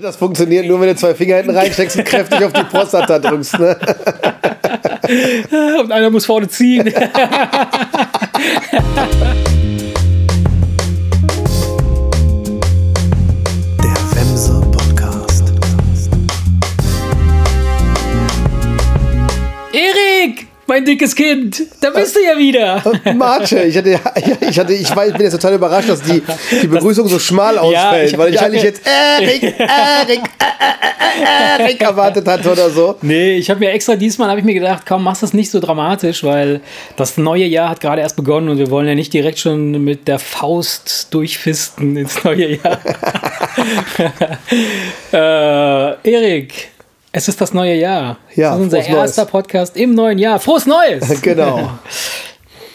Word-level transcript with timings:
Das 0.00 0.16
funktioniert 0.16 0.66
nur, 0.66 0.80
wenn 0.80 0.88
du 0.88 0.96
zwei 0.96 1.14
Finger 1.14 1.36
hinten 1.36 1.54
reinsteckst 1.54 1.98
und 1.98 2.04
kräftig 2.04 2.44
auf 2.44 2.52
die 2.52 2.64
Prostata 2.64 3.18
drückst. 3.18 3.58
Ne? 3.58 3.76
Und 5.80 5.92
einer 5.92 6.10
muss 6.10 6.24
vorne 6.24 6.48
ziehen. 6.48 6.92
mein 20.70 20.84
dickes 20.84 21.16
Kind, 21.16 21.62
da 21.80 21.90
bist 21.90 22.14
du 22.14 22.20
ja 22.20 22.38
wieder. 22.38 22.80
Marce, 23.14 23.52
ich 23.64 23.76
hatte, 23.76 23.98
ich 24.48 24.58
hatte, 24.58 24.72
ich 24.72 24.94
war, 24.94 25.04
ich 25.06 25.12
bin 25.12 25.22
jetzt 25.22 25.32
total 25.32 25.54
überrascht, 25.54 25.88
dass 25.88 26.00
die, 26.00 26.22
die 26.62 26.66
Begrüßung 26.68 27.08
so 27.08 27.18
schmal 27.18 27.58
ausfällt, 27.58 28.12
ich- 28.12 28.16
weil 28.18 28.28
ich, 28.28 28.34
ich 28.36 28.40
hab 28.40 28.46
eigentlich 28.46 28.62
jetzt 28.62 28.82
Erik, 28.86 29.42
Erik, 29.42 29.58
äh, 29.58 29.64
äh, 29.64 31.58
äh, 31.58 31.62
Erik 31.64 31.80
erwartet 31.90 32.26
hatte 32.28 32.52
oder 32.52 32.70
so. 32.70 32.96
Nee, 33.02 33.32
ich 33.36 33.50
habe 33.50 33.58
mir 33.58 33.70
extra 33.72 33.96
diesmal, 33.96 34.28
habe 34.28 34.38
ich 34.38 34.46
mir 34.46 34.54
gedacht, 34.54 34.84
komm, 34.86 35.02
mach 35.02 35.18
das 35.18 35.34
nicht 35.34 35.50
so 35.50 35.58
dramatisch, 35.58 36.22
weil 36.22 36.60
das 36.96 37.16
neue 37.16 37.46
Jahr 37.46 37.68
hat 37.70 37.80
gerade 37.80 38.00
erst 38.02 38.14
begonnen 38.14 38.48
und 38.48 38.58
wir 38.58 38.70
wollen 38.70 38.86
ja 38.86 38.94
nicht 38.94 39.12
direkt 39.12 39.40
schon 39.40 39.72
mit 39.82 40.06
der 40.06 40.20
Faust 40.20 41.08
durchfisten 41.10 41.96
ins 41.96 42.22
neue 42.22 42.58
Jahr. 42.58 42.78
äh, 45.12 46.10
Erik, 46.10 46.69
es 47.12 47.28
ist 47.28 47.40
das 47.40 47.52
neue 47.52 47.74
Jahr. 47.74 48.18
Ja, 48.34 48.50
das 48.50 48.58
ist 48.58 48.64
unser 48.64 48.76
frohes 48.78 48.88
Neues. 48.88 49.02
erster 49.02 49.26
Podcast 49.26 49.76
im 49.76 49.94
neuen 49.94 50.18
Jahr. 50.18 50.38
Frohes 50.38 50.66
Neues! 50.66 51.04
Genau. 51.22 51.70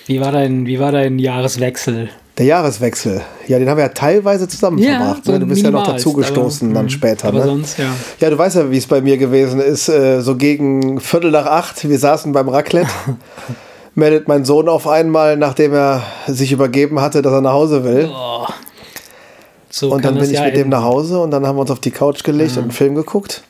Wie 0.08 0.22
war 0.22 0.32
dein, 0.32 0.68
wie 0.68 0.80
war 0.80 0.92
dein 0.92 1.18
Jahreswechsel? 1.18 2.10
Der 2.38 2.46
Jahreswechsel. 2.46 3.22
Ja, 3.48 3.58
den 3.58 3.68
haben 3.68 3.78
wir 3.78 3.86
ja 3.86 3.90
teilweise 3.90 4.48
zusammen 4.48 4.78
Ja, 4.78 4.98
verbracht. 5.00 5.26
so 5.26 5.32
ne? 5.32 5.40
Du 5.40 5.48
bist 5.48 5.64
ja 5.64 5.72
noch 5.72 5.88
dazugestoßen 5.88 6.72
dann 6.76 6.92
später. 6.92 7.30
Aber 7.30 7.40
ne? 7.40 7.46
sonst, 7.46 7.80
ja. 7.80 7.86
Ja, 8.20 8.30
du 8.30 8.38
weißt 8.38 8.58
ja, 8.58 8.70
wie 8.70 8.78
es 8.78 8.86
bei 8.86 9.02
mir 9.02 9.18
gewesen 9.18 9.60
ist. 9.60 9.90
Äh, 9.90 10.22
so 10.22 10.36
gegen 10.36 11.00
Viertel 11.00 11.32
nach 11.32 11.48
acht, 11.48 11.90
wir 11.90 11.98
saßen 11.98 12.34
beim 12.34 12.50
Raclette. 12.50 12.88
meldet 13.96 14.28
mein 14.28 14.46
Sohn 14.46 14.70
auf 14.70 14.88
einmal, 14.88 15.38
nachdem 15.38 15.74
er 15.74 16.04
sich 16.28 16.52
übergeben 16.52 17.02
hatte, 17.02 17.24
dass 17.24 17.34
er 17.34 17.42
nach 17.42 17.54
Hause 17.54 17.84
will. 17.84 18.10
Oh. 18.14 18.46
So 19.72 19.92
und 19.92 20.06
dann 20.06 20.16
bin 20.16 20.26
ich 20.26 20.34
ja 20.34 20.44
mit 20.46 20.56
dem 20.56 20.70
nach 20.70 20.84
Hause 20.84 21.20
und 21.20 21.32
dann 21.32 21.48
haben 21.48 21.56
wir 21.58 21.62
uns 21.62 21.72
auf 21.72 21.80
die 21.80 21.92
Couch 21.92 22.24
gelegt 22.24 22.58
und 22.58 22.64
einen 22.64 22.72
Film 22.72 22.94
geguckt. 22.94 23.42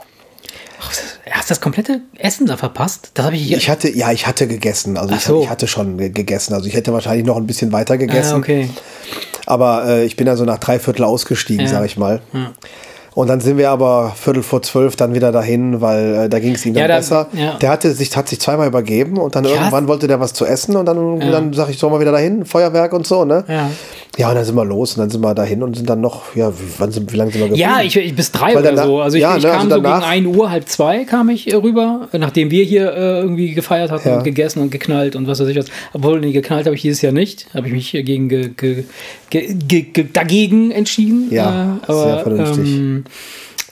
Hast 1.31 1.49
du 1.49 1.53
das 1.53 1.61
komplette 1.61 2.01
Essen 2.17 2.45
da 2.45 2.55
verpasst? 2.57 3.11
Das 3.15 3.25
habe 3.25 3.35
ich 3.35 3.43
hier. 3.43 3.57
Ich 3.57 3.69
hatte, 3.69 3.89
ja, 3.89 4.11
ich 4.11 4.27
hatte 4.27 4.47
gegessen. 4.47 4.97
Also 4.97 5.15
ich, 5.15 5.21
so. 5.21 5.41
ich 5.43 5.49
hatte 5.49 5.67
schon 5.67 5.97
ge- 5.97 6.09
gegessen. 6.09 6.53
Also 6.53 6.67
ich 6.67 6.75
hätte 6.75 6.93
wahrscheinlich 6.93 7.25
noch 7.25 7.37
ein 7.37 7.47
bisschen 7.47 7.71
weiter 7.71 7.97
gegessen. 7.97 8.35
ah, 8.35 8.37
okay. 8.37 8.69
Aber 9.47 9.85
äh, 9.87 10.05
ich 10.05 10.15
bin 10.17 10.27
also 10.29 10.45
nach 10.45 10.59
drei 10.59 10.77
Viertel 10.79 11.03
ausgestiegen, 11.03 11.65
Ja. 11.65 11.71
sag 11.71 11.85
ich 11.85 11.97
mal. 11.97 12.21
Und 13.15 13.27
dann 13.29 13.39
sind 13.39 13.57
wir 13.57 13.69
aber 13.69 14.13
Viertel 14.15 14.43
vor 14.43 14.61
zwölf 14.61 14.95
dann 14.97 15.13
wieder 15.13 15.31
dahin, 15.31 15.79
weil 15.81 16.15
äh, 16.25 16.29
da 16.29 16.39
ging 16.39 16.53
es 16.55 16.65
ihm 16.65 16.73
dann 16.73 16.81
Ja, 16.81 16.87
da- 16.89 16.97
besser. 16.97 17.27
ja. 17.33 17.53
Der 17.57 17.69
hatte 17.69 17.91
sich, 17.93 18.15
hat 18.15 18.27
sich 18.29 18.39
zweimal 18.41 18.67
übergeben 18.67 19.17
und 19.17 19.35
dann 19.35 19.45
Krass. 19.45 19.53
irgendwann 19.55 19.87
wollte 19.87 20.07
der 20.07 20.19
was 20.19 20.33
zu 20.33 20.45
essen 20.45 20.75
und 20.75 20.85
dann, 20.85 21.19
dann 21.19 21.53
sag 21.53 21.69
ich, 21.69 21.77
sollen 21.79 21.93
wir 21.93 21.99
wieder 22.01 22.11
dahin? 22.11 22.45
Feuerwerk 22.45 22.91
und 22.93 23.07
so, 23.07 23.23
ne? 23.25 23.45
Ja. 23.47 23.69
Ja, 24.17 24.29
und 24.29 24.35
dann 24.35 24.45
sind 24.45 24.55
wir 24.55 24.63
los 24.63 24.93
und 24.93 24.99
dann 25.01 25.09
sind 25.09 25.21
wir 25.21 25.33
dahin 25.35 25.61
und 25.61 25.75
sind 25.75 25.89
dann 25.89 25.99
noch, 25.99 26.35
ja, 26.35 26.49
wie, 26.51 26.63
wann 26.77 26.91
sind, 26.91 27.11
wie 27.11 27.17
lange 27.17 27.31
sind 27.31 27.41
wir 27.41 27.47
geblieben? 27.49 27.69
Ja, 27.69 27.81
ich, 27.81 27.95
ich 27.97 28.15
bis 28.15 28.31
drei 28.31 28.47
Weil 28.55 28.57
oder 28.59 28.71
danach- 28.71 28.85
so. 28.85 29.01
Also 29.01 29.17
ich, 29.17 29.21
ja, 29.23 29.35
ich 29.35 29.43
ne, 29.43 29.49
kam 29.49 29.59
also 29.63 29.75
so 29.75 29.81
gegen 29.81 29.93
1 29.93 30.27
Uhr, 30.37 30.49
halb 30.51 30.69
zwei 30.69 31.03
kam 31.03 31.29
ich 31.29 31.51
äh, 31.51 31.55
rüber, 31.55 32.07
nachdem 32.17 32.49
wir 32.49 32.63
hier 32.63 32.93
äh, 32.93 33.19
irgendwie 33.19 33.53
gefeiert 33.53 33.91
hatten 33.91 34.07
Ja. 34.07 34.17
und 34.17 34.23
gegessen 34.23 34.59
und 34.61 34.71
geknallt 34.71 35.15
und 35.15 35.27
was 35.27 35.39
weiß 35.41 35.47
ich 35.49 35.57
was. 35.57 35.65
Obwohl, 35.93 36.19
nee, 36.21 36.31
geknallt 36.31 36.65
habe 36.65 36.75
ich 36.75 36.81
dieses 36.81 37.01
Jahr 37.01 37.11
nicht. 37.11 37.47
Habe 37.53 37.67
ich 37.67 37.73
mich 37.73 37.91
gegen 37.91 38.29
ge, 38.29 38.49
ge, 38.55 38.85
ge, 39.29 39.53
ge, 39.67 39.81
ge, 39.81 40.05
dagegen 40.13 40.71
entschieden. 40.71 41.27
Ja, 41.31 41.77
äh, 41.83 41.91
aber, 41.91 42.03
sehr 42.03 42.19
vernünftig. 42.19 42.67
Ähm, 42.75 43.03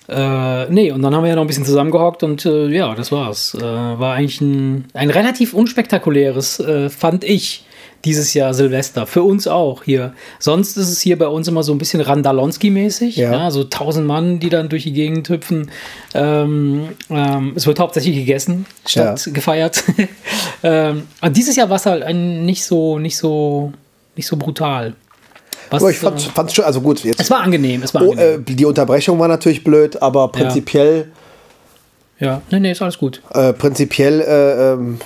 äh, 0.10 0.66
nee, 0.70 0.92
und 0.92 1.02
dann 1.02 1.16
haben 1.16 1.24
wir 1.24 1.30
ja 1.30 1.36
noch 1.36 1.44
ein 1.44 1.48
bisschen 1.48 1.64
zusammengehockt 1.66 2.24
und 2.24 2.46
äh, 2.46 2.68
ja, 2.68 2.94
das 2.94 3.12
war's. 3.14 3.56
Äh, 3.58 3.62
war 3.64 4.16
eigentlich 4.16 4.42
ein, 4.42 4.86
ein 4.94 5.10
relativ 5.10 5.54
unspektakuläres, 5.54 6.60
äh, 6.60 6.90
fand 6.90 7.24
ich, 7.24 7.64
dieses 8.06 8.34
Jahr 8.34 8.54
Silvester. 8.54 9.06
Für 9.08 9.24
uns 9.24 9.48
auch 9.48 9.84
hier. 9.84 10.14
Sonst 10.40 10.78
ist 10.78 10.90
es 10.90 11.02
hier 11.02 11.18
bei 11.18 11.28
uns 11.28 11.48
immer 11.48 11.64
so 11.64 11.72
ein 11.72 11.78
bisschen 11.78 12.02
Randalonski-mäßig. 12.02 13.16
Ja. 13.16 13.32
Ja. 13.32 13.52
so 13.52 13.64
tausend 13.64 14.06
Mann, 14.08 14.40
die 14.40 14.50
dann 14.50 14.70
durch 14.70 14.84
die 14.84 14.94
Gegend 14.94 15.30
hüpfen. 15.30 15.72
Ähm, 16.14 16.90
ähm, 17.10 17.54
es 17.56 17.66
wird 17.66 17.80
hauptsächlich 17.80 18.16
gegessen, 18.16 18.66
statt 18.86 19.30
gefeiert. 19.34 19.84
ähm, 20.64 21.04
und 21.22 21.38
dieses 21.38 21.56
Jahr 21.56 21.70
war 21.70 21.78
es 21.78 21.86
halt 21.86 22.04
ein, 22.04 22.46
nicht 22.46 22.66
so, 22.66 23.00
nicht 23.00 23.16
so, 23.18 23.72
nicht 24.16 24.28
so 24.28 24.36
brutal. 24.38 24.94
Was, 25.70 25.82
Aber 25.82 25.90
ich 25.92 25.98
fand 25.98 26.20
äh, 26.20 26.42
es 26.46 26.54
schon, 26.54 26.66
also 26.66 26.82
gut, 26.82 27.04
jetzt. 27.04 27.22
es 27.22 27.32
war 27.32 27.40
angenehm, 27.42 27.82
es 27.84 27.94
war 27.94 28.04
Oh, 28.04 28.12
angenehm. 28.12 28.42
äh, 28.48 28.54
die 28.54 28.66
Unterbrechung 28.66 29.18
war 29.18 29.28
natürlich 29.28 29.64
blöd, 29.64 30.02
aber 30.02 30.28
prinzipiell, 30.28 31.10
ja, 32.20 32.42
nee, 32.52 32.60
nee, 32.60 32.72
ist 32.72 32.82
alles 32.82 32.98
gut. 32.98 33.22
äh, 33.34 33.54
prinzipiell, 33.54 34.22
äh, 34.22 34.74
ähm, 34.74 35.00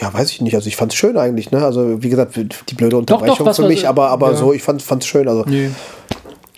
ja, 0.00 0.12
weiß 0.12 0.30
ich 0.30 0.40
nicht. 0.40 0.54
Also 0.54 0.68
ich 0.68 0.76
fand 0.76 0.92
es 0.92 0.98
schön 0.98 1.16
eigentlich, 1.16 1.50
ne? 1.50 1.64
Also 1.64 2.02
wie 2.02 2.08
gesagt, 2.08 2.36
die 2.36 2.74
blöde 2.74 2.96
Unterbrechung 2.96 3.46
was 3.46 3.56
für 3.56 3.62
wir- 3.62 3.68
mich, 3.68 3.86
aber, 3.88 4.08
aber 4.10 4.30
ja. 4.32 4.36
so, 4.36 4.52
ich 4.52 4.62
fand 4.62 4.82
es 4.82 5.06
schön. 5.06 5.28
Also 5.28 5.44
Nee. 5.46 5.70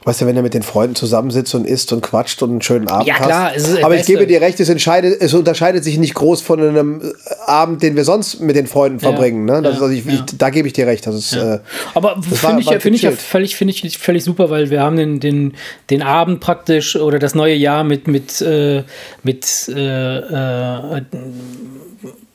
Weißt 0.04 0.20
du, 0.20 0.26
wenn 0.26 0.34
du 0.34 0.42
mit 0.42 0.52
den 0.52 0.64
Freunden 0.64 0.96
zusammensitzt 0.96 1.54
und 1.54 1.64
isst 1.64 1.92
und 1.92 2.00
quatscht 2.00 2.42
und 2.42 2.50
einen 2.50 2.60
schönen 2.60 2.88
Abend 2.88 3.06
Ja, 3.06 3.14
klar, 3.14 3.52
hast. 3.54 3.84
Aber 3.84 3.94
ich 3.94 4.04
gebe 4.04 4.26
dir 4.26 4.40
recht, 4.40 4.58
es, 4.58 4.68
es 4.68 5.32
unterscheidet 5.34 5.84
sich 5.84 5.96
nicht 5.96 6.14
groß 6.14 6.40
von 6.42 6.60
einem 6.60 7.00
äh, 7.00 7.12
Abend, 7.46 7.84
den 7.84 7.94
wir 7.94 8.02
sonst 8.02 8.40
mit 8.40 8.56
den 8.56 8.66
Freunden 8.66 8.98
verbringen. 8.98 9.44
Ne? 9.44 9.60
Ja, 9.62 9.70
ist, 9.70 9.80
also 9.80 9.90
ich, 9.90 10.04
ja. 10.04 10.14
ich, 10.14 10.20
da 10.36 10.50
gebe 10.50 10.66
ich 10.66 10.72
dir 10.74 10.88
recht. 10.88 11.06
Das 11.06 11.14
ist, 11.14 11.34
äh, 11.36 11.60
Aber 11.94 12.20
finde 12.20 12.62
ich, 12.62 12.70
ja- 12.70 12.80
finde 12.80 12.96
ich 12.96 13.02
ja 13.02 13.12
völlig, 13.12 13.54
finde 13.54 13.74
ich 13.74 13.96
völlig 13.96 14.24
super, 14.24 14.50
weil 14.50 14.70
wir 14.70 14.82
haben 14.82 14.96
den, 14.96 15.20
den, 15.20 15.54
den 15.88 16.02
Abend 16.02 16.40
praktisch 16.40 16.96
oder 16.96 17.20
das 17.20 17.36
neue 17.36 17.54
Jahr 17.54 17.84
mit, 17.84 18.08
mit, 18.08 18.40
äh, 18.40 18.82
mit 19.22 19.68
äh, 19.68 20.16
äh, 20.18 21.02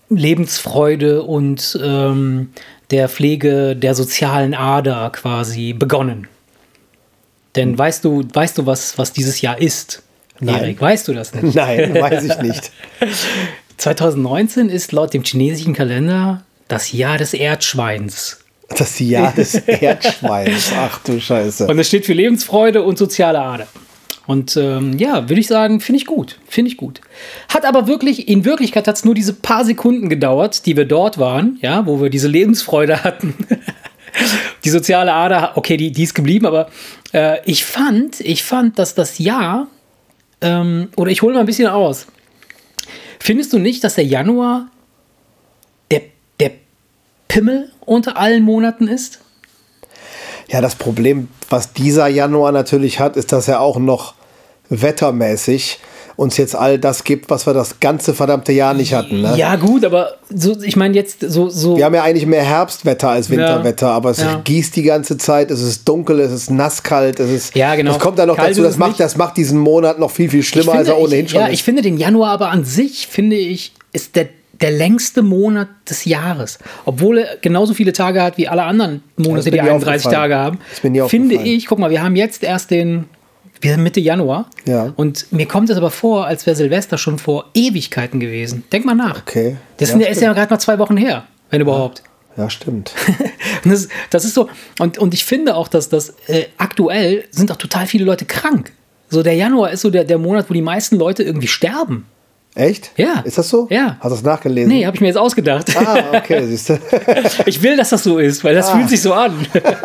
Lebensfreude 0.09 1.23
und 1.23 1.77
ähm, 1.83 2.51
der 2.91 3.09
Pflege 3.09 3.75
der 3.75 3.95
sozialen 3.95 4.53
Ader 4.53 5.09
quasi 5.11 5.73
begonnen. 5.73 6.27
Denn 7.55 7.77
weißt 7.77 8.05
du, 8.05 8.23
weißt 8.31 8.57
du, 8.57 8.65
was, 8.65 8.97
was 8.97 9.11
dieses 9.11 9.41
Jahr 9.41 9.59
ist? 9.59 10.03
Nein. 10.39 10.61
Erik, 10.61 10.81
weißt 10.81 11.07
du 11.07 11.13
das 11.13 11.33
nicht? 11.33 11.55
nein, 11.55 11.93
weiß 11.93 12.23
ich 12.23 12.37
nicht. 12.39 12.71
2019 13.77 14.69
ist 14.69 14.91
laut 14.91 15.13
dem 15.13 15.23
chinesischen 15.23 15.73
Kalender 15.73 16.43
das 16.67 16.91
Jahr 16.91 17.17
des 17.17 17.33
Erdschweins. 17.33 18.39
Das 18.69 18.99
Jahr 18.99 19.33
des 19.33 19.55
Erdschweins. 19.67 20.71
Ach 20.75 20.99
du 21.03 21.19
Scheiße. 21.19 21.67
Und 21.67 21.79
es 21.79 21.87
steht 21.87 22.05
für 22.05 22.13
Lebensfreude 22.13 22.83
und 22.83 22.97
soziale 22.97 23.39
Ader. 23.39 23.67
Und 24.27 24.57
ähm, 24.57 24.97
ja, 24.97 25.29
würde 25.29 25.39
ich 25.39 25.47
sagen, 25.47 25.79
finde 25.79 25.97
ich 26.01 26.05
gut. 26.05 26.37
Finde 26.47 26.69
ich 26.69 26.77
gut. 26.77 26.99
Hat 27.47 27.65
aber 27.65 27.87
wirklich, 27.87 28.27
in 28.27 28.43
Wirklichkeit 28.43 28.85
hat 28.87 28.97
es 28.97 29.05
nur 29.05 29.15
diese 29.15 29.33
paar 29.33 29.63
Sekunden 29.63 30.09
gedauert, 30.09 30.65
die 30.65 30.75
wir 30.75 30.85
dort 30.85 31.17
waren, 31.17 31.57
ja, 31.61 31.85
wo 31.85 32.01
wir 32.01 32.09
diese 32.09 32.27
Lebensfreude 32.27 33.03
hatten. 33.03 33.33
die 34.65 34.69
soziale 34.69 35.13
Ader, 35.13 35.53
okay, 35.55 35.77
die, 35.77 35.91
die 35.91 36.03
ist 36.03 36.13
geblieben, 36.13 36.45
aber 36.45 36.69
äh, 37.13 37.39
ich 37.45 37.65
fand, 37.65 38.19
ich 38.19 38.43
fand, 38.43 38.77
dass 38.77 38.95
das 38.95 39.17
Jahr, 39.17 39.67
ähm, 40.41 40.89
oder 40.97 41.09
ich 41.09 41.21
hole 41.21 41.33
mal 41.33 41.39
ein 41.39 41.45
bisschen 41.45 41.67
aus. 41.67 42.07
Findest 43.19 43.53
du 43.53 43.59
nicht, 43.59 43.83
dass 43.83 43.95
der 43.95 44.05
Januar 44.05 44.67
der, 45.89 46.01
der 46.41 46.51
Pimmel 47.29 47.71
unter 47.79 48.17
allen 48.17 48.43
Monaten 48.43 48.89
ist? 48.89 49.21
Ja, 50.49 50.59
das 50.59 50.75
Problem, 50.75 51.29
was 51.49 51.71
dieser 51.71 52.07
Januar 52.07 52.51
natürlich 52.51 52.99
hat, 52.99 53.15
ist, 53.15 53.31
dass 53.31 53.47
er 53.47 53.61
auch 53.61 53.79
noch 53.79 54.16
wettermäßig 54.69 55.79
uns 56.15 56.35
jetzt 56.37 56.55
all 56.55 56.79
das 56.79 57.03
gibt, 57.03 57.29
was 57.29 57.45
wir 57.45 57.53
das 57.53 57.79
ganze 57.79 58.15
verdammte 58.15 58.51
Jahr 58.51 58.73
nicht 58.73 58.95
hatten. 58.95 59.21
Ne? 59.21 59.35
Ja, 59.37 59.55
gut, 59.55 59.85
aber 59.85 60.15
so, 60.33 60.59
ich 60.63 60.75
meine 60.75 60.95
jetzt 60.95 61.21
so, 61.21 61.47
so 61.47 61.77
Wir 61.77 61.85
haben 61.85 61.93
ja 61.93 62.01
eigentlich 62.01 62.25
mehr 62.25 62.41
Herbstwetter 62.43 63.09
als 63.09 63.29
Winterwetter, 63.29 63.89
aber 63.91 64.09
es 64.09 64.17
Ja. 64.21 64.41
gießt 64.43 64.75
die 64.75 64.81
ganze 64.81 65.17
Zeit, 65.19 65.51
es 65.51 65.61
ist 65.61 65.87
dunkel, 65.87 66.19
es 66.19 66.31
ist 66.31 66.49
nasskalt, 66.49 67.19
es 67.19 67.29
ist. 67.29 67.55
Ja, 67.55 67.75
genau. 67.75 67.91
Das 67.91 67.99
kommt 68.01 68.17
dann 68.17 68.29
noch 68.29 68.35
Kalt 68.35 68.49
dazu, 68.49 68.63
das 68.63 68.77
macht, 68.77 68.91
nicht. 68.91 68.99
das 68.99 69.15
macht 69.15 69.37
diesen 69.37 69.59
Monat 69.59 69.99
noch 69.99 70.09
viel, 70.09 70.27
viel 70.27 70.39
Ich 70.39 70.47
schlimmer, 70.49 70.73
als 70.73 70.87
er 70.87 70.97
ohnehin 70.97 71.25
ich, 71.25 71.31
schon 71.31 71.39
Ja, 71.41 71.47
ist. 71.47 71.53
ich 71.53 71.63
finde 71.63 71.83
den 71.83 71.97
Januar 71.97 72.31
aber 72.31 72.49
an 72.49 72.65
sich, 72.65 73.05
finde 73.05 73.35
ich, 73.35 73.73
ist 73.93 74.15
der, 74.15 74.27
der 74.59 74.71
längste 74.71 75.21
Monat 75.21 75.67
des 75.87 76.05
Jahres. 76.05 76.57
Obwohl 76.85 77.19
er 77.19 77.37
genauso 77.43 77.75
viele 77.75 77.93
Tage 77.93 78.23
hat 78.23 78.39
wie 78.39 78.47
alle 78.47 78.63
anderen 78.63 79.03
Monate, 79.17 79.51
die 79.51 79.57
nie 79.57 79.59
31 79.69 80.07
aufgefallen. 80.07 80.15
Tage 80.31 80.35
haben. 80.35 80.59
Nie 80.81 81.07
Finde 81.07 81.35
ich, 81.35 81.67
guck 81.67 81.77
mal, 81.77 81.91
wir 81.91 82.01
haben 82.01 82.15
jetzt 82.15 82.41
erst 82.43 82.71
den, 82.71 83.05
wir 83.61 83.71
sind 83.71 83.83
Mitte 83.83 83.99
Januar. 83.99 84.49
Ja. 84.65 84.93
Und 84.95 85.31
mir 85.31 85.47
kommt 85.47 85.69
es 85.69 85.77
aber 85.77 85.89
vor, 85.91 86.25
als 86.27 86.45
wäre 86.45 86.55
Silvester 86.55 86.97
schon 86.97 87.17
vor 87.19 87.45
Ewigkeiten 87.53 88.19
gewesen. 88.19 88.63
Denk 88.71 88.85
mal 88.85 88.95
nach. 88.95 89.21
Okay. 89.21 89.57
Das 89.77 89.89
Ja, 89.89 89.93
sind 89.93 90.01
ja, 90.01 90.07
ist 90.07 90.17
ja 90.17 90.21
stimmt. 90.29 90.35
gerade 90.37 90.53
mal 90.53 90.59
zwei 90.59 90.79
Wochen 90.79 90.97
her, 90.97 91.25
wenn 91.49 91.61
überhaupt. 91.61 92.03
ja, 92.37 92.49
stimmt. 92.49 92.93
Und 93.63 93.71
das, 93.71 93.87
das 94.11 94.25
ist 94.25 94.33
so, 94.35 94.49
und, 94.79 94.97
und 94.99 95.13
ich 95.13 95.25
finde 95.25 95.55
auch, 95.55 95.67
dass 95.67 95.89
das 95.89 96.13
äh, 96.27 96.45
aktuell 96.57 97.25
sind 97.31 97.51
auch 97.51 97.55
total 97.57 97.87
viele 97.87 98.05
Leute 98.05 98.25
krank. 98.25 98.71
So 99.09 99.23
der 99.23 99.33
Januar 99.33 99.71
ist 99.71 99.81
so 99.81 99.89
der, 99.89 100.03
der 100.03 100.17
Monat, 100.19 100.49
wo 100.49 100.53
die 100.53 100.61
meisten 100.61 100.95
Leute 100.97 101.23
irgendwie 101.23 101.47
sterben. 101.47 102.05
Echt? 102.57 102.91
Ja. 102.97 103.21
Ist 103.23 103.37
das 103.37 103.49
so? 103.49 103.67
Ja. 103.69 103.97
Hast 103.99 104.05
du 104.11 104.15
das 104.15 104.23
nachgelesen? 104.23 104.69
Nee, 104.69 104.85
habe 104.85 104.95
ich 104.95 105.01
mir 105.01 105.07
jetzt 105.07 105.17
ausgedacht. 105.17 105.75
Ah, 105.77 106.17
okay, 106.17 106.43
siehst 106.45 106.69
du. 106.69 106.79
Ich 107.45 107.61
will, 107.61 107.77
dass 107.77 107.89
das 107.91 108.03
so 108.03 108.17
ist, 108.17 108.43
weil 108.43 108.55
das 108.55 108.69
Ah. 108.69 108.75
fühlt 108.77 108.89
sich 108.89 109.01
so 109.01 109.13
an. 109.13 109.33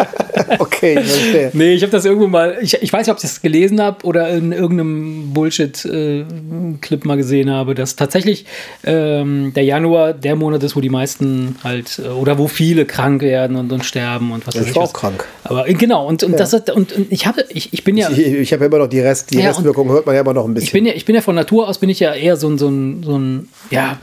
okay, 0.58 0.98
ich 1.00 1.06
verstehe. 1.06 1.50
Nee, 1.52 1.74
ich 1.74 1.82
habe 1.82 1.92
das 1.92 2.04
irgendwo 2.04 2.26
mal, 2.28 2.56
ich, 2.62 2.74
ich 2.82 2.92
weiß 2.92 3.06
nicht, 3.06 3.10
ob 3.12 3.18
ich 3.18 3.22
das 3.22 3.40
gelesen 3.42 3.80
habe 3.80 4.04
oder 4.06 4.30
in 4.30 4.52
irgendeinem 4.52 5.32
Bullshit-Clip 5.34 7.04
mal 7.04 7.16
gesehen 7.16 7.50
habe, 7.50 7.74
dass 7.74 7.96
tatsächlich 7.96 8.46
ähm, 8.84 9.52
der 9.54 9.64
Januar 9.64 10.12
der 10.14 10.36
Monat 10.36 10.62
ist, 10.62 10.74
wo 10.76 10.80
die 10.80 10.88
meisten 10.88 11.56
halt, 11.62 12.00
äh, 12.04 12.08
oder 12.08 12.38
wo 12.38 12.48
viele 12.48 12.84
krank 12.86 13.22
werden 13.22 13.56
und, 13.56 13.70
und 13.72 13.84
sterben 13.84 14.32
und 14.32 14.46
was 14.46 14.54
weiß 14.56 14.62
Ich 14.62 14.68
ich. 14.70 14.76
war 14.76 14.84
was. 14.84 14.90
auch 14.90 14.94
krank. 14.94 15.24
Aber 15.52 15.68
äh, 15.68 15.74
genau, 15.74 16.06
und, 16.06 16.22
und, 16.22 16.38
das, 16.38 16.52
hat- 16.52 16.70
und, 16.70 16.92
und 16.92 17.12
ich 17.12 17.26
habe, 17.26 17.44
ich, 17.50 17.72
ich 17.72 17.84
bin 17.84 17.96
ja. 17.96 18.10
Ich, 18.10 18.18
ich 18.18 18.52
habe 18.52 18.64
ja 18.64 18.66
immer 18.68 18.78
noch 18.78 18.88
die 18.88 19.00
Rest, 19.00 19.30
die 19.30 19.38
Ja, 19.38 19.48
Restwirkung 19.48 19.88
hört 19.90 20.06
man 20.06 20.14
ja 20.14 20.20
immer 20.22 20.32
noch 20.34 20.44
ein 20.46 20.54
bisschen. 20.54 20.66
Ich 20.66 20.72
bin 20.72 20.86
ja, 20.86 20.92
ich 20.94 21.04
bin 21.04 21.14
ja 21.14 21.20
von 21.20 21.34
Natur 21.34 21.68
aus 21.68 21.78
bin 21.78 21.90
ich 21.90 22.00
ja 22.00 22.14
eher 22.14 22.36
so 22.36 22.48
ein, 22.48 22.58
so 22.58 22.68
ein, 22.68 23.02
so 23.02 23.18
ein 23.18 23.48
ja, 23.70 23.98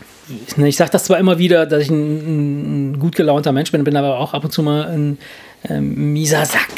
ich 0.57 0.75
sage 0.75 0.91
das 0.91 1.05
zwar 1.05 1.17
immer 1.17 1.39
wieder, 1.39 1.65
dass 1.65 1.83
ich 1.83 1.89
ein, 1.89 2.91
ein 2.93 2.99
gut 2.99 3.15
gelaunter 3.15 3.51
Mensch 3.51 3.71
bin, 3.71 3.83
bin 3.83 3.95
aber 3.95 4.19
auch 4.19 4.33
ab 4.33 4.43
und 4.43 4.51
zu 4.51 4.61
mal 4.61 4.85
ein 4.87 5.17
ähm, 5.67 6.13
mieser 6.13 6.45
Sack. 6.45 6.69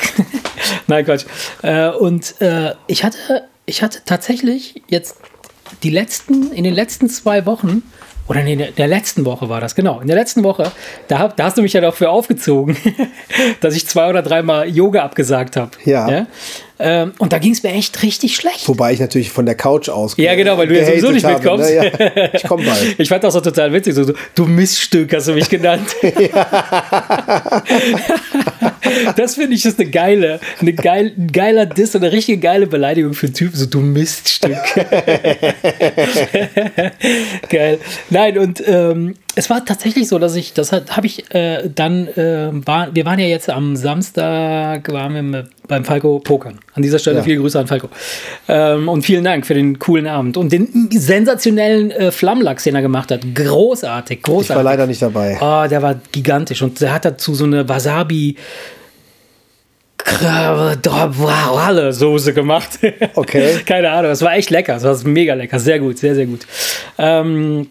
Nein, 0.88 1.06
Quatsch. 1.06 1.26
Äh, 1.62 1.90
und 1.90 2.36
äh, 2.40 2.74
ich 2.88 3.04
hatte, 3.04 3.44
ich 3.66 3.84
hatte 3.84 4.00
tatsächlich 4.06 4.82
jetzt 4.88 5.18
die 5.84 5.90
letzten, 5.90 6.52
in 6.52 6.64
den 6.64 6.74
letzten 6.74 7.10
zwei 7.10 7.46
Wochen, 7.46 7.84
oder 8.32 8.44
nee, 8.44 8.54
in 8.54 8.76
der 8.76 8.88
letzten 8.88 9.26
Woche 9.26 9.50
war 9.50 9.60
das, 9.60 9.76
genau. 9.76 10.00
In 10.00 10.08
der 10.08 10.16
letzten 10.16 10.46
Woche, 10.46 10.72
da, 11.10 11.28
da 11.28 11.44
hast 11.44 11.58
du 11.58 11.62
mich 11.62 11.74
ja 11.74 11.82
dafür 11.82 12.12
aufgezogen, 12.12 12.78
dass 13.60 13.76
ich 13.76 13.86
zwei 13.88 14.10
oder 14.10 14.22
dreimal 14.22 14.70
Yoga 14.70 15.04
abgesagt 15.04 15.58
habe. 15.58 15.72
Ja. 15.84 16.28
Ähm, 16.82 17.14
und 17.20 17.32
da 17.32 17.38
ging 17.38 17.54
es 17.54 17.64
mir 17.64 17.70
echt 17.70 18.02
richtig 18.04 18.36
schlecht. 18.36 18.68
Wobei 18.68 18.94
ich 18.94 19.00
natürlich 19.00 19.30
von 19.32 19.46
der 19.46 19.56
Couch 19.56 19.90
aus. 19.90 20.16
Ja, 20.18 20.36
genau, 20.36 20.58
weil 20.58 20.68
du 20.68 20.78
ja 20.78 20.86
sowieso 20.86 21.12
nicht 21.12 21.26
gehatet 21.26 21.50
habe, 21.50 21.62
mitkommst. 21.62 22.00
Ne? 22.00 22.12
Ja, 22.16 22.30
ich 22.34 22.44
komme 22.44 22.66
bald. 22.66 22.96
Ich 22.98 23.10
fand 23.10 23.24
das 23.24 23.36
auch 23.36 23.42
total 23.42 23.72
witzig. 23.74 23.96
So, 23.96 24.04
so, 24.04 24.14
du 24.36 24.46
Miststück 24.46 25.14
hast 25.14 25.28
du 25.28 25.34
mich 25.34 25.50
genannt. 25.50 25.88
das 29.16 29.36
finde 29.36 29.56
ich 29.56 29.66
ist 29.66 29.80
eine 29.80 29.90
geile, 29.90 30.40
eine 30.60 30.74
geil, 30.74 31.14
ein 31.18 31.32
geiler 31.32 31.66
Diss 31.66 31.96
und 31.96 32.04
eine 32.04 32.12
richtige 32.12 32.40
geile 32.40 32.68
Beleidigung 32.68 33.14
für 33.14 33.28
einen 33.28 33.36
Typen. 33.36 33.56
So, 33.56 33.66
du 33.66 33.80
Miststück. 33.80 34.58
Geil. 37.50 37.80
Nein, 38.10 38.38
und 38.38 38.64
ähm, 38.68 39.16
es 39.36 39.50
war 39.50 39.64
tatsächlich 39.66 40.08
so, 40.08 40.20
dass 40.20 40.36
ich, 40.36 40.54
das 40.54 40.72
habe 40.72 41.06
ich 41.06 41.34
äh, 41.34 41.70
dann, 41.74 42.08
äh, 42.10 42.50
war, 42.66 42.94
wir 42.94 43.06
waren 43.06 43.20
ja 43.20 43.26
jetzt 43.28 43.50
am 43.50 43.76
Samstag, 43.76 44.92
waren 44.92 45.14
wir 45.14 45.22
mit, 45.24 45.46
beim 45.68 45.86
Falco 45.86 46.20
Pokern. 46.20 46.60
An 46.74 46.82
dieser 46.84 47.00
Stelle 47.00 47.18
Ja. 47.18 47.24
viele 47.24 47.38
Grüße 47.38 47.60
an 47.60 47.68
Falco. 47.68 47.90
Ähm, 48.48 48.90
und 48.90 49.04
vielen 49.04 49.24
Dank 49.24 49.46
für 49.46 49.54
den 49.54 49.80
coolen 49.80 50.08
Abend 50.08 50.38
und 50.38 50.52
den 50.52 50.90
sensationellen 50.92 51.92
äh, 51.92 52.12
Flammlachs, 52.12 52.64
den 52.64 52.76
er 52.76 52.82
gemacht 52.82 53.12
hat. 53.12 53.22
Großartig, 53.34 54.20
Ich 54.20 54.28
war 54.28 54.34
großartig. 54.36 54.64
leider 54.64 54.88
nicht 54.88 55.02
dabei. 55.02 55.38
Oh, 55.40 55.68
der 55.70 55.82
war 55.82 55.96
gigantisch 56.12 56.62
und 56.62 56.80
der 56.82 56.94
hat 56.94 57.06
dazu 57.06 57.34
so 57.36 57.46
eine 57.46 57.68
Wasabi 57.68 58.36
Soße 61.92 62.34
gemacht. 62.34 62.80
Okay. 63.16 63.60
Keine 63.66 63.92
Ahnung, 63.92 64.12
es 64.12 64.22
war 64.22 64.36
echt 64.36 64.50
lecker. 64.50 64.76
Es 64.76 64.84
war 64.84 64.98
mega 65.06 65.34
lecker, 65.34 65.60
sehr 65.60 65.80
gut, 65.80 65.98
sehr, 66.00 66.16
sehr 66.16 66.26
gut. 66.26 66.42
Ähm, 66.98 67.68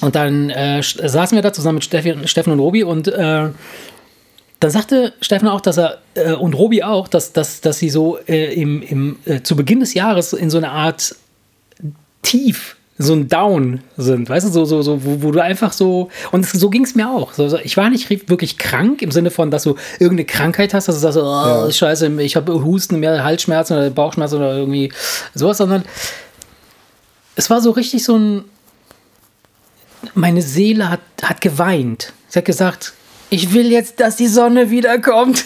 und 0.00 0.14
dann 0.14 0.50
äh, 0.50 0.82
saßen 0.82 1.36
wir 1.36 1.42
da 1.42 1.52
zusammen 1.52 1.76
mit 1.76 1.84
Steffi, 1.84 2.16
Steffen 2.26 2.52
und 2.52 2.58
Robi 2.60 2.82
und 2.84 3.08
äh, 3.08 3.48
dann 4.60 4.70
sagte 4.70 5.14
Steffen 5.20 5.48
auch, 5.48 5.60
dass 5.60 5.78
er 5.78 5.98
äh, 6.14 6.32
und 6.32 6.54
Robi 6.54 6.82
auch, 6.82 7.08
dass, 7.08 7.32
dass, 7.32 7.60
dass 7.60 7.78
sie 7.78 7.88
so 7.90 8.18
äh, 8.28 8.52
im, 8.54 8.82
im, 8.82 9.18
äh, 9.24 9.40
zu 9.42 9.56
Beginn 9.56 9.80
des 9.80 9.94
Jahres 9.94 10.32
in 10.32 10.50
so 10.50 10.58
eine 10.58 10.70
Art 10.70 11.14
Tief, 12.22 12.76
so 12.98 13.14
ein 13.14 13.28
Down 13.28 13.80
sind, 13.96 14.28
weißt 14.28 14.46
du, 14.46 14.50
so, 14.50 14.66
so, 14.66 14.82
so 14.82 15.02
wo, 15.02 15.22
wo 15.22 15.30
du 15.30 15.42
einfach 15.42 15.72
so, 15.72 16.10
und 16.32 16.44
so 16.44 16.68
ging 16.68 16.84
es 16.84 16.94
mir 16.94 17.08
auch. 17.08 17.32
So, 17.32 17.56
ich 17.56 17.78
war 17.78 17.88
nicht 17.88 18.10
wirklich 18.28 18.58
krank 18.58 19.00
im 19.00 19.10
Sinne 19.10 19.30
von, 19.30 19.50
dass 19.50 19.62
du 19.62 19.76
irgendeine 19.98 20.26
Krankheit 20.26 20.74
hast, 20.74 20.88
dass 20.88 20.96
du 20.96 21.00
sagst, 21.00 21.16
oh, 21.16 21.22
Ja. 21.22 21.70
scheiße, 21.70 22.20
ich 22.20 22.36
habe 22.36 22.62
Husten, 22.62 23.00
mehr 23.00 23.24
Halsschmerzen 23.24 23.72
oder 23.78 23.88
Bauchschmerzen 23.88 24.36
oder 24.36 24.54
irgendwie 24.54 24.92
sowas, 25.34 25.56
sondern 25.56 25.82
es 27.36 27.48
war 27.48 27.62
so 27.62 27.70
richtig 27.70 28.04
so 28.04 28.18
ein, 28.18 28.44
meine 30.14 30.42
Seele 30.42 30.90
hat, 30.90 31.00
hat 31.22 31.40
geweint. 31.40 32.12
Sie 32.28 32.38
hat 32.38 32.44
gesagt, 32.44 32.92
ich 33.30 33.52
will 33.54 33.70
jetzt, 33.70 34.00
dass 34.00 34.16
die 34.16 34.26
Sonne 34.26 34.70
wiederkommt. 34.70 35.44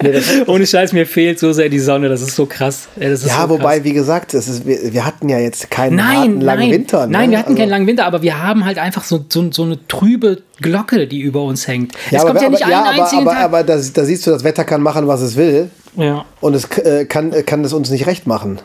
Nee, 0.00 0.20
Ohne 0.46 0.66
Scheiß, 0.66 0.92
mir 0.92 1.06
fehlt 1.06 1.38
so 1.38 1.52
sehr 1.52 1.68
die 1.68 1.78
Sonne. 1.78 2.08
Das 2.08 2.22
ist 2.22 2.34
so 2.34 2.46
krass. 2.46 2.88
Ist 2.96 3.26
ja, 3.26 3.42
so 3.42 3.50
wobei, 3.50 3.76
krass. 3.76 3.84
wie 3.84 3.92
gesagt, 3.92 4.34
ist, 4.34 4.66
wir, 4.66 4.92
wir 4.92 5.04
hatten 5.06 5.28
ja 5.28 5.38
jetzt 5.38 5.70
keinen 5.70 5.96
Nein, 5.96 6.16
harten, 6.18 6.40
langen 6.40 6.60
nein, 6.60 6.70
Winter. 6.72 7.06
Ne? 7.06 7.12
nein, 7.12 7.30
wir 7.30 7.38
hatten 7.38 7.48
Also- 7.50 7.58
keinen 7.60 7.70
langen 7.70 7.86
Winter, 7.86 8.04
aber 8.06 8.22
wir 8.22 8.42
haben 8.42 8.64
halt 8.64 8.78
einfach 8.78 9.04
so, 9.04 9.24
so, 9.28 9.50
so 9.52 9.62
eine 9.64 9.86
trübe 9.86 10.42
Glocke, 10.60 11.06
die 11.06 11.20
über 11.20 11.42
uns 11.42 11.66
hängt. 11.68 11.92
Ja, 12.10 12.18
es 12.18 12.24
aber, 12.24 12.30
kommt 12.30 12.40
ja 12.40 12.46
aber, 12.46 12.56
nicht 12.58 12.68
ja, 12.68 12.78
einen 12.82 12.86
aber, 12.94 13.02
einzigen 13.04 13.22
aber, 13.22 13.32
Tag. 13.32 13.44
aber 13.44 13.62
das, 13.64 13.92
da 13.92 14.04
siehst 14.04 14.26
du, 14.26 14.30
das 14.32 14.44
Wetter 14.44 14.64
kann 14.64 14.82
machen, 14.82 15.06
was 15.06 15.20
es 15.20 15.36
will. 15.36 15.70
ja. 15.96 16.24
Und 16.40 16.54
es 16.54 16.64
äh, 16.78 17.04
kann, 17.04 17.32
äh, 17.32 17.42
kann 17.42 17.64
es 17.64 17.72
uns 17.72 17.90
nicht 17.90 18.06
recht 18.06 18.26
machen. 18.26 18.58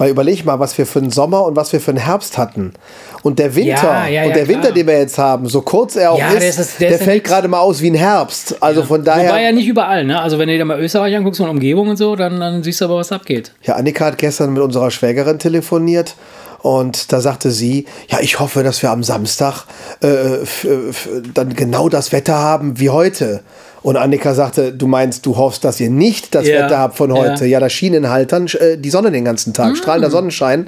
Weil 0.00 0.08
überleg 0.10 0.46
mal, 0.46 0.58
was 0.58 0.78
wir 0.78 0.86
für 0.86 0.98
einen 1.00 1.10
Sommer 1.10 1.44
und 1.44 1.56
was 1.56 1.74
wir 1.74 1.80
für 1.80 1.90
einen 1.90 1.98
Herbst 2.00 2.38
hatten. 2.38 2.72
Und 3.22 3.38
der 3.38 3.54
Winter, 3.54 3.82
Ja, 3.84 4.06
ja, 4.08 4.24
und 4.24 4.34
der 4.34 4.48
Winter, 4.48 4.62
klar. 4.68 4.72
den 4.72 4.86
wir 4.86 4.98
jetzt 4.98 5.18
haben, 5.18 5.46
so 5.46 5.60
kurz 5.60 5.94
er 5.94 6.12
auch 6.12 6.18
ist, 6.18 6.40
der 6.40 6.48
ist- 6.48 6.80
der 6.80 6.88
der, 6.88 6.98
fällt 6.98 7.22
gerade 7.24 7.48
mal 7.48 7.58
aus 7.60 7.82
wie 7.82 7.90
ein 7.90 7.94
Herbst. 7.94 8.56
Also 8.62 8.82
von 8.82 9.04
daher. 9.04 9.28
Wobei 9.28 9.42
ja 9.42 9.52
nicht 9.52 9.68
überall, 9.68 10.06
ne? 10.06 10.18
Also 10.18 10.38
wenn 10.38 10.48
du 10.48 10.56
dir 10.56 10.64
mal 10.64 10.80
Österreich 10.80 11.14
anguckst 11.14 11.38
und 11.42 11.50
Umgebung 11.50 11.88
und 11.88 11.96
so, 11.98 12.16
dann, 12.16 12.40
dann 12.40 12.62
siehst 12.62 12.80
du 12.80 12.86
aber, 12.86 12.96
was 12.96 13.12
abgeht. 13.12 13.52
Ja, 13.62 13.74
Annika 13.74 14.06
hat 14.06 14.16
gestern 14.16 14.54
mit 14.54 14.62
unserer 14.62 14.90
Schwägerin 14.90 15.38
telefoniert 15.38 16.14
und 16.62 17.12
da 17.12 17.20
sagte 17.20 17.50
sie, 17.50 17.84
ja, 18.08 18.20
ich 18.20 18.40
hoffe, 18.40 18.62
dass 18.62 18.80
wir 18.82 18.90
am 18.90 19.02
Samstag 19.02 19.64
äh, 20.02 20.06
f- 20.42 20.66
dann 21.34 21.54
genau 21.54 21.90
das 21.90 22.10
Wetter 22.12 22.38
haben 22.38 22.80
wie 22.80 22.88
heute. 22.88 23.42
Und 23.82 23.96
Annika 23.96 24.34
sagte, 24.34 24.72
du 24.72 24.86
meinst, 24.86 25.24
du 25.24 25.36
hoffst, 25.36 25.64
dass 25.64 25.80
ihr 25.80 25.90
nicht 25.90 26.34
das 26.34 26.46
Ja, 26.46 26.64
Wetter 26.64 26.78
habt 26.78 26.96
von 26.96 27.12
heute. 27.12 27.44
ja. 27.46 27.52
Ja, 27.52 27.60
da 27.60 27.68
schien 27.68 27.94
in 27.94 28.08
Haltern 28.08 28.46
äh, 28.58 28.76
die 28.76 28.90
Sonne 28.90 29.10
den 29.10 29.24
ganzen 29.24 29.54
Tag, 29.54 29.76
strahlender 29.76 30.10
Sonnenschein. 30.10 30.66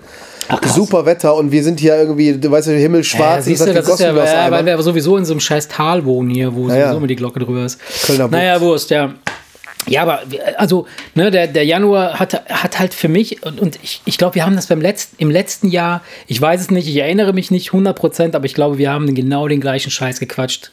Super 0.67 1.06
Wetter 1.06 1.35
und 1.37 1.53
wir 1.53 1.62
sind 1.62 1.81
hier 1.81 1.97
irgendwie, 1.97 2.32
du 2.37 2.50
weißt, 2.50 2.69
Himmel 2.69 3.05
schwarz, 3.05 3.44
siehst 3.44 3.62
du, 3.62 3.70
und 3.70 3.76
das 3.76 3.88
ist 3.88 4.00
ja, 4.00 4.12
ja, 4.12 4.50
weil 4.50 4.67
wir 4.67 4.75
aber 4.75 4.82
sowieso 4.82 5.17
in 5.17 5.25
so 5.25 5.32
einem 5.32 5.41
scheiß 5.41 5.69
Tal 5.69 6.05
wohnen 6.05 6.31
hier, 6.31 6.55
wo 6.55 6.69
ja. 6.69 6.75
sowieso 6.75 6.97
immer 6.99 7.06
die 7.06 7.17
Glocke 7.17 7.38
drüber 7.38 7.64
ist. 7.64 7.79
Kölner 8.06 8.25
Bucht. 8.25 8.32
naja, 8.32 8.61
Wurst, 8.61 8.91
ja. 8.91 9.14
Ja, 9.88 10.03
aber 10.03 10.20
also, 10.59 10.87
ne, 11.14 11.31
der, 11.31 11.49
der 11.49 11.64
Januar 11.64 12.19
hat, 12.19 12.49
hat 12.49 12.79
halt 12.79 12.94
für 12.94 13.09
mich, 13.09 13.44
und, 13.44 13.61
und 13.61 13.79
ich, 13.82 14.03
ich 14.05 14.19
glaube, 14.19 14.35
wir 14.37 14.44
haben 14.44 14.55
das 14.55 14.67
beim 14.67 14.81
letzten, 14.81 15.17
im 15.19 15.31
letzten 15.31 15.69
Jahr, 15.69 16.03
ich 16.26 16.41
weiß 16.41 16.61
es 16.61 16.70
nicht, 16.70 16.88
ich 16.88 16.97
erinnere 16.97 17.32
mich 17.32 17.50
nicht 17.50 17.70
100%, 17.70 18.35
aber 18.35 18.44
ich 18.44 18.55
glaube, 18.55 18.79
wir 18.79 18.91
haben 18.91 19.12
genau 19.14 19.49
den 19.49 19.61
gleichen 19.61 19.91
Scheiß 19.91 20.20
gequatscht 20.20 20.73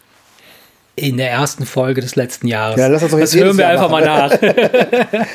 in 0.99 1.17
der 1.17 1.31
ersten 1.31 1.65
Folge 1.65 2.01
des 2.01 2.15
letzten 2.15 2.47
Jahres. 2.47 2.79
Ja, 2.79 2.87
lass 2.87 3.03
uns 3.03 3.11
doch 3.11 3.19
das 3.19 3.33
jetzt 3.33 3.43
hören 3.43 3.57
wir 3.57 3.67
jedes 3.67 3.81
einfach 3.81 4.01
Jahr 4.01 4.29
mal 4.29 4.29
nach. 4.29 5.25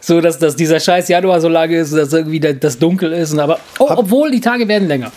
so, 0.00 0.20
dass, 0.20 0.38
dass 0.38 0.56
dieser 0.56 0.80
scheiß 0.80 1.08
Januar 1.08 1.40
so 1.40 1.48
lange 1.48 1.76
ist, 1.78 1.92
dass 1.92 2.12
irgendwie 2.12 2.40
das 2.40 2.78
dunkel 2.78 3.12
ist. 3.12 3.32
Und 3.32 3.40
aber, 3.40 3.60
oh, 3.78 3.86
obwohl 3.88 4.30
die 4.30 4.40
Tage 4.40 4.66
werden 4.68 4.88
länger. 4.88 5.12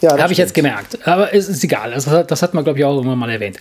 Ja, 0.00 0.12
das 0.12 0.22
Habe 0.22 0.32
ich 0.32 0.38
jetzt 0.38 0.54
gemerkt. 0.54 0.98
Aber 1.06 1.34
es 1.34 1.48
ist 1.48 1.62
egal. 1.62 1.90
Das, 1.90 2.06
hat- 2.06 2.30
das 2.30 2.40
hat 2.40 2.54
man, 2.54 2.64
glaube 2.64 2.78
ich, 2.78 2.84
auch 2.86 2.96
irgendwann 2.96 3.18
mal 3.18 3.28
erwähnt. 3.30 3.58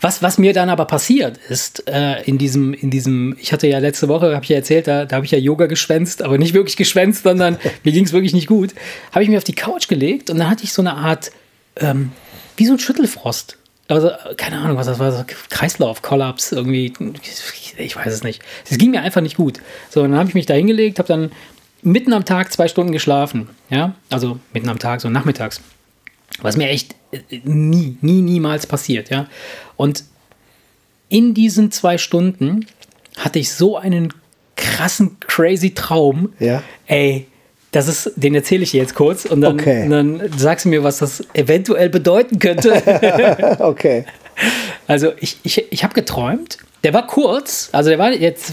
Was, 0.00 0.20
was 0.20 0.36
mir 0.36 0.52
dann 0.52 0.68
aber 0.68 0.84
passiert 0.84 1.38
ist, 1.48 1.88
äh, 1.88 2.22
in, 2.24 2.38
diesem, 2.38 2.74
in 2.74 2.90
diesem, 2.90 3.36
ich 3.40 3.52
hatte 3.52 3.68
ja 3.68 3.78
letzte 3.78 4.08
Woche, 4.08 4.34
habe 4.34 4.42
ich 4.42 4.48
ja 4.48 4.56
erzählt, 4.56 4.88
da, 4.88 5.04
da 5.04 5.14
habe 5.16 5.26
ich 5.26 5.30
ja 5.30 5.38
Yoga 5.38 5.66
geschwänzt, 5.66 6.22
aber 6.22 6.38
nicht 6.38 6.54
wirklich 6.54 6.76
geschwänzt, 6.76 7.22
sondern 7.22 7.56
mir 7.84 7.92
ging 7.92 8.04
es 8.04 8.12
wirklich 8.12 8.34
nicht 8.34 8.48
gut. 8.48 8.74
Habe 9.12 9.22
ich 9.22 9.30
mir 9.30 9.38
auf 9.38 9.44
die 9.44 9.54
Couch 9.54 9.86
gelegt 9.86 10.28
und 10.28 10.38
dann 10.38 10.50
hatte 10.50 10.64
ich 10.64 10.72
so 10.72 10.82
eine 10.82 10.94
Art, 10.94 11.30
ähm, 11.76 12.10
wie 12.56 12.66
so 12.66 12.72
ein 12.72 12.78
Schüttelfrost. 12.80 13.56
Also, 13.88 14.10
keine 14.36 14.58
Ahnung, 14.58 14.76
was 14.76 14.86
das 14.86 14.98
war, 14.98 15.12
so 15.12 15.24
Kreislauf, 15.48 16.02
Kollaps, 16.02 16.50
irgendwie, 16.52 16.92
ich 17.78 17.96
weiß 17.96 18.12
es 18.12 18.24
nicht. 18.24 18.42
Es 18.68 18.78
ging 18.78 18.90
mir 18.90 19.02
einfach 19.02 19.20
nicht 19.20 19.36
gut. 19.36 19.60
So, 19.90 20.02
dann 20.02 20.16
habe 20.16 20.28
ich 20.28 20.34
mich 20.34 20.46
da 20.46 20.54
hingelegt, 20.54 20.98
habe 20.98 21.08
dann 21.08 21.30
mitten 21.82 22.12
am 22.12 22.24
Tag 22.24 22.52
zwei 22.52 22.66
Stunden 22.66 22.92
geschlafen. 22.92 23.48
Ja, 23.70 23.94
also 24.10 24.40
mitten 24.52 24.68
am 24.68 24.78
Tag, 24.78 25.00
so 25.00 25.08
nachmittags. 25.08 25.60
Was 26.42 26.56
mir 26.56 26.68
echt 26.68 26.96
äh, 27.12 27.40
nie, 27.44 27.96
nie, 28.00 28.22
niemals 28.22 28.66
passiert, 28.66 29.10
ja. 29.10 29.26
Und 29.76 30.04
in 31.08 31.34
diesen 31.34 31.70
zwei 31.70 31.98
Stunden 31.98 32.66
hatte 33.16 33.38
ich 33.38 33.52
so 33.52 33.76
einen 33.76 34.12
krassen, 34.56 35.18
crazy 35.20 35.74
Traum. 35.74 36.32
Ja. 36.40 36.62
Ey, 36.86 37.28
das 37.76 37.88
ist, 37.88 38.12
den 38.16 38.34
erzähle 38.34 38.62
ich 38.62 38.70
dir 38.70 38.80
jetzt 38.80 38.94
kurz 38.94 39.26
und 39.26 39.42
dann, 39.42 39.60
Okay. 39.60 39.86
dann 39.86 40.22
sagst 40.34 40.64
du 40.64 40.70
mir, 40.70 40.82
was 40.82 40.96
das 40.98 41.22
eventuell 41.34 41.90
bedeuten 41.90 42.38
könnte. 42.38 42.82
Okay. 43.58 44.04
Also 44.86 45.12
ich, 45.18 45.38
ich, 45.42 45.64
ich 45.70 45.84
habe 45.84 45.94
geträumt. 45.94 46.58
Der 46.84 46.94
war 46.94 47.06
kurz, 47.06 47.70
also 47.72 47.90
der 47.90 47.98
war 47.98 48.12
jetzt, 48.12 48.52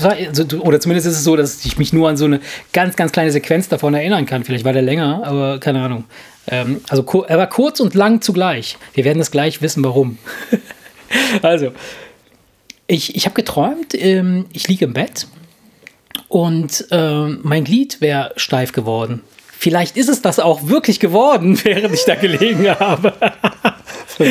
oder 0.60 0.80
zumindest 0.80 1.08
ist 1.08 1.18
es 1.18 1.24
so, 1.24 1.36
dass 1.36 1.63
ich 1.65 1.77
mich 1.77 1.94
nur 1.94 2.10
an 2.10 2.18
so 2.18 2.25
eine 2.25 2.39
ganz, 2.72 2.96
ganz 2.96 3.12
kleine 3.12 3.32
Sequenz 3.32 3.70
davon 3.70 3.94
erinnern 3.94 4.25
kann. 4.25 4.44
Vielleicht 4.44 4.65
war 4.65 4.74
der 4.74 4.82
länger, 4.82 5.22
aber 5.25 5.60
keine 5.60 5.82
Ahnung. 5.82 6.06
Ähm, 6.48 6.82
also 6.89 7.24
er 7.27 7.38
war 7.38 7.48
kurz 7.48 7.80
und 7.80 7.96
lang 7.96 8.22
zugleich. 8.22 8.77
Wir 8.94 9.06
werden 9.06 9.20
das 9.20 9.32
gleich 9.32 9.62
wissen, 9.62 9.84
warum. 9.84 10.18
also, 11.42 11.72
ich, 12.88 13.15
ich 13.15 13.25
habe 13.25 13.36
geträumt, 13.36 13.94
ähm, 13.94 14.46
ich 14.51 14.68
liege 14.68 14.86
im 14.86 14.94
Bett 14.94 15.27
und 16.34 16.86
ähm, 16.90 17.42
mein 17.44 17.63
Glied 17.63 18.02
wäre 18.02 18.32
steif 18.38 18.72
geworden. 18.72 19.22
Vielleicht 19.60 19.96
ist 19.98 20.10
es 20.10 20.22
das 20.24 20.40
auch 20.40 20.68
wirklich 20.68 21.00
geworden, 21.00 21.60
während 21.63 21.94
ich 21.94 22.06
da 22.06 22.16
gelegen 22.16 22.68
habe. 22.70 23.13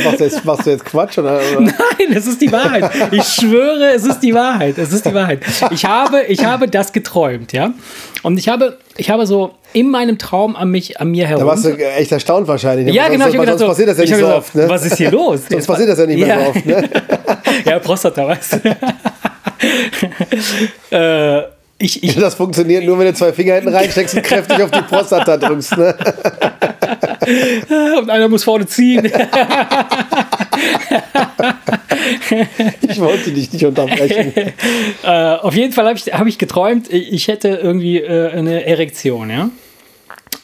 Machst 0.04 0.20
du, 0.20 0.24
jetzt, 0.24 0.44
machst 0.44 0.66
du 0.66 0.70
jetzt 0.70 0.84
Quatsch? 0.84 1.16
Oder? 1.18 1.40
Nein, 1.60 1.72
es 2.12 2.26
ist 2.26 2.40
die 2.40 2.50
Wahrheit. 2.50 2.90
Ich 3.12 3.22
schwöre, 3.24 3.92
es 3.94 4.04
ist 4.04 4.18
die 4.20 4.34
Wahrheit. 4.34 4.78
Es 4.78 4.92
ist 4.92 5.06
die 5.06 5.14
Wahrheit. 5.14 5.40
Ich 5.70 5.84
habe, 5.84 6.22
ich 6.24 6.44
habe 6.44 6.66
das 6.68 6.92
geträumt, 6.92 7.52
ja. 7.52 7.72
Und 8.24 8.36
ich 8.36 8.48
habe, 8.48 8.78
ich 8.96 9.10
habe 9.10 9.24
so 9.26 9.54
in 9.72 9.88
meinem 9.90 10.18
Traum 10.18 10.56
an 10.56 10.70
mich, 10.70 11.00
an 11.00 11.08
mir 11.12 11.26
herum. 11.28 11.44
Da 11.44 11.50
warst 11.50 11.64
du 11.64 11.70
echt 11.76 12.10
erstaunt 12.10 12.48
wahrscheinlich. 12.48 12.92
Ja, 12.92 13.08
genau. 13.08 13.24
Sonst, 13.24 13.34
Ich 13.34 13.38
habe 13.38 13.46
gedacht, 13.46 13.58
sonst 13.60 13.60
so, 13.60 13.66
passiert 13.68 13.88
das 13.90 13.98
ja 13.98 14.04
ich 14.04 14.10
nicht 14.10 14.18
so 14.20 14.26
habe 14.26 14.36
oft. 14.38 14.52
gesagt, 14.52 14.68
Ne? 14.68 14.74
Was 14.74 14.84
ist 14.86 14.96
hier 14.96 15.10
los? 15.12 15.40
Sonst 15.48 15.66
passiert 15.68 15.88
das 15.88 15.98
ja 16.00 16.06
nicht 16.06 16.18
mehr 16.18 16.26
Ja. 16.28 16.40
so 16.44 16.50
oft. 16.50 16.66
Ne? 16.66 16.90
ja, 17.64 17.78
Prostata, 17.78 18.26
weißt 18.26 18.58
du. 20.90 20.96
äh, 20.96 21.42
ich, 21.82 22.02
ich, 22.02 22.14
Das 22.20 22.34
funktioniert 22.34 22.84
nur, 22.84 22.98
wenn 22.98 23.06
du 23.06 23.14
zwei 23.14 23.32
Finger 23.32 23.54
hinten 23.54 23.74
reinsteckst 23.74 24.14
und 24.14 24.22
kräftig 24.22 24.62
auf 24.62 24.70
die 24.70 24.82
Prostata 24.82 25.36
drückst. 25.36 25.76
Ne? 25.76 25.94
und 27.98 28.10
einer 28.10 28.28
muss 28.28 28.44
vorne 28.44 28.66
ziehen. 28.66 29.10
Ich 32.88 33.00
wollte 33.00 33.30
dich 33.30 33.52
nicht 33.52 33.64
unterbrechen. 33.64 34.32
äh, 35.04 35.08
auf 35.08 35.54
jeden 35.54 35.72
Fall 35.72 35.86
habe 35.86 35.98
ich, 35.98 36.12
hab 36.12 36.26
ich 36.26 36.38
geträumt, 36.38 36.92
ich 36.92 37.28
hätte 37.28 37.48
irgendwie 37.48 37.98
äh, 37.98 38.30
eine 38.30 38.64
Erektion, 38.64 39.30
ja. 39.30 39.50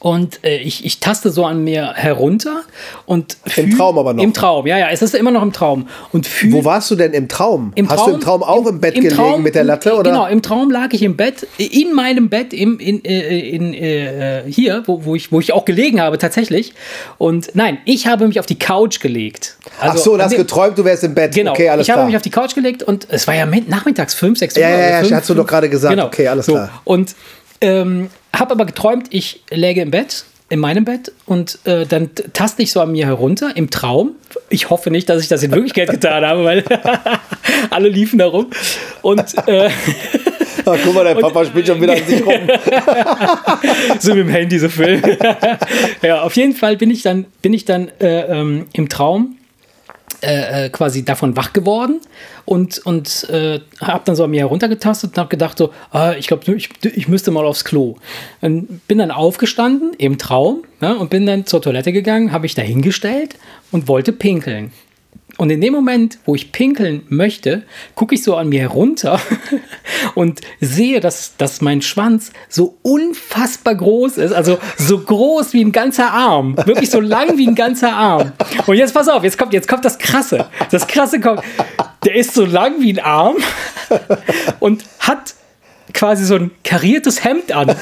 Und 0.01 0.45
äh, 0.45 0.59
ich, 0.59 0.85
ich 0.85 1.01
taste 1.01 1.31
so 1.31 1.45
an 1.45 1.65
mir 1.65 1.93
herunter 1.95 2.63
und 3.05 3.37
Im 3.57 3.77
Traum 3.77 3.99
aber 3.99 4.13
noch. 4.15 4.23
Im 4.23 4.33
Traum, 4.33 4.65
ja, 4.69 4.79
ja, 4.79 4.91
es 4.91 5.03
ist 5.03 5.13
immer 5.15 5.33
noch 5.33 5.43
im 5.43 5.53
Traum. 5.53 5.89
Und 6.13 6.25
fühl, 6.29 6.53
Wo 6.53 6.65
warst 6.65 6.89
du 6.93 6.95
denn 6.95 7.13
im 7.15 7.27
Traum? 7.29 7.73
Im 7.75 7.89
Hast 7.91 8.07
du 8.07 8.13
im 8.13 8.21
Traum 8.21 8.45
auch 8.45 8.65
im, 8.67 8.81
Bett 8.81 8.95
gelegen 8.95 9.17
Traum- 9.17 9.43
mit 9.43 9.57
der 9.57 9.65
Latte? 9.65 9.95
Oder? 9.95 10.11
Genau, 10.13 10.27
im 10.27 10.41
Traum 10.41 10.71
lag 10.71 10.93
ich 10.93 11.03
im 11.03 11.17
Bett, 11.17 11.49
in 11.59 11.95
meinem 11.95 12.29
Bett, 12.29 12.53
im, 12.53 12.79
in, 12.79 13.05
äh, 13.05 13.41
in, 13.51 13.75
äh, 13.75 14.45
hier, 14.47 14.85
wo, 14.87 15.05
wo, 15.05 15.17
ich, 15.17 15.33
wo 15.33 15.41
ich 15.41 15.53
auch 15.53 15.65
gelegen 15.65 16.01
habe 16.01 16.17
tatsächlich. 16.19 16.75
Und 17.19 17.49
nein, 17.55 17.79
ich 17.85 18.07
habe 18.07 18.29
mich 18.29 18.39
auf 18.39 18.47
die 18.47 18.59
Couch 18.59 19.01
gelegt. 19.01 19.57
Ach 19.81 19.91
Also 19.91 20.05
so, 20.05 20.17
du 20.17 20.23
hast 20.23 20.31
dem- 20.31 20.39
geträumt, 20.39 20.79
du 20.79 20.85
wärst 20.85 21.03
im 21.03 21.15
Bett. 21.15 21.35
Genau, 21.35 21.51
Okay, 21.51 21.69
alles 21.71 21.87
ich 21.87 21.91
habe 21.91 21.99
klar. 21.99 22.07
mich 22.07 22.15
auf 22.17 22.23
die 22.23 22.31
Couch 22.31 22.55
gelegt 22.55 22.85
und 22.85 23.09
es 23.11 23.27
war 23.27 23.35
ja 23.35 23.47
mit- 23.47 23.69
nachmittags, 23.69 24.15
5, 24.15 24.39
6 24.39 24.55
Uhr. 24.57 24.63
Ja, 24.63 24.69
ja, 24.71 24.77
oder 24.77 24.91
ja, 24.91 24.99
fünf, 25.01 25.13
hast 25.13 25.29
du 25.29 25.35
doch 25.35 25.41
fünf- 25.41 25.51
gerade 25.51 25.69
gesagt. 25.69 26.01
Okay, 26.01 26.29
alles 26.29 26.47
klar. 26.47 26.71
Und 26.85 27.17
ähm, 27.61 28.11
habe 28.33 28.53
aber 28.53 28.67
geträumt, 28.67 29.09
ich 29.11 29.43
läge 29.51 29.81
im 29.81 29.91
Bett, 29.91 30.25
in 30.51 30.61
meinem 30.61 30.85
Bett 30.85 31.13
und 31.27 31.59
äh, 31.65 31.85
dann 31.87 32.11
taste 32.33 32.63
ich 32.63 32.73
so 32.73 32.81
an 32.81 32.93
mir 32.93 33.07
herunter 33.07 33.55
im 33.55 33.71
Traum. 33.71 34.13
Ich 34.49 34.71
hoffe 34.71 34.91
nicht, 34.91 35.09
dass 35.09 35.23
ich 35.23 35.29
das 35.29 35.43
in 35.43 35.51
Wirklichkeit 35.51 35.91
getan 35.91 36.25
habe, 36.25 36.45
weil 36.45 36.65
alle 37.71 37.89
liefen 37.89 38.19
da 38.19 38.27
rum. 38.27 38.47
Und 39.03 39.21
äh, 39.47 39.69
Ach, 40.65 40.79
guck 40.85 40.95
mal, 40.95 41.05
dein 41.05 41.19
Papa 41.19 41.45
spielt 41.45 41.67
schon 41.67 41.81
wieder 41.81 41.93
an 41.93 42.05
sich 42.07 42.25
rum. 42.25 42.33
so 43.99 44.15
mit 44.15 44.27
dem 44.27 44.31
Handy 44.31 44.59
so 44.59 44.69
filmen. 44.71 45.19
ja, 46.03 46.23
auf 46.23 46.35
jeden 46.37 46.55
Fall 46.55 46.77
bin 46.77 46.91
ich 46.91 47.03
dann, 47.03 47.27
bin 47.43 47.53
ich 47.53 47.67
dann 47.67 47.89
äh, 48.01 48.41
ähm, 48.41 48.67
im 48.73 48.89
Traum 48.89 49.38
äh, 50.23 50.67
äh, 50.67 50.69
quasi 50.71 51.05
davon 51.05 51.37
wach 51.37 51.53
geworden 51.53 52.01
und, 52.45 52.79
und 52.85 53.29
äh, 53.31 53.61
habe 53.81 54.03
dann 54.05 54.17
so 54.17 54.25
an 54.25 54.31
mir 54.31 54.41
heruntergetastet 54.41 55.11
und 55.11 55.19
habe 55.19 55.29
gedacht 55.29 55.57
so, 55.57 55.73
ah, 55.93 56.15
ich 56.19 56.27
glaube, 56.27 56.53
ich, 56.57 56.71
ich 56.83 57.07
müsste 57.07 57.31
mal 57.31 57.45
aufs 57.45 57.65
Klo. 57.65 57.95
Und 58.41 58.87
bin 58.89 58.99
dann 58.99 59.13
aufgestanden 59.13 59.93
im 59.97 60.19
Traum 60.19 60.65
ne, 60.81 60.99
und 60.99 61.11
bin 61.11 61.25
dann 61.25 61.47
zur 61.47 61.63
Toilette 61.63 61.93
gegangen, 61.93 62.33
habe 62.33 62.47
ich 62.47 62.55
da 62.57 62.63
hingestellt 62.63 63.37
und 63.71 63.87
wollte 63.87 64.13
pinkeln. 64.13 64.73
Und 65.39 65.51
in 65.51 65.61
dem 65.61 65.73
Moment, 65.73 66.19
wo 66.25 66.35
ich 66.35 66.51
pinkeln 66.51 67.05
möchte, 67.09 67.63
gucke 67.95 68.17
ich 68.17 68.25
so 68.25 68.35
an 68.35 68.49
mir 68.49 68.61
herunter 68.61 69.21
und 70.17 70.41
sehe, 70.61 70.99
dass, 70.99 71.37
dass 71.37 71.61
mein 71.61 71.81
Schwanz 71.81 72.33
so 72.49 72.77
unfassbar 72.83 73.77
groß 73.77 74.19
ist. 74.19 74.33
Also 74.33 74.59
so 74.77 74.99
groß 74.99 75.53
wie 75.53 75.65
ein 75.65 75.71
ganzer 75.71 76.11
Arm. 76.11 76.57
Wirklich 76.67 76.91
so 76.91 76.99
lang 76.99 77.39
wie 77.39 77.47
ein 77.47 77.55
ganzer 77.55 77.93
Arm. 77.93 78.33
Und 78.67 78.77
jetzt 78.77 78.93
pass 78.93 79.09
auf, 79.09 79.23
jetzt 79.23 79.39
kommt, 79.39 79.53
jetzt 79.53 79.69
kommt 79.69 79.85
das 79.85 79.99
Krasse. 80.01 80.47
Das 80.73 80.89
Krasse 80.89 81.21
kommt. 81.21 81.43
Der 82.05 82.17
ist 82.17 82.35
so 82.35 82.45
lang 82.45 82.81
wie 82.81 82.95
ein 82.95 82.99
Arm 82.99 83.37
und 84.59 84.85
hat 84.99 85.35
quasi 85.93 86.25
so 86.25 86.37
ein 86.37 86.51
kariertes 86.65 87.25
Hemd 87.25 87.53
an. 87.53 87.69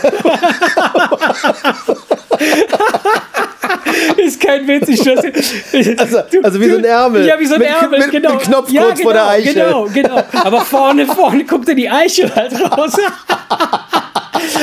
ist 4.16 4.40
kein 4.40 4.66
Witz, 4.66 4.88
ich 4.88 5.00
schwör's. 5.02 5.24
Also, 5.98 6.18
also 6.42 6.60
wie 6.60 6.68
so 6.68 6.76
ein 6.78 6.84
Ärmel. 6.84 7.26
Ja, 7.26 7.38
wie 7.38 7.46
so 7.46 7.54
ein 7.54 7.60
mit, 7.60 7.68
Ärmel, 7.68 8.00
mit, 8.00 8.10
genau. 8.10 8.34
Mit 8.34 8.42
Knopf 8.42 8.70
ja, 8.70 8.82
kurz 8.82 8.98
genau, 8.98 9.04
vor 9.04 9.12
der 9.12 9.28
Eichel. 9.28 9.54
Genau, 9.54 9.88
genau. 9.92 10.22
Aber 10.32 10.60
vorne, 10.60 11.06
vorne 11.06 11.44
guckte 11.44 11.74
die 11.74 11.88
Eichel 11.88 12.34
halt 12.34 12.52
raus. 12.60 12.96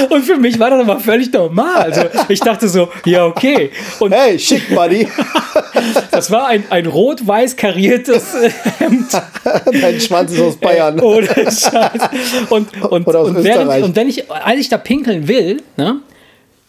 Und 0.10 0.24
für 0.24 0.38
mich 0.38 0.60
war 0.60 0.70
das 0.70 0.82
aber 0.82 1.00
völlig 1.00 1.32
normal. 1.32 1.92
Also 1.92 2.02
ich 2.30 2.40
dachte 2.40 2.68
so, 2.68 2.90
ja, 3.06 3.26
okay. 3.26 3.72
Und 4.00 4.14
Hey, 4.14 4.38
schick, 4.40 4.74
Buddy. 4.74 5.08
das 6.12 6.32
war 6.32 6.48
ein, 6.48 6.64
ein 6.70 6.86
rot-weiß 6.86 7.56
kariertes 7.56 8.36
Hemd. 8.80 9.12
Dein 9.82 10.00
Schwanz 10.00 10.32
ist 10.32 10.42
aus 10.42 10.56
Bayern. 10.58 11.00
Ohne 11.00 11.28
Scheiß. 11.28 11.70
Und, 12.50 12.70
und, 12.84 13.08
und, 13.08 13.44
während, 13.44 13.46
Österreich. 13.46 13.84
und 13.84 13.96
wenn 13.96 14.10
ich, 14.10 14.30
als 14.32 14.60
ich 14.60 14.70
da 14.70 14.78
pinkeln 14.78 15.28
will, 15.28 15.62
ne, 15.78 16.00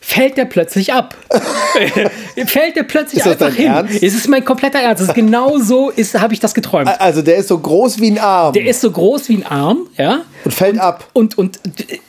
fällt 0.07 0.37
der 0.37 0.45
plötzlich 0.45 0.93
ab. 0.93 1.17
fällt 2.47 2.77
der 2.77 2.83
plötzlich 2.83 3.19
Ist 3.19 3.27
das 3.27 3.33
einfach 3.33 3.47
dein 3.47 3.55
hin. 3.57 3.67
Ernst? 3.67 3.95
Es 4.03 4.15
ist 4.15 4.29
mein 4.29 4.45
kompletter 4.45 4.79
Ernst. 4.79 5.03
Es 5.03 5.09
ist 5.09 5.15
genau 5.15 5.59
so 5.59 5.91
ist, 5.91 6.19
habe 6.21 6.35
ich 6.35 6.41
das 6.41 6.53
geträumt. 6.55 6.89
Also 7.01 7.23
der 7.23 7.37
ist 7.37 7.49
so 7.49 7.59
groß 7.59 8.01
wie 8.01 8.11
ein 8.11 8.19
Arm 8.19 8.53
Der 8.53 8.67
ist 8.67 8.81
so 8.81 8.91
groß 8.91 9.29
wie 9.31 9.37
ein 9.39 9.47
Arm, 9.47 9.87
ja. 9.97 10.21
und 10.45 10.53
fällt 10.53 10.79
ab. 10.79 11.09
Und, 11.15 11.39
und 11.39 11.59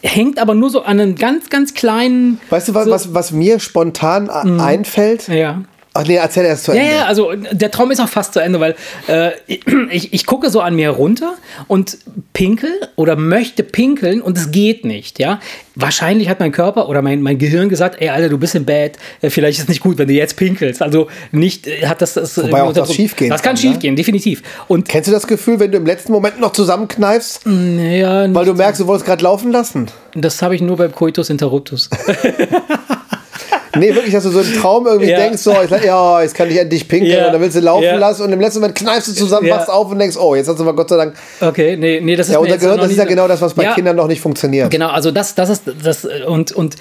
hängt 0.03 0.39
aber 0.39 0.53
nur 0.55 0.69
so 0.69 0.81
an 0.81 0.99
einem 0.99 1.15
ganz, 1.15 1.49
ganz 1.49 1.73
kleinen. 1.73 2.39
Weißt 2.49 2.67
du, 2.69 2.73
was, 2.73 2.85
so, 2.85 2.91
was, 2.91 3.13
was 3.13 3.31
mir 3.31 3.59
spontan 3.59 4.29
a- 4.29 4.41
einfällt? 4.63 5.27
Ja. 5.27 5.61
Ach 5.97 6.05
nee, 6.05 6.15
erzähl 6.15 6.43
erst 6.43 6.65
zu 6.65 6.73
Ja, 6.73 6.81
Ende. 6.81 6.95
ja, 6.95 7.05
also 7.05 7.31
der 7.53 7.71
Traum 7.71 7.89
ist 7.89 8.01
auch 8.01 8.09
fast 8.09 8.33
zu 8.33 8.41
Ende, 8.41 8.59
weil 8.59 8.75
äh, 9.07 9.31
ich, 9.47 10.13
ich 10.13 10.25
gucke 10.25 10.49
so 10.49 10.59
an 10.59 10.75
mir 10.75 10.89
runter 10.89 11.35
und 11.67 11.97
pinkel 12.33 12.69
oder 12.97 13.15
möchte 13.15 13.63
pinkeln 13.63 14.21
und 14.21 14.37
es 14.37 14.51
geht 14.51 14.83
nicht, 14.83 15.19
ja. 15.19 15.39
Wahrscheinlich 15.75 16.27
hat 16.27 16.41
mein 16.41 16.51
Körper 16.51 16.89
oder 16.89 17.01
mein, 17.01 17.21
mein 17.21 17.37
Gehirn 17.37 17.69
gesagt, 17.69 18.01
ey, 18.01 18.09
Alter, 18.09 18.27
du 18.27 18.37
bist 18.37 18.55
im 18.55 18.65
Bett, 18.65 18.97
äh, 19.21 19.29
vielleicht 19.29 19.57
ist 19.57 19.63
es 19.63 19.69
nicht 19.69 19.81
gut, 19.81 19.97
wenn 19.97 20.07
du 20.09 20.13
jetzt 20.13 20.35
pinkelst. 20.35 20.81
Also 20.81 21.07
nicht, 21.31 21.65
äh, 21.65 21.85
hat 21.87 22.01
das... 22.01 22.15
das 22.15 22.37
Wobei 22.37 22.61
auch 22.63 22.73
das 22.73 22.93
schiefgehen 22.93 23.29
Das 23.29 23.41
kann 23.41 23.55
kann, 23.55 23.63
ne? 23.65 23.71
schiefgehen, 23.71 23.95
definitiv. 23.95 24.43
Und 24.67 24.89
Kennst 24.89 25.07
du 25.07 25.13
das 25.13 25.27
Gefühl, 25.27 25.61
wenn 25.61 25.71
du 25.71 25.77
im 25.77 25.85
letzten 25.85 26.11
Moment 26.11 26.41
noch 26.41 26.51
zusammenkneifst, 26.51 27.41
ja, 27.45 28.33
weil 28.33 28.45
du 28.45 28.53
merkst, 28.53 28.81
du 28.81 28.87
wolltest 28.87 29.05
gerade 29.05 29.23
laufen 29.23 29.51
lassen? 29.51 29.87
das 30.13 30.41
habe 30.41 30.55
ich 30.55 30.61
nur 30.61 30.77
beim 30.77 30.93
Coitus 30.93 31.29
Interruptus. 31.29 31.89
Nee, 33.77 33.93
wirklich, 33.95 34.13
dass 34.13 34.23
du 34.23 34.29
so 34.29 34.39
im 34.41 34.53
Traum 34.53 34.85
irgendwie 34.87 35.09
Ja. 35.09 35.17
denkst, 35.19 35.41
so, 35.41 35.51
jetzt, 35.53 35.83
ja, 35.83 36.21
jetzt 36.21 36.35
kann 36.35 36.49
ich 36.49 36.57
endlich 36.59 36.87
pinkeln 36.87 37.11
Ja. 37.17 37.25
und 37.27 37.33
dann 37.33 37.41
willst 37.41 37.55
du 37.55 37.59
laufen 37.61 37.83
Ja. 37.83 37.95
lassen 37.97 38.23
und 38.23 38.31
im 38.33 38.39
letzten 38.39 38.59
Moment 38.61 38.77
kneifst 38.77 39.07
du 39.07 39.13
zusammen, 39.13 39.47
Ja. 39.47 39.55
wachst 39.57 39.69
auf 39.69 39.91
und 39.91 39.99
denkst, 39.99 40.17
oh, 40.17 40.35
jetzt 40.35 40.47
hast 40.47 40.59
du 40.59 40.63
mal 40.63 40.73
Gott 40.73 40.89
sei 40.89 40.97
Dank. 40.97 41.13
Okay, 41.41 41.77
nee, 41.77 41.99
nee, 42.01 42.15
das 42.15 42.27
ist 42.27 42.33
Ja, 42.33 42.39
unser 42.39 42.57
Gehirn, 42.57 42.77
das 42.77 42.91
ist 42.91 42.97
ja 42.97 43.05
genau 43.05 43.27
das, 43.27 43.41
was 43.41 43.53
bei 43.53 43.65
Kindern 43.65 43.95
noch 43.95 44.07
nicht 44.07 44.21
funktioniert. 44.21 44.69
Genau, 44.71 44.89
also 44.89 45.11
das, 45.11 45.35
das 45.35 45.49
ist 45.49 45.63
das 45.83 46.05
und, 46.27 46.51
und 46.51 46.75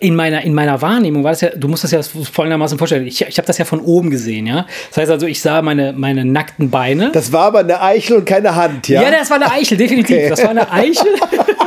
in 0.00 0.14
meiner, 0.14 0.42
in 0.44 0.54
meiner 0.54 0.80
Wahrnehmung 0.82 1.24
war 1.24 1.32
das 1.32 1.40
ja, 1.40 1.50
du 1.56 1.68
musst 1.68 1.84
das 1.84 1.90
ja 1.90 2.00
folgendermaßen 2.02 2.78
vorstellen. 2.78 3.06
Ich, 3.06 3.22
ich 3.22 3.38
habe 3.38 3.46
das 3.46 3.58
ja 3.58 3.64
von 3.64 3.80
oben 3.80 4.10
gesehen, 4.10 4.46
ja. 4.46 4.66
Das 4.90 4.98
heißt 4.98 5.10
also, 5.10 5.26
ich 5.26 5.40
sah 5.40 5.62
meine, 5.62 5.92
meine 5.92 6.24
nackten 6.24 6.70
Beine. 6.70 7.10
Das 7.12 7.32
war 7.32 7.46
aber 7.46 7.60
eine 7.60 7.80
Eichel 7.82 8.18
und 8.18 8.24
keine 8.26 8.54
Hand, 8.54 8.88
ja? 8.88 9.02
ja, 9.02 9.10
das 9.10 9.30
war 9.30 9.36
eine 9.36 9.50
Eichel, 9.50 9.76
definitiv. 9.76 10.16
Okay. 10.16 10.28
Das 10.28 10.42
war 10.42 10.50
eine 10.50 10.70
Eichel. 10.70 11.06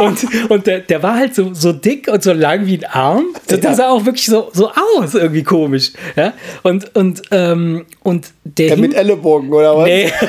und 0.00 0.50
und 0.50 0.66
der, 0.66 0.80
der 0.80 1.02
war 1.02 1.14
halt 1.16 1.34
so, 1.34 1.52
so 1.54 1.72
dick 1.72 2.08
und 2.08 2.22
so 2.22 2.32
lang 2.32 2.66
wie 2.66 2.78
ein 2.78 2.84
Arm. 2.90 3.24
Der 3.50 3.58
Ja. 3.60 3.74
sah 3.74 3.88
auch 3.90 4.04
wirklich 4.04 4.26
so, 4.26 4.50
so 4.52 4.70
aus, 4.96 5.14
irgendwie 5.14 5.42
komisch. 5.42 5.92
Ja? 6.16 6.32
Und, 6.62 6.94
und, 6.96 7.22
ähm, 7.30 7.86
und 8.02 8.28
der 8.44 8.70
hing- 8.70 8.80
mit 8.80 8.94
Ellenbogen, 8.94 9.52
oder 9.52 9.76
was? 9.76 9.84
Nee. 9.86 10.12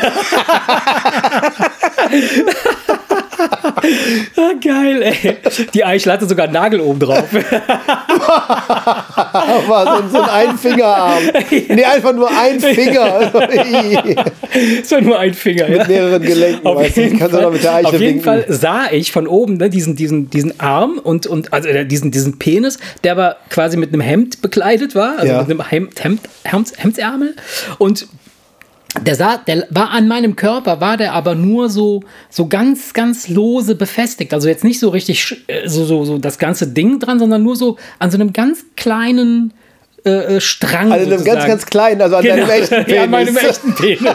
ah, 3.38 4.51
geil, 4.63 5.01
ey. 5.04 5.38
Die 5.74 5.84
Eichel 5.84 6.12
hatte 6.13 6.25
sogar 6.25 6.46
einen 6.46 6.54
Nagel 6.54 6.80
oben 6.82 7.00
drauf. 7.00 7.24
Aber 9.34 10.01
so, 10.10 10.18
so 10.18 10.22
ein 10.24 10.30
Einfingerarm. 10.30 11.24
Nee, 11.70 11.84
einfach 11.84 12.13
nur 12.13 12.30
ein 12.30 12.60
Finger. 12.60 13.32
Es 14.82 14.92
war 14.92 15.01
nur 15.01 15.20
ein 15.20 15.34
Finger. 15.34 15.68
mit 15.68 15.77
Ja. 15.80 15.88
mehreren 15.88 16.22
Gelenken, 16.22 16.65
Auf 16.68 16.77
weißt 16.77 16.96
du? 16.98 17.01
jeden, 17.01 17.20
Kannst 17.20 17.34
du 17.36 17.42
Fall, 17.42 17.51
mit 17.51 17.63
der 17.63 17.74
Eichel 17.75 17.86
auf 17.88 17.94
jeden 17.94 18.06
winken. 18.06 18.24
Fall 18.24 18.46
sah 18.48 18.86
ich 18.92 19.12
von 19.12 19.27
oben 19.27 19.58
ne, 19.58 19.70
diesen, 19.70 19.96
diesen, 19.96 20.30
diesen 20.30 20.60
Arm 20.60 20.98
und, 21.04 21.27
und 21.27 21.51
also 21.54 21.68
äh, 21.68 21.86
diesen, 21.86 22.12
diesen 22.12 22.39
Penis, 22.39 22.77
der 23.04 23.12
aber 23.13 23.36
quasi 23.50 23.75
mit 23.77 23.89
einem 23.92 24.01
Hemd 24.01 24.42
bekleidet 24.42 24.96
war, 24.96 25.15
also 25.20 25.27
Ja. 25.34 25.42
mit 25.42 25.51
einem 25.51 25.68
Hemd, 25.70 26.04
Hemd, 26.04 26.22
Hemd, 26.44 26.72
Hemdsärmel. 26.77 27.36
Und 27.80 28.08
der, 29.02 29.16
sah, 29.16 29.38
der 29.38 29.68
war 29.70 29.92
an 29.92 30.08
meinem 30.08 30.36
Körper, 30.36 30.82
war 30.82 30.98
der 30.98 31.14
aber 31.14 31.36
nur 31.36 31.70
so, 31.70 32.02
so 32.30 32.48
ganz, 32.48 32.94
ganz 32.94 33.28
lose 33.28 33.75
befestigt. 33.75 34.34
Also 34.34 34.48
jetzt 34.48 34.64
nicht 34.64 34.80
so 34.80 34.90
richtig 34.90 35.44
äh, 35.48 35.68
so, 35.68 35.86
so, 35.86 36.06
so 36.06 36.18
das 36.18 36.38
ganze 36.38 36.68
Ding 36.68 37.00
dran, 37.00 37.20
sondern 37.20 37.44
nur 37.44 37.56
so 37.56 37.78
an 38.00 38.12
so 38.12 38.18
einem 38.18 38.34
ganz 38.34 38.66
kleinen 38.75 39.54
äh, 40.06 40.36
äh, 40.36 40.42
Strang. 40.42 40.92
Also 40.92 41.12
einem 41.12 41.24
ganz, 41.24 41.46
ganz 41.46 41.66
kleinen, 41.66 42.02
also 42.02 42.18
an 42.18 42.24
deinem 42.24 42.50
echten 42.50 42.86
Penis. 42.86 42.96
Ja, 42.96 43.04
an 43.04 43.10
meinem 43.10 43.38
echten 43.38 43.74
Penis. 43.75 44.02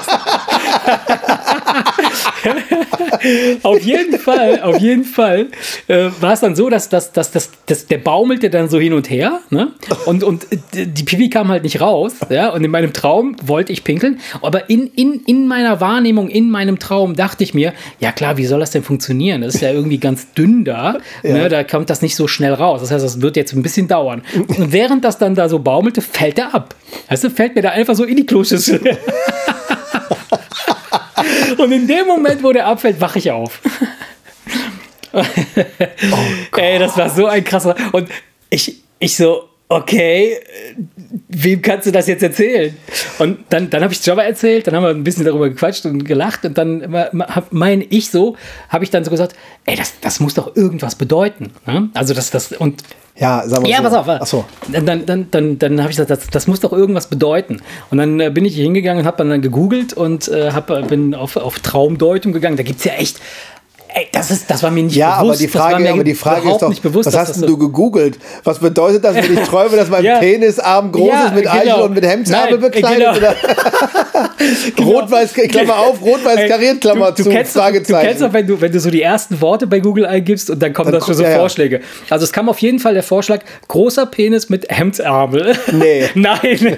auf 3.62 3.80
jeden 3.80 4.18
Fall, 4.18 4.61
auf 4.62 4.78
jeden 4.78 5.04
Fall 5.04 5.49
äh, 5.88 6.11
war 6.20 6.32
es 6.32 6.40
dann 6.40 6.56
so, 6.56 6.68
dass, 6.68 6.88
dass, 6.88 7.12
dass, 7.12 7.30
dass, 7.30 7.50
dass 7.66 7.87
der 7.87 7.99
baumelte 7.99 8.50
dann 8.50 8.68
so 8.68 8.78
hin 8.78 8.92
und 8.92 9.11
her, 9.11 9.40
ne? 9.50 9.73
Und, 10.06 10.23
und 10.23 10.47
die 10.73 11.02
Pipi 11.02 11.30
kam 11.30 11.49
halt 11.49 11.64
nicht 11.64 11.80
raus, 11.80 12.14
ja? 12.28 12.50
Und 12.50 12.64
in 12.64 12.70
meinem 12.70 12.92
Traum 12.92 13.37
wollte 13.44 13.73
ich 13.73 13.85
pinkeln, 13.85 14.20
aber 14.42 14.70
in, 14.70 14.87
in, 14.94 15.23
in 15.26 15.47
meiner 15.49 15.80
Wahrnehmung, 15.80 16.28
in 16.28 16.50
meinem 16.50 16.78
Traum 16.78 17.14
dachte 17.14 17.44
ich 17.44 17.54
mir, 17.54 17.73
ja 17.99 18.12
klar, 18.12 18.37
wie 18.37 18.47
soll 18.47 18.61
das 18.61 18.70
denn 18.70 18.82
funktionieren? 18.82 19.42
Das 19.42 19.54
ist 19.54 19.61
ja 19.61 19.70
irgendwie 19.70 19.99
ganz 19.99 20.32
dünn 20.32 20.64
da, 20.64 20.99
ja. 21.23 21.35
ne? 21.35 21.49
Da 21.49 21.64
kommt 21.64 21.90
das 21.90 22.02
nicht 22.02 22.16
so 22.16 22.26
schnell 22.26 22.54
raus. 22.54 22.80
Das 22.80 22.90
heißt, 22.90 23.04
das 23.04 23.20
wird 23.20 23.37
jetzt 23.37 23.52
ein 23.52 23.62
bisschen 23.62 23.88
dauern. 23.88 24.23
Und 24.35 24.73
während 24.73 25.04
das 25.04 25.18
dann 25.18 25.35
da 25.35 25.49
so 25.49 25.59
baumelte, 25.59 26.00
fällt 26.00 26.38
er 26.38 26.54
ab. 26.54 26.75
Weißt 27.09 27.25
du, 27.25 27.30
fällt 27.30 27.54
mir 27.54 27.62
da 27.62 27.70
einfach 27.70 27.94
so 27.94 28.04
in 28.04 28.16
die 28.16 28.26
Kloschüssel. 28.26 28.80
Und 31.61 31.73
in 31.73 31.87
dem 31.87 32.07
Moment, 32.07 32.43
wo 32.43 32.52
der 32.52 32.67
abfällt, 32.67 32.99
wache 33.00 33.19
ich 33.19 33.31
auf. 33.31 33.61
oh 35.12 35.23
Ey, 36.57 36.79
das 36.79 36.97
war 36.97 37.11
so 37.11 37.26
ein 37.26 37.45
krasser. 37.45 37.76
Und 37.93 38.09
ich, 38.49 38.83
ich 38.99 39.14
so, 39.14 39.50
okay, 39.71 40.37
wem 41.29 41.62
kannst 41.62 41.87
du 41.87 41.93
das 41.93 42.09
jetzt 42.09 42.23
erzählen? 42.23 42.77
Und 43.21 43.39
dann, 43.50 43.71
dann 43.71 43.83
habe 43.83 43.93
ich 43.93 44.05
Java 44.05 44.23
erzählt, 44.23 44.67
dann 44.67 44.75
haben 44.75 44.83
wir 44.83 44.91
ein 44.91 45.05
bisschen 45.05 45.25
darüber 45.25 45.49
gequatscht 45.49 45.87
und 45.87 46.05
gelacht 46.05 46.45
und 46.45 46.59
dann 46.59 47.12
meine 47.50 47.85
ich 47.85 48.11
so, 48.11 48.37
habe 48.69 48.85
ich 48.85 48.91
dann 48.91 49.05
so 49.05 49.11
gesagt, 49.11 49.37
ey, 49.67 49.77
das, 49.77 49.95
das 50.00 50.19
muss 50.19 50.35
doch 50.35 50.57
irgendwas 50.57 50.97
bedeuten. 50.97 51.53
Ne? 51.67 51.89
Also 51.95 52.15
das, 52.15 52.31
das, 52.31 52.53
und 52.53 52.83
ja, 53.17 53.47
sagen 53.47 53.65
wir 53.65 53.71
ja, 53.71 53.77
so. 53.77 53.83
pass 53.85 53.95
auf. 53.95 54.09
Ach 54.09 54.27
so. 54.27 54.45
Dann, 54.73 54.87
dann, 54.87 55.07
dann, 55.07 55.31
dann, 55.31 55.59
dann 55.59 55.81
habe 55.81 55.91
ich 55.91 55.97
gesagt, 55.97 56.11
das, 56.11 56.27
das 56.29 56.47
muss 56.47 56.61
doch 56.61 56.73
irgendwas 56.73 57.09
bedeuten. 57.09 57.61
Und 57.91 57.99
dann 57.99 58.19
äh, 58.19 58.31
bin 58.31 58.45
ich 58.45 58.57
hingegangen 58.57 59.03
und 59.03 59.07
habe 59.07 59.19
dann 59.25 59.41
gegoogelt 59.43 59.93
und 59.93 60.29
äh, 60.29 60.50
hab, 60.53 60.67
bin 60.89 61.15
auf, 61.15 61.37
auf 61.37 61.61
Traumdeutung 61.61 62.33
gegangen. 62.33 62.57
Da 62.57 62.62
gibt 62.62 62.79
es 62.79 62.85
ja 62.85 62.95
echt 62.95 63.21
Ey, 63.92 64.09
das, 64.12 64.30
ist, 64.30 64.49
das 64.49 64.62
war 64.62 64.70
mir 64.70 64.85
nicht 64.85 64.94
ja, 64.94 65.20
bewusst. 65.20 65.40
Ja, 65.40 65.47
aber 65.47 65.47
die 65.47 65.49
Frage, 65.49 65.90
aber 65.90 66.04
die 66.04 66.14
Frage 66.14 66.50
ist 66.50 66.62
doch, 66.62 66.75
bewusst, 66.80 67.06
was 67.06 67.16
hast 67.16 67.35
so 67.35 67.47
du 67.47 67.56
gegoogelt? 67.56 68.18
Was 68.44 68.59
bedeutet 68.59 69.02
das, 69.04 69.16
wenn 69.16 69.32
ich 69.32 69.40
träume, 69.49 69.76
dass 69.76 69.88
mein 69.88 70.04
ja. 70.04 70.18
Penisarm 70.18 70.92
groß 70.92 71.09
ja, 71.09 71.26
ist 71.26 71.35
mit 71.35 71.44
genau. 71.44 71.54
Eichel 71.56 71.82
und 71.82 71.94
mit 71.94 72.04
Hemdsärmel 72.04 72.59
bekleidet? 72.59 73.14
Genau. 73.14 73.32
genau. 74.76 74.90
Rot-weiß, 74.90 75.35
Klammer 75.35 75.78
auf, 75.78 76.02
rot-weiß 76.02 76.49
kariert, 76.49 76.80
Klammer 76.80 77.11
du, 77.11 77.16
du 77.16 77.23
zu, 77.25 77.30
kennst, 77.30 77.52
Fragezeichen. 77.52 78.00
Du 78.00 78.06
kennst 78.06 78.23
doch, 78.23 78.32
wenn 78.32 78.47
du, 78.47 78.61
wenn 78.61 78.73
du 78.73 78.80
so 78.80 78.90
die 78.90 79.02
ersten 79.02 79.40
Worte 79.40 79.66
bei 79.66 79.80
Google 79.80 80.06
eingibst 80.06 80.50
und 80.50 80.62
dann 80.62 80.73
kommen 80.73 80.92
dann 80.92 81.00
da 81.00 81.06
schon 81.06 81.14
so 81.14 81.25
Vorschläge. 81.25 81.80
Also 82.09 82.25
es 82.25 82.32
kam 82.32 82.49
auf 82.49 82.59
jeden 82.59 82.78
Fall 82.78 82.94
der 82.94 83.02
Vorschlag, 83.02 83.40
großer 83.68 84.06
Penis 84.06 84.49
mit 84.49 84.66
Hemdsärmel. 84.68 85.56
Nee. 85.73 86.09
Nein. 86.14 86.76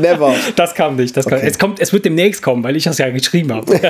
Never. 0.00 0.34
Das 0.56 0.74
kam 0.74 0.96
nicht. 0.96 1.16
Das 1.16 1.26
okay. 1.26 1.36
kam. 1.36 1.46
Es, 1.46 1.58
kommt, 1.58 1.80
es 1.80 1.92
wird 1.92 2.04
demnächst 2.04 2.42
kommen, 2.42 2.62
weil 2.64 2.76
ich 2.76 2.84
das 2.84 2.98
ja 2.98 3.10
geschrieben 3.10 3.52
habe. 3.52 3.80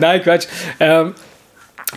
Nein, 0.00 0.22
Quatsch. 0.22 0.46
Ähm, 0.80 1.14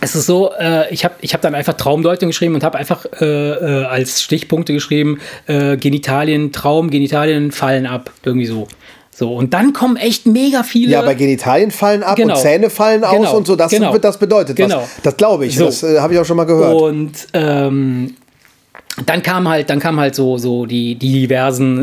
es 0.00 0.14
ist 0.14 0.26
so, 0.26 0.52
äh, 0.58 0.92
ich 0.92 1.04
habe 1.04 1.14
ich 1.20 1.34
hab 1.34 1.40
dann 1.40 1.54
einfach 1.54 1.74
Traumdeutung 1.74 2.28
geschrieben 2.28 2.54
und 2.54 2.64
habe 2.64 2.78
einfach 2.78 3.04
äh, 3.20 3.24
äh, 3.24 3.84
als 3.84 4.22
Stichpunkte 4.22 4.72
geschrieben, 4.72 5.20
äh, 5.46 5.76
Genitalien, 5.76 6.52
Traum, 6.52 6.90
Genitalien 6.90 7.52
fallen 7.52 7.86
ab, 7.86 8.10
irgendwie 8.24 8.46
so. 8.46 8.68
So, 9.10 9.34
und 9.34 9.52
dann 9.52 9.72
kommen 9.72 9.96
echt 9.96 10.26
mega 10.26 10.62
viele. 10.62 10.92
Ja, 10.92 11.02
bei 11.02 11.14
Genitalien 11.14 11.72
fallen 11.72 12.04
ab 12.04 12.14
genau. 12.14 12.36
und 12.36 12.40
Zähne 12.40 12.70
fallen 12.70 13.02
aus 13.02 13.16
genau. 13.16 13.36
und 13.36 13.48
so. 13.48 13.56
Das, 13.56 13.68
genau. 13.68 13.98
das 13.98 14.16
bedeutet 14.16 14.54
genau. 14.54 14.82
was. 14.82 14.88
Das 15.02 15.16
glaube 15.16 15.46
ich. 15.46 15.56
So. 15.56 15.64
Das 15.64 15.82
äh, 15.82 15.98
habe 15.98 16.14
ich 16.14 16.20
auch 16.20 16.24
schon 16.24 16.36
mal 16.36 16.44
gehört. 16.44 16.80
Und 16.80 17.26
ähm, 17.32 18.14
dann 19.06 19.22
kam 19.24 19.48
halt, 19.48 19.70
dann 19.70 19.80
kam 19.80 19.98
halt 19.98 20.14
so, 20.14 20.38
so 20.38 20.66
die, 20.66 20.94
die 20.94 21.12
diversen 21.12 21.82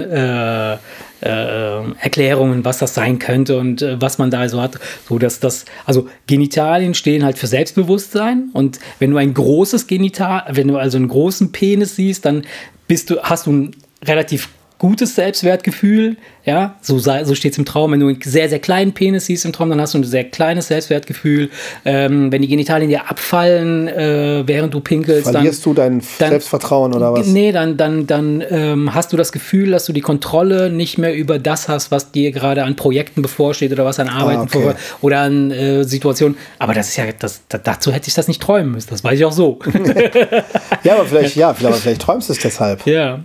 äh, 1.21 1.91
Erklärungen, 1.99 2.65
was 2.65 2.79
das 2.79 2.93
sein 2.93 3.19
könnte 3.19 3.57
und 3.57 3.81
äh, 3.81 3.99
was 4.01 4.17
man 4.17 4.31
da 4.31 4.47
so 4.49 4.61
hat. 4.61 4.79
So 5.07 5.17
dass 5.17 5.39
das, 5.39 5.65
also 5.85 6.07
Genitalien 6.27 6.93
stehen 6.93 7.23
halt 7.23 7.37
für 7.37 7.47
Selbstbewusstsein 7.47 8.49
und 8.53 8.79
wenn 8.99 9.11
du 9.11 9.17
ein 9.17 9.33
großes 9.33 9.87
Genital, 9.87 10.43
wenn 10.49 10.67
du 10.67 10.77
also 10.77 10.97
einen 10.97 11.07
großen 11.07 11.51
Penis 11.51 11.95
siehst, 11.95 12.25
dann 12.25 12.45
bist 12.87 13.09
du, 13.09 13.21
hast 13.21 13.47
du 13.47 13.51
ein 13.51 13.75
relativ 14.03 14.49
gutes 14.77 15.15
Selbstwertgefühl, 15.15 16.17
ja, 16.45 16.75
so, 16.81 16.99
so 16.99 17.33
steht 17.33 17.53
es 17.53 17.57
im 17.57 17.65
Traum. 17.65 17.91
Wenn 17.91 17.99
du 17.99 18.07
einen 18.07 18.21
sehr, 18.21 18.49
sehr 18.49 18.59
kleinen 18.59 18.93
Penis 18.93 19.25
siehst 19.25 19.45
im 19.45 19.53
Traum, 19.53 19.69
dann 19.69 19.81
hast 19.81 19.95
du 19.95 19.97
ein 19.97 20.03
sehr 20.03 20.25
kleines 20.25 20.67
Selbstwertgefühl. 20.67 21.49
Ähm, 21.85 22.31
wenn 22.31 22.43
die 22.43 22.47
Genitalien 22.47 22.89
dir 22.89 23.09
abfallen, 23.09 23.87
äh, 23.87 24.43
während 24.45 24.73
du 24.73 24.79
pinkelst, 24.79 25.31
verlierst 25.31 25.65
dann, 25.65 25.73
du 25.73 25.81
dein 25.81 26.03
dann, 26.19 26.29
Selbstvertrauen 26.29 26.93
oder 26.93 27.13
was? 27.13 27.25
Nee, 27.27 27.51
dann, 27.51 27.77
dann, 27.77 28.05
dann 28.05 28.43
ähm, 28.47 28.93
hast 28.93 29.11
du 29.11 29.17
das 29.17 29.31
Gefühl, 29.31 29.71
dass 29.71 29.85
du 29.85 29.93
die 29.93 30.01
Kontrolle 30.01 30.69
nicht 30.69 30.99
mehr 30.99 31.15
über 31.15 31.39
das 31.39 31.67
hast, 31.67 31.89
was 31.89 32.11
dir 32.11 32.31
gerade 32.31 32.63
an 32.63 32.75
Projekten 32.75 33.23
bevorsteht 33.23 33.71
oder 33.71 33.85
was 33.85 33.99
an 33.99 34.09
Arbeiten 34.09 34.41
ah, 34.41 34.43
okay. 34.43 34.61
vor, 34.61 34.75
oder 35.01 35.21
an 35.21 35.49
äh, 35.49 35.83
Situationen. 35.83 36.37
Aber 36.59 36.75
das 36.75 36.89
ist 36.89 36.97
ja, 36.97 37.05
das, 37.17 37.41
dazu 37.47 37.91
hätte 37.91 38.07
ich 38.07 38.13
das 38.13 38.27
nicht 38.27 38.41
träumen 38.41 38.73
müssen. 38.73 38.89
Das 38.91 39.03
weiß 39.03 39.17
ich 39.17 39.25
auch 39.25 39.31
so. 39.31 39.57
ja, 40.83 40.93
aber 40.93 41.05
vielleicht, 41.05 41.35
ja, 41.35 41.55
vielleicht, 41.55 41.79
vielleicht 41.79 42.01
träumst 42.01 42.29
du 42.29 42.33
es 42.33 42.39
deshalb. 42.39 42.85
Ja. 42.85 43.21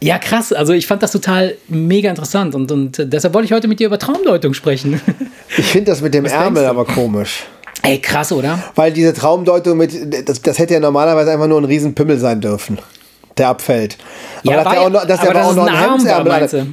Ja, 0.00 0.18
krass. 0.18 0.52
Also 0.52 0.72
ich 0.72 0.86
fand 0.86 1.02
das 1.02 1.12
total 1.12 1.56
mega 1.68 2.10
interessant 2.10 2.54
und, 2.54 2.70
und 2.70 3.12
deshalb 3.12 3.34
wollte 3.34 3.46
ich 3.46 3.52
heute 3.52 3.66
mit 3.68 3.80
dir 3.80 3.86
über 3.86 3.98
Traumdeutung 3.98 4.54
sprechen. 4.54 5.00
Ich 5.58 5.66
finde 5.66 5.92
das 5.92 6.02
mit 6.02 6.12
dem 6.12 6.24
Was 6.24 6.32
Ärmel 6.32 6.66
aber 6.66 6.84
komisch. 6.84 7.44
Ey, 7.82 8.00
krass, 8.00 8.32
oder? 8.32 8.58
Weil 8.74 8.92
diese 8.92 9.14
Traumdeutung 9.14 9.78
mit, 9.78 10.28
das, 10.28 10.42
das 10.42 10.58
hätte 10.58 10.74
ja 10.74 10.80
normalerweise 10.80 11.30
einfach 11.30 11.46
nur 11.46 11.60
ein 11.60 11.64
Riesenpimmel 11.64 12.18
sein 12.18 12.40
dürfen 12.40 12.78
der 13.36 13.48
abfällt. 13.48 13.96
Aber 14.44 14.56
ja, 14.56 14.64
war, 14.64 14.80
auch 14.80 14.90
noch, 14.90 15.06
dass 15.06 15.20
der 15.20 15.44
auch 15.44 15.54
noch 15.54 15.66
ein 15.66 15.78
Hemdsärmel 15.78 16.32
war, 16.32 16.66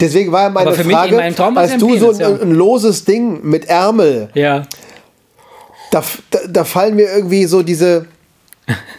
Deswegen 0.00 0.32
war 0.32 0.50
meine 0.50 0.72
Frage, 0.72 1.20
als 1.20 1.76
du 1.76 1.86
Penis, 1.86 2.00
so 2.00 2.10
ein, 2.10 2.18
ja. 2.18 2.28
ein, 2.28 2.52
loses 2.52 3.04
Ding 3.04 3.40
mit 3.42 3.66
Ärmel, 3.66 4.28
ja. 4.34 4.62
da, 5.90 6.02
da, 6.30 6.38
da 6.48 6.64
fallen 6.64 6.96
mir 6.96 7.08
irgendwie 7.08 7.44
so 7.44 7.62
diese 7.62 8.06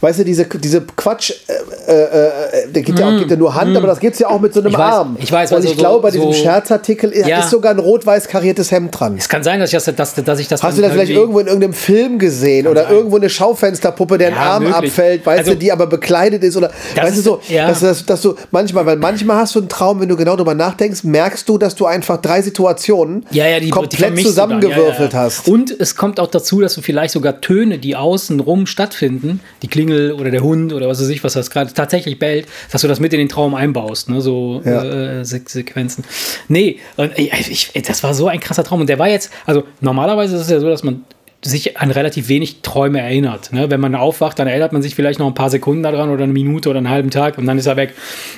weißt 0.00 0.20
du, 0.20 0.24
diese, 0.24 0.44
diese 0.44 0.82
Quatsch, 0.82 1.32
äh, 1.48 1.92
äh, 1.92 2.26
äh 2.64 2.72
der 2.72 2.82
gibt, 2.82 2.98
mm, 2.98 3.00
ja 3.00 3.08
auch, 3.08 3.18
gibt 3.18 3.30
ja 3.30 3.36
nur 3.36 3.54
Hand, 3.54 3.72
mm. 3.72 3.76
aber 3.76 3.86
das 3.86 4.00
gibt 4.00 4.14
es 4.14 4.20
ja 4.20 4.28
auch 4.28 4.40
mit 4.40 4.52
so 4.52 4.60
einem 4.60 4.70
ich 4.70 4.78
weiß, 4.78 4.94
Arm. 4.94 5.16
Ich 5.18 5.32
weiß, 5.32 5.52
Und 5.52 5.64
ich 5.64 5.70
so, 5.70 5.76
glaube, 5.76 6.02
bei 6.02 6.10
diesem 6.10 6.32
so, 6.32 6.42
Scherzartikel 6.42 7.16
ja. 7.16 7.40
ist 7.40 7.50
sogar 7.50 7.72
ein 7.72 7.78
rot-weiß 7.78 8.28
kariertes 8.28 8.70
Hemd 8.70 8.98
dran. 8.98 9.16
Es 9.16 9.28
kann 9.28 9.42
sein, 9.42 9.60
dass 9.60 9.72
ich 9.72 9.82
das, 9.82 9.94
dass, 9.96 10.14
dass 10.14 10.38
ich 10.38 10.48
das 10.48 10.62
Hast 10.62 10.76
du 10.78 10.82
das 10.82 10.92
vielleicht 10.92 11.12
irgendwo 11.12 11.40
in 11.40 11.46
irgendeinem 11.46 11.72
Film 11.72 12.18
gesehen 12.18 12.66
oder 12.66 12.84
sein. 12.84 12.92
irgendwo 12.92 13.16
eine 13.16 13.30
Schaufensterpuppe, 13.30 14.18
der 14.18 14.30
ja, 14.30 14.36
Arm 14.36 14.64
möglich. 14.64 14.76
abfällt, 14.76 15.26
weißt 15.26 15.38
also, 15.40 15.52
du, 15.52 15.56
die 15.56 15.72
aber 15.72 15.86
bekleidet 15.86 16.42
ist 16.42 16.56
oder, 16.56 16.70
weißt 16.94 17.18
du, 17.18 17.22
so, 17.22 17.40
ja. 17.48 17.68
dass, 17.68 17.80
dass, 17.80 18.04
dass, 18.04 18.22
du 18.22 18.34
manchmal, 18.50 18.86
weil 18.86 18.96
manchmal 18.96 19.38
hast 19.38 19.54
du 19.54 19.60
einen 19.60 19.68
Traum, 19.68 20.00
wenn 20.00 20.08
du 20.08 20.16
genau 20.16 20.36
darüber 20.36 20.54
nachdenkst, 20.54 21.04
merkst 21.04 21.48
du, 21.48 21.58
dass 21.58 21.74
du 21.74 21.86
einfach 21.86 22.20
drei 22.20 22.42
Situationen 22.42 23.24
die, 23.30 23.70
komplett 23.70 24.18
die 24.18 24.22
zusammengewürfelt 24.22 25.14
hast. 25.14 25.48
Und 25.48 25.74
es 25.78 25.96
kommt 25.96 26.20
auch 26.20 26.30
dazu, 26.30 26.60
dass 26.60 26.74
du 26.74 26.82
vielleicht 26.82 27.12
sogar 27.12 27.40
Töne, 27.40 27.78
die 27.78 27.96
außenrum 27.96 28.66
stattfinden, 28.66 29.40
die 29.62 29.68
Klingel 29.86 30.12
oder 30.12 30.30
der 30.30 30.42
Hund 30.42 30.72
oder 30.72 30.88
was 30.88 31.00
weiß 31.00 31.08
ich, 31.08 31.22
was 31.24 31.34
das 31.34 31.50
gerade 31.50 31.72
tatsächlich 31.72 32.18
bellt, 32.18 32.46
dass 32.70 32.82
du 32.82 32.88
das 32.88 33.00
mit 33.00 33.12
in 33.12 33.18
den 33.18 33.28
Traum 33.28 33.54
einbaust, 33.54 34.08
ne? 34.08 34.20
so 34.20 34.60
ja. 34.64 35.20
äh, 35.20 35.24
Se 35.24 35.40
Sequenzen. 35.46 36.04
Nee, 36.48 36.78
und 36.96 37.12
ich, 37.18 37.72
ich, 37.74 37.82
das 37.82 38.02
war 38.02 38.14
so 38.14 38.28
ein 38.28 38.40
krasser 38.40 38.64
Traum. 38.64 38.80
Und 38.80 38.88
der 38.88 38.98
war 38.98 39.08
jetzt, 39.08 39.30
also 39.46 39.64
normalerweise 39.80 40.36
ist 40.36 40.42
es 40.42 40.50
ja 40.50 40.60
so, 40.60 40.68
dass 40.68 40.82
man 40.82 41.04
sich 41.44 41.78
an 41.78 41.90
relativ 41.90 42.28
wenig 42.28 42.62
Träume 42.62 43.00
erinnert. 43.00 43.52
Ne? 43.52 43.70
Wenn 43.70 43.80
man 43.80 43.94
aufwacht, 43.94 44.38
dann 44.38 44.48
erinnert 44.48 44.72
man 44.72 44.82
sich 44.82 44.94
vielleicht 44.94 45.18
noch 45.18 45.26
ein 45.26 45.34
paar 45.34 45.50
Sekunden 45.50 45.82
daran 45.82 46.10
oder 46.10 46.24
eine 46.24 46.32
Minute 46.32 46.68
oder 46.68 46.78
einen 46.78 46.90
halben 46.90 47.10
Tag 47.10 47.38
und 47.38 47.46
dann 47.46 47.58
ist 47.58 47.66
er 47.66 47.76
weg. 47.76 47.94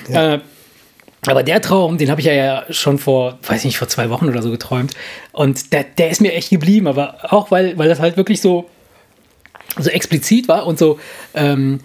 Ja. 0.09 0.35
Äh, 0.35 0.39
aber 1.27 1.43
der 1.43 1.61
Traum, 1.61 1.97
den 1.97 2.09
habe 2.11 2.21
ich 2.21 2.27
ja 2.27 2.63
schon 2.69 2.97
vor, 2.97 3.39
weiß 3.45 3.59
ich 3.59 3.65
nicht, 3.65 3.77
vor 3.77 3.87
zwei 3.87 4.09
Wochen 4.09 4.29
oder 4.29 4.41
so 4.41 4.51
geträumt. 4.51 4.93
Und 5.31 5.73
der, 5.73 5.83
der 5.83 6.11
ist 6.11 6.21
mir 6.21 6.33
echt 6.33 6.49
geblieben, 6.49 6.87
aber 6.87 7.33
auch 7.33 7.51
weil, 7.51 7.77
weil 7.77 7.89
das 7.89 7.99
halt 7.99 8.15
wirklich 8.15 8.39
so, 8.39 8.69
so 9.77 9.89
explizit 9.89 10.47
war 10.47 10.65
und 10.65 10.79
so, 10.79 10.99
ähm, 11.33 11.79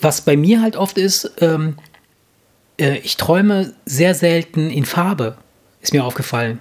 was 0.00 0.22
bei 0.22 0.36
mir 0.36 0.62
halt 0.62 0.76
oft 0.76 0.98
ist, 0.98 1.32
ähm, 1.40 1.76
äh, 2.78 2.98
ich 2.98 3.16
träume 3.16 3.74
sehr 3.84 4.14
selten 4.14 4.70
in 4.70 4.84
Farbe, 4.84 5.36
ist 5.80 5.92
mir 5.92 6.04
aufgefallen. 6.04 6.60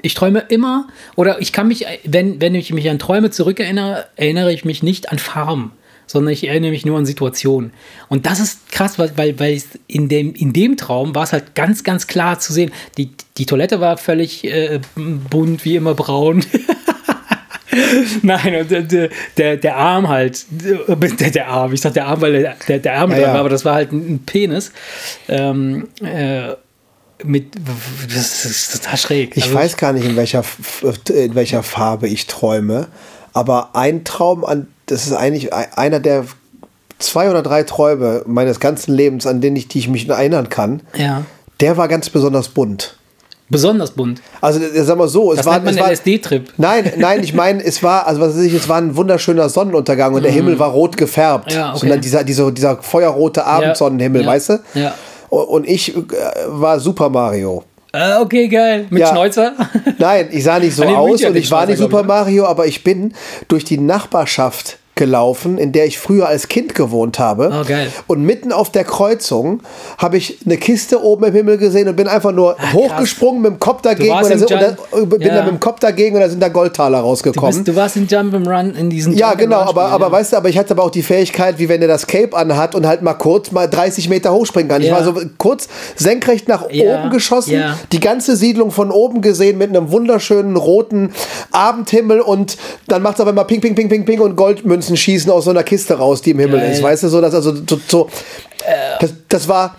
Ich 0.00 0.14
träume 0.14 0.44
immer, 0.48 0.86
oder 1.16 1.40
ich 1.40 1.52
kann 1.52 1.68
mich, 1.68 1.84
wenn, 2.04 2.40
wenn 2.40 2.54
ich 2.54 2.72
mich 2.72 2.88
an 2.88 3.00
Träume 3.00 3.30
zurückerinnere, 3.30 4.06
erinnere 4.14 4.52
ich 4.52 4.64
mich 4.64 4.82
nicht 4.82 5.10
an 5.10 5.18
Farben, 5.18 5.72
sondern 6.06 6.32
ich 6.32 6.46
erinnere 6.46 6.70
mich 6.70 6.86
nur 6.86 6.96
an 6.96 7.04
Situationen. 7.04 7.72
Und 8.08 8.24
das 8.24 8.38
ist 8.38 8.70
krass, 8.70 8.98
weil, 8.98 9.16
weil, 9.16 9.40
weil 9.40 9.60
in, 9.88 10.08
dem, 10.08 10.34
in 10.34 10.52
dem 10.52 10.76
Traum 10.76 11.16
war 11.16 11.24
es 11.24 11.32
halt 11.32 11.56
ganz, 11.56 11.82
ganz 11.82 12.06
klar 12.06 12.38
zu 12.38 12.52
sehen. 12.52 12.70
Die, 12.96 13.10
die 13.36 13.46
Toilette 13.46 13.80
war 13.80 13.98
völlig 13.98 14.44
äh, 14.44 14.80
bunt, 14.94 15.64
wie 15.64 15.74
immer 15.74 15.94
braun. 15.94 16.44
Nein, 18.22 18.54
und 18.60 18.70
der, 18.70 19.08
der, 19.36 19.56
der 19.56 19.76
Arm 19.76 20.08
halt, 20.08 20.46
der, 20.50 21.30
der 21.30 21.48
Arm, 21.48 21.72
ich 21.72 21.80
sag 21.80 21.94
der 21.94 22.06
Arm, 22.06 22.20
weil 22.20 22.54
der, 22.68 22.78
der 22.78 22.94
Arm 22.94 23.10
ja, 23.12 23.18
ja. 23.18 23.28
war, 23.28 23.40
aber 23.40 23.48
das 23.48 23.64
war 23.64 23.74
halt 23.74 23.92
ein 23.92 24.22
Penis. 24.24 24.72
Ähm, 25.28 25.88
äh, 26.02 26.54
mit, 27.24 27.56
das 28.14 28.44
ist 28.44 28.72
total 28.72 28.96
schräg. 28.96 29.36
Ich 29.36 29.44
also, 29.44 29.56
weiß 29.56 29.76
gar 29.76 29.92
nicht, 29.92 30.04
in 30.04 30.16
welcher, 30.16 30.44
in 31.12 31.34
welcher 31.34 31.62
Farbe 31.62 32.08
ich 32.08 32.26
träume, 32.26 32.86
aber 33.32 33.70
ein 33.74 34.04
Traum, 34.04 34.44
an, 34.44 34.68
das 34.86 35.06
ist 35.06 35.12
eigentlich 35.12 35.52
einer 35.52 36.00
der 36.00 36.24
zwei 36.98 37.30
oder 37.30 37.42
drei 37.42 37.62
Träume 37.62 38.22
meines 38.26 38.60
ganzen 38.60 38.94
Lebens, 38.94 39.26
an 39.26 39.40
denen 39.40 39.56
ich, 39.56 39.68
die 39.68 39.78
ich 39.78 39.88
mich 39.88 40.08
erinnern 40.08 40.48
kann, 40.48 40.82
ja. 40.96 41.24
der 41.60 41.76
war 41.76 41.88
ganz 41.88 42.10
besonders 42.10 42.48
bunt. 42.48 42.97
Besonders 43.50 43.92
bunt. 43.92 44.20
Also 44.40 44.60
äh, 44.60 44.82
sag 44.84 44.98
mal 44.98 45.08
so, 45.08 45.32
es 45.32 45.38
Das 45.38 45.46
war, 45.46 45.58
nennt 45.60 45.78
man 45.80 45.90
LSD-Trip. 45.90 46.52
Nein, 46.58 46.92
nein, 46.98 47.22
ich 47.22 47.32
meine, 47.34 47.64
es 47.64 47.82
war, 47.82 48.06
also 48.06 48.20
was 48.20 48.36
weiß 48.36 48.42
ich, 48.44 48.52
es 48.54 48.68
war 48.68 48.76
ein 48.78 48.94
wunderschöner 48.96 49.48
Sonnenuntergang 49.48 50.12
und 50.14 50.22
der 50.22 50.32
Himmel 50.32 50.58
war 50.58 50.70
rot 50.70 50.96
gefärbt. 50.96 51.52
Mhm. 51.52 51.58
Ja, 51.58 51.70
okay. 51.70 51.78
Sondern 51.80 52.00
dieser, 52.00 52.24
dieser, 52.24 52.50
dieser 52.52 52.76
feuerrote 52.82 53.44
Abendsonnenhimmel, 53.46 54.22
Ja. 54.22 54.26
weißt 54.28 54.48
du? 54.50 54.58
Ja. 54.74 54.94
Und 55.30 55.66
ich 55.68 55.96
äh, 55.96 56.00
war 56.48 56.78
Super 56.80 57.08
Mario. 57.08 57.64
Äh, 57.92 58.16
okay, 58.20 58.48
geil. 58.48 58.86
Mit 58.90 59.00
Ja. 59.00 59.08
Schnäuzer? 59.08 59.52
Nein, 59.98 60.28
ich 60.30 60.44
sah 60.44 60.58
nicht 60.58 60.76
so 60.76 60.82
Ah, 60.84 60.96
aus 60.96 61.24
und 61.24 61.34
ich 61.36 61.50
war 61.50 61.64
nicht 61.64 61.78
Super 61.78 62.02
ich, 62.02 62.06
Mario, 62.06 62.44
aber 62.44 62.66
ich 62.66 62.84
bin 62.84 63.14
durch 63.48 63.64
die 63.64 63.78
Nachbarschaft 63.78 64.78
gelaufen, 64.98 65.56
in 65.56 65.72
der 65.72 65.86
ich 65.86 65.98
früher 65.98 66.28
als 66.28 66.48
Kind 66.48 66.74
gewohnt 66.74 67.18
habe. 67.18 67.50
Oh, 67.58 67.66
geil. 67.66 67.90
Und 68.06 68.22
mitten 68.22 68.52
auf 68.52 68.70
der 68.70 68.84
Kreuzung 68.84 69.60
habe 69.96 70.18
ich 70.18 70.40
eine 70.44 70.58
Kiste 70.58 71.02
oben 71.02 71.24
im 71.24 71.32
Himmel 71.32 71.56
gesehen 71.56 71.88
und 71.88 71.96
bin 71.96 72.06
einfach 72.08 72.32
nur 72.32 72.56
hochgesprungen 72.74 73.40
mit 73.40 73.52
dem 73.52 73.58
Kopf 73.58 73.80
dagegen 73.80 74.10
und, 74.12 74.20
da 74.20 74.24
sind, 74.24 74.42
und 74.42 74.50
Jump- 74.50 74.76
da, 74.92 75.04
bin 75.06 75.20
Ja. 75.22 75.28
dann 75.36 75.44
mit 75.46 75.54
dem 75.54 75.60
Kopf 75.60 75.80
dagegen 75.80 76.16
und 76.16 76.20
da 76.20 76.28
sind 76.28 76.42
da 76.42 76.48
Goldtaler 76.48 76.98
Du, 76.98 77.04
rausgekommen. 77.04 77.54
bist, 77.54 77.68
du 77.68 77.74
warst 77.76 77.96
in 77.96 78.06
Jump'n'Run 78.08 78.74
in 78.74 78.90
diesen 78.90 79.14
Ja, 79.16 79.32
genau, 79.34 79.60
aber, 79.60 79.86
aber 79.86 80.06
ja. 80.06 80.12
weißt 80.12 80.32
du, 80.32 80.36
aber 80.36 80.48
ich 80.50 80.58
hatte 80.58 80.74
aber 80.74 80.82
auch 80.82 80.90
die 80.90 81.02
Fähigkeit, 81.02 81.58
wie 81.58 81.68
wenn 81.70 81.80
er 81.80 81.88
das 81.88 82.06
Cape 82.06 82.36
anhat 82.36 82.74
und 82.74 82.86
halt 82.86 83.00
mal 83.02 83.14
kurz 83.14 83.52
mal 83.52 83.68
30 83.70 84.08
Meter 84.08 84.32
hochspringen 84.32 84.68
kann. 84.68 84.82
Ich 84.82 84.88
Ja. 84.88 84.96
war 84.96 85.04
so 85.04 85.14
kurz 85.38 85.68
senkrecht 85.96 86.48
nach 86.48 86.64
oben 86.64 87.10
geschossen, 87.10 87.62
die 87.92 88.00
ganze 88.00 88.36
Siedlung 88.36 88.72
von 88.72 88.90
oben 88.90 89.20
gesehen 89.22 89.56
mit 89.58 89.68
einem 89.70 89.92
wunderschönen 89.92 90.56
roten 90.56 91.12
Abendhimmel 91.52 92.20
und 92.20 92.56
dann 92.88 93.02
macht 93.02 93.14
es 93.14 93.20
aber 93.20 93.30
immer 93.30 93.44
ping, 93.44 93.60
ping, 93.60 93.74
ping, 93.74 93.88
ping, 93.88 94.04
ping 94.04 94.20
und 94.20 94.36
Goldmünzen 94.36 94.87
schießen 94.96 95.30
aus 95.30 95.44
so 95.44 95.50
einer 95.50 95.62
Kiste 95.62 95.94
raus, 95.94 96.22
die 96.22 96.30
im 96.32 96.38
Himmel 96.38 96.60
Geil. 96.60 96.72
ist. 96.72 96.82
Weißt 96.82 97.02
du, 97.02 97.08
so, 97.08 97.20
dass 97.20 97.34
also 97.34 97.54
so, 97.54 97.78
so 97.86 98.08
das, 99.00 99.12
das 99.28 99.48
war. 99.48 99.76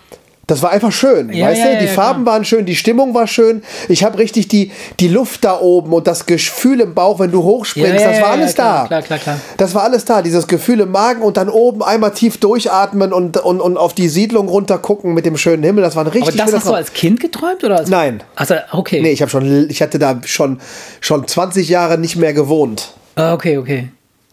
Das 0.47 0.63
war 0.63 0.71
einfach 0.71 0.91
schön, 0.91 1.31
Ja, 1.31 1.45
weißt 1.45 1.59
ja, 1.63 1.73
du? 1.73 1.77
Die 1.77 1.85
ja, 1.85 1.91
Farben 1.91 2.25
waren 2.25 2.43
schön, 2.43 2.65
die 2.65 2.75
Stimmung 2.75 3.13
war 3.13 3.27
schön. 3.27 3.61
Ich 3.87 4.03
habe 4.03 4.17
richtig 4.17 4.47
die, 4.47 4.71
die 4.99 5.07
Luft 5.07 5.43
da 5.43 5.59
oben 5.59 5.93
und 5.93 6.07
das 6.07 6.25
Gefühl 6.25 6.81
im 6.81 6.95
Bauch, 6.95 7.19
wenn 7.19 7.29
du 7.29 7.43
hochspringst, 7.43 8.03
das 8.03 8.19
war 8.19 8.31
alles 8.31 8.55
klar, 8.55 8.81
da. 8.81 8.87
klar, 8.87 9.01
klar, 9.03 9.19
klar. 9.19 9.39
Das 9.57 9.75
war 9.75 9.83
alles 9.83 10.05
da, 10.05 10.23
dieses 10.23 10.47
Gefühl 10.47 10.79
im 10.79 10.89
Magen 10.89 11.21
und 11.21 11.37
dann 11.37 11.49
oben 11.49 11.83
einmal 11.83 12.13
tief 12.13 12.37
durchatmen 12.39 13.13
und, 13.13 13.37
und, 13.37 13.61
und 13.61 13.77
auf 13.77 13.93
die 13.93 14.09
Siedlung 14.09 14.47
runter 14.47 14.79
gucken 14.79 15.13
mit 15.13 15.23
dem 15.27 15.37
schönen 15.37 15.61
Himmel. 15.61 15.83
Das 15.83 15.95
war 15.95 16.03
ein 16.03 16.07
richtig 16.07 16.23
Aber 16.23 16.31
das 16.31 16.55
hast 16.55 16.63
du 16.63 16.69
Traum. 16.69 16.77
als 16.77 16.93
Kind 16.93 17.19
geträumt? 17.19 17.63
Oder 17.63 17.77
als 17.77 17.89
Nein. 17.91 18.23
Also, 18.33 18.55
okay. 18.71 19.01
Nee, 19.03 19.11
ich 19.11 19.21
habe 19.21 19.29
schon, 19.29 19.69
ich 19.69 19.83
hatte 19.83 19.99
da 19.99 20.19
schon, 20.25 20.59
schon 20.99 21.27
20 21.27 21.69
Jahre 21.69 21.99
nicht 21.99 22.15
mehr 22.15 22.33
gewohnt, 22.33 22.93
Ah, 23.13 23.33
okay, 23.33 23.59
okay. 23.59 23.89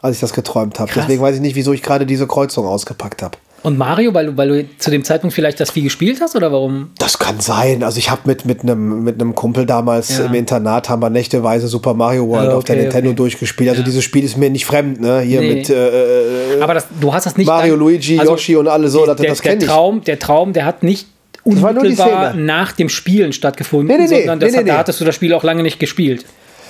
Als 0.07 0.17
ich 0.17 0.21
das 0.21 0.33
geträumt 0.33 0.79
habe. 0.81 0.91
Deswegen 0.95 1.21
weiß 1.23 1.35
ich 1.37 1.41
nicht, 1.43 1.55
wieso 1.57 1.73
ich 1.73 1.83
gerade 1.83 2.07
diese 2.07 2.27
Kreuzung 2.27 2.67
ausgepackt 2.67 3.23
habe. 3.23 3.37
Und 3.63 3.79
Mario, 3.79 4.15
weil 4.15 4.27
du, 4.27 4.37
weil 4.37 4.49
du 4.49 4.69
zu 4.79 4.91
dem 4.93 5.03
Zeitpunkt 5.03 5.35
vielleicht 5.35 5.59
das 5.59 5.71
Vieh 5.73 5.83
gespielt 5.83 6.21
hast 6.21 6.37
oder 6.37 6.53
warum? 6.53 6.91
Das 6.99 7.19
kann 7.19 7.41
sein. 7.41 7.83
Also 7.83 7.99
ich 7.99 8.11
habe 8.11 8.21
mit, 8.27 8.45
mit 8.45 8.63
einem 8.63 9.03
mit 9.03 9.21
einem 9.21 9.35
Kumpel 9.35 9.67
damals 9.67 10.19
Ja. 10.19 10.27
im 10.27 10.35
Internat 10.35 10.89
haben 10.89 11.03
wir 11.03 11.11
nächteweise 11.11 11.67
Super 11.67 11.95
Mario 11.95 12.29
World 12.29 12.51
Ah, 12.51 12.55
auf 12.57 12.65
der 12.65 12.77
okay, 12.77 12.83
Nintendo 12.85 13.09
okay. 13.11 13.17
durchgespielt. 13.17 13.71
Also 13.71 13.83
dieses 13.83 14.05
Spiel 14.05 14.23
ist 14.23 14.37
mir 14.37 14.51
nicht 14.51 14.67
fremd, 14.67 15.01
ne? 15.01 15.21
Hier 15.21 15.41
Nee. 15.41 15.55
mit 15.55 15.71
äh, 15.71 16.61
Aber 16.61 16.75
das, 16.75 16.87
du 17.01 17.13
hast 17.13 17.27
das 17.27 17.37
nicht. 17.37 17.47
Mario, 17.49 17.73
dann- 17.73 17.81
Luigi, 17.81 18.17
Yoshi 18.17 18.55
und 18.55 18.69
alle 18.69 18.89
so, 18.89 19.05
das- 19.05 19.17
der, 19.17 19.31
das 19.31 19.41
der 19.41 19.51
kenn 19.53 19.61
ich. 19.61 19.67
Traum, 19.67 20.05
der 20.05 20.19
Traum, 20.21 20.53
der 20.53 20.65
hat 20.65 20.85
nicht 20.85 21.09
unmittelbar 21.43 22.35
nach 22.35 22.73
dem 22.73 22.89
Spielen 22.89 23.33
stattgefunden, 23.33 23.89
Nee, 23.89 24.05
nee, 24.05 24.09
nee, 24.09 24.27
sondern 24.27 24.41
das 24.41 24.65
da 24.65 24.79
hattest 24.79 25.01
du 25.01 25.05
das 25.05 25.15
Spiel 25.15 25.33
auch 25.35 25.43
lange 25.43 25.63
nicht 25.65 25.79
gespielt. 25.81 26.25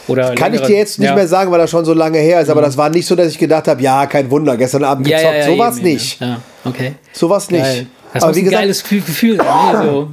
Oder 0.08 0.34
Kann 0.34 0.52
ich 0.54 0.60
längere- 0.60 0.66
dir 0.68 0.76
jetzt 0.78 0.98
nicht 0.98 1.06
ja. 1.06 1.12
Mhm. 1.12 1.18
mehr 1.18 1.28
sagen, 1.28 1.50
weil 1.50 1.58
das 1.58 1.70
schon 1.70 1.84
so 1.84 1.92
lange 1.92 2.18
her 2.18 2.40
ist, 2.40 2.48
aber 2.48 2.60
das 2.62 2.76
war 2.76 2.88
nicht 2.90 3.06
so, 3.06 3.16
dass 3.16 3.28
ich 3.28 3.38
gedacht 3.38 3.66
habe, 3.68 3.82
ja, 3.82 4.06
kein 4.06 4.30
Wunder, 4.30 4.56
gestern 4.56 4.84
Abend 4.84 5.06
Ja, 5.08 5.16
gezockt. 5.18 5.34
ja, 5.34 5.40
ja, 5.40 5.46
Sowas 5.46 5.76
eben, 5.78 5.86
eben, 5.86 5.94
nicht. 5.96 6.20
Ja, 6.20 6.40
okay. 6.64 6.94
Sowas 7.12 7.50
nicht. 7.50 7.62
Geil. 7.62 7.86
Das 8.14 8.22
aber 8.22 8.34
wie 8.34 8.38
ein 8.40 8.44
gesagt, 8.44 8.62
geiles 8.62 8.82
Gefühl, 8.84 9.36
sein. 9.36 9.72
Ne? 9.72 9.82
So. 9.84 10.08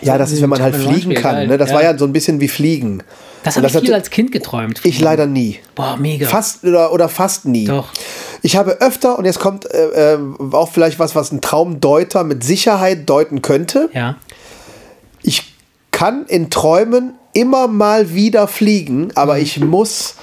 ja, 0.00 0.18
das 0.18 0.32
ist, 0.32 0.42
wenn 0.42 0.48
man 0.50 0.62
halt 0.62 0.74
fliegen 0.74 1.14
kann. 1.14 1.46
Ne? 1.46 1.58
Das 1.58 1.68
Ja. 1.70 1.76
war 1.76 1.82
ja 1.82 1.96
so 1.96 2.04
ein 2.04 2.12
bisschen 2.12 2.40
wie 2.40 2.48
Fliegen. 2.48 3.02
Das 3.44 3.56
habe 3.56 3.66
ich 3.66 3.72
viel 3.72 3.82
hatte- 3.82 3.94
als 3.94 4.10
Kind 4.10 4.32
geträumt. 4.32 4.80
Ich 4.84 4.98
leider 5.00 5.26
nie. 5.26 5.58
Boah, 5.74 5.96
mega. 5.98 6.26
Fast 6.26 6.64
oder, 6.64 6.92
oder 6.92 7.10
fast 7.10 7.44
nie. 7.44 7.66
Doch. 7.66 7.88
Ich 8.40 8.56
habe 8.56 8.80
öfter, 8.80 9.18
und 9.18 9.26
jetzt 9.26 9.38
kommt 9.38 9.66
äh, 9.70 10.14
äh, 10.14 10.18
auch 10.52 10.70
vielleicht 10.72 10.98
was, 10.98 11.14
was 11.14 11.30
ein 11.30 11.42
Traumdeuter 11.42 12.24
mit 12.24 12.42
Sicherheit 12.42 13.08
deuten 13.08 13.42
könnte. 13.42 13.90
Ja. 13.92 14.16
Ich 15.22 15.52
kann 15.90 16.24
in 16.26 16.50
Träumen 16.50 17.14
immer 17.34 17.68
mal 17.68 18.14
wieder 18.14 18.48
fliegen, 18.48 19.08
aber 19.14 19.38
ich 19.38 19.60
muss 19.60 20.14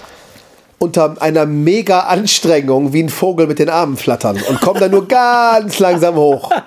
unter 0.81 1.15
einer 1.21 1.45
mega 1.45 1.99
Anstrengung 2.01 2.91
wie 2.91 3.03
ein 3.03 3.09
Vogel 3.09 3.45
mit 3.45 3.59
den 3.59 3.69
Armen 3.69 3.97
flattern 3.97 4.39
und 4.49 4.59
komme 4.61 4.79
dann 4.79 4.89
nur 4.89 5.07
ganz 5.07 5.77
langsam 5.77 6.15
hoch. 6.15 6.49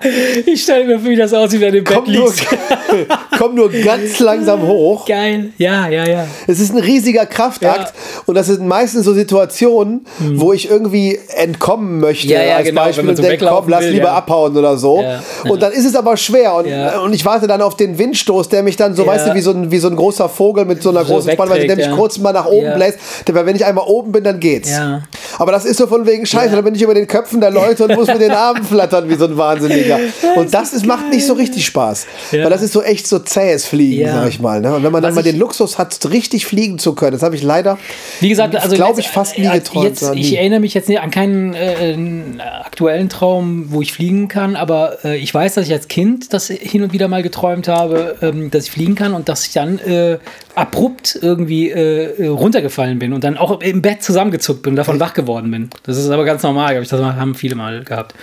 Ich 0.47 0.63
stelle 0.63 0.85
mir 0.85 0.99
vor, 1.01 1.09
wie 1.11 1.17
das 1.17 1.33
aussieht, 1.33 1.61
wenn 1.61 1.73
du 1.73 1.79
im 1.79 1.85
Bett 1.85 1.95
Komm 1.97 2.13
nur, 2.13 2.27
liegst. 2.27 2.47
komm 3.39 3.55
nur 3.55 3.71
ganz 3.73 4.21
langsam 4.21 4.63
hoch. 4.63 5.07
Geil. 5.07 5.51
Ja, 5.59 5.89
ja, 5.89 6.07
ja. 6.07 6.27
Es 6.47 6.61
ist 6.61 6.73
ein 6.73 6.79
riesiger 6.79 7.27
Kraftakt 7.27 7.93
Ja. 7.95 8.23
und 8.27 8.35
das 8.37 8.47
sind 8.47 8.67
meistens 8.67 9.05
so 9.05 9.13
Situationen, 9.15 10.07
wo 10.35 10.53
ich 10.53 10.71
irgendwie 10.71 11.19
entkommen 11.37 11.99
möchte 11.99 12.29
Ja, 12.29 12.43
ja, 12.43 12.57
als 12.57 12.69
genau, 12.69 12.85
Beispiel 12.85 13.09
und 13.09 13.17
so 13.17 13.23
denke, 13.23 13.47
komm, 13.47 13.69
lass 13.69 13.85
will, 13.85 13.91
lieber 13.93 14.13
abhauen 14.13 14.57
oder 14.57 14.77
so. 14.77 15.03
Und 15.49 15.61
dann 15.63 15.73
ist 15.73 15.87
es 15.87 15.97
aber 15.97 16.17
schwer 16.17 16.55
und, 16.55 16.67
und 17.05 17.13
ich 17.15 17.25
warte 17.25 17.47
dann 17.49 17.63
auf 17.63 17.77
den 17.77 17.99
Windstoß, 17.99 18.49
der 18.49 18.63
mich 18.63 18.77
dann 18.77 18.95
so, 18.95 19.07
weißt 19.07 19.29
du, 19.29 19.35
wie 19.35 19.41
so, 19.41 19.51
ein, 19.51 19.71
wie 19.73 19.79
so 19.79 19.89
ein 19.89 19.97
großer 19.97 20.29
Vogel 20.29 20.67
mit 20.67 20.83
so 20.83 20.91
einer 20.91 21.05
So 21.05 21.15
großen 21.15 21.33
Spannweite, 21.33 21.67
der 21.67 21.77
mich 21.77 21.91
kurz 21.91 22.19
mal 22.19 22.33
nach 22.33 22.47
oben 22.47 22.75
bläst. 22.77 22.99
Weil 23.33 23.47
wenn 23.47 23.57
ich 23.57 23.65
einmal 23.65 23.87
oben 23.87 24.04
bin, 24.13 24.25
dann 24.25 24.41
geht's. 24.41 24.71
Ja. 24.71 25.03
Aber 25.39 25.53
das 25.53 25.65
ist 25.65 25.79
so 25.79 25.87
von 25.87 26.07
wegen 26.07 26.27
Scheiße, 26.27 26.55
dann 26.55 26.65
bin 26.65 26.75
ich 26.75 26.83
über 26.83 26.95
den 26.95 27.07
Köpfen 27.07 27.41
der 27.41 27.51
Leute 27.51 27.85
und 27.85 27.95
muss 27.95 28.07
mit 28.09 28.21
den 28.21 28.31
Armen 28.31 28.63
flattern 28.65 29.09
wie 29.09 29.15
so 29.15 29.27
ein 29.27 29.37
Wahnsinniger. 29.37 29.99
Und 30.37 30.53
das 30.55 30.73
ist, 30.73 30.87
macht 30.87 31.11
nicht 31.11 31.27
so 31.27 31.33
richtig 31.35 31.67
Spaß. 31.67 32.07
Ja. 32.33 32.45
Weil 32.45 32.51
das 32.51 32.63
ist 32.63 32.73
so 32.73 32.83
echt 32.83 33.07
so 33.07 33.19
zähes 33.19 33.67
Fliegen, 33.67 34.03
Ja. 34.03 34.21
sag 34.21 34.29
ich 34.29 34.41
mal. 34.41 34.61
Ne? 34.61 34.75
Und 34.75 34.83
wenn 34.83 34.93
man 34.93 35.03
dann 35.03 35.11
Was 35.11 35.25
mal 35.25 35.31
den 35.31 35.39
Luxus 35.39 35.79
hat, 35.79 35.99
richtig 36.11 36.47
fliegen 36.47 36.79
zu 36.79 36.95
können, 36.95 37.13
das 37.13 37.23
habe 37.23 37.35
ich 37.37 37.43
leider, 37.43 37.79
Wie 38.21 38.29
gesagt, 38.29 38.55
also 38.57 38.77
glaube 38.77 39.01
ich, 39.01 39.09
fast 39.09 39.39
nie 39.39 39.47
äh, 39.47 39.53
geträumt. 39.55 39.87
Jetzt, 39.89 40.01
sondern 40.01 40.19
ich 40.19 40.31
nie. 40.31 40.37
erinnere 40.37 40.61
mich 40.61 40.75
jetzt 40.75 40.89
nicht 40.89 41.01
an 41.01 41.11
keinen 41.11 41.55
äh, 41.55 41.75
einen 41.95 42.41
aktuellen 42.41 43.09
Traum, 43.09 43.67
wo 43.69 43.83
ich 43.83 43.93
fliegen 43.93 44.29
kann, 44.29 44.57
aber 44.57 45.05
äh, 45.05 45.17
ich 45.17 45.33
weiß, 45.33 45.55
dass 45.55 45.67
ich 45.67 45.73
als 45.73 45.89
Kind 45.89 46.33
das 46.33 46.49
hin 46.49 46.83
und 46.83 46.93
wieder 46.93 47.09
mal 47.09 47.23
geträumt 47.23 47.69
habe, 47.69 48.17
ähm, 48.23 48.51
dass 48.51 48.65
ich 48.65 48.71
fliegen 48.71 48.95
kann 48.95 49.15
und 49.15 49.29
dass 49.29 49.47
ich 49.47 49.53
dann 49.53 49.79
äh, 49.79 50.19
abrupt 50.55 51.19
irgendwie 51.21 51.71
äh, 51.71 52.25
äh, 52.25 52.27
runtergefallen 52.29 52.99
bin 52.99 53.13
und 53.13 53.25
dann 53.25 53.37
auch 53.37 53.61
im 53.61 53.83
Bett 53.83 53.94
zusammengezuckt 54.01 54.63
bin 54.63 54.73
und 54.73 54.77
davon 54.77 55.01
wach 55.01 55.15
geworden 55.15 55.51
bin. 55.51 55.71
Das 55.85 55.97
ist 55.97 56.09
aber 56.11 56.25
ganz 56.25 56.43
normal, 56.43 56.73
glaube 56.73 56.85
ich. 56.85 56.89
Das 56.89 57.01
haben 57.01 57.35
viele 57.35 57.55
mal 57.55 57.85
gehabt. 57.85 58.15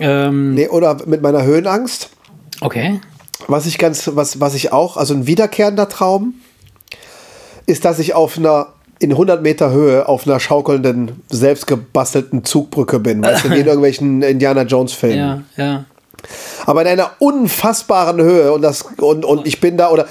Ähm, 0.00 0.54
Nee, 0.54 0.68
oder 0.68 0.98
mit 1.06 1.22
meiner 1.22 1.42
Höhenangst. 1.44 2.10
okay. 2.60 3.00
Was 3.48 3.66
ich 3.66 3.76
ganz, 3.78 4.08
was, 4.14 4.38
was 4.38 4.54
ich 4.54 4.72
auch, 4.72 4.96
also 4.96 5.14
ein 5.14 5.26
wiederkehrender 5.26 5.88
Traum, 5.88 6.34
ist, 7.66 7.84
dass 7.84 7.98
ich 7.98 8.14
auf 8.14 8.38
einer 8.38 8.68
in 9.00 9.10
100 9.10 9.42
Meter 9.42 9.72
Höhe 9.72 10.08
auf 10.08 10.28
einer 10.28 10.38
schaukelnden, 10.38 11.22
selbstgebastelten 11.28 12.44
Zugbrücke 12.44 13.00
bin, 13.00 13.20
weißt 13.22 13.44
du, 13.46 13.50
wie 13.50 13.58
in 13.58 13.66
irgendwelchen 13.66 14.22
Indiana 14.22 14.62
Jones 14.62 14.92
Filmen. 14.92 15.44
Ja, 15.56 15.64
ja. 15.64 15.84
aber 16.66 16.82
in 16.82 16.88
einer 16.88 17.10
unfassbaren 17.18 18.20
Höhe 18.20 18.52
und 18.52 18.62
das 18.62 18.82
und, 18.98 19.24
und 19.24 19.44
ich 19.44 19.60
bin 19.60 19.76
da 19.76 19.90
oder 19.90 20.06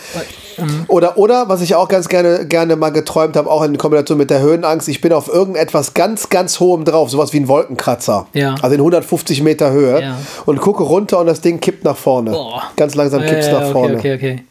oder 0.88 1.18
oder 1.18 1.50
was 1.50 1.62
ich 1.62 1.76
auch 1.76 1.88
ganz 1.88 2.08
gerne 2.10 2.46
gerne 2.46 2.76
mal 2.76 2.90
geträumt 2.92 3.36
habe 3.36 3.50
auch 3.50 3.64
in 3.64 3.78
Kombination 3.78 4.18
mit 4.18 4.30
der 4.30 4.42
Höhenangst 4.42 4.88
ich 4.88 5.02
bin 5.02 5.14
auf 5.14 5.28
irgendetwas 5.28 5.94
ganz 5.94 6.30
ganz 6.30 6.60
hohem 6.60 6.86
drauf 6.86 7.10
sowas 7.10 7.34
wie 7.34 7.40
ein 7.40 7.48
Wolkenkratzer 7.48 8.28
Ja. 8.34 8.56
also 8.62 8.74
in 8.76 8.82
150 8.82 9.42
Meter 9.42 9.72
Höhe 9.72 10.02
Ja. 10.02 10.18
und 10.46 10.60
gucke 10.62 10.84
runter 10.84 11.20
und 11.20 11.28
das 11.28 11.42
Ding 11.42 11.60
kippt 11.60 11.84
nach 11.84 11.98
vorne 11.98 12.32
Boah. 12.32 12.64
ganz 12.76 12.96
langsam 12.96 13.22
Ja, 13.22 13.28
kippt's 13.30 13.48
ja, 13.48 13.54
nach 13.54 13.62
okay, 13.64 13.72
vorne 13.72 13.98
Okay, 13.98 14.16
okay. 14.16 14.44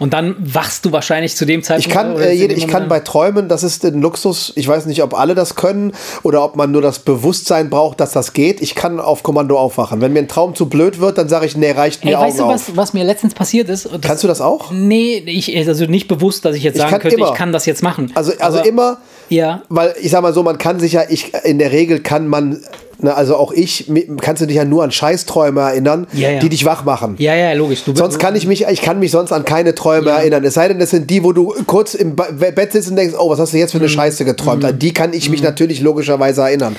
Und 0.00 0.12
dann 0.12 0.34
wachst 0.40 0.84
du 0.84 0.90
wahrscheinlich 0.92 1.36
zu 1.36 1.44
dem 1.44 1.60
ich 1.60 1.66
Zeitpunkt. 1.66 1.92
kann, 1.96 2.16
äh, 2.20 2.32
ist 2.32 2.40
jede, 2.40 2.54
in 2.54 2.60
dem 2.60 2.66
ich 2.66 2.72
kann 2.72 2.88
bei 2.88 2.98
Träumen, 3.00 3.48
das 3.48 3.62
ist 3.62 3.84
ein 3.84 4.00
Luxus. 4.00 4.52
Ich 4.56 4.66
weiß 4.66 4.86
nicht, 4.86 5.02
ob 5.04 5.14
alle 5.16 5.34
das 5.36 5.54
können 5.54 5.92
oder 6.24 6.42
ob 6.44 6.56
man 6.56 6.72
nur 6.72 6.82
das 6.82 6.98
Bewusstsein 6.98 7.70
braucht, 7.70 8.00
dass 8.00 8.10
das 8.12 8.32
geht. 8.32 8.60
Ich 8.60 8.74
kann 8.74 8.98
auf 8.98 9.22
Kommando 9.22 9.56
aufwachen. 9.58 10.00
Wenn 10.00 10.12
mir 10.12 10.18
ein 10.18 10.28
Traum 10.28 10.54
zu 10.56 10.66
blöd 10.68 10.98
wird, 10.98 11.16
dann 11.18 11.28
sage 11.28 11.46
ich, 11.46 11.56
nee, 11.56 11.70
reicht 11.70 12.04
mir 12.04 12.10
Ey, 12.10 12.16
Augen 12.16 12.26
weißt 12.28 12.38
du, 12.40 12.46
was, 12.48 12.76
was 12.76 12.92
mir 12.92 13.04
letztens 13.04 13.34
passiert 13.34 13.68
ist? 13.68 13.84
Das, 13.86 14.00
Kannst 14.00 14.24
du 14.24 14.28
das 14.28 14.40
auch? 14.40 14.72
Nee, 14.72 15.22
ich, 15.26 15.56
also 15.56 15.84
nicht 15.86 16.08
bewusst, 16.08 16.44
dass 16.44 16.56
ich 16.56 16.64
jetzt 16.64 16.74
Ich 16.74 16.80
sagen 16.80 16.90
kann 16.90 17.00
könnte, 17.00 17.16
immer. 17.16 17.28
ich 17.30 17.34
kann 17.34 17.52
das 17.52 17.64
jetzt 17.66 17.82
machen. 17.84 18.10
Also, 18.16 18.32
also 18.40 18.58
Aber- 18.58 18.66
immer, 18.68 18.98
Ja. 19.28 19.62
weil 19.68 19.94
ich 20.00 20.10
sag 20.10 20.22
mal 20.22 20.34
so, 20.34 20.42
man 20.42 20.58
kann 20.58 20.80
sich 20.80 20.92
ja, 20.94 21.02
ich, 21.08 21.32
in 21.44 21.58
der 21.60 21.70
Regel 21.70 22.00
kann 22.00 22.26
man, 22.26 22.60
ne, 23.04 23.14
also 23.14 23.36
auch 23.36 23.52
ich, 23.52 23.90
kannst 24.20 24.42
du 24.42 24.46
dich 24.46 24.56
ja 24.56 24.64
nur 24.64 24.82
an 24.82 24.90
Scheißträume 24.90 25.60
erinnern, 25.60 26.06
Ja, 26.12 26.30
ja. 26.30 26.38
die 26.40 26.48
dich 26.48 26.64
wach 26.64 26.84
machen. 26.84 27.14
Ja, 27.18 27.34
ja, 27.34 27.52
logisch. 27.52 27.84
Du, 27.84 27.94
Sonst 27.94 28.18
kann 28.18 28.34
ich 28.36 28.46
mich, 28.46 28.66
ich 28.66 28.82
kann 28.82 28.98
mich 28.98 29.10
sonst 29.12 29.32
an 29.32 29.44
keine 29.44 29.74
Träume 29.74 30.08
Ja. 30.08 30.16
erinnern. 30.18 30.44
Es 30.44 30.54
sei 30.54 30.68
denn, 30.68 30.78
das 30.78 30.90
sind 30.90 31.08
die, 31.10 31.22
wo 31.22 31.32
du 31.32 31.54
kurz 31.66 31.94
im 31.94 32.16
Bett 32.16 32.72
sitzt 32.72 32.90
und 32.90 32.96
denkst, 32.96 33.14
oh, 33.18 33.30
was 33.30 33.38
hast 33.38 33.52
du 33.52 33.58
jetzt 33.58 33.72
Mhm. 33.74 33.78
für 33.78 33.84
eine 33.84 33.88
Scheiße 33.90 34.24
geträumt? 34.24 34.64
An 34.64 34.78
die 34.78 34.92
kann 34.92 35.12
ich 35.12 35.28
mich 35.30 35.42
natürlich 35.42 35.80
logischerweise 35.80 36.42
erinnern. 36.42 36.76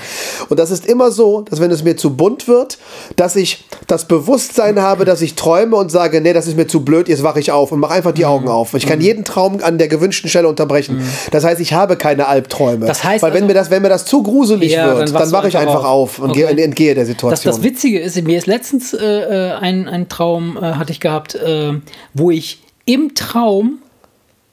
Und 0.48 0.58
das 0.60 0.70
ist 0.70 0.86
immer 0.86 1.10
so, 1.10 1.42
dass 1.42 1.60
wenn 1.60 1.70
es 1.70 1.82
mir 1.82 1.96
zu 1.96 2.14
bunt 2.16 2.48
wird, 2.48 2.78
dass 3.16 3.36
ich 3.36 3.64
das 3.86 4.06
Bewusstsein 4.08 4.80
habe, 4.82 5.04
dass 5.04 5.22
ich 5.22 5.34
träume 5.34 5.76
und 5.76 5.90
sage, 5.90 6.20
nee, 6.20 6.32
das 6.32 6.46
ist 6.46 6.56
mir 6.56 6.66
zu 6.66 6.80
blöd, 6.84 7.08
jetzt 7.08 7.22
wache 7.22 7.38
ich 7.40 7.52
auf 7.52 7.72
und 7.72 7.78
mache 7.80 7.94
einfach 7.94 8.10
Mhm. 8.10 8.16
die 8.16 8.26
Augen 8.26 8.48
auf. 8.48 8.74
Ich 8.74 8.86
kann 8.86 9.00
jeden 9.00 9.24
Traum 9.24 9.58
an 9.62 9.78
der 9.78 9.88
gewünschten 9.88 10.28
Stelle 10.28 10.48
unterbrechen. 10.48 11.00
Das 11.30 11.44
heißt, 11.44 11.60
ich 11.60 11.72
habe 11.74 11.96
keine 11.96 12.26
Albträume. 12.26 12.86
Das 12.86 13.04
heißt 13.04 13.22
Weil 13.22 13.30
wenn 13.32 13.44
also- 13.44 13.46
mir 13.46 13.54
das, 13.54 13.70
wenn 13.70 13.82
mir 13.82 13.88
das 13.88 14.04
zu 14.04 14.22
gruselig 14.22 14.72
wird, 14.76 15.14
dann 15.14 15.32
wache 15.32 15.48
ich 15.48 15.56
einfach 15.56 15.66
einfach 15.76 15.88
auf. 15.90 16.15
Auf 16.18 16.24
und 16.24 16.30
Okay. 16.30 16.46
gehe, 16.54 16.64
entgehe 16.64 16.94
der 16.94 17.04
das, 17.04 17.08
Situation. 17.08 17.52
das 17.54 17.62
Witzige 17.62 18.00
ist, 18.00 18.20
mir 18.22 18.38
ist 18.38 18.46
letztens 18.46 18.92
äh, 18.94 19.04
äh, 19.04 19.52
ein, 19.52 19.88
ein 19.88 20.08
Traum, 20.08 20.56
äh, 20.56 20.60
hatte 20.74 20.92
ich 20.92 21.00
gehabt, 21.00 21.34
äh, 21.34 21.72
wo 22.14 22.30
ich 22.30 22.60
im 22.84 23.14
Traum 23.14 23.78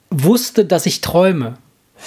wusste, 0.10 0.65
dass 0.65 0.86
ich 0.86 1.02
träume. 1.02 1.56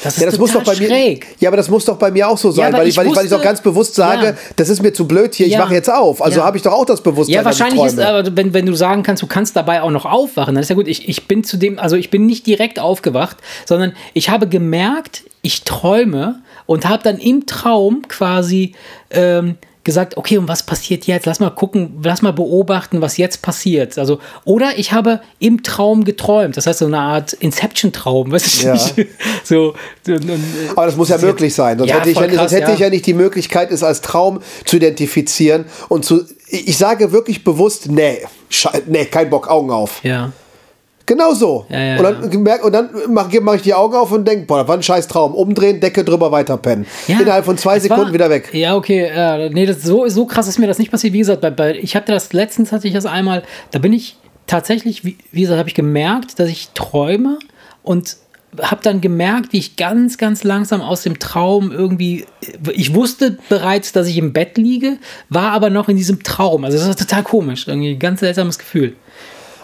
Das 0.04 0.16
ist 0.16 0.20
Ja, 0.20 0.26
das 0.30 0.38
muss 0.38 0.52
doch 0.52 0.62
bei 0.62 0.76
mir. 0.76 0.88
schräg. 0.88 1.26
Ja, 1.40 1.48
aber 1.48 1.56
das 1.56 1.70
muss 1.70 1.86
doch 1.86 1.96
bei 1.96 2.10
mir 2.10 2.28
auch 2.28 2.36
so 2.36 2.50
sein, 2.50 2.66
aber 2.74 2.82
weil, 2.82 2.88
ich 2.88 2.96
weil, 2.98 3.06
ich, 3.06 3.16
weil 3.16 3.24
ich 3.24 3.30
doch 3.30 3.38
wusste- 3.38 3.44
ganz 3.48 3.62
bewusst 3.62 3.94
sage, 3.94 4.26
Ja. 4.26 4.34
das 4.56 4.68
ist 4.68 4.82
mir 4.82 4.92
zu 4.92 5.08
blöd 5.08 5.34
hier, 5.34 5.46
ich 5.46 5.54
Ja. 5.54 5.60
wache 5.60 5.72
jetzt 5.72 5.90
auf. 5.90 6.20
Also 6.22 6.40
Ja. 6.40 6.44
habe 6.44 6.58
ich 6.58 6.62
doch 6.62 6.72
auch 6.72 6.84
das 6.84 7.00
Bewusstsein, 7.00 7.36
Ja, 7.36 7.44
wahrscheinlich 7.46 7.80
ich 7.80 7.86
ist, 7.86 7.98
aber 7.98 8.36
wenn, 8.36 8.52
wenn 8.52 8.66
du 8.66 8.74
sagen 8.74 9.02
kannst, 9.02 9.22
du 9.22 9.26
kannst 9.26 9.56
dabei 9.56 9.80
auch 9.80 9.90
noch 9.90 10.04
aufwachen, 10.04 10.54
dann 10.54 10.60
ist 10.62 10.68
ja 10.68 10.74
gut. 10.76 10.86
Ich, 10.86 11.08
ich 11.08 11.26
bin 11.26 11.44
zu 11.44 11.56
dem, 11.56 11.78
also 11.78 11.96
ich 11.96 12.10
bin 12.10 12.26
nicht 12.26 12.46
direkt 12.46 12.78
aufgewacht, 12.78 13.38
sondern 13.64 13.94
ich 14.12 14.28
habe 14.28 14.46
gemerkt, 14.48 15.22
ich 15.40 15.62
träume 15.62 16.42
und 16.66 16.88
habe 16.88 17.02
dann 17.02 17.18
im 17.18 17.46
Traum 17.46 18.02
quasi 18.08 18.74
ähm, 19.10 19.56
gesagt, 19.86 20.16
okay, 20.16 20.36
und 20.36 20.48
was 20.48 20.64
passiert 20.64 21.06
jetzt? 21.06 21.26
Lass 21.26 21.38
mal 21.38 21.50
gucken, 21.50 22.00
lass 22.02 22.20
mal 22.20 22.32
beobachten, 22.32 23.00
was 23.00 23.16
jetzt 23.16 23.40
passiert. 23.40 23.96
Also, 23.98 24.18
oder 24.44 24.76
ich 24.76 24.92
habe 24.92 25.20
im 25.38 25.62
Traum 25.62 26.04
geträumt. 26.04 26.56
Das 26.56 26.66
heißt, 26.66 26.80
so 26.80 26.86
eine 26.86 26.98
Art 26.98 27.32
Inception-Traum, 27.34 28.32
weißt 28.32 28.62
du? 28.62 28.66
Ja. 28.66 28.76
So, 29.44 29.74
so, 30.04 30.12
und, 30.14 30.28
äh, 30.28 30.38
Aber 30.72 30.86
das 30.86 30.96
muss 30.96 31.08
ja 31.08 31.18
möglich 31.18 31.54
sein. 31.54 31.78
Sonst 31.78 31.88
Ja, 31.88 32.00
hätte, 32.00 32.10
ich, 32.10 32.16
ja, 32.16 32.22
sonst 32.22 32.36
krass, 32.36 32.52
hätte 32.52 32.72
ich 32.72 32.80
ja. 32.80 32.90
nicht 32.90 33.06
die 33.06 33.14
Möglichkeit, 33.14 33.70
es 33.70 33.84
als 33.84 34.00
Traum 34.00 34.40
zu 34.64 34.76
identifizieren 34.76 35.66
und 35.88 36.04
zu. 36.04 36.24
Ich 36.48 36.76
sage 36.76 37.12
wirklich 37.12 37.44
bewusst, 37.44 37.88
nee, 37.88 38.18
nee, 38.88 39.04
kein 39.04 39.30
Bock, 39.30 39.48
Augen 39.48 39.70
auf. 39.70 40.00
ja. 40.02 40.32
Genau 41.06 41.34
so. 41.34 41.66
Ja, 41.68 41.80
ja, 41.80 41.96
und 41.98 42.02
dann, 42.02 42.30
gemerkt- 42.30 42.64
und 42.64 42.72
dann 42.72 42.90
mache 43.08 43.40
mach 43.40 43.54
ich 43.54 43.62
die 43.62 43.72
Augen 43.74 43.94
auf 43.94 44.10
und 44.10 44.26
denke, 44.26 44.44
boah, 44.46 44.58
das 44.58 44.68
war 44.68 44.76
ein 44.76 44.82
scheiß 44.82 45.06
Traum. 45.06 45.34
Umdrehen, 45.34 45.78
Decke 45.80 46.02
drüber, 46.02 46.32
weiterpennen. 46.32 46.84
Ja, 47.06 47.20
Innerhalb 47.20 47.44
von 47.44 47.56
zwei 47.56 47.78
Sekunden 47.78 48.06
war- 48.06 48.12
wieder 48.12 48.28
weg. 48.28 48.50
Ja, 48.52 48.74
okay. 48.74 49.08
Ja, 49.14 49.48
nee, 49.48 49.66
das, 49.66 49.82
so, 49.82 50.08
so 50.08 50.26
krass 50.26 50.48
ist 50.48 50.58
mir 50.58 50.66
das 50.66 50.78
nicht 50.80 50.90
passiert. 50.90 51.12
Wie 51.12 51.18
gesagt, 51.18 51.40
bei, 51.40 51.50
bei, 51.50 51.76
ich 51.76 51.94
hatte 51.94 52.10
das 52.10 52.32
letztens, 52.32 52.72
hatte 52.72 52.88
ich 52.88 52.94
das 52.94 53.06
einmal, 53.06 53.44
da 53.70 53.78
bin 53.78 53.92
ich 53.92 54.16
tatsächlich, 54.48 55.04
wie, 55.04 55.16
wie 55.30 55.42
gesagt, 55.42 55.58
habe 55.58 55.68
ich 55.68 55.74
gemerkt, 55.76 56.40
dass 56.40 56.48
ich 56.48 56.70
träume 56.74 57.38
und 57.84 58.16
habe 58.62 58.80
dann 58.82 59.00
gemerkt, 59.00 59.52
wie 59.52 59.58
ich 59.58 59.76
ganz, 59.76 60.18
ganz 60.18 60.42
langsam 60.42 60.80
aus 60.80 61.02
dem 61.02 61.18
Traum 61.18 61.70
irgendwie, 61.72 62.24
ich 62.72 62.94
wusste 62.94 63.38
bereits, 63.48 63.92
dass 63.92 64.06
ich 64.08 64.16
im 64.16 64.32
Bett 64.32 64.56
liege, 64.56 64.96
war 65.28 65.52
aber 65.52 65.68
noch 65.70 65.88
in 65.88 65.96
diesem 65.96 66.22
Traum. 66.22 66.64
Also 66.64 66.78
das 66.78 66.88
war 66.88 66.96
total 66.96 67.22
komisch, 67.22 67.68
irgendwie 67.68 67.90
ein 67.92 67.98
ganz 67.98 68.20
seltsames 68.20 68.58
Gefühl. 68.58 68.94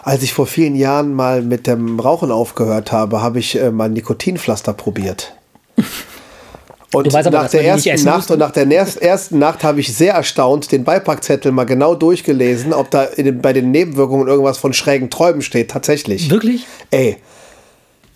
Als 0.03 0.21
ich 0.21 0.33
vor 0.33 0.47
vielen 0.47 0.75
Jahren 0.75 1.13
mal 1.13 1.41
mit 1.41 1.65
dem 1.65 1.97
Rauchen 1.97 2.29
aufgehört 2.29 2.91
habe, 2.91 3.21
habe 3.21 3.39
ich 3.39 3.55
äh, 3.55 3.71
mal 3.71 3.89
Nikotinpflaster 3.89 4.73
probiert. 4.73 5.33
Und 6.93 7.15
aber, 7.15 7.31
nach 7.31 7.49
der 7.49 7.65
ersten 7.65 8.03
Nacht 8.03 8.29
und 8.29 8.37
nach 8.37 8.51
der 8.51 8.69
ersten 8.69 9.39
Nacht 9.39 9.63
habe 9.63 9.79
ich 9.79 9.95
sehr 9.95 10.13
erstaunt 10.13 10.71
den 10.71 10.83
Beipackzettel 10.83 11.51
mal 11.51 11.63
genau 11.63 11.95
durchgelesen, 11.95 12.71
ob 12.71 12.91
da 12.91 13.05
den, 13.05 13.41
bei 13.41 13.51
den 13.51 13.71
Nebenwirkungen 13.71 14.27
irgendwas 14.27 14.59
von 14.59 14.73
schrägen 14.73 15.09
Träumen 15.09 15.41
steht. 15.41 15.71
Tatsächlich. 15.71 16.29
Wirklich? 16.29 16.67
Ey. 16.91 17.17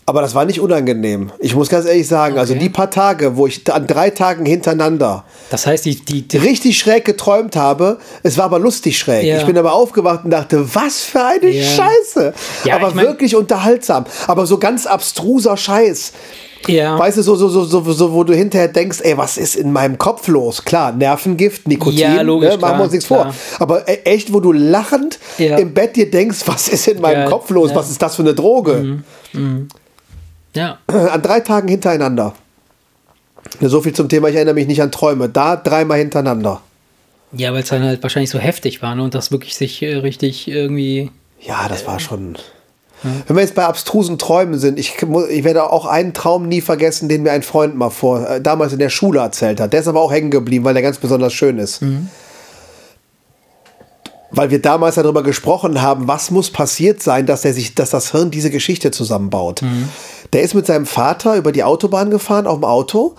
Aber 0.10 0.22
das 0.22 0.34
war 0.34 0.46
nicht 0.46 0.62
unangenehm. 0.62 1.34
Ich 1.39 1.54
muss 1.54 1.67
ganz 1.67 1.86
ehrlich 1.86 2.08
sagen, 2.08 2.38
also 2.39 2.54
Okay. 2.54 2.63
die 2.63 2.70
paar 2.70 2.89
Tage, 2.89 3.36
wo 3.36 3.46
ich 3.46 3.70
an 3.70 3.88
drei 3.88 4.10
Tagen 4.10 4.46
hintereinander 4.46 5.26
Das 5.50 5.67
heißt, 5.67 5.84
die, 5.84 5.98
die, 6.00 6.22
die 6.26 6.38
richtig 6.38 6.80
schräg 6.80 7.04
geträumt 7.04 7.58
habe. 7.58 7.98
Es 8.24 8.38
war 8.38 8.46
aber 8.46 8.58
lustig 8.58 8.98
schräg. 8.98 9.26
Ja. 9.26 9.38
Ich 9.38 9.46
bin 9.46 9.58
aber 9.58 9.74
aufgewacht 9.74 10.24
und 10.24 10.32
dachte, 10.32 10.74
was 10.74 11.04
für 11.04 11.22
eine 11.26 11.50
Ja. 11.50 11.62
Scheiße. 11.65 12.34
Ja, 12.63 12.76
aber 12.78 12.88
ich 12.88 12.93
mein- 12.96 13.06
wirklich 13.06 13.36
unterhaltsam. 13.36 14.06
Aber 14.28 14.46
so 14.46 14.58
ganz 14.58 14.86
abstruser 14.86 15.58
Scheiß. 15.58 16.13
ja. 16.67 16.98
Weißt 16.98 17.17
du, 17.17 17.22
so, 17.22 17.36
so, 17.36 17.50
so, 17.50 17.82
so, 17.82 18.13
wo 18.13 18.24
du 18.24 18.34
hinterher 18.34 18.70
denkst, 18.70 19.00
ey, 19.02 19.17
was 19.17 19.38
ist 19.38 19.58
in 19.58 19.74
meinem 19.74 19.98
Kopf 19.98 20.30
los? 20.30 20.63
Klar, 20.63 20.93
Nervengift, 20.93 21.67
Nikotin, 21.67 22.00
Ja, 22.00 22.22
logisch, 22.22 22.52
ne, 22.52 22.58
machen 22.58 22.60
klar, 22.60 22.78
wir 22.80 22.84
uns 22.86 22.93
nichts 22.93 23.08
klar. 23.08 23.34
vor. 23.34 23.34
Aber 23.60 23.88
e- 23.89 24.04
echt, 24.06 24.32
wo 24.34 24.39
du 24.39 24.54
lachend 24.54 25.20
Ja. 25.38 25.58
im 25.58 25.74
Bett 25.74 25.98
dir 25.98 26.10
denkst, 26.10 26.39
was 26.46 26.70
ist 26.70 26.88
in 26.88 27.02
meinem 27.02 27.30
Kopf 27.30 27.50
los? 27.50 27.72
Mhm. 27.72 27.76
Was 27.76 27.89
ist 27.91 28.02
das 28.02 28.15
für 28.15 28.22
eine 28.22 28.34
Droge? 28.34 29.00
Ja. 30.58 30.78
An 30.88 31.22
drei 31.22 31.39
Tagen 31.39 31.67
hintereinander. 31.67 32.34
So 33.62 33.82
viel 33.82 33.93
zum 33.93 34.10
Thema, 34.10 34.28
ich 34.28 34.36
erinnere 34.36 34.56
mich 34.56 34.67
nicht 34.67 34.82
an 34.82 34.91
Träume. 34.91 35.30
Da 35.30 35.56
dreimal 35.56 35.98
hintereinander. 36.00 36.62
Ja, 37.32 37.54
weil 37.54 37.63
es 37.63 37.70
dann 37.70 37.84
halt 37.84 38.04
wahrscheinlich 38.04 38.30
so 38.30 38.39
heftig 38.39 38.82
war 38.82 38.96
ne? 38.96 39.04
und 39.04 39.13
das 39.13 39.32
wirklich 39.32 39.56
sich 39.56 39.82
äh, 39.82 39.96
richtig 39.96 40.48
irgendwie. 40.48 41.12
Ja, 41.41 41.67
das 41.70 41.86
war 41.86 42.00
schon. 42.00 42.38
Wenn 43.28 43.36
wir 43.36 43.43
jetzt 43.43 43.54
bei 43.54 43.65
abstrusen 43.65 44.17
Träumen 44.17 44.58
sind, 44.58 44.80
ich, 44.80 44.96
ich 45.30 45.43
werde 45.43 45.70
auch 45.70 45.86
einen 45.86 46.15
Traum 46.15 46.48
nie 46.48 46.62
vergessen, 46.62 47.08
den 47.08 47.22
mir 47.24 47.32
ein 47.32 47.43
Freund 47.43 47.76
mal 47.76 47.91
vor, 47.91 48.28
äh, 48.28 48.41
damals 48.41 48.74
in 48.74 48.80
der 48.80 48.89
Schule 48.89 49.20
erzählt 49.20 49.60
hat. 49.60 49.72
Der 49.72 49.82
ist 49.82 49.88
aber 49.88 50.02
auch 50.02 50.12
hängen 50.12 50.32
geblieben, 50.32 50.65
weil 50.65 50.74
der 50.74 50.82
ganz 50.82 50.98
besonders 50.98 51.34
schön 51.34 51.60
ist. 51.60 51.82
Weil 54.30 54.50
wir 54.50 54.62
damals 54.62 54.96
darüber 54.96 55.24
gesprochen 55.24 55.82
haben, 55.82 56.08
was 56.08 56.32
muss 56.32 56.52
passiert 56.52 57.02
sein, 57.02 57.26
dass, 57.26 57.42
der 57.42 57.54
sich, 57.54 57.76
dass 57.76 57.92
das 57.92 58.12
Hirn 58.12 58.32
diese 58.32 58.50
Geschichte 58.52 58.92
zusammenbaut. 58.92 59.62
Der 60.34 60.42
ist 60.42 60.54
mit 60.54 60.66
seinem 60.66 60.86
Vater 60.86 61.38
über 61.38 61.52
die 61.52 61.63
Autobahn 61.63 62.10
gefahren, 62.10 62.48
auf 62.48 62.58
dem 62.58 62.66
Auto. 62.66 63.16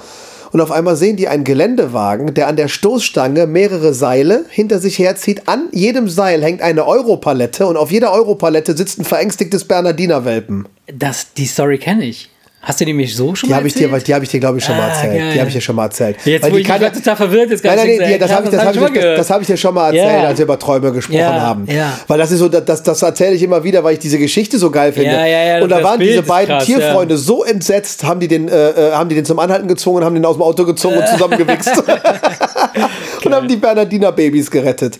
Und 0.50 0.60
auf 0.60 0.70
einmal 0.70 0.96
sehen 0.96 1.16
die 1.16 1.28
einen 1.28 1.44
Geländewagen, 1.44 2.32
der 2.34 2.48
an 2.48 2.56
der 2.56 2.68
Stoßstange 2.68 3.46
mehrere 3.46 3.92
Seile 3.92 4.46
hinter 4.48 4.78
sich 4.78 4.98
herzieht. 4.98 5.42
An 5.46 5.68
jedem 5.72 6.08
Seil 6.08 6.42
hängt 6.42 6.62
eine 6.62 6.86
Europalette 6.86 7.66
und 7.66 7.76
auf 7.76 7.90
jeder 7.90 8.12
Europalette 8.12 8.76
sitzt 8.76 8.98
ein 8.98 9.04
verängstigtes 9.04 9.64
Bernardinerwelpen. 9.64 10.66
Das, 10.86 11.34
die 11.34 11.46
Story 11.46 11.78
kenne 11.78 12.06
ich. 12.06 12.30
Hast 12.68 12.80
du 12.80 12.84
die 12.84 12.92
mich 12.92 13.16
so 13.16 13.34
schon 13.34 13.48
Die 13.48 13.52
mal 13.52 13.56
habe 13.60 13.66
ich 13.68 13.72
dir, 13.74 13.84
erzählt? 13.86 14.06
die 14.08 14.14
habe 14.14 14.24
ich 14.26 14.30
dir, 14.30 14.40
glaube 14.40 14.58
ich, 14.58 14.64
schon 14.64 14.76
mal 14.76 14.84
Ah, 14.84 14.88
erzählt. 14.94 15.14
geil. 15.18 15.32
Die 15.32 15.38
habe 15.40 15.48
ich 15.48 15.54
dir 15.54 15.60
schon 15.62 15.74
mal 15.74 15.84
erzählt. 15.86 16.16
Jetzt, 16.24 16.42
Weil 16.42 16.52
wo 16.52 16.56
ich 16.58 16.66
kann 16.66 16.80
mich 16.82 16.92
total 16.92 17.16
verwirrt 17.16 17.50
jetzt 17.50 17.64
Nein, 17.64 17.76
nein, 17.78 17.96
nein, 17.98 18.20
das 18.20 18.30
habe 18.30 18.44
ich, 18.44 18.50
das 18.50 18.64
hab 18.66 18.74
ich, 18.94 19.00
das 19.02 19.30
hab 19.30 19.40
ich 19.40 19.46
dir 19.46 19.56
schon 19.56 19.74
mal 19.74 19.86
erzählt, 19.86 20.22
Ja. 20.22 20.28
als 20.28 20.38
wir 20.38 20.44
über 20.44 20.58
Träume 20.58 20.92
gesprochen 20.92 21.18
Ja, 21.18 21.40
haben. 21.40 21.64
ja. 21.66 21.98
Weil 22.06 22.18
das 22.18 22.30
ist 22.30 22.40
so, 22.40 22.48
das, 22.48 22.82
das 22.82 23.00
erzähle 23.02 23.34
ich 23.36 23.42
immer 23.42 23.64
wieder, 23.64 23.82
weil 23.84 23.94
ich 23.94 24.00
diese 24.00 24.18
Geschichte 24.18 24.58
so 24.58 24.70
geil 24.70 24.92
finde. 24.92 25.12
Ja, 25.12 25.24
ja, 25.26 25.44
ja, 25.56 25.62
und 25.62 25.70
da 25.70 25.82
waren 25.82 25.98
Bild 25.98 26.10
diese 26.10 26.20
ist 26.20 26.28
beiden 26.28 26.56
krass, 26.56 26.66
Tierfreunde 26.66 27.16
so 27.16 27.42
entsetzt, 27.42 28.04
haben 28.04 28.20
die, 28.20 28.28
den, 28.28 28.48
äh, 28.48 28.68
äh, 28.70 28.92
haben 28.92 29.08
die 29.08 29.14
den 29.14 29.24
zum 29.24 29.38
Anhalten 29.38 29.66
gezwungen, 29.66 30.04
haben 30.04 30.14
den 30.14 30.26
aus 30.26 30.36
dem 30.36 30.42
Auto 30.42 30.66
gezogen 30.66 30.98
und 30.98 31.08
zusammengewichst. 31.08 31.72
und 33.24 33.34
haben 33.34 33.48
die 33.48 33.56
Bernardiner 33.56 34.12
Babys 34.12 34.50
gerettet. 34.50 34.98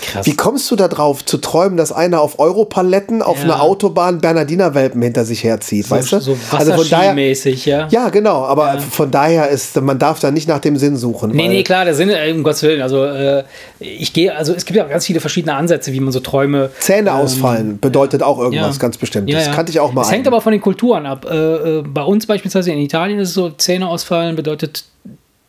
Krass. 0.00 0.26
Wie 0.26 0.34
kommst 0.36 0.70
du 0.70 0.76
da 0.76 0.88
drauf, 0.88 1.24
zu 1.24 1.38
träumen, 1.38 1.76
dass 1.76 1.92
einer 1.92 2.20
auf 2.20 2.38
Europaletten 2.38 3.22
auf 3.22 3.38
Ja. 3.38 3.44
einer 3.44 3.62
Autobahn 3.62 4.20
Bernardiner-Welpen 4.20 5.00
hinter 5.02 5.24
sich 5.24 5.44
herzieht, 5.44 5.90
weißt 5.90 6.12
du? 6.12 6.20
so 6.20 6.36
also 6.50 6.72
von 6.74 6.88
daher, 6.88 7.12
Wasserski-mäßig, 7.14 7.66
ja. 7.66 7.88
ja, 7.90 8.08
genau, 8.08 8.44
aber 8.44 8.78
von 8.78 9.10
daher 9.10 9.48
ist, 9.48 9.80
man 9.80 9.98
darf 9.98 10.20
da 10.20 10.30
nicht 10.30 10.48
nach 10.48 10.58
dem 10.60 10.76
Sinn 10.76 10.96
suchen. 10.96 11.30
Nee, 11.30 11.48
nee, 11.48 11.62
klar, 11.62 11.84
der 11.84 11.94
Sinn, 11.94 12.10
äh, 12.10 12.32
um 12.32 12.42
Gottes 12.42 12.62
Willen. 12.62 12.82
Also, 12.82 13.04
äh, 13.04 13.44
ich 13.80 14.12
gehe, 14.12 14.34
also 14.34 14.52
es 14.54 14.64
gibt 14.64 14.76
ja 14.76 14.84
ganz 14.84 15.06
viele 15.06 15.20
verschiedene 15.20 15.54
Ansätze, 15.54 15.92
wie 15.92 16.00
man 16.00 16.12
so 16.12 16.20
Träume. 16.20 16.70
Zähne 16.80 17.12
ausfallen 17.14 17.78
bedeutet 17.78 18.22
auch 18.22 18.38
irgendwas 18.38 18.76
Ja. 18.76 18.80
ganz 18.80 18.96
Bestimmtes. 18.96 19.34
Ja, 19.34 19.40
ja. 19.42 19.54
Kannte 19.54 19.70
ich 19.70 19.80
auch 19.80 19.92
mal. 19.92 20.02
Es 20.02 20.10
hängt 20.10 20.26
aber 20.26 20.38
auch 20.38 20.42
von 20.42 20.52
den 20.52 20.60
Kulturen 20.60 21.06
ab. 21.06 21.26
Äh, 21.30 21.78
äh, 21.78 21.82
bei 21.82 22.02
uns 22.02 22.26
beispielsweise 22.26 22.72
in 22.72 22.78
Italien 22.78 23.18
ist 23.18 23.28
es 23.28 23.34
so, 23.34 23.50
Zähne 23.50 23.88
ausfallen 23.88 24.36
bedeutet, 24.36 24.84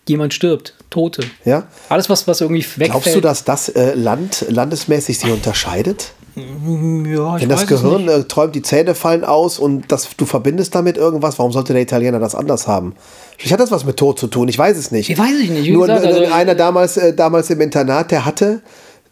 jemand 0.10 0.34
stirbt, 0.34 0.74
Tote. 0.90 1.24
ja? 1.46 1.64
Alles, 1.88 2.10
was, 2.10 2.28
was 2.28 2.42
irgendwie 2.42 2.62
wegfällt. 2.64 2.92
Glaubst 2.92 3.16
du, 3.16 3.22
dass 3.22 3.44
das 3.46 3.70
äh, 3.70 3.94
Land 3.94 4.46
landesmäßig 4.50 5.18
sich 5.20 5.32
unterscheidet? 5.32 6.12
Ja, 6.36 7.36
ich 7.36 7.42
Wenn 7.42 7.50
das 7.50 7.64
weiß 7.64 7.72
es 7.72 7.82
Gehirn 7.82 8.06
nicht. 8.06 8.14
äh, 8.16 8.24
träumt, 8.24 8.56
die 8.56 8.62
Zähne 8.62 8.96
fallen 8.96 9.26
aus 9.26 9.60
und 9.60 9.92
das, 9.92 10.10
du 10.16 10.26
verbindest 10.26 10.74
damit 10.76 10.96
irgendwas, 10.98 11.38
warum 11.38 11.52
sollte 11.52 11.74
der 11.74 11.82
Italiener 11.82 12.20
das 12.20 12.34
anders 12.36 12.68
haben? 12.68 12.96
Vielleicht 13.38 13.54
hat 13.54 13.60
das 13.60 13.72
was 13.72 13.84
mit 13.86 13.98
Tod 13.98 14.20
zu 14.20 14.28
tun, 14.28 14.48
ich 14.48 14.58
weiß 14.58 14.78
es 14.78 14.92
nicht. 14.92 15.10
Ich 15.10 15.18
weiß 15.18 15.32
es 15.44 15.50
nicht, 15.50 15.66
wie 15.66 15.72
Nur 15.72 15.88
gesagt, 15.88 16.06
äh, 16.06 16.08
also- 16.08 16.34
einer 16.34 16.56
damals, 16.56 16.98
äh, 16.98 17.14
damals 17.14 17.50
im 17.50 17.60
Internat, 17.62 18.12
der 18.12 18.26
hatte 18.26 18.62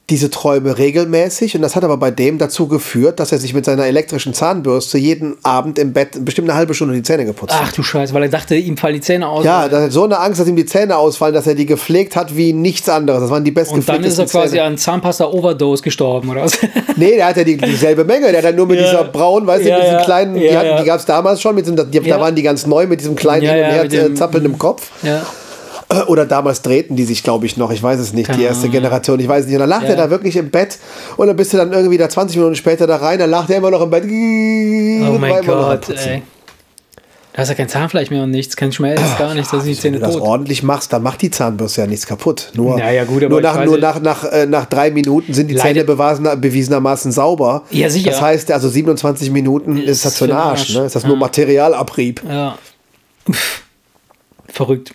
diese 0.09 0.29
Träume 0.29 0.77
regelmäßig 0.77 1.53
und 1.57 1.61
das 1.61 1.75
hat 1.75 1.83
aber 1.83 1.97
bei 1.97 2.11
dem 2.11 2.37
dazu 2.37 2.69
geführt, 2.69 3.19
dass 3.19 3.33
er 3.33 3.39
sich 3.39 3.53
mit 3.53 3.65
seiner 3.65 3.85
elektrischen 3.87 4.33
Zahnbürste 4.33 4.97
jeden 4.97 5.35
Abend 5.43 5.77
im 5.77 5.91
Bett 5.91 6.23
bestimmt 6.23 6.49
eine 6.49 6.57
halbe 6.57 6.73
Stunde 6.73 6.93
die 6.93 7.03
Zähne 7.03 7.25
geputzt 7.25 7.53
hat. 7.53 7.63
Ach 7.65 7.71
du 7.73 7.83
Scheiße, 7.83 8.13
weil 8.13 8.23
er 8.23 8.29
dachte, 8.29 8.55
ihm 8.55 8.77
fallen 8.77 8.93
die 8.93 9.01
Zähne 9.01 9.27
aus. 9.27 9.43
Ja, 9.43 9.67
da 9.67 9.81
hat 9.81 9.91
so 9.91 10.05
eine 10.05 10.17
Angst, 10.19 10.39
dass 10.39 10.47
ihm 10.47 10.55
die 10.55 10.65
Zähne 10.65 10.95
ausfallen, 10.95 11.33
dass 11.35 11.45
er 11.45 11.55
die 11.55 11.65
gepflegt 11.65 12.15
hat 12.15 12.37
wie 12.37 12.53
nichts 12.53 12.87
anderes. 12.87 13.19
Das 13.19 13.29
waren 13.29 13.43
die 13.43 13.51
und 13.51 13.89
dann 13.89 14.03
ist 14.05 14.17
er 14.17 14.27
quasi 14.27 14.51
Zähne. 14.51 14.63
an 14.63 14.77
Zahnpasta-Overdose 14.77 15.83
gestorben, 15.83 16.29
oder 16.29 16.43
was? 16.43 16.57
Nee, 16.95 17.15
der 17.17 17.27
hat 17.27 17.37
ja 17.37 17.43
die, 17.43 17.57
dieselbe 17.57 18.05
Menge. 18.05 18.27
Der 18.29 18.37
hat 18.37 18.45
dann 18.45 18.55
nur 18.55 18.65
mit 18.65 18.79
Ja. 18.79 18.85
dieser 18.89 19.03
braunen, 19.03 19.45
weißt 19.45 19.65
du, 19.65 19.69
Ja, 19.69 19.75
mit 19.75 19.83
diesen 19.87 19.97
ja. 19.99 20.05
kleinen, 20.05 20.35
die, 20.35 20.57
hatten- 20.57 20.77
die 20.81 20.85
gab 20.87 20.99
es 20.99 21.05
damals 21.05 21.41
schon, 21.41 21.53
mit 21.53 21.65
diesem, 21.65 21.75
da 21.75 22.19
waren 22.19 22.33
die 22.33 22.43
ganz 22.43 22.65
neu 22.65 22.87
mit 22.87 23.01
diesem 23.01 23.15
kleinen 23.15 23.43
Ja, 23.43 23.51
Hin- 23.51 23.81
und 23.81 23.93
Her 23.93 24.15
zappelnden 24.15 24.57
Kopf. 24.57 24.89
ja. 25.03 25.21
Äh, 25.89 26.01
Oder 26.07 26.25
damals 26.25 26.61
drehten 26.61 26.95
die 26.97 27.05
sich, 27.05 27.23
glaube 27.23 27.45
ich, 27.45 27.55
noch. 27.57 27.71
Ich 27.71 27.81
weiß 27.81 27.99
es 27.99 28.11
nicht, 28.13 28.27
Keine 28.27 28.39
die 28.39 28.43
erste. 28.45 28.67
Generation. 28.69 29.19
Ich 29.19 29.27
weiß 29.27 29.45
nicht. 29.45 29.53
Und 29.55 29.61
dann 29.61 29.69
lag 29.69 29.83
Ja. 29.83 29.89
er 29.89 29.95
da 29.95 30.09
wirklich 30.09 30.35
im 30.35 30.49
Bett 30.49 30.77
und 31.15 31.27
dann 31.27 31.35
bist 31.35 31.53
du 31.53 31.57
dann 31.57 31.71
irgendwie 31.71 31.97
da 31.97 32.09
20 32.09 32.35
Minuten 32.37 32.55
später 32.55 32.87
da 32.87 32.97
rein, 32.97 33.19
dann 33.19 33.29
lag 33.29 33.49
er 33.49 33.57
immer 33.57 33.71
noch 33.71 33.81
im 33.81 33.89
Bett. 33.89 34.03
Oh 34.03 35.17
mein 35.17 35.45
Gott, 35.45 35.89
ey. 35.89 36.23
Da 37.33 37.43
ist 37.43 37.49
ja 37.49 37.55
kein 37.55 37.69
Zahnfleisch 37.69 38.09
mehr 38.09 38.23
und 38.23 38.31
nichts, 38.31 38.55
kein 38.55 38.71
Schmelz, 38.71 38.99
gar 39.19 39.35
nichts, 39.35 39.51
da 39.51 39.59
sind 39.59 39.67
die 39.69 39.75
Wenn 39.75 39.93
Zähne 39.93 39.99
du 39.99 40.05
das 40.07 40.15
ordentlich 40.15 40.63
machst, 40.63 40.91
dann 40.91 41.03
macht 41.03 41.21
die 41.21 41.29
Zahnbürste 41.29 41.81
ja 41.81 41.87
nichts 41.87 42.07
kaputt. 42.07 42.51
Nur, 42.55 42.79
Ja, 42.79 42.89
ja, 42.89 43.03
gut, 43.03 43.21
nur, 43.29 43.39
nach, 43.41 43.63
nur 43.63 43.77
nach, 43.77 44.01
nach, 44.01 44.23
äh, 44.23 44.47
nach 44.47 44.65
drei 44.65 44.89
Minuten 44.89 45.35
sind 45.35 45.47
die 45.47 45.55
Zähne 45.55 45.83
bewiesener, 45.83 46.35
bewiesenermaßen 46.35 47.11
sauber. 47.11 47.61
Ja, 47.69 47.91
sicher. 47.91 48.09
Das 48.09 48.21
heißt, 48.21 48.51
also 48.51 48.69
27 48.69 49.29
Minuten 49.29 49.77
ist, 49.77 50.03
das 50.03 50.17
für 50.17 50.25
den 50.25 50.35
Arsch. 50.35 50.61
Arsch. 50.61 50.75
Ne? 50.77 50.85
Ist 50.85 50.95
das 50.95 51.03
nur 51.03 51.13
Ja. 51.13 51.19
Materialabrieb. 51.19 52.23
Ja. 52.27 52.57
Pff. 53.31 53.61
Verrückt. 54.47 54.93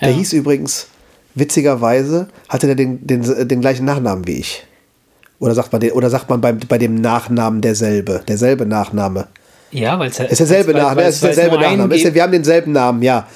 Der 0.00 0.10
Ja. 0.10 0.16
hieß 0.16 0.32
übrigens, 0.34 0.86
witzigerweise, 1.34 2.28
hatte 2.48 2.66
der 2.66 2.76
den, 2.76 3.06
den, 3.06 3.48
den 3.48 3.60
gleichen 3.60 3.84
Nachnamen 3.84 4.26
wie 4.26 4.38
ich. 4.40 4.64
Oder 5.38 5.54
sagt 5.54 5.70
man, 5.72 5.80
den, 5.80 5.92
oder 5.92 6.08
sagt 6.10 6.30
man 6.30 6.40
bei, 6.40 6.52
bei 6.52 6.78
dem 6.78 6.94
Nachnamen 6.94 7.60
derselbe? 7.60 8.22
Derselbe 8.26 8.64
Nachname. 8.66 9.26
Ja, 9.70 9.98
weil 9.98 10.08
es 10.10 10.18
Ist 10.18 10.38
derselbe 10.40 10.72
weil- 10.72 10.82
Name, 10.82 10.96
weil- 10.96 11.08
es 11.08 11.16
ist 11.16 11.24
derselbe 11.24 11.58
Nachname. 11.58 11.94
Ist, 11.94 12.14
wir 12.14 12.22
haben 12.22 12.32
denselben 12.32 12.72
Namen, 12.72 13.02
ja. 13.02 13.26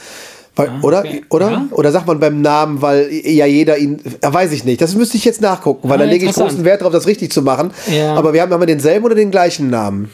Weil, 0.57 0.69
Ah, 0.69 0.79
oder? 0.83 0.99
okay. 1.01 1.23
Oder? 1.31 1.51
Ja. 1.51 1.67
Oder 1.71 1.93
sagt 1.93 2.07
man 2.07 2.19
beim 2.19 2.41
Namen, 2.41 2.83
weil 2.83 3.09
ja 3.13 3.47
jeder 3.47 3.79
ihn. 3.79 4.01
Weiß 4.23 4.51
ich 4.53 4.65
nicht. 4.65 4.81
Das 4.81 4.95
müsste 4.95 5.17
ich 5.17 5.25
jetzt 5.25 5.41
nachgucken, 5.41 5.89
weil 5.89 5.97
Ah, 5.97 6.05
da 6.05 6.11
lege 6.11 6.27
ich 6.27 6.33
großen 6.33 6.65
Wert 6.65 6.81
darauf, 6.81 6.93
das 6.93 7.07
richtig 7.07 7.31
zu 7.31 7.43
machen. 7.43 7.71
Ja. 7.91 8.15
Aber 8.15 8.33
wir 8.33 8.43
haben, 8.43 8.53
haben 8.53 8.61
wir 8.61 8.67
denselben 8.67 9.05
oder 9.05 9.15
den 9.15 9.31
gleichen 9.31 9.71
Namen? 9.71 10.11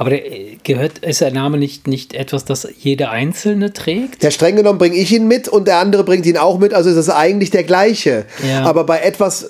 Aber 0.00 0.12
äh, 0.12 0.56
gehört, 0.62 0.98
ist 0.98 1.20
der 1.20 1.32
Name 1.32 1.58
nicht, 1.58 1.88
nicht 1.88 2.14
etwas, 2.14 2.44
das 2.44 2.68
jeder 2.78 3.10
Einzelne 3.10 3.72
trägt? 3.72 4.22
Ja, 4.22 4.30
streng 4.30 4.54
genommen 4.54 4.78
bringe 4.78 4.94
ich 4.96 5.12
ihn 5.12 5.26
mit 5.26 5.48
und 5.48 5.66
der 5.66 5.78
andere 5.78 6.04
bringt 6.04 6.24
ihn 6.24 6.36
auch 6.38 6.60
mit, 6.60 6.72
also 6.72 6.88
ist 6.88 6.96
es 6.96 7.10
eigentlich 7.10 7.50
der 7.50 7.64
gleiche. 7.64 8.24
Ja. 8.48 8.62
Aber 8.62 8.84
bei 8.84 9.00
etwas, 9.00 9.42
äh, 9.42 9.48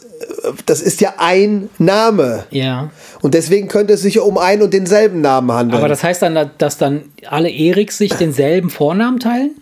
das 0.65 0.81
ist 0.81 1.03
ja 1.03 1.15
ein 1.19 1.69
Name. 1.77 2.47
Ja. 2.51 2.91
Und 3.21 3.35
deswegen 3.35 3.69
könnte 3.69 3.93
es 3.93 4.01
sich 4.01 4.19
um 4.21 4.39
einen 4.39 4.63
und 4.63 4.73
denselben 4.73 5.21
Namen 5.21 5.53
handeln. 5.53 5.79
Aber 5.79 5.89
das 5.89 6.03
heißt 6.03 6.23
dann, 6.23 6.51
dass 6.57 6.79
dann 6.79 7.03
alle 7.29 7.51
Eriks 7.51 7.99
sich 7.99 8.15
denselben 8.15 8.71
Vornamen 8.71 9.21
teilen? 9.21 9.55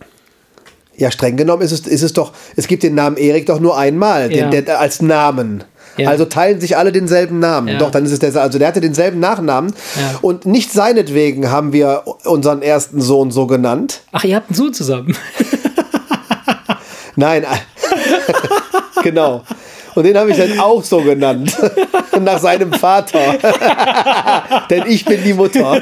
ja, 0.99 1.11
streng 1.11 1.37
genommen 1.37 1.61
ist 1.61 1.71
es, 1.73 1.81
ist 1.81 2.01
es 2.01 2.13
doch, 2.13 2.33
es 2.55 2.67
gibt 2.67 2.81
den 2.81 2.95
Namen 2.95 3.17
Erik 3.17 3.45
doch 3.45 3.59
nur 3.59 3.77
einmal, 3.77 4.33
Ja. 4.33 4.49
den, 4.49 4.65
der, 4.65 4.79
als 4.79 4.99
Namen. 4.99 5.63
Ja. 5.97 6.09
Also 6.09 6.25
teilen 6.25 6.61
sich 6.61 6.77
alle 6.77 6.91
denselben 6.91 7.39
Namen. 7.39 7.67
Ja. 7.69 7.77
Doch, 7.79 7.91
dann 7.91 8.05
ist 8.05 8.11
es 8.11 8.19
der, 8.19 8.35
also 8.41 8.59
der 8.59 8.67
hatte 8.67 8.81
denselben 8.81 9.19
Nachnamen. 9.19 9.73
Ja. 9.95 10.19
Und 10.21 10.45
nicht 10.45 10.71
seinetwegen 10.71 11.49
haben 11.49 11.73
wir 11.73 12.03
unseren 12.25 12.61
ersten 12.61 13.01
Sohn 13.01 13.31
so 13.31 13.47
genannt. 13.47 14.01
Ach, 14.11 14.23
ihr 14.23 14.35
habt 14.35 14.49
einen 14.49 14.55
Sohn 14.55 14.73
zusammen. 14.73 15.15
Nein, 17.15 17.45
genau. 19.03 19.43
Und 19.95 20.03
den 20.03 20.15
habe 20.15 20.29
ich 20.29 20.37
dann 20.37 20.59
auch 20.59 20.83
so 20.83 21.01
genannt. 21.01 21.57
Nach 22.19 22.39
seinem 22.39 22.71
Vater. 22.71 23.19
Denn 24.69 24.83
ich 24.85 25.03
bin 25.03 25.23
die 25.23 25.33
Mutter. 25.33 25.81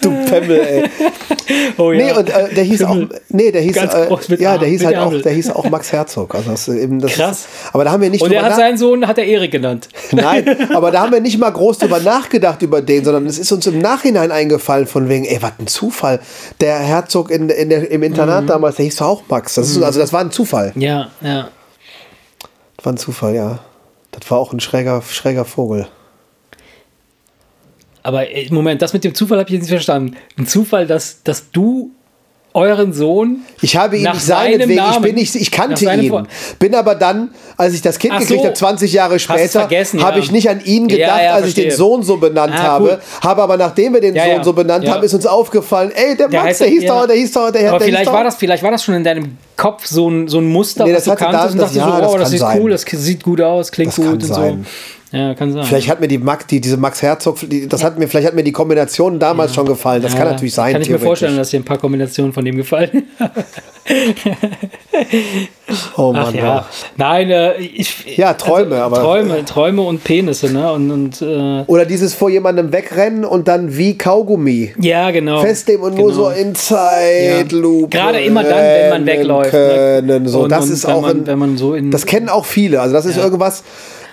Du 0.00 0.10
Pemmel, 0.26 0.60
ey. 0.60 0.84
Oh 1.78 1.92
Nee, 1.92 2.12
und 2.12 2.28
äh, 2.30 2.54
der 2.54 2.64
hieß 2.64 2.84
auch, 2.84 2.92
Pimmel. 2.92 3.20
nee, 3.28 3.50
der 3.52 3.60
hieß, 3.62 3.76
äh, 3.76 4.36
ja, 4.38 4.58
der 4.58 4.68
hieß 4.68 4.84
halt 4.84 4.96
auch, 4.96 5.06
Ärmel. 5.06 5.22
der 5.22 5.32
hieß 5.32 5.50
auch 5.50 5.68
Max 5.70 5.92
Herzog. 5.92 6.34
Also 6.34 6.50
das, 6.50 6.68
eben, 6.68 7.00
das 7.00 7.12
Krass. 7.12 7.46
aber 7.72 7.84
da 7.84 7.92
haben 7.92 8.02
wir 8.02 8.10
nicht 8.10 8.22
Und 8.22 8.32
er 8.32 8.42
hat 8.42 8.56
seinen 8.56 8.76
Sohn, 8.78 9.06
hat 9.06 9.18
er 9.18 9.24
Erik 9.24 9.50
genannt. 9.52 9.88
Nein, 10.12 10.70
aber 10.74 10.90
da 10.90 11.00
haben 11.02 11.12
wir 11.12 11.20
nicht 11.20 11.38
mal 11.38 11.50
groß 11.50 11.78
drüber 11.78 12.00
nachgedacht 12.00 12.62
über 12.62 12.82
den, 12.82 13.04
sondern 13.04 13.26
es 13.26 13.38
ist 13.38 13.50
uns 13.52 13.66
im 13.66 13.78
Nachhinein 13.78 14.30
eingefallen 14.30 14.86
von 14.86 15.08
wegen, 15.08 15.24
ey, 15.24 15.38
was 15.40 15.52
ein 15.58 15.66
Zufall. 15.66 16.20
Der 16.60 16.78
Herzog 16.78 17.30
in, 17.30 17.48
in 17.48 17.68
der, 17.70 17.90
im 17.90 18.00
Mhm. 18.02 18.06
Internat 18.06 18.48
damals, 18.50 18.76
der 18.76 18.84
hieß 18.84 18.96
doch 18.96 19.06
auch 19.06 19.22
Max. 19.28 19.54
Das 19.54 19.68
ist, 19.70 19.82
also 19.82 19.98
das 20.00 20.12
war 20.12 20.20
ein 20.20 20.30
Zufall. 20.30 20.72
Ja, 20.74 21.08
ja. 21.20 21.48
Das 22.76 22.84
war 22.86 22.92
ein 22.92 22.96
Zufall, 22.96 23.34
ja. 23.34 23.58
Das 24.10 24.30
war 24.30 24.38
auch 24.38 24.52
ein 24.52 24.60
schräger, 24.60 25.00
schräger 25.08 25.44
Vogel. 25.44 25.86
Aber 28.02 28.28
äh, 28.30 28.46
Moment, 28.50 28.82
das 28.82 28.92
mit 28.92 29.04
dem 29.04 29.14
Zufall 29.14 29.38
habe 29.38 29.48
ich 29.48 29.54
jetzt 29.54 29.62
nicht 29.62 29.70
verstanden. 29.70 30.16
Ein 30.38 30.46
Zufall, 30.46 30.86
dass, 30.86 31.22
dass 31.22 31.50
du 31.50 31.90
euren 32.54 32.92
Sohn. 32.92 33.38
Ich 33.62 33.76
habe 33.76 33.96
ihn 33.96 34.02
Nach 34.02 34.12
nicht 34.12 34.26
seinetwegen, 34.26 34.76
seinem 34.76 34.90
ich 34.90 34.94
bin 34.96 35.02
Namen. 35.06 35.14
nicht, 35.14 35.34
ich 35.36 35.50
kannte 35.50 35.90
ihn. 35.90 36.10
Vor- 36.10 36.24
Bin 36.58 36.74
aber 36.74 36.94
dann, 36.96 37.30
als 37.56 37.72
ich 37.72 37.80
das 37.80 37.98
Kind 37.98 38.12
Ach 38.14 38.18
gekriegt 38.20 38.40
so. 38.40 38.44
habe, 38.46 38.54
20 38.54 38.92
Jahre 38.92 39.18
später, 39.18 39.62
habe 39.62 39.74
ja. 39.74 40.16
ich 40.18 40.30
nicht 40.30 40.50
an 40.50 40.60
ihn 40.62 40.86
Ja, 40.90 40.96
gedacht, 40.96 41.22
ja, 41.22 41.32
als 41.32 41.46
ich 41.46 41.54
den 41.54 41.62
verstehe. 41.70 41.78
Sohn 41.78 42.02
so 42.02 42.18
benannt 42.18 42.52
Ah, 42.54 42.62
habe. 42.62 43.00
Habe 43.22 43.42
aber 43.42 43.56
nachdem 43.56 43.94
wir 43.94 44.02
den 44.02 44.14
Ja, 44.14 44.24
Sohn 44.24 44.32
ja. 44.36 44.44
so 44.44 44.52
benannt 44.52 44.84
Ja. 44.84 44.92
haben, 44.94 45.02
ist 45.02 45.14
uns 45.14 45.24
aufgefallen, 45.24 45.92
ey, 45.94 46.14
der, 46.14 46.28
Max, 46.28 46.56
heißt- 46.56 46.58
der 46.58 46.66
hieß 46.68 46.82
ja. 46.82 47.00
doch, 47.00 47.06
der 47.06 47.16
hieß 47.16 47.32
doch, 47.32 47.50
der, 47.52 47.68
Aber 47.70 47.78
der 47.78 47.86
vielleicht 47.86 47.98
hieß 48.00 48.06
doch. 48.08 48.12
war, 48.12 48.24
das, 48.24 48.36
vielleicht 48.36 48.62
war 48.62 48.70
das 48.70 48.84
schon 48.84 48.94
in 48.96 49.04
deinem 49.04 49.38
Kopf 49.56 49.86
so 49.86 50.10
ein, 50.10 50.28
so 50.28 50.36
ein 50.36 50.44
Muster, 50.44 50.84
Nee, 50.84 50.92
was 50.94 51.04
das 51.04 51.16
du 51.16 51.24
kanntest 51.24 51.44
da- 51.44 51.52
und 51.52 51.58
dachtest 51.58 51.76
ja, 51.76 51.84
so, 51.96 52.00
das 52.02 52.12
oh, 52.12 52.18
das 52.18 52.30
sieht 52.32 52.42
cool, 52.60 52.70
das 52.70 52.82
sieht 52.82 53.22
gut 53.22 53.40
aus, 53.40 53.72
klingt 53.72 53.96
gut 53.96 54.06
und 54.06 54.20
so. 54.24 54.58
Ja, 55.12 55.34
kann 55.34 55.52
sein. 55.52 55.64
Vielleicht 55.64 55.88
hat 55.90 56.00
mir 56.00 56.08
die 56.08 56.18
Max, 56.18 56.46
die, 56.46 56.60
diese 56.60 56.78
Max 56.78 57.02
Herzog, 57.02 57.38
die, 57.48 57.68
das 57.68 57.84
hat 57.84 57.98
mir, 57.98 58.08
vielleicht 58.08 58.26
hat 58.28 58.34
mir 58.34 58.42
die 58.44 58.52
Kombination 58.52 59.18
damals 59.18 59.54
schon 59.54 59.66
gefallen. 59.66 60.00
Das 60.02 60.12
Ja, 60.14 60.18
kann 60.20 60.28
natürlich 60.28 60.54
sein. 60.54 60.72
Kann 60.72 60.82
ich 60.82 60.88
mir 60.90 60.98
vorstellen, 60.98 61.36
dass 61.36 61.50
dir 61.50 61.60
ein 61.60 61.64
paar 61.64 61.78
Kombinationen 61.78 62.32
von 62.32 62.44
dem 62.44 62.56
gefallen. 62.56 63.04
Oh 65.96 66.12
Ach 66.14 66.26
Mann, 66.26 66.34
ja. 66.34 66.42
ja. 66.44 66.66
Nein, 66.96 67.30
äh, 67.30 67.54
ich. 67.60 68.16
Ja, 68.16 68.34
Träume, 68.34 68.76
aber- 68.82 69.00
Träume, 69.00 69.44
Träume 69.44 69.82
und 69.82 70.04
Penisse, 70.04 70.52
ne? 70.52 70.70
Und, 70.72 70.90
und 70.90 71.22
äh, 71.22 71.64
Oder 71.66 71.86
dieses 71.86 72.14
vor 72.14 72.28
jemandem 72.30 72.72
wegrennen 72.72 73.24
und 73.24 73.48
dann 73.48 73.76
wie 73.76 73.96
Kaugummi. 73.96 74.72
ja, 74.78 75.10
genau. 75.10 75.40
Festnehmen 75.40 75.82
und 75.84 75.94
nur 75.96 76.10
Genau. 76.12 76.24
so 76.24 76.30
in 76.30 76.54
Zeitlupe. 76.54 77.88
Gerade 77.88 78.20
immer 78.20 78.42
dann, 78.44 78.58
wenn 78.62 78.90
man 78.90 79.06
wegläuft, 79.06 79.52
ne? 79.52 80.02
Können. 80.02 80.28
So, 80.28 80.42
Und- 80.42 80.50
das 80.52 80.66
und 80.66 80.72
ist 80.72 80.84
auch 80.86 81.00
man- 81.02 81.10
ein, 81.22 81.26
wenn 81.26 81.38
man 81.38 81.56
so 81.56 81.74
in- 81.74 81.90
Das 81.90 82.06
kennen 82.06 82.28
auch 82.28 82.44
viele. 82.44 82.80
Also 82.80 82.94
das 82.94 83.06
ist 83.06 83.16
Ja. 83.16 83.24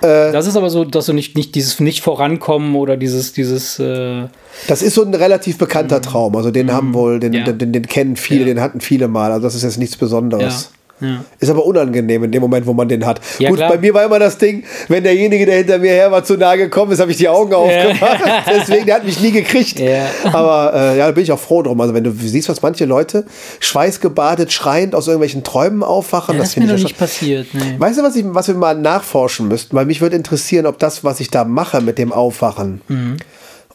Irgendwas. 0.02 0.32
Das 0.32 0.48
ist 0.48 0.56
aber 0.56 0.70
so, 0.70 0.86
dass 0.86 1.06
du 1.08 1.14
nicht, 1.14 1.36
nicht 1.36 1.56
dieses 1.56 1.80
nicht 1.80 2.02
vorankommen 2.02 2.76
oder 2.76 2.98
dieses, 2.98 3.34
dieses 3.34 3.80
äh, 3.80 4.28
Das 4.68 4.82
ist 4.82 4.96
so 4.96 5.04
ein 5.04 5.14
relativ 5.14 5.58
bekannter 5.58 6.02
Traum. 6.02 6.36
Also 6.36 6.52
den 6.52 6.72
haben 6.72 6.94
wohl, 6.94 7.20
den, 7.20 7.32
Mhm. 7.32 7.38
Ja. 7.38 7.44
den, 7.46 7.58
den, 7.58 7.72
den 7.74 7.88
kennen 7.88 8.16
viele, 8.16 8.42
Ja. 8.42 8.46
den 8.48 8.62
hatten 8.62 8.82
viele 8.82 9.08
mal. 9.08 9.32
Also 9.32 9.44
das 9.44 9.56
ist 9.56 9.64
jetzt 9.64 9.78
nichts 9.78 9.96
ja, 9.96 10.00
Besonderes. 10.00 10.72
Ja. 11.02 11.24
Ist 11.40 11.50
aber 11.50 11.66
unangenehm 11.66 12.24
in 12.26 12.32
dem 12.32 12.42
Moment, 12.42 12.66
wo 12.66 12.74
man 12.74 12.88
den 12.88 13.06
hat. 13.06 13.22
Ja, 13.40 13.50
Gut, 13.50 13.58
klar. 13.58 13.70
bei 13.72 13.78
mir 13.78 13.94
war 13.94 14.04
immer 14.06 14.20
das 14.20 14.38
Ding, 14.38 14.64
wenn 14.88 15.04
derjenige, 15.04 15.46
der 15.46 15.58
hinter 15.58 15.78
mir 15.78 15.92
her 15.92 16.12
war, 16.12 16.24
zu 16.24 16.36
nahe 16.38 16.58
gekommen 16.58 16.92
ist, 16.92 17.00
habe 17.00 17.12
ich 17.12 17.18
die 17.18 17.30
Augen 17.30 17.54
aufgemacht. 17.54 18.20
Deswegen, 18.54 18.86
der 18.86 18.96
hat 18.96 19.06
mich 19.06 19.20
nie 19.22 19.32
gekriegt. 19.32 19.80
Ja. 19.80 20.06
Aber 20.34 20.74
äh, 20.74 20.98
ja, 20.98 21.06
da 21.08 21.12
bin 21.12 21.24
ich 21.24 21.32
auch 21.32 21.40
froh 21.40 21.62
drum. 21.62 21.80
Also 21.82 21.94
wenn 21.94 22.04
du 22.04 22.12
siehst, 22.12 22.50
was 22.50 22.62
manche 22.62 22.86
Leute 22.86 23.26
schweißgebadet, 23.60 24.52
schreiend 24.52 24.96
aus 24.96 25.08
irgendwelchen 25.08 25.44
Träumen 25.44 25.84
aufwachen, 25.84 26.36
Ja, 26.36 26.40
das 26.40 26.50
das 26.50 26.54
finde 26.56 26.74
ich 26.74 26.82
ja 26.82 26.88
nicht 26.88 26.98
passiert. 26.98 27.48
Nee. 27.54 27.76
Weißt 27.78 28.00
du, 28.00 28.04
was, 28.04 28.16
ich, 28.16 28.26
was 28.28 28.48
wir 28.48 28.56
mal 28.56 28.76
nachforschen 28.76 29.48
müssten? 29.48 29.76
Weil 29.76 29.86
mich 29.86 30.02
würde 30.02 30.16
interessieren, 30.16 30.66
ob 30.66 30.80
das, 30.80 31.04
was 31.04 31.20
ich 31.20 31.30
da 31.30 31.44
mache 31.46 31.82
mit 31.82 31.98
dem 31.98 32.12
Aufwachen, 32.12 32.82
Mhm. 32.88 33.18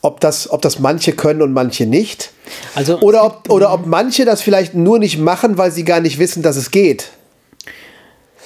Ob, 0.05 0.21
das, 0.21 0.51
ob 0.51 0.61
das 0.63 0.79
manche 0.79 1.13
können 1.13 1.43
und 1.43 1.53
manche 1.53 1.87
nicht. 1.87 2.31
Also, 2.75 2.99
Oder 3.01 3.25
ob, 3.25 3.49
oder 3.51 3.73
ob 3.73 3.87
manche 3.87 4.25
das 4.25 4.43
vielleicht 4.43 4.75
nur 4.75 4.99
nicht 4.99 5.19
machen, 5.19 5.57
weil 5.59 5.71
sie 5.71 5.85
gar 5.85 6.01
nicht 6.01 6.19
wissen, 6.19 6.43
dass 6.43 6.57
es 6.57 6.71
geht. 6.71 7.09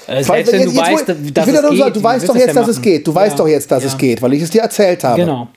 äh, 0.06 0.26
Weil, 0.26 0.46
wenn 0.46 0.52
du 0.52 0.58
jetzt- 0.62 0.74
jetzt- 0.74 0.76
weißt, 0.76 1.08
ich 1.24 1.34
dass 1.34 1.48
es 1.48 1.54
doch 1.54 1.62
nur 1.62 1.76
sagen, 1.76 1.84
geht, 1.92 1.96
du 1.96 2.02
weißt 2.02 2.28
doch 2.28 2.34
jetzt, 2.36 2.46
ja 2.46 2.52
dass 2.54 2.68
es 2.68 2.80
geht. 2.80 3.06
Du 3.06 3.14
weißt 3.14 3.32
Ja, 3.32 3.36
doch 3.38 3.48
jetzt, 3.48 3.70
dass 3.70 3.82
ja. 3.82 3.88
es 3.90 3.98
geht, 3.98 4.22
weil 4.22 4.32
ich 4.34 4.42
es 4.42 4.50
dir 4.50 4.62
erzählt 4.62 5.04
habe. 5.04 5.20
Genau. 5.20 5.48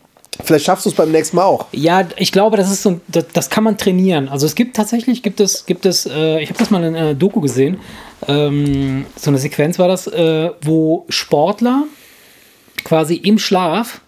Vielleicht 0.44 0.66
schaffst 0.66 0.86
du 0.86 0.90
es 0.90 0.96
beim 0.96 1.12
nächsten 1.12 1.36
Mal 1.36 1.44
auch. 1.44 1.68
Ja, 1.72 2.08
ich 2.16 2.32
glaube, 2.32 2.58
das 2.58 2.72
ist 2.72 2.82
so, 2.82 3.00
das, 3.08 3.26
das 3.34 3.50
kann 3.50 3.64
man 3.64 3.78
trainieren. 3.78 4.28
Also 4.28 4.46
es 4.48 4.56
gibt 4.56 4.76
tatsächlich, 4.76 5.22
gibt 5.22 5.40
es, 5.40 5.66
gibt 5.66 5.86
es, 5.86 6.06
äh, 6.08 6.40
ich 6.42 6.50
habe 6.50 6.58
das 6.58 6.72
mal 6.72 6.84
in 6.84 6.96
einer 6.96 7.14
Doku 7.14 7.42
gesehen, 7.42 7.78
ähm, 8.28 9.06
so 9.16 9.30
eine 9.30 9.38
Sequenz 9.38 9.78
war 9.78 9.88
das, 9.88 10.08
äh, 10.08 10.50
wo 10.64 11.06
Sportler 11.10 11.84
quasi 12.84 13.16
im 13.16 13.38
Schlaf 13.38 14.02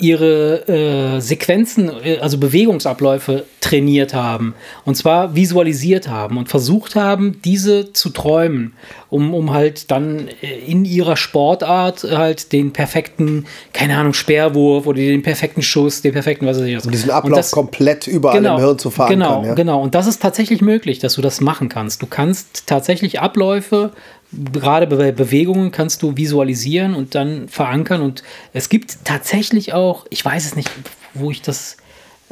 ihre 0.00 0.66
äh, 0.68 1.20
Sequenzen, 1.20 1.90
äh, 2.02 2.18
also 2.18 2.38
Bewegungsabläufe 2.38 3.44
trainiert 3.60 4.14
haben. 4.14 4.54
Und 4.84 4.96
zwar 4.96 5.34
visualisiert 5.34 6.08
haben 6.08 6.36
und 6.38 6.48
versucht 6.48 6.96
haben, 6.96 7.40
diese 7.44 7.92
zu 7.92 8.10
träumen, 8.10 8.74
um, 9.10 9.34
um 9.34 9.52
halt 9.52 9.90
dann 9.90 10.28
äh, 10.42 10.58
in 10.66 10.84
ihrer 10.84 11.16
Sportart 11.16 12.04
halt 12.04 12.52
den 12.52 12.72
perfekten, 12.72 13.46
keine 13.72 13.96
Ahnung, 13.98 14.14
Speerwurf 14.14 14.86
oder 14.86 14.98
den 14.98 15.22
perfekten 15.22 15.62
Schuss, 15.62 16.02
den 16.02 16.12
perfekten, 16.12 16.46
was 16.46 16.58
weiß 16.58 16.66
ich 16.66 16.76
was. 16.76 16.86
Um 16.86 16.92
diesen 16.92 17.10
Und 17.10 17.16
Ablauf 17.16 17.38
das- 17.38 17.50
komplett 17.50 18.06
überall 18.06 18.44
im 18.44 18.56
Hirn 18.56 18.78
zu 18.78 18.90
verankern. 18.90 19.18
Genau, 19.20 19.44
ja. 19.44 19.54
genau. 19.54 19.82
Und 19.82 19.94
das 19.94 20.06
ist 20.06 20.22
tatsächlich 20.22 20.60
möglich, 20.62 20.98
dass 20.98 21.14
du 21.14 21.22
das 21.22 21.40
machen 21.40 21.68
kannst. 21.68 22.02
Du 22.02 22.06
kannst 22.06 22.66
tatsächlich 22.66 23.20
Abläufe, 23.20 23.92
gerade 24.32 24.86
bei 24.86 25.12
Bewegungen, 25.12 25.70
kannst 25.70 26.02
du 26.02 26.16
visualisieren 26.16 26.94
und 26.94 27.14
dann 27.14 27.48
verankern. 27.48 28.02
Und 28.02 28.22
es 28.52 28.68
gibt 28.68 29.04
tatsächlich 29.04 29.72
auch, 29.72 30.06
ich 30.10 30.24
weiß 30.24 30.46
es 30.46 30.56
nicht, 30.56 30.70
wo 31.14 31.30
ich 31.30 31.42
das, 31.42 31.76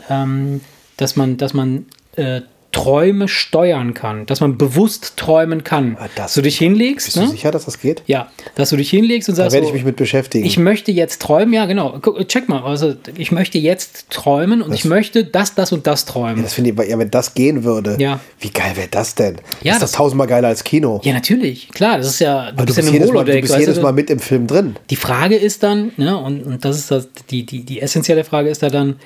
ähm, 0.09 0.61
dass 0.97 1.17
man, 1.17 1.37
dass 1.37 1.55
man 1.55 1.87
äh, 2.17 2.43
Träume 2.79 3.27
steuern 3.29 3.93
kann, 3.95 4.25
dass 4.27 4.41
man 4.41 4.57
bewusst 4.57 5.17
träumen 5.17 5.65
kann. 5.65 5.97
Ah, 5.99 6.05
das- 6.15 6.15
dass 6.29 6.35
du 6.35 6.43
dich 6.43 6.59
hinlegst, 6.59 7.07
Bist 7.07 7.17
du 7.17 7.21
ne? 7.23 7.29
sicher, 7.29 7.51
dass 7.51 7.65
das 7.65 7.81
geht? 7.81 8.03
Ja, 8.07 8.31
dass 8.55 8.71
du 8.71 8.77
dich 8.77 8.91
hinlegst 8.91 9.29
und 9.29 9.37
Da 9.37 9.45
sagst, 9.45 9.55
werde 9.55 9.67
ich 9.67 9.73
mich 9.73 9.85
mit 9.85 9.97
beschäftigen. 9.97 10.45
ich 10.47 10.59
möchte 10.59 10.93
jetzt 10.93 11.21
träumen, 11.23 11.53
ja 11.55 11.67
genau, 11.67 11.99
check 12.27 12.49
mal, 12.49 12.63
also 12.63 12.95
ich 13.17 13.33
möchte 13.33 13.59
jetzt 13.59 14.11
träumen 14.11 14.63
und 14.63 14.73
ich 14.73 14.85
möchte 14.85 15.25
das, 15.25 15.55
das 15.55 15.73
und 15.73 15.87
das 15.87 16.05
träumen. 16.05 16.43
das 16.43 16.53
finde 16.55 16.71
ich, 16.71 16.89
ja, 16.89 16.99
wenn 16.99 17.11
das 17.11 17.35
gehen 17.35 17.65
würde, 17.65 17.97
Ja. 17.99 18.21
wie 18.41 18.51
geil 18.51 18.73
wäre 18.77 18.89
das 18.89 19.15
denn? 19.15 19.37
Ja, 19.63 19.73
das 19.73 19.75
ist 19.75 19.83
das- 19.83 19.91
doch 19.93 19.99
tausendmal 19.99 20.27
geiler 20.29 20.49
als 20.49 20.63
Kino. 20.63 21.01
Ja, 21.03 21.13
natürlich, 21.15 21.69
klar, 21.71 21.99
das 21.99 22.07
ist 22.09 22.21
ja, 22.21 22.53
du 22.53 22.59
du 22.59 22.65
bist 22.67 22.79
ja 22.79 22.93
jedes, 22.93 23.11
Mal, 23.13 23.25
du 23.25 23.41
bist 23.41 23.59
jedes 23.59 23.77
du? 23.77 23.83
Mal 23.83 23.93
mit 23.93 24.11
im 24.11 24.19
Film 24.21 24.47
drin. 24.47 24.77
Die 24.91 24.97
Frage 24.97 25.37
ist 25.37 25.63
dann, 25.63 25.91
ne, 25.97 26.17
und, 26.17 26.43
und 26.45 26.65
das 26.65 26.77
ist 26.79 26.91
das, 26.91 27.09
die, 27.31 27.45
die, 27.45 27.65
die 27.65 27.81
essentielle 27.81 28.23
Frage 28.25 28.49
ist 28.51 28.63
da 28.63 28.69
dann, 28.71 28.97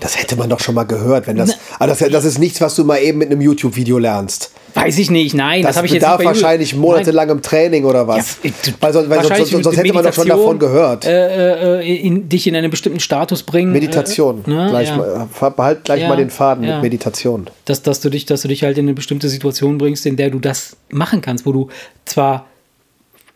Das 0.00 0.18
hätte 0.18 0.34
man 0.36 0.48
doch 0.48 0.60
schon 0.60 0.74
mal 0.74 0.84
gehört. 0.84 1.26
Wenn 1.26 1.36
das, 1.36 1.56
aber 1.78 1.88
das, 1.88 1.98
das 1.98 2.24
ist 2.24 2.38
nichts, 2.38 2.60
was 2.60 2.74
du 2.74 2.84
mal 2.84 2.98
eben 2.98 3.18
mit 3.18 3.30
einem 3.30 3.40
YouTube-Video 3.40 3.98
lernst. 3.98 4.50
weiß 4.74 4.98
ich 4.98 5.10
nicht, 5.10 5.34
nein, 5.34 5.62
das, 5.62 5.70
Das, 5.70 5.76
habe 5.76 5.86
ich 5.86 5.92
jetzt 5.92 6.02
bedarf 6.02 6.24
wahrscheinlich 6.24 6.72
Nein. 6.72 6.80
monatelangem 6.80 7.42
Training 7.42 7.84
oder 7.84 8.06
was. 8.08 8.38
Ja, 8.42 8.50
du- 8.50 8.70
weil 8.80 8.92
sonst, 8.92 9.10
weil 9.10 9.22
sonst, 9.24 9.50
sonst, 9.62 9.76
hätte 9.76 9.92
man 9.92 10.04
doch 10.04 10.12
schon 10.12 10.28
davon 10.28 10.58
gehört. 10.58 11.04
Äh, 11.04 11.80
äh, 11.80 12.06
in, 12.06 12.28
dich 12.28 12.46
in 12.46 12.56
einen 12.56 12.70
bestimmten 12.70 13.00
Status 13.00 13.42
bringen. 13.42 13.72
Meditation. 13.72 14.42
Äh, 14.46 14.50
ne, 14.50 14.66
gleich 14.70 14.88
ja. 14.88 14.96
mal, 14.96 15.50
behalt 15.50 15.84
gleich 15.84 16.02
Ja, 16.02 16.08
mal 16.08 16.16
den 16.16 16.30
Faden 16.30 16.66
mit 16.66 16.82
Meditation. 16.82 17.48
dass, 17.66 17.82
dass, 17.82 18.00
du 18.00 18.08
dich, 18.10 18.26
dass 18.26 18.42
du 18.42 18.48
dich 18.48 18.62
halt 18.62 18.78
in 18.78 18.86
eine 18.86 18.94
bestimmte 18.94 19.28
Situation 19.28 19.78
bringst, 19.78 20.06
in 20.06 20.16
der 20.16 20.30
du 20.30 20.38
das 20.38 20.76
machen 20.90 21.20
kannst, 21.20 21.46
wo 21.46 21.52
du 21.52 21.68
zwar 22.04 22.46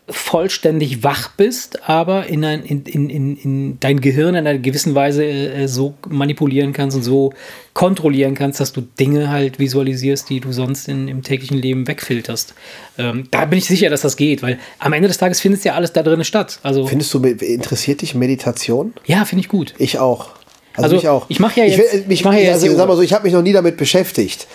vollständig 0.08 1.02
wach 1.02 1.30
bist, 1.36 1.88
aber 1.88 2.26
in, 2.26 2.44
ein, 2.44 2.62
in, 2.62 2.82
in, 2.84 3.08
in, 3.10 3.36
in 3.36 3.80
dein 3.80 4.00
Gehirn 4.00 4.34
in 4.34 4.46
einer 4.46 4.58
gewissen 4.58 4.94
Weise 4.94 5.24
äh, 5.24 5.66
so 5.66 5.94
manipulieren 6.08 6.72
kannst 6.74 6.96
und 6.96 7.02
so 7.02 7.32
kontrollieren 7.72 8.34
kannst, 8.34 8.60
dass 8.60 8.72
du 8.72 8.82
Dinge 8.82 9.30
halt 9.30 9.58
visualisierst, 9.58 10.28
die 10.28 10.40
du 10.40 10.52
sonst 10.52 10.88
in, 10.88 11.08
im 11.08 11.22
täglichen 11.22 11.56
Leben 11.56 11.86
wegfilterst. 11.88 12.54
Ähm, 12.98 13.28
da 13.30 13.46
bin 13.46 13.58
ich 13.58 13.64
sicher, 13.64 13.88
dass 13.88 14.02
das 14.02 14.16
geht, 14.16 14.42
weil 14.42 14.58
am 14.78 14.92
Ende 14.92 15.08
des 15.08 15.16
Tages 15.18 15.40
findet 15.40 15.64
ja 15.64 15.74
alles 15.74 15.92
da 15.92 16.02
drin 16.02 16.22
statt. 16.24 16.58
Also, 16.62 16.86
Findest 16.86 17.12
du, 17.14 17.20
interessiert 17.22 18.02
dich 18.02 18.14
Meditation? 18.14 18.92
ja, 19.06 19.24
finde 19.24 19.40
ich 19.40 19.48
gut. 19.48 19.74
Ich 19.78 19.98
auch. 19.98 20.30
Also, 20.76 20.96
mich 20.96 21.08
auch. 21.08 21.26
ich 21.28 21.38
mache 21.40 21.60
ja 21.60 21.66
Ich, 21.66 21.76
jetzt- 21.76 21.92
will- 21.94 22.04
mich, 22.08 22.18
ich 22.20 22.24
mache 22.24 22.40
ja 22.40 22.52
also, 22.52 22.66
jetzt 22.66 22.76
sag 22.76 22.88
mal 22.88 22.96
so, 22.96 23.02
ich 23.02 23.12
habe 23.12 23.24
mich 23.24 23.32
noch 23.32 23.42
nie 23.42 23.52
damit 23.52 23.76
beschäftigt. 23.76 24.46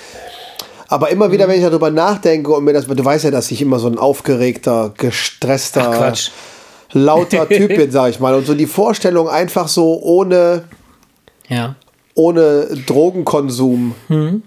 Aber 0.91 1.09
immer 1.11 1.27
Mhm. 1.27 1.31
wieder, 1.33 1.47
wenn 1.47 1.57
ich 1.57 1.63
darüber 1.65 1.91
nachdenke 1.91 2.51
und 2.51 2.63
mir 2.65 2.73
das, 2.73 2.87
du 2.87 3.05
weißt 3.05 3.25
ja, 3.25 3.31
dass 3.31 3.51
ich 3.51 3.61
immer 3.61 3.79
so 3.79 3.87
ein 3.87 3.97
aufgeregter, 3.97 4.91
gestresster, 4.97 6.13
lauter 6.91 7.47
Typ 7.49 7.69
bin, 7.75 7.91
sag 7.91 8.09
ich 8.09 8.19
mal. 8.19 8.33
Und 8.33 8.45
so 8.47 8.53
die 8.55 8.65
Vorstellung 8.65 9.29
einfach 9.29 9.67
so 9.67 10.01
ohne, 10.01 10.63
Ja. 11.47 11.75
ohne 12.15 12.67
Drogenkonsum 12.87 13.93
Mhm. 14.07 14.43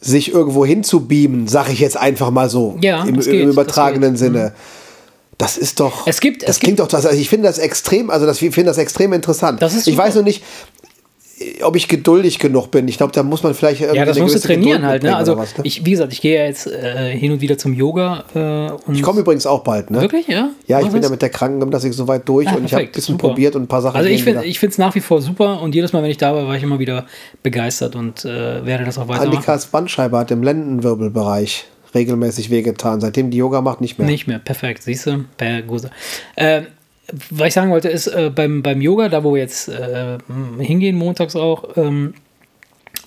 sich 0.00 0.32
irgendwo 0.32 0.64
hinzubeamen, 0.64 1.48
sag 1.48 1.68
ich 1.70 1.80
jetzt 1.80 1.96
einfach 1.96 2.30
mal 2.30 2.48
so. 2.48 2.76
Ja, 2.80 3.02
im, 3.02 3.16
im 3.16 3.20
geht, 3.20 3.46
das 3.46 3.52
übertragenen. 3.52 4.16
Sinne. 4.16 4.52
Das 5.38 5.56
ist 5.58 5.80
doch. 5.80 6.06
Es 6.06 6.20
gibt- 6.20 6.42
das 6.42 6.50
es 6.50 6.60
klingt 6.60 6.78
doch. 6.78 6.86
Das, 6.86 7.04
also 7.06 7.18
ich 7.18 7.28
finde 7.28 7.48
das 7.48 7.58
extrem. 7.58 8.10
Also 8.10 8.26
das, 8.26 8.40
ich 8.40 8.54
finde 8.54 8.70
das 8.70 8.78
extrem 8.78 9.12
interessant. 9.12 9.60
Das 9.60 9.74
ist 9.74 9.88
ich 9.88 9.96
weiß 9.96 10.14
nur 10.14 10.22
nicht, 10.24 10.44
ob 11.62 11.76
ich 11.76 11.88
geduldig 11.88 12.38
genug 12.38 12.70
bin. 12.70 12.88
Ich 12.88 12.96
glaube, 12.96 13.12
da 13.12 13.22
muss 13.22 13.42
man 13.42 13.54
vielleicht 13.54 13.80
irgendwie 13.80 13.98
Ja, 13.98 14.04
das 14.04 14.18
musst 14.18 14.34
du 14.34 14.40
trainieren 14.40 14.82
Geduld 14.82 14.90
halt. 14.90 15.02
Ne? 15.02 15.16
Also 15.16 15.36
was, 15.36 15.56
ne? 15.56 15.64
ich, 15.64 15.84
wie 15.84 15.90
gesagt, 15.92 16.12
ich 16.12 16.20
gehe 16.20 16.38
ja 16.38 16.46
jetzt 16.46 16.66
äh, 16.66 17.16
hin 17.16 17.32
und 17.32 17.40
wieder 17.40 17.58
zum 17.58 17.74
Yoga. 17.74 18.24
Äh, 18.34 18.72
und 18.86 18.94
Ich 18.94 19.02
komme 19.02 19.20
übrigens 19.20 19.46
auch 19.46 19.62
bald, 19.64 19.90
ne? 19.90 20.00
Wirklich, 20.00 20.28
ja? 20.28 20.50
Ja, 20.66 20.78
ich 20.78 20.84
Machst 20.84 20.94
bin 20.94 21.02
ja 21.02 21.08
mit 21.08 21.22
der 21.22 21.30
Krankengymnastik 21.30 21.94
so 21.94 22.08
weit 22.08 22.28
durch 22.28 22.48
Ah, 22.48 22.54
und 22.54 22.64
ich 22.64 22.72
habe 22.74 22.84
ein 22.84 22.92
bisschen 22.92 23.14
super. 23.14 23.28
probiert 23.28 23.56
und 23.56 23.62
ein 23.62 23.68
paar 23.68 23.82
Sachen. 23.82 23.96
Also 23.96 24.08
ich 24.08 24.24
finde 24.24 24.44
ich 24.44 24.62
es 24.62 24.78
nach 24.78 24.94
wie 24.94 25.00
vor 25.00 25.20
super 25.20 25.60
und 25.60 25.74
jedes 25.74 25.92
Mal, 25.92 26.02
wenn 26.02 26.10
ich 26.10 26.18
da 26.18 26.34
war, 26.34 26.46
war 26.46 26.56
ich 26.56 26.62
immer 26.62 26.78
wieder 26.78 27.06
begeistert 27.42 27.96
und 27.96 28.24
äh, 28.24 28.64
werde 28.64 28.84
das 28.84 28.98
auch 28.98 29.08
weitermachen. 29.08 29.36
Annikas 29.36 29.66
Bandscheibe 29.66 30.16
hat 30.18 30.30
im 30.30 30.42
Lendenwirbelbereich 30.42 31.66
regelmäßig 31.94 32.50
wehgetan. 32.50 33.00
Seitdem 33.00 33.30
die 33.30 33.38
Yoga 33.38 33.60
macht, 33.60 33.80
nicht 33.80 33.98
mehr. 33.98 34.08
Nicht 34.08 34.26
mehr, 34.26 34.38
perfekt, 34.38 34.82
siehst 34.82 35.06
du? 35.06 35.24
Per 35.36 35.62
Guse. 35.62 35.90
Äh, 36.36 36.62
was 37.30 37.48
ich 37.48 37.54
sagen 37.54 37.70
wollte, 37.70 37.88
ist 37.88 38.06
äh, 38.08 38.30
beim, 38.34 38.62
beim 38.62 38.80
Yoga, 38.80 39.08
da 39.08 39.22
wo 39.24 39.34
wir 39.34 39.40
jetzt 39.42 39.68
äh, 39.68 40.18
hingehen, 40.58 40.96
montags 40.96 41.36
auch, 41.36 41.76
ähm, 41.76 42.14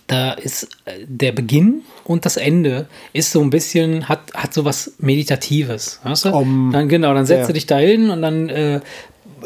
da 0.08 0.34
ist 0.34 0.70
äh, 0.86 0.92
der 1.08 1.32
Beginn 1.32 1.82
und 2.04 2.26
das 2.26 2.38
Ende 2.38 2.88
ist 3.14 3.32
so 3.32 3.42
ein 3.42 3.50
bisschen, 3.50 4.08
hat, 4.08 4.20
hat 4.36 4.54
so 4.54 4.64
was 4.64 4.94
Meditatives. 5.00 6.00
Weißt 6.04 6.26
du? 6.26 6.34
Om. 6.34 6.70
dann, 6.72 6.88
genau, 6.90 7.14
dann 7.14 7.26
setzt 7.26 7.42
Ja. 7.42 7.48
du 7.48 7.54
dich 7.54 7.66
da 7.66 7.78
hin 7.80 8.10
und 8.12 8.22
dann 8.22 8.50
äh, 8.50 8.82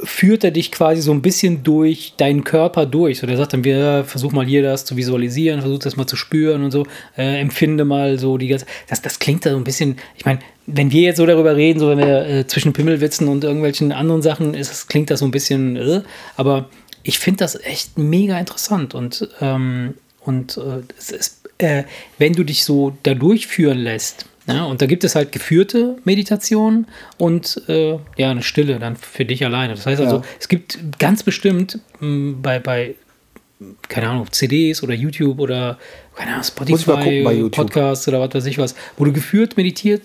führt 0.03 0.43
er 0.43 0.51
dich 0.51 0.71
quasi 0.71 1.01
so 1.01 1.11
ein 1.11 1.21
bisschen 1.21 1.63
durch 1.63 2.13
deinen 2.17 2.43
Körper 2.43 2.85
durch. 2.85 3.19
So, 3.19 3.27
der 3.27 3.37
sagt 3.37 3.53
dann, 3.53 3.63
wir 3.63 4.03
versuch 4.05 4.31
mal 4.31 4.45
hier 4.45 4.61
das 4.63 4.85
zu 4.85 4.95
visualisieren, 4.97 5.61
versuch 5.61 5.79
das 5.79 5.95
mal 5.97 6.07
zu 6.07 6.15
spüren 6.15 6.63
und 6.63 6.71
so, 6.71 6.85
äh, 7.17 7.39
empfinde 7.39 7.85
mal 7.85 8.17
so 8.19 8.37
die 8.37 8.47
ganze. 8.47 8.65
Das, 8.87 9.01
das 9.01 9.19
klingt 9.19 9.45
da 9.45 9.51
so 9.51 9.57
ein 9.57 9.63
bisschen, 9.63 9.97
ich 10.17 10.25
meine, 10.25 10.39
wenn 10.67 10.91
wir 10.91 11.01
jetzt 11.01 11.17
so 11.17 11.25
darüber 11.25 11.55
reden, 11.55 11.79
so 11.79 11.89
wenn 11.89 11.97
wir 11.99 12.25
äh, 12.27 12.47
zwischen 12.47 12.73
Pimmelwitzen 12.73 13.27
und 13.27 13.43
irgendwelchen 13.43 13.91
anderen 13.91 14.21
Sachen, 14.21 14.53
ist, 14.53 14.71
es- 14.71 14.87
klingt 14.87 15.09
das 15.09 15.19
so 15.19 15.25
ein 15.25 15.31
bisschen, 15.31 15.75
äh, 15.75 16.01
aber 16.37 16.69
ich 17.03 17.17
finde 17.19 17.39
das 17.39 17.55
echt 17.63 17.97
mega 17.97 18.37
interessant 18.39 18.93
und, 18.93 19.27
ähm, 19.41 19.95
und 20.21 20.57
äh, 20.57 20.81
es 20.97 21.11
ist, 21.11 21.49
äh, 21.57 21.83
wenn 22.17 22.33
du 22.33 22.43
dich 22.43 22.63
so 22.63 22.95
da 23.03 23.13
durchführen 23.15 23.79
lässt, 23.79 24.25
ja, 24.49 24.63
und 24.65 24.81
da 24.81 24.85
gibt 24.85 25.03
es 25.03 25.15
halt 25.15 25.31
geführte 25.31 25.97
Meditation 26.03 26.87
und 27.17 27.61
äh, 27.67 27.97
ja, 28.17 28.31
eine 28.31 28.41
Stille 28.43 28.79
dann 28.79 28.95
für 28.95 29.25
dich 29.25 29.45
alleine. 29.45 29.75
Das 29.75 29.85
heißt 29.85 30.01
also, 30.01 30.17
Ja. 30.17 30.23
es 30.39 30.47
gibt 30.47 30.79
ganz 30.99 31.23
bestimmt 31.23 31.79
mh, 31.99 32.35
bei, 32.41 32.59
bei, 32.59 32.95
keine 33.87 34.09
Ahnung, 34.09 34.31
CDs 34.31 34.83
oder 34.83 34.93
YouTube 34.93 35.39
oder 35.39 35.77
keine 36.19 36.31
Ahnung, 36.33 36.45
mal 36.45 36.65
gucken 36.65 36.85
bei 36.85 37.01
Spotify, 37.01 37.31
YouTube. 37.39 37.55
Podcasts 37.55 38.07
oder 38.07 38.19
was 38.19 38.33
weiß 38.33 38.45
ich 38.45 38.57
was, 38.57 38.75
wo 38.97 39.05
du 39.05 39.13
geführt 39.13 39.55
meditiert, 39.57 40.01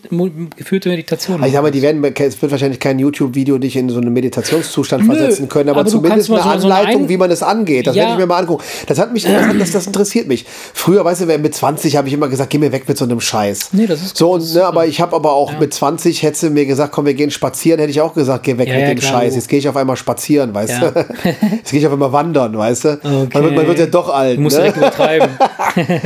geführte 0.56 0.88
Meditation 0.88 1.36
Also 1.36 1.46
ich 1.46 1.52
sag 1.52 1.58
mal, 1.62 1.68
machst. 1.68 1.74
die 1.74 1.82
werden, 1.82 2.04
es 2.04 2.40
wird 2.40 2.52
wahrscheinlich 2.52 2.78
kein 2.80 2.98
YouTube-Video 2.98 3.58
dich 3.58 3.74
in 3.76 3.88
so 3.90 3.98
einen 4.00 4.12
Meditationszustand 4.12 5.06
Nö, 5.06 5.14
versetzen 5.14 5.48
können, 5.48 5.70
aber, 5.70 5.80
aber 5.80 5.88
zumindest 5.90 6.30
eine 6.30 6.38
so- 6.40 6.44
so 6.44 6.68
Anleitung, 6.68 7.02
Ein- 7.02 7.08
wie 7.08 7.16
man 7.16 7.30
das 7.30 7.42
angeht. 7.42 7.86
Das 7.86 7.96
Ja. 7.96 8.02
werde 8.02 8.12
ich 8.14 8.18
mir 8.20 8.26
mal 8.26 8.38
angucken. 8.38 8.62
Das 8.86 8.98
hat 8.98 9.12
mich, 9.12 9.24
das, 9.24 9.58
das, 9.58 9.70
das 9.72 9.86
interessiert 9.88 10.28
mich. 10.28 10.44
Früher, 10.72 11.04
weißt 11.04 11.22
du, 11.22 11.26
mit 11.38 11.54
20 11.54 11.96
habe 11.96 12.06
ich 12.08 12.14
immer 12.14 12.28
gesagt, 12.28 12.50
geh 12.50 12.58
mir 12.58 12.70
weg 12.72 12.84
mit 12.86 12.96
so 12.96 13.04
einem 13.04 13.20
Scheiß. 13.20 13.70
Nee, 13.72 13.86
das 13.86 14.00
ist- 14.02 14.16
so. 14.16 14.32
Und, 14.32 14.54
ne, 14.54 14.64
aber 14.64 14.86
ich 14.86 15.00
habe 15.00 15.16
aber 15.16 15.32
auch 15.32 15.58
mit 15.58 15.74
20 15.74 16.22
hättest 16.22 16.44
du 16.44 16.50
mir 16.50 16.66
gesagt, 16.66 16.92
komm, 16.92 17.06
wir 17.06 17.14
gehen 17.14 17.30
spazieren, 17.32 17.80
hätte 17.80 17.90
ich 17.90 18.00
auch 18.00 18.14
gesagt, 18.14 18.44
geh 18.44 18.56
weg 18.58 18.68
Ja, 18.68 18.74
mit 18.74 18.82
ja, 18.82 18.88
dem 18.94 18.98
klar, 18.98 19.20
Scheiß. 19.22 19.34
Jetzt 19.34 19.48
gehe 19.48 19.58
ich 19.58 19.68
auf 19.68 19.76
einmal 19.76 19.96
spazieren, 19.96 20.54
weißt 20.54 20.80
Ja. 20.82 20.90
du? 20.90 21.00
Jetzt 21.56 21.70
gehe 21.70 21.80
ich 21.80 21.86
auf 21.86 21.92
einmal 21.92 22.12
wandern, 22.12 22.56
weißt 22.56 22.84
du? 22.84 22.98
Man, 23.02 23.22
Okay. 23.24 23.42
wird, 23.42 23.56
man 23.56 23.66
wird 23.66 23.78
ja 23.80 23.86
doch 23.86 24.08
alt. 24.14 24.36
Du 24.38 24.42
musst 24.42 24.56
ne? 24.56 24.62
direkt 24.62 24.76
übertreiben. 24.78 25.28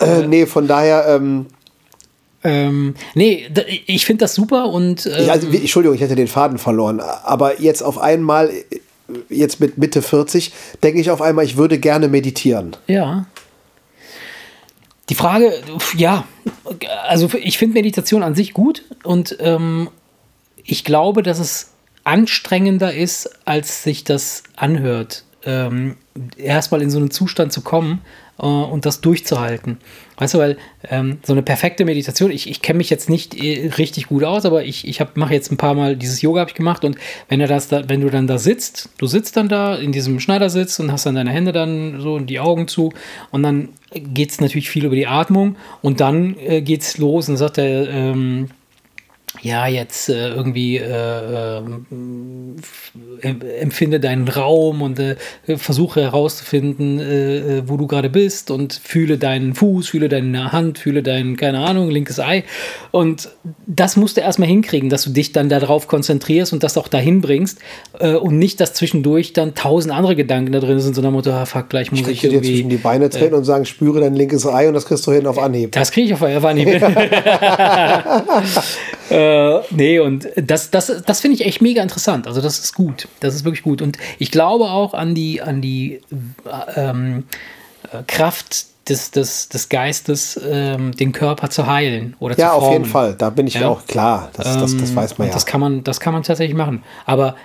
Äh, 0.00 0.26
nee, 0.26 0.46
von 0.46 0.66
daher, 0.66 1.06
ähm, 1.08 1.46
ähm, 2.42 2.94
nee, 3.14 3.48
ich 3.86 4.06
finde 4.06 4.24
das 4.24 4.34
super 4.34 4.68
und 4.68 5.06
ähm, 5.06 5.26
Ja, 5.26 5.32
also, 5.32 5.46
Entschuldigung, 5.48 5.94
ich 5.94 6.00
hätte 6.00 6.16
den 6.16 6.26
Faden 6.26 6.58
verloren. 6.58 7.00
Aber 7.00 7.60
jetzt 7.60 7.82
auf 7.82 7.98
einmal, 7.98 8.50
äh, 8.50 8.80
jetzt 9.28 9.60
mit 9.60 9.76
Mitte 9.76 10.00
40, 10.00 10.52
denke 10.82 11.00
ich 11.00 11.10
auf 11.10 11.20
einmal, 11.20 11.44
ich 11.44 11.56
würde 11.56 11.78
gerne 11.78 12.08
meditieren. 12.08 12.76
Ja. 12.86 13.26
Die 15.10 15.14
Frage, 15.14 15.52
ja, 15.96 16.24
also 17.02 17.28
ich 17.42 17.58
finde 17.58 17.74
Meditation 17.74 18.22
an 18.22 18.34
sich 18.34 18.54
gut 18.54 18.84
und 19.02 19.36
ähm, 19.40 19.90
ich 20.64 20.84
glaube, 20.84 21.22
dass 21.22 21.40
es 21.40 21.72
anstrengender 22.04 22.94
ist, 22.94 23.28
als 23.44 23.82
sich 23.82 24.04
das 24.04 24.44
anhört, 24.56 25.24
ähm, 25.44 25.96
erstmal 26.36 26.82
in 26.82 26.90
so 26.90 26.98
einen 26.98 27.10
Zustand 27.10 27.52
zu 27.52 27.62
kommen 27.62 28.00
äh, 28.38 28.46
und 28.46 28.86
das 28.86 29.00
durchzuhalten. 29.00 29.78
Weißt 30.18 30.34
du, 30.34 30.38
weil 30.38 30.56
ähm, 30.88 31.18
so 31.22 31.32
eine 31.32 31.42
perfekte 31.42 31.84
Meditation, 31.84 32.30
ich, 32.30 32.48
ich 32.48 32.62
kenne 32.62 32.78
mich 32.78 32.90
jetzt 32.90 33.08
nicht 33.08 33.34
äh, 33.34 33.70
richtig 33.78 34.08
gut 34.08 34.24
aus, 34.24 34.44
aber 34.44 34.64
ich, 34.64 34.86
ich 34.86 35.02
mache 35.14 35.34
jetzt 35.34 35.50
ein 35.50 35.56
paar 35.56 35.74
Mal 35.74 35.96
dieses 35.96 36.20
Yoga 36.22 36.40
habe 36.40 36.50
ich 36.50 36.56
gemacht 36.56 36.84
und 36.84 36.96
wenn, 37.28 37.40
er 37.40 37.48
das 37.48 37.68
da, 37.68 37.88
wenn 37.88 38.00
du 38.00 38.10
dann 38.10 38.26
da 38.26 38.38
sitzt, 38.38 38.90
du 38.98 39.06
sitzt 39.06 39.36
dann 39.36 39.48
da 39.48 39.76
in 39.76 39.92
diesem 39.92 40.20
Schneidersitz 40.20 40.78
und 40.78 40.92
hast 40.92 41.06
dann 41.06 41.14
deine 41.14 41.30
Hände 41.30 41.52
dann 41.52 42.00
so 42.00 42.14
und 42.14 42.26
die 42.26 42.40
Augen 42.40 42.68
zu 42.68 42.92
und 43.30 43.42
dann 43.42 43.70
geht 43.92 44.30
es 44.30 44.40
natürlich 44.40 44.70
viel 44.70 44.84
über 44.84 44.96
die 44.96 45.06
Atmung 45.06 45.56
und 45.82 46.00
dann 46.00 46.36
äh, 46.38 46.60
geht 46.60 46.82
es 46.82 46.98
los 46.98 47.28
und 47.28 47.36
sagt 47.36 47.58
er, 47.58 47.88
ähm, 47.88 48.50
ja, 49.42 49.68
jetzt 49.68 50.08
äh, 50.08 50.28
irgendwie 50.30 50.78
äh, 50.78 51.58
em- 51.58 52.56
empfinde 53.60 54.00
deinen 54.00 54.26
Raum 54.26 54.82
und 54.82 54.98
äh, 54.98 55.14
versuche 55.56 56.02
herauszufinden, 56.02 56.98
äh, 56.98 57.58
äh, 57.58 57.62
wo 57.66 57.76
du 57.76 57.86
gerade 57.86 58.10
bist 58.10 58.50
und 58.50 58.74
fühle 58.82 59.18
deinen 59.18 59.54
Fuß, 59.54 59.88
fühle 59.88 60.08
deine 60.08 60.50
Hand, 60.50 60.78
fühle 60.78 61.04
dein, 61.04 61.36
keine 61.36 61.60
Ahnung, 61.60 61.90
linkes 61.90 62.18
Ei. 62.18 62.42
Und 62.90 63.28
das 63.68 63.96
musst 63.96 64.16
du 64.16 64.20
erstmal 64.20 64.48
hinkriegen, 64.48 64.90
dass 64.90 65.04
du 65.04 65.10
dich 65.10 65.30
dann 65.30 65.48
darauf 65.48 65.86
konzentrierst 65.86 66.52
und 66.52 66.64
das 66.64 66.76
auch 66.76 66.88
dahin 66.88 67.20
bringst 67.20 67.60
äh, 68.00 68.14
und 68.14 68.36
nicht, 68.36 68.60
dass 68.60 68.74
zwischendurch 68.74 69.32
dann 69.32 69.54
tausend 69.54 69.94
andere 69.94 70.16
Gedanken 70.16 70.50
da 70.50 70.58
drin 70.58 70.80
sind, 70.80 70.96
so 70.96 71.02
nach 71.02 71.10
dem 71.10 71.14
Motto, 71.14 71.30
ah, 71.30 71.46
fuck, 71.46 71.68
gleich 71.68 71.92
muss 71.92 72.00
Ich 72.00 72.08
ich, 72.08 72.20
könnte 72.22 72.28
dir 72.28 72.34
irgendwie... 72.38 72.54
zwischen 72.56 72.70
die 72.70 72.78
Beine 72.78 73.08
treten 73.08 73.34
und 73.34 73.44
sagen, 73.44 73.64
spüre 73.64 74.00
dein 74.00 74.16
linkes 74.16 74.44
Ei 74.44 74.66
und 74.66 74.74
das 74.74 74.86
kriegst 74.86 75.06
du 75.06 75.12
hin 75.12 75.28
auf 75.28 75.38
Anhieb. 75.38 75.70
Das 75.70 75.92
kriege 75.92 76.08
ich 76.08 76.14
auf 76.14 76.18
Fall 76.18 76.54
nicht. 76.54 76.82
äh, 79.20 79.62
nee, 79.70 79.98
und 79.98 80.28
das, 80.36 80.70
das, 80.70 81.02
das 81.06 81.20
finde 81.20 81.36
ich 81.36 81.46
echt 81.46 81.60
mega 81.60 81.82
interessant. 81.82 82.26
Also, 82.26 82.40
das 82.40 82.58
ist 82.58 82.74
gut. 82.74 83.08
Das 83.20 83.34
ist 83.34 83.44
wirklich 83.44 83.62
gut. 83.62 83.82
Und 83.82 83.98
ich 84.18 84.30
glaube 84.30 84.64
auch 84.64 84.94
an 84.94 85.14
die, 85.14 85.42
an 85.42 85.60
die 85.60 86.00
äh, 86.76 86.80
ähm, 86.80 87.24
äh, 87.92 88.02
Kraft 88.06 88.66
des, 88.88 89.10
des, 89.10 89.48
des 89.48 89.68
Geistes, 89.68 90.40
ähm, 90.44 90.92
den 90.92 91.12
Körper 91.12 91.50
zu 91.50 91.66
heilen 91.66 92.16
oder 92.18 92.34
zu 92.34 92.40
Ja, 92.40 92.50
formen. 92.50 92.66
auf 92.66 92.72
jeden 92.72 92.84
Fall. 92.86 93.14
Da 93.14 93.30
bin 93.30 93.46
ich 93.46 93.54
Ja. 93.54 93.68
auch 93.68 93.86
klar. 93.86 94.30
Das, 94.32 94.46
das, 94.58 94.76
das 94.76 94.90
Ähm, 94.90 94.96
weiß 94.96 95.18
man 95.18 95.28
ja. 95.28 95.34
Das 95.34 95.46
kann 95.46 95.60
man, 95.60 95.84
das 95.84 96.00
kann 96.00 96.12
man 96.12 96.22
tatsächlich 96.22 96.56
machen. 96.56 96.82
Aber 97.06 97.36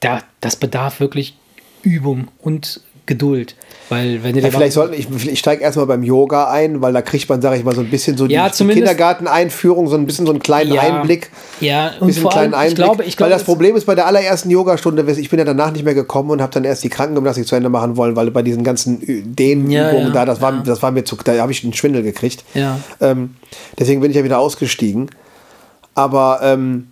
da, 0.00 0.20
das 0.40 0.56
bedarf 0.56 1.00
wirklich 1.00 1.36
Übung 1.82 2.28
und 2.42 2.80
Geduld. 3.06 3.54
Weil, 3.94 4.22
wenn 4.22 4.34
du 4.34 4.40
Ja, 4.40 4.50
vielleicht 4.50 4.72
sollten 4.72 4.94
ich, 4.94 5.08
ich 5.26 5.38
steige 5.38 5.62
erstmal 5.62 5.86
beim 5.86 6.02
Yoga 6.02 6.50
ein, 6.50 6.82
weil 6.82 6.92
da 6.92 7.02
kriegt 7.02 7.28
man, 7.28 7.40
sage 7.40 7.56
ich 7.56 7.64
mal, 7.64 7.74
so 7.74 7.80
ein 7.80 7.90
bisschen 7.90 8.16
so 8.16 8.26
Ja, 8.26 8.48
die, 8.48 8.64
die 8.64 8.72
Kindergarteneinführung, 8.74 9.88
so 9.88 9.96
ein 9.96 10.06
bisschen 10.06 10.26
so 10.26 10.32
einen 10.32 10.40
kleinen 10.42 10.72
Ja. 10.72 10.82
Einblick. 10.82 11.30
Ja, 11.60 11.92
und 12.00 12.08
bisschen 12.08 12.22
vor 12.22 12.32
kleinen 12.32 12.54
allem, 12.54 12.66
ich 12.66 12.70
Einblick. 12.72 12.84
glaube, 12.86 13.04
ich 13.04 13.16
glaube, 13.16 13.30
weil 13.30 13.38
das 13.38 13.44
Problem 13.44 13.76
ist 13.76 13.86
bei 13.86 13.94
der 13.94 14.06
allerersten 14.06 14.50
Yogastunde, 14.50 15.04
ich 15.12 15.30
bin 15.30 15.38
ja 15.38 15.44
danach 15.44 15.70
nicht 15.72 15.84
mehr 15.84 15.94
gekommen 15.94 16.30
und 16.30 16.42
habe 16.42 16.52
dann 16.52 16.64
erst 16.64 16.82
die 16.84 16.88
Krankengymnastik 16.88 17.46
zu 17.46 17.54
Ende 17.56 17.68
machen 17.68 17.96
wollen, 17.96 18.16
weil 18.16 18.30
bei 18.30 18.42
diesen 18.42 18.64
ganzen 18.64 19.00
Dehnübungen 19.34 20.12
da, 20.12 20.24
das 20.24 20.40
war, 20.40 20.52
das 20.64 20.82
war 20.82 20.90
mir 20.90 21.04
zu, 21.04 21.16
da 21.24 21.36
habe 21.38 21.52
ich 21.52 21.62
einen 21.64 21.72
Schwindel 21.74 22.02
gekriegt. 22.02 22.44
Ja. 22.54 22.78
Ähm, 23.00 23.36
deswegen 23.78 24.00
bin 24.00 24.10
ich 24.10 24.16
ja 24.16 24.24
wieder 24.24 24.38
ausgestiegen. 24.38 25.10
Aber 25.94 26.40
ähm, 26.42 26.88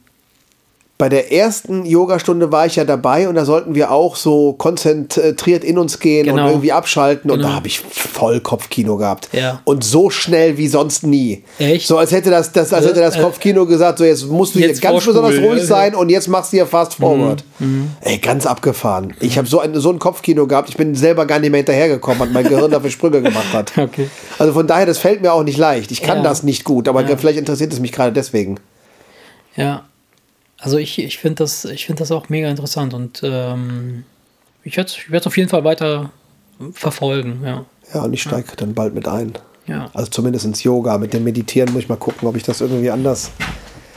bei 1.02 1.08
der 1.08 1.32
ersten 1.32 1.84
Yogastunde 1.84 2.52
war 2.52 2.64
ich 2.66 2.76
ja 2.76 2.84
dabei 2.84 3.28
und 3.28 3.34
da 3.34 3.44
sollten 3.44 3.74
wir 3.74 3.90
auch 3.90 4.14
so 4.14 4.52
konzentriert 4.52 5.64
in 5.64 5.76
uns 5.76 5.98
gehen 5.98 6.26
Genau. 6.26 6.44
und 6.44 6.48
irgendwie 6.50 6.70
abschalten 6.70 7.28
und 7.28 7.38
Genau. 7.38 7.48
da 7.48 7.56
habe 7.56 7.66
ich 7.66 7.80
voll 7.80 8.38
Kopfkino 8.38 8.96
gehabt. 8.98 9.28
Ja. 9.32 9.60
Und 9.64 9.82
so 9.82 10.10
schnell 10.10 10.58
wie 10.58 10.68
sonst 10.68 11.04
nie. 11.04 11.42
Echt? 11.58 11.88
So 11.88 11.98
als 11.98 12.12
hätte 12.12 12.30
das, 12.30 12.52
das, 12.52 12.72
als 12.72 12.84
Äh, 12.84 12.90
hätte 12.90 13.00
das 13.00 13.16
äh, 13.16 13.20
Kopfkino 13.20 13.66
gesagt, 13.66 13.98
so 13.98 14.04
jetzt 14.04 14.26
musst 14.28 14.54
du 14.54 14.60
jetzt 14.60 14.80
hier 14.80 14.90
ganz 14.92 15.04
besonders 15.04 15.38
ruhig 15.38 15.58
ja. 15.58 15.64
sein 15.64 15.96
und 15.96 16.08
jetzt 16.08 16.28
machst 16.28 16.52
du 16.52 16.58
hier 16.58 16.66
fast 16.66 16.94
forward. 16.94 17.42
Mhm. 17.58 17.90
Ey, 18.02 18.18
ganz 18.18 18.46
abgefahren. 18.46 19.12
Ich 19.18 19.36
habe 19.38 19.48
so 19.48 19.58
ein, 19.58 19.74
so 19.74 19.90
ein 19.90 19.98
Kopfkino 19.98 20.46
gehabt, 20.46 20.68
ich 20.68 20.76
bin 20.76 20.94
selber 20.94 21.26
gar 21.26 21.40
nicht 21.40 21.50
mehr 21.50 21.58
hinterhergekommen, 21.58 22.20
hat 22.20 22.30
mein 22.32 22.44
Gehirn 22.48 22.70
dafür 22.70 22.90
Sprünge 22.90 23.22
gemacht 23.22 23.52
hat. 23.52 23.72
Okay. 23.76 24.08
Also 24.38 24.52
von 24.52 24.68
daher, 24.68 24.86
das 24.86 24.98
fällt 24.98 25.20
mir 25.20 25.32
auch 25.32 25.42
nicht 25.42 25.58
leicht. 25.58 25.90
Ich 25.90 26.00
kann 26.00 26.18
Ja. 26.18 26.22
das 26.22 26.44
nicht 26.44 26.62
gut, 26.62 26.86
aber 26.86 27.04
vielleicht 27.18 27.40
interessiert 27.40 27.72
es 27.72 27.80
mich 27.80 27.90
gerade 27.90 28.12
deswegen. 28.12 28.60
Ja. 29.56 29.82
Also 30.62 30.78
ich, 30.78 31.00
ich 31.00 31.18
finde 31.18 31.42
das, 31.42 31.64
ich 31.64 31.86
find 31.86 31.98
das 31.98 32.12
auch 32.12 32.28
mega 32.28 32.48
interessant 32.48 32.94
und 32.94 33.20
ähm, 33.24 34.04
ich 34.62 34.76
werde 34.76 34.92
es 35.12 35.26
auf 35.26 35.36
jeden 35.36 35.48
Fall 35.48 35.64
weiter 35.64 36.12
verfolgen, 36.72 37.40
ja. 37.44 37.64
Ja, 37.92 38.02
und 38.02 38.12
ich 38.12 38.22
steige 38.22 38.54
dann 38.56 38.72
bald 38.72 38.94
mit 38.94 39.08
ein. 39.08 39.32
Ja. 39.66 39.90
Also 39.92 40.08
zumindest 40.08 40.44
ins 40.44 40.62
Yoga. 40.62 40.98
Mit 40.98 41.12
dem 41.14 41.24
Meditieren 41.24 41.72
muss 41.72 41.82
ich 41.82 41.88
mal 41.88 41.96
gucken, 41.96 42.28
ob 42.28 42.36
ich 42.36 42.44
das 42.44 42.60
irgendwie 42.60 42.92
anders. 42.92 43.32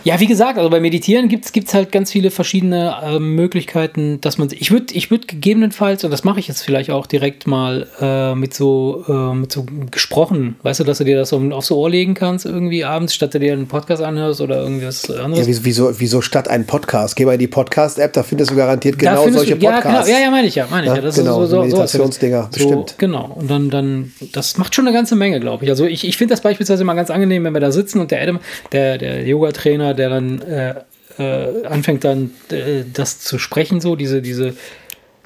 Ja, 0.06 0.20
wie 0.20 0.28
gesagt, 0.28 0.60
also 0.60 0.70
bei 0.70 0.80
Meditieren 0.80 1.30
gibt 1.30 1.45
es 1.56 1.74
halt 1.74 1.91
ganz 1.91 2.12
viele 2.12 2.30
verschiedene 2.30 2.95
äh, 3.03 3.18
Möglichkeiten, 3.18 4.22
dass 4.22 4.38
man 4.38 4.49
ich 4.51 4.70
würde 4.70 4.93
ich 4.93 5.10
würd 5.10 5.28
gegebenenfalls, 5.28 6.03
und 6.03 6.12
das 6.12 6.24
mache 6.24 6.39
ich 6.39 6.47
jetzt 6.47 6.62
vielleicht 6.62 6.91
auch 6.91 7.08
direkt 7.08 7.47
mal 7.47 7.88
äh, 7.99 8.36
mit 8.36 8.53
so 8.53 9.03
äh, 9.08 9.34
mit 9.34 9.51
so 9.51 9.66
gesprochen, 9.89 10.58
weißt 10.62 10.82
du, 10.82 10.84
dass 10.84 10.99
du 10.99 11.06
dir 11.06 11.18
das 11.18 11.30
so 11.30 11.41
aufs 11.51 11.72
Ohr 11.72 11.89
legen 11.89 12.14
kannst 12.14 12.45
irgendwie 12.45 12.86
abends, 12.86 13.16
statt 13.16 13.34
du 13.34 13.39
dir 13.39 13.53
einen 13.53 13.66
Podcast 13.68 14.03
anhörst 14.03 14.41
oder 14.41 14.62
irgendwas 14.62 15.10
anderes. 15.10 15.47
Ja, 15.47 15.64
wieso, 15.64 15.99
wieso, 15.99 16.22
statt 16.22 16.49
ein 16.49 16.68
Podcast? 16.68 17.16
Geh 17.16 17.26
mal 17.26 17.34
in 17.34 17.39
die 17.39 17.47
Podcast-App, 17.47 18.14
da 18.14 18.22
findest 18.22 18.51
du 18.51 18.56
garantiert 18.56 18.99
genau 18.99 19.28
solche 19.30 19.56
du, 19.56 19.66
ja, 19.66 19.72
Podcasts. 19.72 20.06
genau, 20.06 20.20
ja, 20.20 20.26
ja, 20.26 20.30
meine 20.30 20.45
ich 20.45 20.53
ja, 20.53 20.68
meine 20.70 20.86
ich 20.86 20.89
Ja, 20.91 20.97
ja. 20.97 21.01
Das 21.01 21.16
genau, 21.16 21.41
ist 21.41 21.49
so, 21.49 21.56
so, 21.56 21.64
Meditationsdinger, 21.64 22.43
so, 22.43 22.49
bestimmt. 22.51 22.95
Genau. 22.99 23.32
Und 23.34 23.49
dann, 23.49 23.72
dann, 23.72 24.12
das 24.34 24.60
macht 24.60 24.76
schon 24.76 24.86
eine 24.86 24.95
ganze 24.95 25.16
Menge, 25.16 25.39
glaube 25.39 25.64
ich. 25.64 25.72
Also 25.72 25.86
ich, 25.86 26.08
ich 26.08 26.16
finde 26.16 26.34
das 26.34 26.41
beispielsweise 26.41 26.84
mal 26.84 26.93
ganz 26.93 27.10
angenehm, 27.10 27.43
wenn 27.43 27.53
wir 27.53 27.60
da 27.60 27.72
sitzen 27.72 27.99
und 27.99 28.12
der 28.12 28.22
Adam, 28.22 28.39
der, 28.72 28.99
der 28.99 29.28
Yoga-Trainer, 29.28 29.95
der 29.96 30.10
dann 30.10 30.41
äh, 30.41 30.76
äh, 31.18 31.66
anfängt 31.66 32.04
dann 32.04 32.32
äh, 32.52 32.84
das 32.91 33.20
zu 33.20 33.39
sprechen, 33.39 33.82
so, 33.82 33.96
diese, 33.96 34.22
diese, 34.22 34.56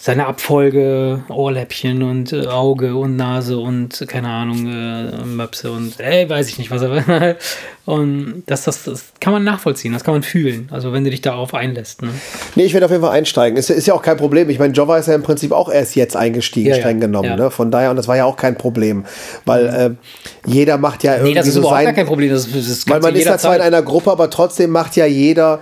seine 0.01 0.27
Abfolge, 0.27 1.23
Ohrläppchen 1.27 2.03
und 2.03 2.31
äh, 2.31 2.47
Auge 2.47 2.95
und 2.95 3.17
Nase 3.17 3.57
und 3.57 4.05
keine 4.07 4.29
Ahnung, 4.29 4.65
äh, 4.67 5.25
Möpse 5.25 5.71
und 5.71 5.99
ey, 5.99 6.29
weiß 6.29 6.47
ich 6.47 6.57
nicht, 6.57 6.71
was 6.71 6.81
er 6.81 7.35
Und 7.89 8.43
das, 8.45 8.65
das, 8.65 8.83
das 8.83 9.05
kann 9.19 9.33
man 9.33 9.43
nachvollziehen, 9.43 9.93
das 9.93 10.03
kann 10.03 10.13
man 10.13 10.21
fühlen. 10.21 10.69
Also 10.71 10.93
wenn 10.93 11.03
du 11.03 11.09
dich 11.09 11.21
darauf 11.21 11.55
einlässt. 11.55 12.03
Ne? 12.03 12.09
Nee, 12.55 12.65
ich 12.65 12.73
werde 12.73 12.85
auf 12.85 12.91
jeden 12.91 13.03
Fall 13.03 13.17
einsteigen. 13.17 13.57
Ist, 13.57 13.71
ist 13.71 13.87
ja 13.87 13.95
auch 13.95 14.03
kein 14.03 14.15
Problem. 14.15 14.47
Ich 14.51 14.59
meine, 14.59 14.73
Jova 14.73 14.99
ist 14.99 15.07
ja 15.07 15.15
im 15.15 15.23
Prinzip 15.23 15.51
auch 15.51 15.71
erst 15.71 15.95
jetzt 15.95 16.15
eingestiegen, 16.15 16.69
Ja, 16.69 16.75
ja, 16.75 16.81
streng 16.81 16.99
genommen. 16.99 17.29
ja. 17.29 17.35
Ne? 17.35 17.49
Von 17.49 17.71
daher, 17.71 17.89
und 17.89 17.95
das 17.95 18.07
war 18.07 18.15
ja 18.15 18.25
auch 18.25 18.35
kein 18.37 18.55
Problem. 18.59 19.05
Weil 19.45 19.65
äh, 19.65 20.49
jeder 20.49 20.77
macht 20.77 21.03
ja 21.03 21.13
irgendwie 21.13 21.29
Nee, 21.31 21.35
das 21.35 21.47
ist 21.47 21.55
so 21.55 21.61
überhaupt 21.61 21.77
sein. 21.77 21.85
gar 21.85 21.93
kein 21.95 22.05
Problem. 22.05 22.29
Das, 22.29 22.47
das 22.51 22.87
Weil 22.87 22.99
man 22.99 23.15
ist 23.15 23.25
ja 23.25 23.39
zwar 23.39 23.55
in 23.55 23.61
einer 23.63 23.81
Gruppe, 23.81 24.11
aber 24.11 24.29
trotzdem 24.29 24.69
macht 24.69 24.95
ja 24.95 25.07
jeder, 25.07 25.59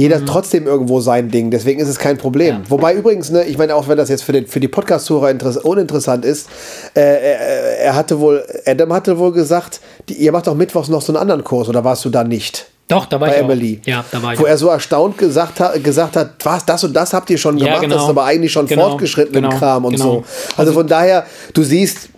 jeder 0.00 0.18
Mhm. 0.20 0.26
trotzdem 0.26 0.66
irgendwo 0.66 1.00
sein 1.00 1.30
Ding. 1.30 1.50
Deswegen 1.50 1.80
ist 1.80 1.88
es 1.88 1.98
kein 1.98 2.16
Problem. 2.18 2.56
Ja. 2.56 2.70
Wobei 2.70 2.94
übrigens, 2.94 3.30
ne, 3.30 3.44
ich 3.44 3.56
meine, 3.58 3.74
auch 3.74 3.86
wenn 3.88 3.96
das 3.96 4.08
jetzt 4.08 4.22
für, 4.22 4.32
den, 4.32 4.46
für 4.46 4.60
die 4.60 4.68
Podcast-Zuhörer 4.68 5.28
interess- 5.30 5.58
uninteressant 5.58 6.24
ist, 6.24 6.48
äh, 6.94 7.00
er, 7.00 7.78
er 7.80 7.94
hatte 7.94 8.18
wohl, 8.20 8.44
Adam 8.66 8.92
hatte 8.92 9.18
wohl 9.18 9.32
gesagt, 9.32 9.80
die, 10.08 10.14
ihr 10.14 10.32
macht 10.32 10.46
doch 10.46 10.54
mittwochs 10.54 10.88
noch 10.88 11.02
so 11.02 11.12
einen 11.12 11.20
anderen 11.22 11.44
Kurs, 11.44 11.68
oder 11.68 11.84
warst 11.84 12.04
du 12.04 12.10
da 12.10 12.24
nicht? 12.24 12.66
Doch, 12.88 13.06
da 13.06 13.20
war 13.20 13.28
Bei 13.28 13.36
ich 13.36 13.40
Emily. 13.42 13.80
Auch. 13.82 13.86
Ja, 13.86 14.04
da 14.10 14.20
war 14.20 14.32
ich. 14.32 14.40
Wo 14.40 14.44
auch. 14.44 14.48
er 14.48 14.58
so 14.58 14.66
erstaunnt 14.68 15.16
gesagt 15.16 15.60
hat, 15.60 15.82
gesagt 15.84 16.16
hat, 16.16 16.30
was, 16.42 16.66
das 16.66 16.82
und 16.82 16.92
das 16.94 17.12
habt 17.12 17.30
ihr 17.30 17.38
schon 17.38 17.56
Ja, 17.58 17.66
gemacht, 17.66 17.82
genau. 17.82 17.94
das 17.94 18.02
ist 18.04 18.10
aber 18.10 18.24
eigentlich 18.24 18.50
schon 18.52 18.66
Genau, 18.66 18.88
fortgeschrittenen 18.88 19.44
genau, 19.44 19.56
Kram 19.56 19.84
und 19.84 19.92
genau. 19.92 20.04
so. 20.04 20.24
Also 20.56 20.72
von 20.72 20.88
daher, 20.88 21.24
du 21.54 21.62
siehst, 21.62 22.08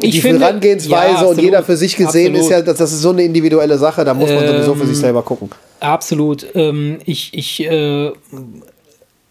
Ich 0.00 0.12
die 0.12 0.20
finde- 0.20 0.44
Herangehensweise 0.44 1.22
ja, 1.24 1.26
und 1.26 1.40
jeder 1.40 1.62
für 1.62 1.76
sich 1.76 1.96
gesehen 1.96 2.34
ist 2.34 2.42
absolut. 2.46 2.50
ja, 2.60 2.62
das, 2.72 2.78
das 2.78 2.92
ist 2.92 3.02
so 3.02 3.10
eine 3.10 3.22
individuelle 3.22 3.78
Sache, 3.78 4.04
da 4.04 4.14
muss 4.14 4.30
man 4.30 4.46
sowieso 4.46 4.74
für 4.74 4.86
sich 4.86 4.96
Ähm, 4.96 5.00
selber 5.02 5.22
gucken. 5.22 5.50
Absolut. 5.80 6.46
Ähm, 6.54 6.98
ich 7.04 7.30
ich, 7.34 7.60
äh, 7.64 8.12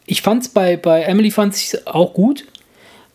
ich 0.06 0.22
fand 0.22 0.44
es 0.44 0.50
bei, 0.50 0.78
bei 0.78 1.02
Emily 1.04 1.32
fand 1.32 1.56
ich 1.56 1.88
auch 1.88 2.14
gut, 2.14 2.46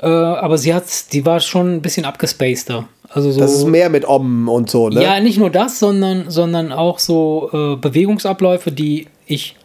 äh, 0.01 0.07
aber 0.07 0.59
sie 0.59 0.75
hat, 0.75 0.85
die 1.13 1.25
war 1.25 1.41
schon 1.41 1.75
ein 1.77 1.83
bisschen 1.83 2.05
abgespaceder. 2.05 2.89
Also 3.09 3.31
so, 3.31 3.41
Das 3.41 3.53
ist 3.53 3.67
mehr 3.67 3.91
mit 3.91 4.07
Om 4.07 4.49
und 4.49 4.71
so, 4.71 4.89
ne? 4.89 5.03
Ja, 5.03 5.21
nicht 5.21 5.39
nur 5.39 5.51
das, 5.51 5.79
sondern, 5.79 6.31
sondern 6.31 6.73
auch 6.73 6.99
so 6.99 7.51
äh, 7.53 7.77
Bewegungsabläufe, 7.77 8.73
die 8.73 9.07
ich, 9.27 9.57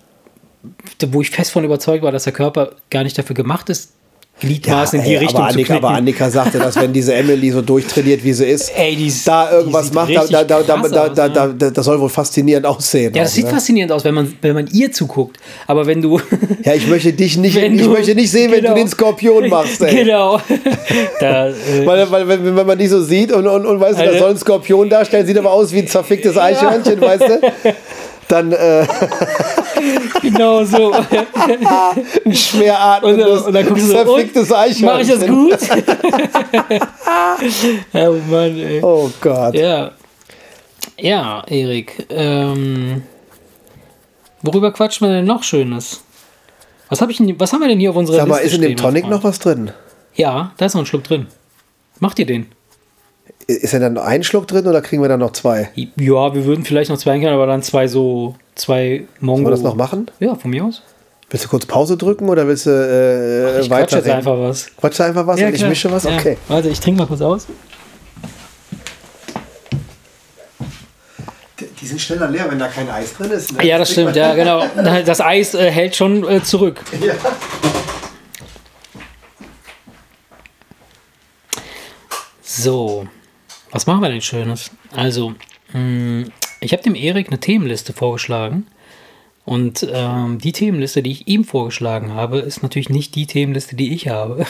wo 1.11 1.21
ich 1.21 1.29
fest 1.29 1.51
von 1.51 1.63
überzeugt 1.63 2.03
war, 2.03 2.11
dass 2.11 2.25
der 2.25 2.33
Körper 2.33 2.71
gar 2.89 3.03
nicht 3.03 3.17
dafür 3.17 3.35
gemacht 3.35 3.69
ist, 3.69 3.93
Gliedmaßen 4.39 4.99
in 4.99 5.05
die 5.05 5.11
ey, 5.13 5.17
Richtung 5.17 5.39
aber, 5.41 5.49
Annika, 5.49 5.75
aber 5.77 5.89
Annika 5.89 6.29
sagte, 6.29 6.59
dass 6.59 6.75
wenn 6.75 6.93
diese 6.93 7.15
Emily 7.15 7.49
so 7.49 7.61
durchtrainiert, 7.63 8.23
wie 8.23 8.33
sie 8.33 8.45
ist, 8.45 8.71
Ey, 8.77 8.95
die 8.95 9.11
da 9.25 9.51
irgendwas 9.51 9.91
macht, 9.91 10.15
da, 10.15 10.25
da, 10.25 10.43
da, 10.43 10.61
da, 10.61 10.75
krass 10.77 10.91
da, 10.91 11.01
aus, 11.01 11.09
ne? 11.09 11.15
da, 11.15 11.47
da, 11.47 11.69
das 11.71 11.85
soll 11.85 11.99
wohl 11.99 12.09
faszinierend 12.09 12.65
aussehen. 12.67 13.13
ja, 13.15 13.23
das 13.23 13.31
auch, 13.31 13.35
sieht 13.35 13.45
ne? 13.45 13.51
faszinierend 13.51 13.91
aus, 13.91 14.03
wenn 14.03 14.13
man, 14.13 14.31
wenn 14.41 14.53
man 14.53 14.67
ihr 14.71 14.91
zuguckt. 14.91 15.37
Aber 15.65 15.85
wenn 15.87 16.01
du. 16.01 16.19
Ja, 16.63 16.73
ich 16.73 16.87
möchte 16.87 17.13
dich 17.13 17.37
nicht, 17.37 17.55
Wenn 17.55 17.75
ich 17.75 17.83
du- 17.83 17.89
möchte 17.89 18.13
nicht 18.13 18.29
sehen, 18.29 18.51
wenn 18.51 18.59
genau. 18.61 18.73
du 18.73 18.79
den 18.81 18.87
Skorpion 18.89 19.47
machst, 19.49 19.81
ey. 19.81 19.95
Genau. 20.03 20.39
da, 21.19 21.47
äh, 21.47 21.53
Weil, 21.85 22.11
weil 22.11 22.27
wenn, 22.27 22.55
wenn 22.57 22.67
man 22.67 22.77
die 22.77 22.87
so 22.87 23.01
sieht 23.01 23.31
und, 23.31 23.47
und, 23.47 23.65
und 23.65 23.79
weißt 23.79 23.99
du, 23.99 24.05
da 24.05 24.17
soll 24.17 24.31
ein 24.31 24.37
Skorpion 24.37 24.89
darstellen, 24.89 25.25
sieht 25.25 25.37
aber 25.37 25.51
aus 25.51 25.71
wie 25.71 25.79
ein 25.79 25.87
zerficktes 25.87 26.37
Eichhörnchen, 26.37 26.99
weißt 26.99 27.23
du? 27.23 27.39
Dann 28.27 28.51
äh, 28.51 28.85
genau 30.21 30.63
so. 30.65 30.91
ein 32.25 32.35
schwer 32.35 32.73
Und, 33.01 33.13
atmendes, 33.13 33.41
und 33.43 33.53
dann 33.53 33.65
guckst 33.65 33.83
du 33.83 33.87
so, 33.87 33.93
zerficktes 33.93 34.51
und, 34.51 34.57
Eichhörnchen. 34.57 34.85
mach 34.85 34.99
ich 34.99 35.07
das 35.07 35.27
gut? 35.27 35.59
oh 37.93 38.15
Mann, 38.29 38.57
ey. 38.57 38.81
Oh 38.83 39.09
Gott. 39.21 39.55
Ja. 39.55 39.91
Ja, 40.99 41.43
Erik. 41.47 42.07
Ähm, 42.09 43.03
worüber 44.41 44.73
quatscht 44.73 44.99
man 45.01 45.11
denn 45.11 45.25
noch 45.25 45.43
Schönes? 45.43 46.03
Was, 46.89 47.01
hab 47.01 47.09
ich 47.09 47.17
denn, 47.17 47.39
was 47.39 47.53
haben 47.53 47.61
wir 47.61 47.67
denn 47.67 47.79
hier 47.79 47.91
auf 47.91 47.95
unserer 47.95 48.17
Sag 48.17 48.27
mal, 48.27 48.41
Liste 48.41 48.47
ist 48.47 48.55
in 48.55 48.61
dem 48.61 48.77
Tonic 48.77 49.07
noch 49.07 49.23
was 49.23 49.39
drin? 49.39 49.71
Ja, 50.15 50.53
da 50.57 50.65
ist 50.65 50.73
noch 50.73 50.81
ein 50.81 50.85
Schluck 50.85 51.03
drin. 51.03 51.27
Macht 51.99 52.19
ihr 52.19 52.25
den? 52.25 52.47
Ist 53.47 53.71
denn 53.71 53.81
dann 53.81 53.97
ein 53.97 54.23
Schluck 54.23 54.45
drin 54.47 54.67
oder 54.67 54.81
kriegen 54.81 55.01
wir 55.01 55.07
dann 55.07 55.21
noch 55.21 55.31
zwei? 55.31 55.69
Ja, 55.75 56.33
wir 56.35 56.43
würden 56.45 56.65
vielleicht 56.65 56.89
noch 56.89 56.97
zwei 56.97 57.17
können, 57.19 57.33
aber 57.33 57.47
dann 57.47 57.63
zwei 57.63 57.87
so, 57.87 58.35
zwei 58.55 59.05
Mongo. 59.21 59.37
Wollen 59.37 59.45
wir 59.45 59.51
das 59.51 59.61
noch 59.61 59.75
machen? 59.75 60.11
Ja, 60.19 60.35
von 60.35 60.51
mir 60.51 60.65
aus. 60.65 60.81
Willst 61.29 61.45
du 61.45 61.49
kurz 61.49 61.65
Pause 61.65 61.95
drücken 61.97 62.27
oder 62.27 62.45
willst 62.47 62.65
du 62.65 62.71
äh, 62.71 63.61
Ich 63.61 63.67
quatsch 63.67 63.93
weiter? 63.93 63.97
jetzt 63.97 64.09
einfach 64.09 64.37
was. 64.37 64.67
Quatsch 64.77 64.99
einfach 64.99 65.25
was 65.27 65.39
und 65.39 65.47
ich 65.47 65.55
klar. 65.55 65.69
mische 65.69 65.91
was? 65.91 66.03
Ja. 66.03 66.15
Okay. 66.17 66.37
Warte, 66.49 66.67
ich 66.69 66.79
trinke 66.79 66.99
mal 67.01 67.07
kurz 67.07 67.21
aus. 67.21 67.47
Die 71.81 71.85
sind 71.87 72.01
schneller 72.01 72.29
leer, 72.29 72.47
wenn 72.49 72.59
da 72.59 72.67
kein 72.67 72.89
Eis 72.89 73.13
drin 73.15 73.31
ist. 73.31 73.53
ne? 73.53 73.65
Ja, 73.65 73.77
das 73.77 73.91
stimmt, 73.91 74.15
ja, 74.15 74.35
genau. 74.35 74.63
Das 75.05 75.21
Eis 75.21 75.53
äh, 75.53 75.71
hält 75.71 75.95
schon 75.95 76.27
äh, 76.27 76.43
zurück. 76.43 76.81
Ja. 77.01 77.13
So, 82.41 83.05
was 83.71 83.87
machen 83.87 84.01
wir 84.01 84.09
denn 84.09 84.21
Schönes? 84.21 84.71
Also, 84.91 85.33
mh, 85.73 86.27
ich 86.59 86.73
habe 86.73 86.83
dem 86.83 86.95
Erik 86.95 87.27
eine 87.27 87.39
Themenliste 87.39 87.93
vorgeschlagen. 87.93 88.67
Und 89.45 89.87
ähm, 89.89 90.39
die 90.39 90.51
Themenliste, 90.51 91.01
die 91.01 91.11
ich 91.11 91.27
ihm 91.27 91.45
vorgeschlagen 91.45 92.13
habe, 92.13 92.39
ist 92.39 92.63
natürlich 92.63 92.89
nicht 92.89 93.15
die 93.15 93.27
Themenliste, 93.27 93.77
die 93.77 93.93
ich 93.93 94.09
habe. 94.09 94.45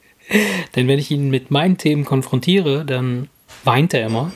Denn 0.74 0.88
wenn 0.88 0.98
ich 0.98 1.10
ihn 1.10 1.28
mit 1.28 1.50
meinen 1.50 1.76
Themen 1.76 2.04
konfrontiere, 2.04 2.86
dann 2.86 3.28
weint 3.64 3.92
er 3.92 4.06
immer. 4.06 4.32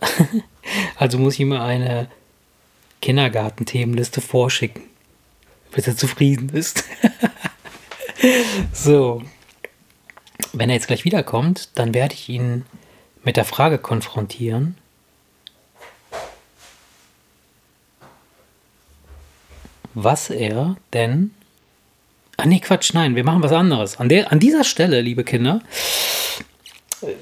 also 0.96 1.18
muss 1.18 1.34
ich 1.34 1.40
ihm 1.40 1.52
eine 1.52 2.08
Kindergarten-Themenliste 3.00 4.20
vorschicken, 4.20 4.82
bis 5.72 5.86
er 5.86 5.96
zufrieden 5.96 6.50
ist. 6.50 6.84
so, 8.72 9.22
wenn 10.52 10.68
er 10.68 10.74
jetzt 10.74 10.88
gleich 10.88 11.04
wiederkommt, 11.04 11.70
dann 11.74 11.94
werde 11.94 12.14
ich 12.14 12.28
ihn 12.28 12.66
mit 13.24 13.36
der 13.36 13.44
Frage 13.44 13.78
konfrontieren. 13.78 14.76
Was 19.94 20.30
er 20.30 20.76
denn. 20.92 21.34
Ah, 22.36 22.46
nee, 22.46 22.60
Quatsch, 22.60 22.94
nein, 22.94 23.16
wir 23.16 23.24
machen 23.24 23.42
was 23.42 23.52
anderes. 23.52 23.98
An, 23.98 24.08
der, 24.08 24.32
an 24.32 24.40
dieser 24.40 24.64
Stelle, 24.64 25.00
liebe 25.02 25.24
Kinder, 25.24 25.60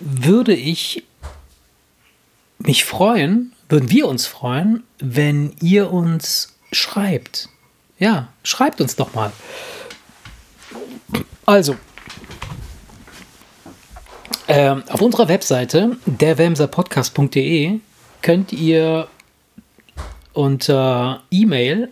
würde 0.00 0.54
ich 0.54 1.04
mich 2.58 2.84
freuen, 2.84 3.52
würden 3.68 3.90
wir 3.90 4.06
uns 4.06 4.26
freuen, 4.26 4.84
wenn 4.98 5.54
ihr 5.60 5.92
uns 5.92 6.56
schreibt. 6.72 7.48
Ja, 7.98 8.28
schreibt 8.42 8.80
uns 8.80 8.96
doch 8.96 9.14
mal. 9.14 9.32
Also, 11.46 11.76
ähm, 14.48 14.82
auf 14.88 15.00
unserer 15.00 15.28
Webseite 15.28 15.96
derwemserpodcast.de 16.06 17.80
könnt 18.22 18.52
ihr 18.52 19.08
unter 20.32 21.22
E-Mail 21.30 21.90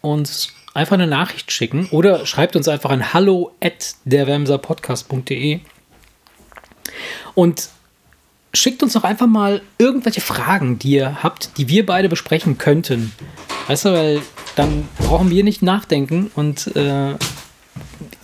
uns 0.00 0.48
einfach 0.74 0.94
eine 0.94 1.06
Nachricht 1.06 1.52
schicken 1.52 1.88
oder 1.90 2.26
schreibt 2.26 2.56
uns 2.56 2.68
einfach 2.68 2.90
an 2.90 3.12
hallo 3.12 3.52
at 3.62 3.94
derwemserpodcast.de 4.04 5.60
und 7.34 7.68
schickt 8.54 8.82
uns 8.82 8.92
doch 8.92 9.04
einfach 9.04 9.26
mal 9.26 9.62
irgendwelche 9.78 10.20
Fragen, 10.20 10.78
die 10.78 10.92
ihr 10.92 11.22
habt, 11.22 11.56
die 11.56 11.68
wir 11.68 11.86
beide 11.86 12.08
besprechen 12.08 12.58
könnten. 12.58 13.12
Weißt 13.66 13.86
du, 13.86 13.92
weil 13.92 14.22
dann 14.56 14.88
brauchen 14.98 15.30
wir 15.30 15.44
nicht 15.44 15.62
nachdenken 15.62 16.30
und 16.34 16.74
äh, 16.76 17.14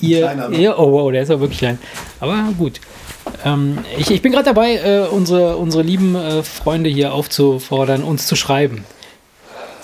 ihr, 0.01 0.51
ihr, 0.53 0.79
oh 0.79 0.93
wow, 0.93 1.13
der 1.13 1.23
ist 1.23 1.29
ja 1.29 1.41
wirklich 1.41 1.59
klein. 1.59 1.79
Aber 2.21 2.53
gut. 2.59 2.81
Ähm, 3.45 3.79
ich, 3.97 4.11
ich 4.11 4.23
bin 4.23 4.33
gerade 4.33 4.45
dabei, 4.45 4.77
äh, 4.77 5.07
unsere, 5.11 5.57
unsere 5.57 5.83
lieben 5.83 6.15
äh, 6.15 6.43
Freunde 6.43 6.91
hier 6.91 7.13
aufzufordern, 7.13 8.03
uns 8.03 8.27
zu 8.27 8.37
schreiben. 8.37 8.85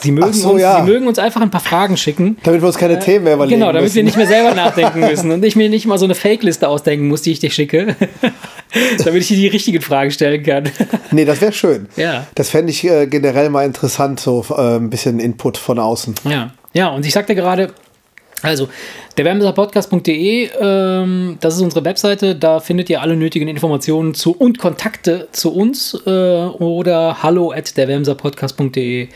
Sie 0.05 0.13
mögen, 0.13 0.35
so, 0.35 0.51
uns, 0.51 0.61
ja. 0.61 0.85
sie 0.85 0.91
mögen 0.91 1.07
uns 1.07 1.19
einfach 1.19 1.41
ein 1.41 1.51
paar 1.51 1.63
Fragen 1.63 1.97
schicken. 1.97 2.37
Damit 2.43 2.61
wir 2.61 2.67
uns 2.67 2.77
keine 2.77 2.99
Themen 2.99 3.25
mehr 3.25 3.35
überlegen 3.35 3.59
Genau, 3.59 3.73
damit 3.73 3.85
müssen. 3.85 3.97
wir 3.97 4.05
nicht 4.05 4.19
mehr 4.19 4.27
selber 4.27 4.55
nachdenken 4.55 5.01
müssen 5.01 5.31
und 5.31 5.43
ich 5.45 5.57
mir 5.57 5.71
nicht 5.71 5.87
mal 5.87 5.97
so 5.97 6.05
eine 6.05 6.15
Fake-Liste 6.15 6.69
ausdenken 6.69 7.09
muss, 7.09 7.23
die 7.23 7.33
ich 7.33 7.39
dir 7.39 7.51
schicke, 7.51 7.97
damit 9.05 9.23
ich 9.23 9.29
dir 9.29 9.37
die 9.37 9.49
richtigen 9.49 9.81
Fragen 9.81 10.11
stellen 10.11 10.43
kann. 10.43 10.71
Nee, 11.11 11.25
das 11.25 11.41
wäre 11.41 11.53
schön. 11.53 11.89
Ja. 11.97 12.27
Das 12.35 12.51
fände 12.51 12.71
ich 12.71 12.85
äh, 12.85 13.07
generell 13.07 13.49
mal 13.49 13.65
interessant, 13.65 14.21
so 14.21 14.45
äh, 14.51 14.77
ein 14.77 14.91
bisschen 14.91 15.21
Input 15.21 15.57
von 15.57 15.79
außen. 15.79 16.17
Ja, 16.29 16.51
ja, 16.75 16.89
und 16.89 17.07
ich 17.07 17.13
sagte 17.13 17.35
gerade, 17.35 17.73
also, 18.45 18.69
der 19.17 19.25
Podcast.de, 19.53 20.51
ähm, 20.61 21.39
das 21.41 21.57
ist 21.57 21.63
unsere 21.63 21.85
Webseite, 21.85 22.35
da 22.35 22.61
findet 22.61 22.91
ihr 22.91 23.01
alle 23.01 23.17
nötigen 23.17 23.49
Informationen 23.49 24.15
zu 24.15 24.33
und 24.33 24.59
Kontakte 24.59 25.29
zu 25.33 25.53
uns 25.53 25.95
äh, 26.07 26.11
oder 26.11 27.23
hallo 27.23 27.53
at 27.53 27.77
derwemserpodcast.de. 27.77 29.09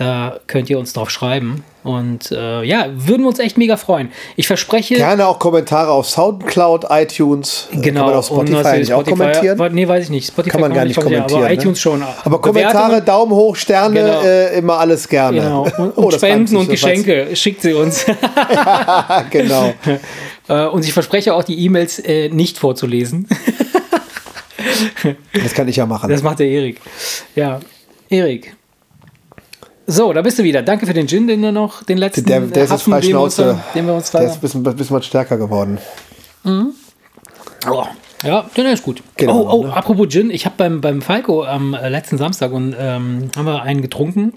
Da 0.00 0.40
könnt 0.46 0.70
ihr 0.70 0.78
uns 0.78 0.94
drauf 0.94 1.10
schreiben. 1.10 1.62
Und 1.82 2.32
äh, 2.32 2.62
ja, 2.62 2.86
würden 2.94 3.20
wir 3.22 3.28
uns 3.28 3.38
echt 3.38 3.58
mega 3.58 3.76
freuen. 3.76 4.10
Ich 4.34 4.46
verspreche. 4.46 4.94
Gerne 4.94 5.26
auch 5.26 5.38
Kommentare 5.38 5.90
auf 5.90 6.08
Soundcloud, 6.08 6.86
iTunes. 6.88 7.68
Äh, 7.70 7.80
Genau, 7.82 8.00
Kann 8.00 8.08
man 8.08 8.18
auf 8.18 8.26
Spotify 8.26 8.56
und 8.56 8.66
eigentlich 8.66 8.92
auch 8.94 9.00
Spotify- 9.02 9.10
kommentieren? 9.10 9.74
Nee, 9.74 9.86
weiß 9.86 10.04
ich 10.04 10.10
nicht. 10.10 10.28
Spotify 10.28 10.52
Kann 10.52 10.60
man 10.62 10.72
gar 10.72 10.86
nicht 10.86 10.96
kommentieren. 10.98 11.24
aber 11.42 11.48
ne? 11.48 11.54
iTunes 11.54 11.78
schon. 11.78 12.02
Aber 12.24 12.40
Kommentare, 12.40 13.02
Daumen 13.02 13.32
hoch, 13.32 13.54
Sterne, 13.56 14.00
Genau. 14.00 14.22
äh, 14.22 14.56
immer 14.58 14.78
alles 14.78 15.06
gerne. 15.06 15.38
Genau. 15.38 15.62
Und, 15.78 15.92
Oh, 15.98 16.02
und 16.04 16.12
war 16.12 16.18
Spenden 16.18 16.56
und 16.56 16.70
Geschenke. 16.70 17.28
Schickt 17.36 17.60
sie 17.60 17.74
uns. 17.74 18.06
genau. 19.30 19.74
Äh, 20.48 20.64
und 20.66 20.82
ich 20.86 20.94
verspreche 20.94 21.34
auch, 21.34 21.44
die 21.44 21.62
E-Mails 21.62 21.98
äh, 21.98 22.30
nicht 22.30 22.56
vorzulesen. 22.58 23.28
Das 25.42 25.52
kann 25.54 25.68
ich 25.68 25.76
ja 25.76 25.84
machen. 25.84 26.08
Das 26.10 26.22
macht 26.22 26.38
der 26.38 26.46
Erik. 26.48 26.80
Ja, 27.34 27.60
Erik. 28.08 28.56
So, 29.90 30.12
da 30.12 30.22
bist 30.22 30.38
du 30.38 30.44
wieder. 30.44 30.62
Danke 30.62 30.86
für 30.86 30.94
den 30.94 31.08
Gin, 31.08 31.26
den 31.26 31.42
du 31.42 31.50
noch, 31.50 31.82
den 31.82 31.98
letzten 31.98 32.24
Der, 32.24 32.40
der 32.42 32.62
ist 32.62 32.70
jetzt 32.70 32.82
frei 32.82 33.00
den 33.00 33.10
wir 33.10 33.20
uns, 33.22 33.34
Schnauze. 33.34 33.60
den 33.74 33.86
wir 33.86 33.94
uns 33.94 34.10
der 34.12 34.22
ist 34.22 34.34
ein 34.34 34.40
bisschen, 34.40 34.62
bisschen 34.62 34.96
was 34.96 35.04
stärker 35.04 35.36
geworden. 35.36 35.78
oh, 37.68 37.84
ja, 38.22 38.48
den 38.56 38.66
ist 38.66 38.84
gut. 38.84 39.02
Genau, 39.16 39.40
oh, 39.40 39.50
oh, 39.50 39.66
ne? 39.66 39.74
apropos 39.74 40.06
Gin, 40.08 40.30
ich 40.30 40.46
habe 40.46 40.54
beim, 40.58 40.80
beim 40.80 41.02
Falco 41.02 41.42
am 41.42 41.74
äh, 41.74 41.88
letzten 41.88 42.18
Samstag 42.18 42.52
und 42.52 42.76
ähm, 42.78 43.30
haben 43.34 43.46
wir 43.46 43.62
einen 43.62 43.82
getrunken. 43.82 44.34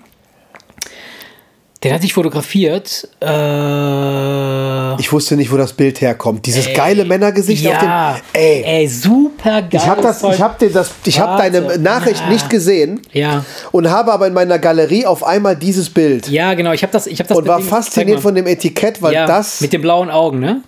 Den 1.84 1.94
hatte 1.94 2.06
ich 2.06 2.14
fotografiert. 2.14 3.08
Äh, 3.22 5.02
Ich 5.02 5.12
wusste 5.12 5.36
nicht, 5.36 5.52
wo 5.52 5.58
das 5.58 5.74
Bild 5.74 6.00
herkommt. 6.02 6.46
Dieses 6.46 6.74
geile 6.74 7.04
Männergesicht 7.04 7.64
ja, 7.64 7.72
auf 7.72 7.80
dem. 7.80 8.22
Ey, 8.42 8.64
ey, 8.66 8.88
super 8.88 9.62
geil. 9.64 9.70
ich 9.74 9.86
habe 9.88 10.02
das, 10.02 10.24
ich 10.24 10.42
habe 10.42 10.70
das, 10.70 10.92
ich 11.06 11.20
habe 11.20 11.42
deine. 11.42 11.78
Nachricht 11.80 12.22
Ja. 12.22 12.30
nicht 12.30 12.50
gesehen 12.50 13.02
Ja, 13.12 13.44
und 13.72 13.90
habe 13.90 14.14
aber 14.14 14.28
in 14.28 14.34
meiner 14.34 14.60
Galerie 14.60 15.06
auf 15.06 15.24
einmal 15.24 15.56
dieses 15.56 15.90
Bild 15.90 16.28
ja, 16.30 16.54
genau. 16.54 16.72
Ich 16.72 16.84
habe 16.84 16.94
das, 16.94 17.08
ich 17.08 17.20
habe 17.20 17.28
das 17.30 17.38
und 17.38 17.48
war 17.48 17.60
fasziniert 17.60 18.20
von 18.20 18.36
dem 18.36 18.48
Etikett, 18.48 19.02
weil 19.02 19.14
ja, 19.14 19.26
das 19.26 19.60
mit 19.62 19.74
den 19.74 19.82
blauen 19.82 20.10
Augen, 20.10 20.40
ne? 20.40 20.62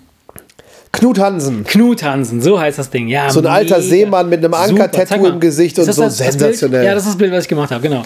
Knut 0.99 1.19
Hansen. 1.19 1.63
Knut 1.65 2.03
Hansen, 2.03 2.41
so 2.41 2.59
heißt 2.59 2.77
das 2.79 2.89
Ding. 2.89 3.07
Ja, 3.07 3.29
So 3.29 3.39
ein 3.41 3.47
alter. 3.47 3.81
Seemann 3.81 4.29
mit 4.29 4.43
einem. 4.43 4.53
Anker-Tattoo 4.53 5.25
im 5.27 5.39
Gesicht 5.39 5.77
und 5.79 5.87
das 5.87 5.95
so 5.95 6.03
das- 6.03 6.17
das 6.17 6.27
sensationell. 6.33 6.79
Bild? 6.79 6.87
Ja, 6.89 6.93
das 6.95 7.03
ist 7.03 7.09
das 7.09 7.17
Bild, 7.17 7.31
was 7.31 7.43
ich 7.43 7.49
gemacht 7.49 7.71
habe, 7.71 7.81
genau. 7.81 8.03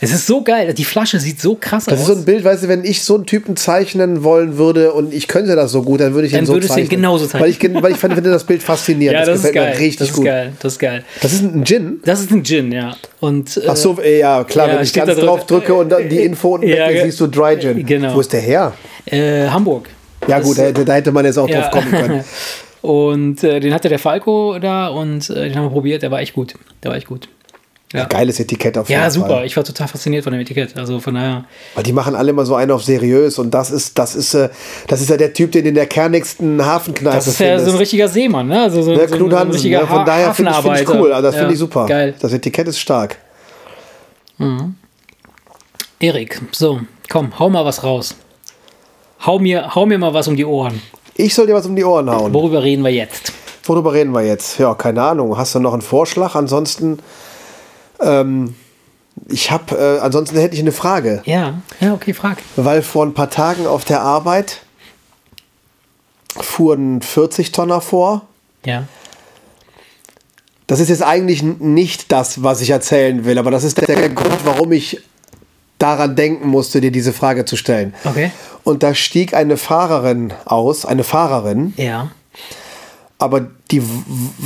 Es 0.00 0.10
ist 0.12 0.26
so 0.26 0.42
geil. 0.42 0.72
Die 0.74 0.84
Flasche 0.84 1.18
sieht 1.20 1.40
so 1.40 1.56
krass 1.60 1.84
Das 1.84 1.94
aus. 1.94 2.00
ist 2.00 2.06
so 2.06 2.12
ein 2.14 2.24
Bild, 2.24 2.42
weißt 2.44 2.64
du, 2.64 2.68
wenn 2.68 2.84
ich 2.84 3.02
so 3.02 3.14
einen 3.16 3.26
Typen 3.26 3.56
zeichnen 3.56 4.24
wollen 4.24 4.56
würde 4.56 4.92
und 4.92 5.12
ich 5.12 5.28
könnte 5.28 5.54
das 5.56 5.72
so 5.72 5.82
gut, 5.82 6.00
dann 6.00 6.14
würde 6.14 6.26
ich 6.26 6.32
Dann 6.32 6.42
ihn 6.42 6.46
so 6.46 6.54
würdest 6.54 6.70
du 6.74 6.78
ihn 6.80 6.84
zeichnen. 6.86 7.00
genauso 7.02 7.26
zeichnen. 7.26 7.42
Weil 7.42 7.50
ich, 7.50 7.82
weil 7.82 7.92
ich 7.92 7.98
finde 7.98 8.22
das 8.22 8.44
Bild 8.44 8.62
faszinierend. 8.62 9.18
ja, 9.20 9.24
das, 9.26 9.36
ist 9.36 9.46
gefällt 9.46 9.54
geil. 9.54 9.74
mir 9.74 9.78
richtig 9.80 9.98
das 9.98 10.08
ist 10.08 10.14
gut. 10.14 10.24
geil. 10.24 10.52
Das 10.60 10.72
ist 10.72 10.78
geil. 10.78 11.04
Das 11.22 11.32
ist 11.32 11.42
ein 11.42 11.64
Gin. 11.64 12.00
Das 12.04 12.20
ist 12.20 12.30
ein 12.30 12.44
Gin, 12.44 12.72
ja. 12.72 12.96
Und, 13.20 13.56
äh, 13.58 13.60
Ach 13.68 13.76
so, 13.76 13.98
äh, 14.00 14.18
ja, 14.20 14.44
klar, 14.44 14.68
Ja, 14.68 14.74
wenn 14.76 14.82
ich 14.82 14.92
ganz 14.92 15.14
drauf 15.18 15.46
drücke 15.46 15.74
und 15.74 15.90
dann 15.90 16.08
die 16.08 16.20
Info 16.24 16.54
unten 16.54 16.68
Ja, 16.68 16.88
siehst 17.02 17.20
du 17.20 17.26
Dry 17.26 17.58
Gin. 17.58 17.84
genau. 17.84 18.14
Wo 18.14 18.20
ist 18.20 18.32
der 18.32 18.40
her? 18.40 18.72
äh, 19.06 19.46
Hamburg. 19.48 19.88
Ja 20.30 20.40
gut, 20.40 20.58
da, 20.58 20.62
hätte- 20.62 20.84
da 20.84 20.92
hätte 20.94 21.12
man 21.12 21.24
jetzt 21.24 21.38
auch 21.38 21.48
Ja. 21.48 21.60
drauf 21.62 21.70
kommen 21.72 21.90
können. 21.90 22.24
Und 22.82 23.44
äh, 23.44 23.60
den 23.60 23.74
hatte 23.74 23.90
der 23.90 23.98
Falco 23.98 24.58
da 24.58 24.88
und 24.88 25.28
äh, 25.28 25.48
den 25.50 25.54
haben 25.54 25.64
wir 25.64 25.70
probiert. 25.70 26.00
Der 26.02 26.10
war 26.10 26.20
echt 26.20 26.32
gut. 26.32 26.54
Der 26.82 26.90
war 26.90 26.96
echt 26.96 27.08
gut. 27.08 27.28
Ja, 27.92 28.04
Geiles 28.06 28.40
Etikett 28.40 28.78
auf 28.78 28.88
jeden 28.88 29.02
ja 29.02 29.10
super. 29.10 29.28
Fall. 29.28 29.44
Ich 29.44 29.54
war 29.54 29.64
total 29.64 29.86
fasziniert 29.86 30.24
von 30.24 30.32
dem 30.32 30.40
Etikett. 30.40 30.74
Also 30.78 30.98
von 30.98 31.14
daher. 31.14 31.44
Weil 31.74 31.82
die 31.82 31.92
machen 31.92 32.14
alle 32.14 32.30
immer 32.30 32.46
so 32.46 32.54
einen 32.54 32.70
auf 32.70 32.82
seriös 32.82 33.38
und 33.38 33.50
das 33.50 33.70
ist, 33.70 33.98
das 33.98 34.14
ist, 34.14 34.32
äh, 34.32 34.48
das 34.86 35.02
ist 35.02 35.10
ja 35.10 35.18
der 35.18 35.34
Typ, 35.34 35.52
den 35.52 35.66
in 35.66 35.74
der 35.74 35.84
kernigsten 35.88 36.64
Hafenkneipe 36.64 37.16
Das 37.16 37.26
ist 37.26 37.38
ja 37.40 37.48
findest. 37.48 37.66
so 37.66 37.72
ein 37.72 37.78
richtiger 37.78 38.08
Seemann, 38.08 38.46
ne? 38.46 38.62
Also 38.62 38.80
so, 38.80 38.94
Der 38.96 39.08
so, 39.10 39.16
Knut 39.16 39.30
so 39.30 39.36
ein 39.36 39.40
Hansen, 39.40 39.52
richtiger 39.54 39.80
ne? 39.82 39.86
von 39.86 40.06
daher 40.06 40.32
finde 40.32 40.52
ich, 40.52 40.56
find 40.58 40.80
ich 40.80 40.88
cool, 40.88 41.12
also 41.12 41.22
das 41.26 41.34
Ja, 41.34 41.38
finde 41.40 41.52
ich 41.52 41.58
super. 41.60 41.84
Geil. 41.86 42.14
Das 42.18 42.32
Etikett 42.32 42.66
ist 42.68 42.78
stark. 42.78 43.18
Erik, 46.00 46.40
so, 46.52 46.80
komm, 47.10 47.38
hau 47.38 47.50
mal 47.50 47.64
was 47.64 47.84
raus. 47.84 48.14
Hau 49.26 49.38
mir, 49.38 49.74
hau 49.74 49.84
mir 49.84 49.98
mal 49.98 50.14
was 50.14 50.28
um 50.28 50.36
die 50.36 50.46
Ohren. 50.46 50.80
Ich 51.14 51.34
soll 51.34 51.46
dir 51.46 51.54
was 51.54 51.66
um 51.66 51.76
die 51.76 51.84
Ohren 51.84 52.08
hauen. 52.08 52.32
Worüber 52.32 52.62
reden 52.62 52.82
wir 52.82 52.90
jetzt? 52.90 53.32
Worüber 53.64 53.92
reden 53.92 54.12
wir 54.12 54.22
jetzt? 54.22 54.58
Ja, 54.58 54.74
keine 54.74 55.02
Ahnung. 55.02 55.36
Hast 55.36 55.54
du 55.54 55.60
noch 55.60 55.74
einen 55.74 55.82
Vorschlag? 55.82 56.34
Ansonsten, 56.34 56.98
ähm, 58.00 58.54
ich 59.28 59.50
habe, 59.50 59.76
äh, 59.76 60.00
ansonsten 60.00 60.38
hätte 60.38 60.54
ich 60.54 60.60
eine 60.60 60.72
Frage. 60.72 61.22
Ja, 61.26 61.60
ja, 61.80 61.92
okay, 61.92 62.14
frag. 62.14 62.38
Weil 62.56 62.80
vor 62.80 63.04
ein 63.04 63.12
paar 63.12 63.28
Tagen 63.28 63.66
auf 63.66 63.84
der 63.84 64.00
Arbeit 64.00 64.62
fuhren 66.38 67.02
40 67.02 67.52
Tonner 67.52 67.82
vor. 67.82 68.22
Ja. 68.64 68.84
Das 70.66 70.80
ist 70.80 70.88
jetzt 70.88 71.02
eigentlich 71.02 71.42
nicht 71.42 72.10
das, 72.10 72.42
was 72.42 72.62
ich 72.62 72.70
erzählen 72.70 73.24
will, 73.26 73.38
aber 73.38 73.50
das 73.50 73.64
ist 73.64 73.86
der 73.86 74.08
Grund, 74.08 74.38
warum 74.44 74.72
ich 74.72 75.02
daran 75.80 76.14
denken 76.14 76.46
musste, 76.48 76.80
dir 76.80 76.92
diese 76.92 77.12
Frage 77.12 77.44
zu 77.44 77.56
stellen. 77.56 77.92
Okay. 78.04 78.30
Und 78.62 78.84
da 78.84 78.94
stieg 78.94 79.34
eine 79.34 79.56
Fahrerin 79.56 80.32
aus, 80.44 80.86
eine 80.86 81.02
Fahrerin, 81.02 81.74
Ja. 81.76 82.10
aber 83.18 83.46
die 83.70 83.82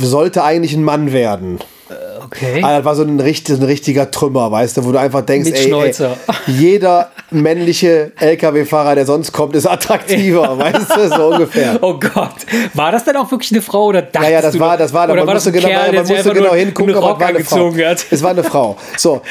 sollte 0.01 0.43
eigentlich 0.43 0.73
ein 0.73 0.83
Mann 0.83 1.11
werden. 1.13 1.59
Okay. 2.23 2.61
Ah, 2.63 2.77
das 2.77 2.85
war 2.85 2.95
so 2.95 3.03
ein, 3.03 3.19
richt- 3.19 3.49
ein 3.49 3.61
richtiger 3.61 4.09
Trümmer, 4.09 4.51
weißt 4.51 4.77
du, 4.77 4.85
wo 4.85 4.91
du 4.91 4.99
einfach 4.99 5.21
denkst, 5.21 5.51
ey, 5.53 5.71
ey, 5.71 5.93
jeder 6.47 7.11
männliche 7.29 8.13
LKW-Fahrer, 8.19 8.95
der 8.95 9.05
sonst 9.05 9.31
kommt, 9.31 9.55
ist 9.55 9.67
attraktiver, 9.67 10.57
weißt 10.57 10.89
du, 10.95 11.07
so 11.09 11.27
ungefähr. 11.27 11.77
Oh 11.83 11.93
Gott. 11.99 12.31
War 12.73 12.91
das 12.91 13.03
denn 13.03 13.15
auch 13.17 13.29
wirklich 13.29 13.51
eine 13.51 13.61
Frau 13.61 13.85
oder 13.85 14.01
dachtest 14.01 14.23
Ja, 14.23 14.29
ja, 14.37 14.41
das 14.41 14.53
du 14.53 14.59
war, 14.59 14.75
das 14.77 14.91
war, 14.91 15.03
oder 15.05 15.17
man 15.17 15.27
war 15.27 15.33
musste 15.35 15.51
genau, 15.51 15.67
Kerl, 15.67 15.93
man 15.93 16.07
musste 16.07 16.33
genau 16.33 16.53
hingucken, 16.55 16.95
aber 16.95 17.07
Rock 17.09 17.17
es 17.17 17.21
war 17.21 17.27
eine 17.29 17.43
Frau. 17.43 17.85
hat? 17.85 18.05
Es 18.09 18.23
war 18.23 18.29
eine 18.31 18.43
Frau. 18.43 18.77
So. 18.97 19.21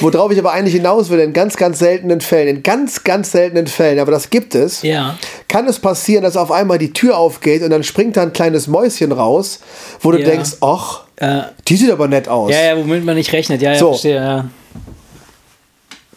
Worauf 0.00 0.30
ich 0.32 0.38
aber 0.38 0.52
eigentlich 0.52 0.74
hinaus 0.74 1.08
will, 1.10 1.18
in 1.20 1.32
ganz, 1.32 1.56
ganz 1.56 1.78
seltenen 1.78 2.20
Fällen, 2.20 2.48
in 2.56 2.62
ganz, 2.62 3.04
ganz 3.04 3.32
seltenen 3.32 3.66
Fällen, 3.66 3.98
aber 3.98 4.10
das 4.12 4.30
gibt 4.30 4.54
es, 4.54 4.82
Ja. 4.82 5.16
kann 5.48 5.66
es 5.66 5.78
passieren, 5.78 6.24
dass 6.24 6.36
auf 6.36 6.50
einmal 6.50 6.78
die 6.78 6.92
Tür 6.92 7.16
aufgeht 7.16 7.62
und 7.62 7.70
dann 7.70 7.82
springt 7.84 8.16
da 8.16 8.22
ein 8.22 8.32
kleines 8.32 8.66
Mäuschen 8.66 9.12
raus, 9.12 9.60
wo 10.00 10.10
du 10.10 10.18
Ja. 10.18 10.24
denkst, 10.26 10.50
ach, 10.60 11.02
Äh, 11.16 11.42
die 11.68 11.76
sieht 11.76 11.90
aber 11.92 12.08
nett 12.08 12.28
aus. 12.28 12.50
ja, 12.50 12.60
ja, 12.60 12.76
womit 12.76 13.04
man 13.04 13.14
nicht 13.16 13.32
rechnet. 13.32 13.62
Ja, 13.62 13.72
ja, 13.72 13.78
So. 13.78 13.90
verstehe. 13.90 14.16
Ja. 14.16 14.44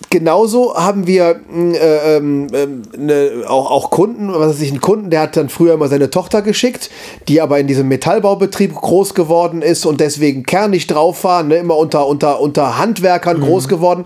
Genauso 0.09 0.75
haben 0.75 1.07
wir 1.07 1.39
mh, 1.49 1.77
äh, 1.77 2.17
ähm, 2.17 2.47
ähm, 2.53 2.81
ne, 2.97 3.29
auch, 3.47 3.69
auch 3.71 3.89
Kunden, 3.89 4.31
was 4.33 4.49
weiß 4.55 4.61
ich, 4.61 4.71
einen 4.71 4.81
Kunden, 4.81 5.09
der 5.09 5.21
hat 5.21 5.37
dann 5.37 5.49
früher 5.49 5.73
immer 5.73 5.87
seine 5.87 6.09
Tochter 6.09 6.41
geschickt, 6.41 6.89
die 7.27 7.41
aber 7.41 7.59
in 7.59 7.67
diesem 7.67 7.87
Metallbaubetrieb 7.87 8.73
groß 8.73 9.13
geworden 9.13 9.61
ist 9.61 9.85
und 9.85 9.99
deswegen 9.99 10.43
kernig 10.43 10.87
drauf 10.87 11.23
war, 11.23 11.43
ne, 11.43 11.57
immer 11.57 11.77
unter, 11.77 12.07
unter, 12.07 12.39
unter 12.39 12.77
Handwerkern 12.77 13.39
groß 13.41 13.67
geworden, 13.67 14.05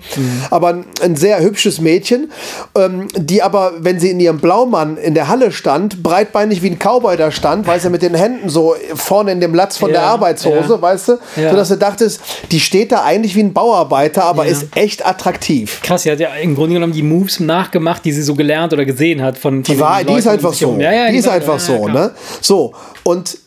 aber 0.50 0.70
ein, 0.70 0.86
ein 1.02 1.16
sehr 1.16 1.40
hübsches 1.42 1.82
Mädchen, 1.82 2.32
ähm, 2.76 3.08
die 3.16 3.44
aber, 3.44 3.74
wenn 3.80 4.00
sie 4.00 4.10
in 4.12 4.20
ihrem 4.20 4.40
Blaumann 4.40 4.98
in 4.98 5.14
der 5.14 5.28
Halle 5.28 5.52
stand, 5.52 6.02
breitbeinig 6.04 6.62
wie 6.62 6.70
ein 6.72 6.80
Cowboy 6.80 7.18
da 7.18 7.32
stand, 7.32 7.68
weißt 7.68 7.86
du, 7.86 7.90
mit 7.90 8.02
den 8.02 8.16
Händen 8.16 8.50
so 8.50 8.76
vorne 8.96 9.32
in 9.32 9.42
dem 9.42 9.54
Latz 9.54 9.78
von 9.78 9.90
Ja, 9.90 9.94
der 10.00 10.04
Arbeitshose, 10.04 10.74
ja. 10.74 10.82
weißt 10.82 11.08
du, 11.10 11.18
Ja. 11.36 11.50
sodass 11.52 11.70
du 11.70 11.78
dachtest, 11.78 12.22
die 12.52 12.60
steht 12.60 12.92
da 12.92 13.04
eigentlich 13.04 13.36
wie 13.36 13.44
ein 13.44 13.54
Bauarbeiter, 13.54 14.24
aber 14.24 14.46
Ja. 14.46 14.52
ist 14.52 14.68
echt 14.76 15.06
attraktiv. 15.06 15.80
Krass, 15.92 16.04
sie 16.04 16.12
hat 16.12 16.20
ja 16.22 16.30
im 16.36 16.56
Grunde 16.56 16.76
genommen 16.76 16.94
die 16.94 17.04
Moves 17.04 17.40
nachgemacht, 17.42 18.06
die 18.06 18.14
sie 18.14 18.22
so 18.24 18.34
gelernt 18.34 18.72
oder 18.72 18.86
gesehen 18.86 19.22
hat 19.22 19.38
von, 19.38 19.64
von 19.64 19.76
Die, 19.76 19.80
war, 19.80 20.04
die 20.04 20.14
ist 20.14 20.26
Leuten 20.26 20.28
um 20.28 20.34
einfach 20.46 20.54
so. 20.54 20.78
Ja, 20.80 20.94
ja, 20.94 21.12
die 21.12 21.18
ist 21.18 21.28
war- 21.28 21.34
einfach 21.34 21.60
so, 21.60 21.88
ne? 21.90 22.12
So, 22.40 22.74
und 23.04 23.38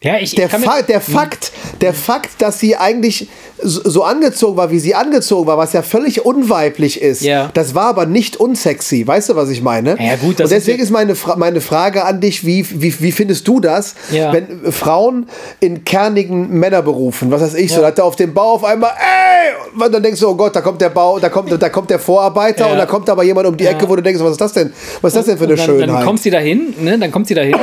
Ja, 0.00 0.16
ich, 0.20 0.32
der, 0.36 0.46
ich 0.46 0.52
Fa 0.52 0.82
der 0.82 1.00
Fakt, 1.00 1.50
der 1.80 1.92
Fakt, 1.92 2.40
dass 2.40 2.60
sie 2.60 2.76
eigentlich 2.76 3.28
so, 3.60 4.04
angezogen 4.04 4.56
war, 4.56 4.70
wie 4.70 4.78
sie 4.78 4.94
angezogen 4.94 5.48
war, 5.48 5.58
was 5.58 5.72
ja 5.72 5.82
völlig 5.82 6.24
unweiblich 6.24 7.02
ist, 7.02 7.22
Ja. 7.22 7.50
das 7.54 7.74
war 7.74 7.86
aber 7.86 8.06
nicht 8.06 8.36
unsexy. 8.36 9.04
Weißt 9.04 9.30
du, 9.30 9.34
was 9.34 9.48
ich 9.50 9.60
meine? 9.62 9.96
Ja, 10.00 10.14
gut, 10.14 10.40
Und 10.40 10.48
deswegen 10.52 10.80
ist- 10.80 10.90
meine, 10.92 11.16
Fra 11.16 11.34
meine 11.34 11.60
Frage 11.60 12.04
an 12.04 12.20
dich, 12.20 12.46
wie, 12.46 12.64
wie, 12.80 12.94
wie 13.00 13.10
findest 13.10 13.48
du 13.48 13.58
das, 13.58 13.96
Ja. 14.12 14.32
wenn 14.32 14.70
Frauen 14.70 15.26
in 15.58 15.82
kernigen 15.82 16.50
Männerberufen, 16.50 17.32
was 17.32 17.42
weiß 17.42 17.54
ich, 17.54 17.72
so, 17.72 17.80
da 17.80 17.88
hat 17.88 17.98
er 17.98 18.04
auf 18.04 18.14
dem 18.14 18.32
Bau 18.32 18.52
auf 18.52 18.62
einmal, 18.64 18.90
ey, 18.92 19.82
und 19.84 19.92
dann 19.92 20.02
denkst 20.04 20.20
du, 20.20 20.28
oh 20.28 20.36
Gott, 20.36 20.54
da 20.54 20.60
kommt 20.60 20.80
der 20.80 20.90
Bau, 20.90 21.18
da 21.18 21.28
kommt, 21.28 21.50
da 21.60 21.68
kommt 21.68 21.90
der 21.90 21.98
Vorarbeiter 21.98 22.70
und 22.70 22.78
da 22.78 22.86
kommt 22.86 23.10
aber 23.10 23.24
jemand 23.24 23.48
um 23.48 23.56
die. 23.56 23.66
Ecke, 23.66 23.88
wo 23.88 23.96
du 23.96 24.02
denkst, 24.02 24.22
was 24.22 24.30
ist 24.32 24.40
das 24.40 24.52
denn? 24.52 24.72
Was 25.02 25.12
ist 25.14 25.16
das 25.16 25.26
denn 25.26 25.38
für 25.38 25.44
eine 25.44 25.52
und 25.54 25.58
dann, 25.58 25.66
Schönheit? 25.66 25.88
Dann 25.88 26.04
kommt 26.06 26.20
sie 26.22 26.30
dahin, 26.30 26.74
ne? 26.80 26.96
Dann 26.96 27.10
kommt 27.10 27.26
sie 27.26 27.34
dahin 27.34 27.56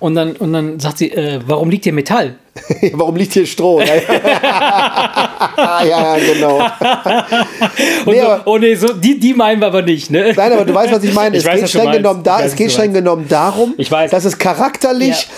und 0.00 0.14
dann, 0.14 0.32
und 0.36 0.52
dann 0.54 0.80
sagt 0.80 0.96
sie, 0.98 1.10
äh, 1.12 1.40
warum 1.46 1.65
liegt 1.70 1.84
hier 1.84 1.92
Metall? 1.92 2.34
Warum 2.92 3.16
liegt 3.16 3.32
hier 3.34 3.46
Stroh? 3.46 3.80
ja, 5.56 5.84
ja, 5.84 6.16
genau. 6.16 6.58
Und 8.06 8.14
Nee, 8.14 8.20
so, 8.20 8.26
aber- 8.26 8.42
oh 8.46 8.58
nee, 8.58 8.74
so, 8.74 8.92
die, 8.92 9.18
die 9.18 9.34
meinen 9.34 9.60
wir 9.60 9.66
aber 9.68 9.82
nicht, 9.82 10.10
ne? 10.10 10.32
Nein, 10.34 10.52
aber 10.52 10.64
du 10.64 10.74
weißt, 10.74 10.92
was 10.92 11.04
ich 11.04 11.14
meine. 11.14 11.36
Ich 11.36 11.44
es 11.44 11.48
weiß, 11.48 11.60
geht, 11.60 11.68
streng 11.68 11.92
genommen, 11.92 12.22
da, 12.22 12.40
es 12.40 12.54
geht 12.54 12.72
streng 12.72 12.92
genommen 12.92 13.26
darum, 13.28 13.74
dass 14.10 14.24
es 14.24 14.38
charakterlich, 14.38 15.28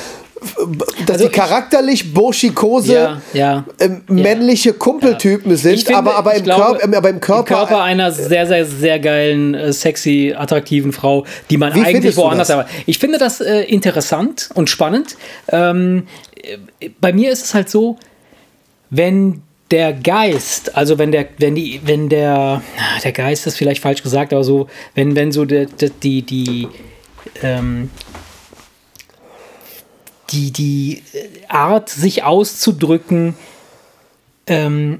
dass 1.07 1.16
Also 1.16 1.26
die 1.26 1.32
charakterlich 1.32 2.12
burschikose 2.12 2.93
Ja, 2.93 3.22
ja. 3.32 3.64
ähm, 3.80 4.03
männliche 4.09 4.72
Kumpeltypen 4.72 5.57
sind, 5.57 5.80
finde, 5.80 5.99
aber, 5.99 6.14
aber, 6.16 6.34
im 6.34 6.45
glaube, 6.45 6.78
Körper, 6.78 6.97
aber 6.97 7.11
im 7.11 7.20
Körper. 7.20 7.41
Im 7.41 7.57
Körper 7.66 7.82
einer 7.82 8.12
sehr, 8.12 8.47
sehr, 8.47 8.64
sehr 8.64 8.99
geilen, 8.99 9.55
äh, 9.55 9.72
sexy, 9.72 10.34
attraktiven 10.36 10.93
Frau, 10.93 11.24
die 11.51 11.57
man 11.57 11.74
Wie 11.74 11.82
eigentlich 11.82 12.16
woanders 12.16 12.51
aber 12.51 12.66
Ich 12.86 12.99
finde 12.99 13.18
das 13.18 13.41
äh, 13.41 13.62
interessant 13.62 14.51
und 14.55 14.70
spannend. 14.70 15.16
Ähm, 15.49 16.07
äh, 16.80 16.91
bei 17.01 17.12
mir 17.12 17.30
ist 17.30 17.45
es 17.45 17.55
halt 17.55 17.68
so, 17.68 17.97
wenn 18.91 19.43
der 19.70 19.93
Geist, 19.93 20.76
also 20.76 20.99
wenn 20.99 21.12
der, 21.12 21.26
wenn 21.39 21.55
die, 21.55 21.80
wenn 21.84 22.09
der, 22.09 22.62
der 23.05 23.12
Geist 23.12 23.47
ist 23.47 23.57
vielleicht 23.57 23.82
falsch 23.82 24.03
gesagt, 24.03 24.32
aber 24.32 24.45
so, 24.45 24.68
wenn, 24.95 25.14
wenn 25.14 25.32
so 25.32 25.45
der, 25.45 25.66
die, 26.03 26.22
die, 26.22 26.68
ähm, 27.43 27.91
die, 30.31 30.51
die 30.53 31.03
Art, 31.49 31.89
sich 31.89 32.22
auszudrücken, 32.24 33.35
ähm, 34.47 34.99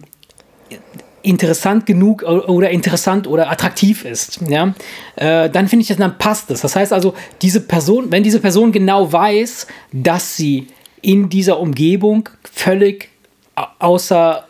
interessant 1.23 1.85
genug 1.85 2.23
oder 2.23 2.71
interessant 2.71 3.27
oder 3.27 3.51
attraktiv 3.51 4.05
ist, 4.05 4.41
ja, 4.49 4.75
äh, 5.17 5.51
dann 5.51 5.69
finde 5.69 5.83
ich 5.83 5.97
dann 5.97 6.17
passt 6.19 6.51
es. 6.51 6.61
Das 6.61 6.77
heißt 6.77 6.93
also, 6.93 7.15
diese 7.43 7.61
Person, 7.61 8.11
wenn 8.11 8.23
diese 8.23 8.41
Person 8.41 8.73
genau 8.73 9.13
weiß, 9.13 9.67
dass 9.93 10.37
sie 10.37 10.69
in 11.03 11.29
dieser 11.29 11.59
Umgebung 11.61 12.29
völlig 12.51 13.09
au- 13.57 13.67
außer 13.79 14.47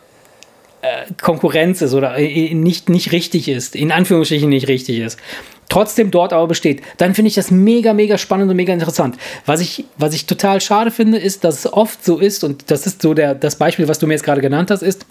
äh, 0.81 1.11
Konkurrenz 1.21 1.81
ist 1.81 1.93
oder 1.93 2.17
äh, 2.17 2.53
nicht, 2.53 2.89
nicht 2.89 3.11
richtig 3.11 3.49
ist, 3.49 3.75
in 3.75 3.91
Anführungsstrichen 3.91 4.49
nicht 4.49 4.67
richtig 4.67 4.99
ist, 4.99 5.19
trotzdem 5.69 6.11
dort 6.11 6.33
aber 6.33 6.47
besteht, 6.47 6.81
dann 6.97 7.13
finde 7.15 7.29
ich 7.29 7.35
das 7.35 7.51
mega, 7.51 7.93
mega 7.93 8.17
spannend 8.17 8.49
und 8.49 8.55
mega 8.57 8.73
interessant. 8.73 9.15
Was 9.45 9.61
ich, 9.61 9.85
was 9.97 10.13
ich 10.13 10.25
total 10.25 10.59
schade 10.61 10.91
finde, 10.91 11.17
ist, 11.19 11.43
dass 11.43 11.59
es 11.59 11.71
oft 11.73 12.03
so 12.03 12.17
ist, 12.17 12.43
und 12.43 12.69
das 12.71 12.85
ist 12.85 13.01
so 13.01 13.13
der, 13.13 13.35
das 13.35 13.55
Beispiel, 13.55 13.87
was 13.87 13.99
du 13.99 14.07
mir 14.07 14.13
jetzt 14.15 14.23
gerade 14.23 14.41
genannt 14.41 14.71
hast, 14.71 14.81
ist, 14.81 15.05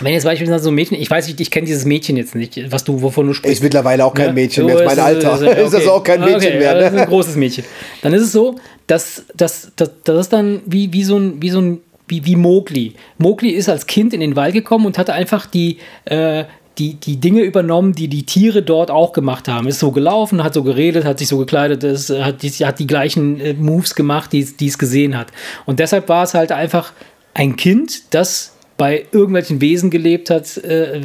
wenn 0.00 0.12
jetzt 0.12 0.24
beispielsweise 0.24 0.62
so 0.62 0.70
ein 0.70 0.74
Mädchen, 0.76 0.96
ich 1.00 1.10
weiß 1.10 1.26
nicht, 1.26 1.40
ich 1.40 1.50
kenne 1.50 1.66
dieses 1.66 1.84
Mädchen 1.84 2.16
jetzt 2.16 2.34
nicht, 2.36 2.70
was 2.70 2.84
du, 2.84 3.02
wovon 3.02 3.26
du 3.26 3.34
sprichst. 3.34 3.54
ist 3.58 3.62
mittlerweile 3.64 4.04
auch 4.04 4.14
kein 4.14 4.26
Ja, 4.26 4.32
Mädchen 4.32 4.62
so 4.62 4.66
mehr, 4.74 4.80
ist 4.84 4.86
mein 4.96 4.98
Alter. 5.04 5.32
es- 5.34 5.42
okay. 5.42 5.64
Ist 5.64 5.74
das 5.74 5.88
auch 5.88 6.04
kein 6.04 6.20
Mädchen 6.20 6.36
okay, 6.36 6.50
mehr, 6.58 6.62
ja, 6.62 6.74
Das 6.74 6.86
ist 6.86 6.92
ne? 6.94 7.02
ein 7.02 7.08
großes 7.08 7.34
Mädchen. 7.36 7.64
Dann 8.02 8.12
ist 8.14 8.22
es 8.22 8.32
so, 8.32 8.56
dass, 8.86 9.24
dass, 9.36 9.72
dass, 9.74 9.90
das 10.04 10.20
ist 10.20 10.32
dann 10.32 10.60
wie, 10.66 10.92
wie 10.92 11.02
so 11.02 11.18
ein, 11.18 11.42
wie 11.42 11.50
so 11.50 11.60
ein, 11.60 11.80
wie, 12.06 12.24
wie 12.24 12.36
Mowgli. 12.36 12.94
Mowgli 13.18 13.50
ist 13.50 13.68
als 13.68 13.86
Kind 13.86 14.14
in 14.14 14.20
den 14.20 14.36
Wald 14.36 14.54
gekommen 14.54 14.86
und 14.86 14.98
hatte 14.98 15.14
einfach 15.14 15.46
die, 15.46 15.78
äh, 16.04 16.44
die, 16.78 16.94
die 16.94 17.16
Dinge 17.16 17.42
übernommen, 17.42 17.92
die 17.92 18.08
die 18.08 18.24
Tiere 18.24 18.62
dort 18.62 18.90
auch 18.90 19.12
gemacht 19.12 19.48
haben. 19.48 19.66
Ist 19.68 19.80
so 19.80 19.90
gelaufen, 19.90 20.42
hat 20.44 20.54
so 20.54 20.62
geredet, 20.62 21.04
hat 21.04 21.18
sich 21.18 21.28
so 21.28 21.38
gekleidet, 21.38 21.82
ist, 21.84 22.10
hat, 22.10 22.42
die, 22.42 22.50
hat 22.50 22.78
die 22.78 22.86
gleichen 22.86 23.40
äh, 23.40 23.54
Moves 23.54 23.94
gemacht, 23.94 24.32
die 24.32 24.40
es- 24.40 24.56
die 24.56 24.66
es 24.68 24.78
gesehen 24.78 25.16
hat. 25.16 25.28
Und 25.66 25.80
deshalb 25.80 26.08
war 26.08 26.22
es 26.24 26.34
halt 26.34 26.52
einfach 26.52 26.92
ein 27.34 27.56
Kind, 27.56 28.14
das 28.14 28.54
bei 28.78 29.04
irgendwelchen 29.12 29.60
Wesen 29.60 29.90
gelebt 29.90 30.30
hat, 30.30 30.56
äh, 30.58 31.02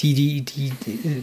die, 0.00 0.14
die, 0.14 0.42
die, 0.42 0.72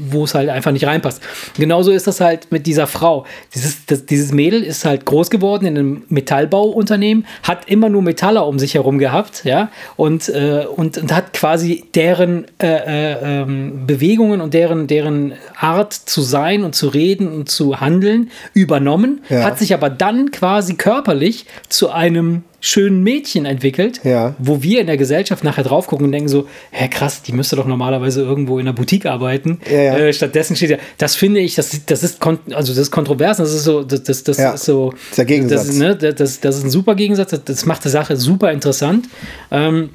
wo 0.10 0.24
es 0.24 0.34
halt 0.34 0.50
einfach 0.50 0.72
nicht 0.72 0.88
reinpasst. 0.88 1.22
Genauso 1.58 1.92
ist 1.92 2.08
das 2.08 2.22
halt 2.22 2.52
mit 2.52 2.66
dieser 2.66 2.88
Frau. 2.88 3.26
Dieses, 3.54 3.86
das, 3.86 4.06
dieses 4.06 4.32
Mädel 4.32 4.64
ist 4.64 4.86
halt 4.86 5.06
groß 5.06 5.30
geworden 5.30 5.66
in 5.66 5.78
einem 5.78 6.04
Metallbauunternehmen, 6.08 7.26
hat 7.44 7.70
immer 7.70 7.90
nur 7.90 8.02
Metaller 8.02 8.48
um 8.48 8.58
sich 8.58 8.74
herum 8.76 8.98
gehabt, 9.00 9.44
ja, 9.44 9.70
und, 9.98 10.30
äh, 10.30 10.66
und, 10.74 10.98
und 10.98 11.14
hat 11.14 11.34
quasi 11.34 11.84
deren 11.94 12.46
äh, 12.62 12.68
äh, 12.68 13.42
ähm, 13.42 13.86
Bewegungen 13.86 14.40
und 14.42 14.54
deren, 14.54 14.88
deren 14.88 15.34
Art 15.60 15.94
zu 15.94 16.22
sein 16.22 16.64
und 16.64 16.74
zu 16.74 16.88
reden 16.88 17.28
und 17.28 17.50
zu 17.50 17.82
handeln 17.82 18.32
übernommen, 18.54 19.22
Ja. 19.30 19.44
hat 19.44 19.60
sich 19.60 19.74
aber 19.74 19.90
dann 19.90 20.32
quasi 20.32 20.76
körperlich 20.76 21.46
zu 21.68 21.90
einem 21.90 22.44
schönen 22.62 23.04
Mädchen 23.04 23.46
entwickelt, 23.46 24.02
Ja. 24.04 24.36
wo 24.40 24.62
wir 24.62 24.82
in 24.82 24.88
der 24.88 24.98
Gesellschaft 24.98 25.44
nachher 25.44 25.64
drauf 25.64 25.88
gucken 25.88 26.06
und 26.06 26.12
denken 26.12 26.28
so, 26.30 26.48
hä 26.72 26.88
krass, 26.90 27.22
die 27.22 27.32
müsste 27.32 27.56
doch 27.56 27.66
normalerweise 27.66 28.22
irgendwo 28.22 28.60
in 28.60 28.66
der 28.66 28.74
Boutique 28.74 29.06
arbeiten. 29.06 29.60
Ja, 29.70 29.78
ja. 29.82 29.98
Äh, 29.98 30.14
stattdessen 30.14 30.56
steht 30.56 30.72
ja, 30.72 30.78
das 30.98 31.16
finde 31.16 31.40
ich, 31.40 31.56
das, 31.56 31.86
das 31.86 32.04
ist 32.04 32.20
also 32.24 32.74
das 32.74 32.78
ist 32.78 32.92
kontrovers, 32.92 33.38
das 33.38 33.54
ist 33.54 33.64
so, 33.64 33.84
das, 33.84 34.04
das, 34.04 34.24
das 34.24 34.38
ist 34.38 34.66
so, 34.66 34.92
Das 34.92 35.00
ist 35.10 35.18
der 35.18 35.26
Gegensatz. 35.26 35.68
Das, 35.68 35.76
ne, 35.76 35.96
das, 35.96 36.40
das 36.40 36.58
ist 36.58 36.64
ein 36.64 36.70
super 36.70 36.96
Gegensatz, 36.96 37.32
das, 37.32 37.44
das 37.44 37.66
macht 37.66 37.86
die 37.86 37.90
Sache 37.90 38.18
super 38.18 38.52
interessant. 38.52 39.08
Ähm, 39.52 39.90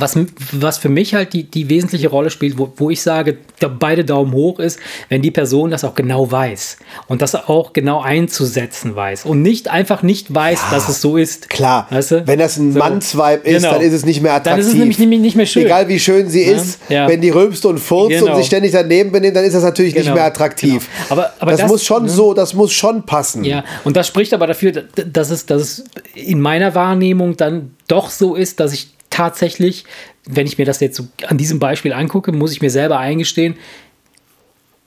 was, 0.00 0.18
was 0.52 0.78
für 0.78 0.88
mich 0.88 1.14
halt 1.14 1.32
die, 1.32 1.44
die 1.44 1.68
wesentliche 1.68 2.08
Rolle 2.08 2.30
spielt, 2.30 2.58
wo, 2.58 2.72
wo 2.76 2.90
ich 2.90 3.00
sage, 3.02 3.38
da 3.60 3.68
beide 3.68 4.04
Daumen 4.04 4.32
hoch 4.32 4.58
ist, 4.58 4.78
wenn 5.08 5.22
die 5.22 5.30
Person 5.30 5.70
das 5.70 5.84
auch 5.84 5.94
genau 5.94 6.30
weiß 6.30 6.78
und 7.08 7.22
das 7.22 7.34
auch 7.34 7.72
genau 7.72 8.00
einzusetzen 8.00 8.94
weiß 8.96 9.24
und 9.24 9.42
nicht 9.42 9.68
einfach 9.68 10.02
nicht 10.02 10.32
weiß, 10.34 10.60
dass 10.70 10.88
es 10.88 11.00
so 11.00 11.16
ist. 11.16 11.48
Klar, 11.48 11.86
Weißt 11.90 12.10
du? 12.10 12.26
wenn 12.26 12.38
das 12.38 12.56
ein 12.56 12.72
So. 12.72 12.78
Mannsweib 12.78 13.44
ist, 13.46 13.62
Genau. 13.62 13.72
dann 13.74 13.82
ist 13.82 13.92
es 13.92 14.04
nicht 14.04 14.20
mehr 14.20 14.32
attraktiv. 14.34 14.50
Dann 14.52 14.60
ist 14.60 14.66
es 14.68 14.74
nämlich 14.74 14.98
nicht, 14.98 15.20
nicht 15.20 15.36
mehr 15.36 15.46
schön. 15.46 15.64
Egal 15.64 15.88
wie 15.88 15.98
schön 16.00 16.28
sie 16.28 16.42
ist, 16.42 16.78
Ja. 16.88 17.08
wenn 17.08 17.20
die 17.20 17.30
rülpst 17.30 17.64
und 17.66 17.78
furzt 17.78 18.10
Genau. 18.18 18.32
und 18.32 18.36
sich 18.38 18.46
ständig 18.46 18.72
daneben 18.72 19.12
benimmt, 19.12 19.36
dann 19.36 19.44
ist 19.44 19.54
das 19.54 19.62
natürlich 19.62 19.94
nicht 19.94 20.04
Genau. 20.04 20.16
mehr 20.16 20.24
attraktiv. 20.24 20.88
Genau. 21.08 21.20
Aber- 21.22 21.32
aber 21.38 21.50
das, 21.52 21.60
das- 21.60 21.70
muss 21.70 21.84
schon 21.84 22.04
ne? 22.04 22.08
so, 22.08 22.34
das 22.34 22.54
muss 22.54 22.72
schon 22.72 23.04
passen. 23.06 23.44
Ja, 23.44 23.64
und 23.84 23.96
das 23.96 24.06
spricht 24.08 24.34
aber 24.34 24.46
dafür, 24.46 24.72
dass 24.72 25.30
es, 25.30 25.46
dass 25.46 25.62
es 25.62 25.84
in 26.14 26.40
meiner 26.40 26.74
Wahrnehmung 26.74 27.36
dann 27.36 27.70
doch 27.88 28.10
so 28.10 28.34
ist, 28.34 28.60
dass 28.60 28.72
ich 28.72 28.88
tatsächlich, 29.16 29.84
wenn 30.26 30.46
ich 30.46 30.58
mir 30.58 30.66
das 30.66 30.80
jetzt 30.80 30.96
so 30.96 31.08
an 31.26 31.38
diesem 31.38 31.58
Beispiel 31.58 31.94
angucke, 31.94 32.32
muss 32.32 32.52
ich 32.52 32.60
mir 32.60 32.70
selber 32.70 32.98
eingestehen, 32.98 33.54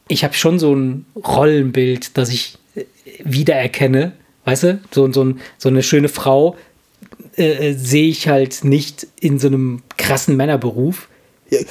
ich 0.07 0.23
habe 0.23 0.35
schon 0.35 0.59
so 0.59 0.75
ein 0.75 1.05
Rollenbild, 1.15 2.15
das 2.17 2.29
ich 2.29 2.57
äh, 2.75 2.85
wiedererkenne, 3.23 4.11
weißt 4.45 4.63
du, 4.63 4.81
so, 4.91 5.11
so, 5.11 5.33
so 5.57 5.69
eine 5.69 5.81
schöne 5.81 6.09
Frau 6.09 6.55
äh, 7.37 7.69
äh, 7.69 7.73
sehe 7.73 8.07
ich 8.07 8.27
halt 8.27 8.63
nicht 8.63 9.07
in 9.19 9.39
so 9.39 9.47
einem 9.47 9.81
krassen 9.97 10.37
Männerberuf. 10.37 11.09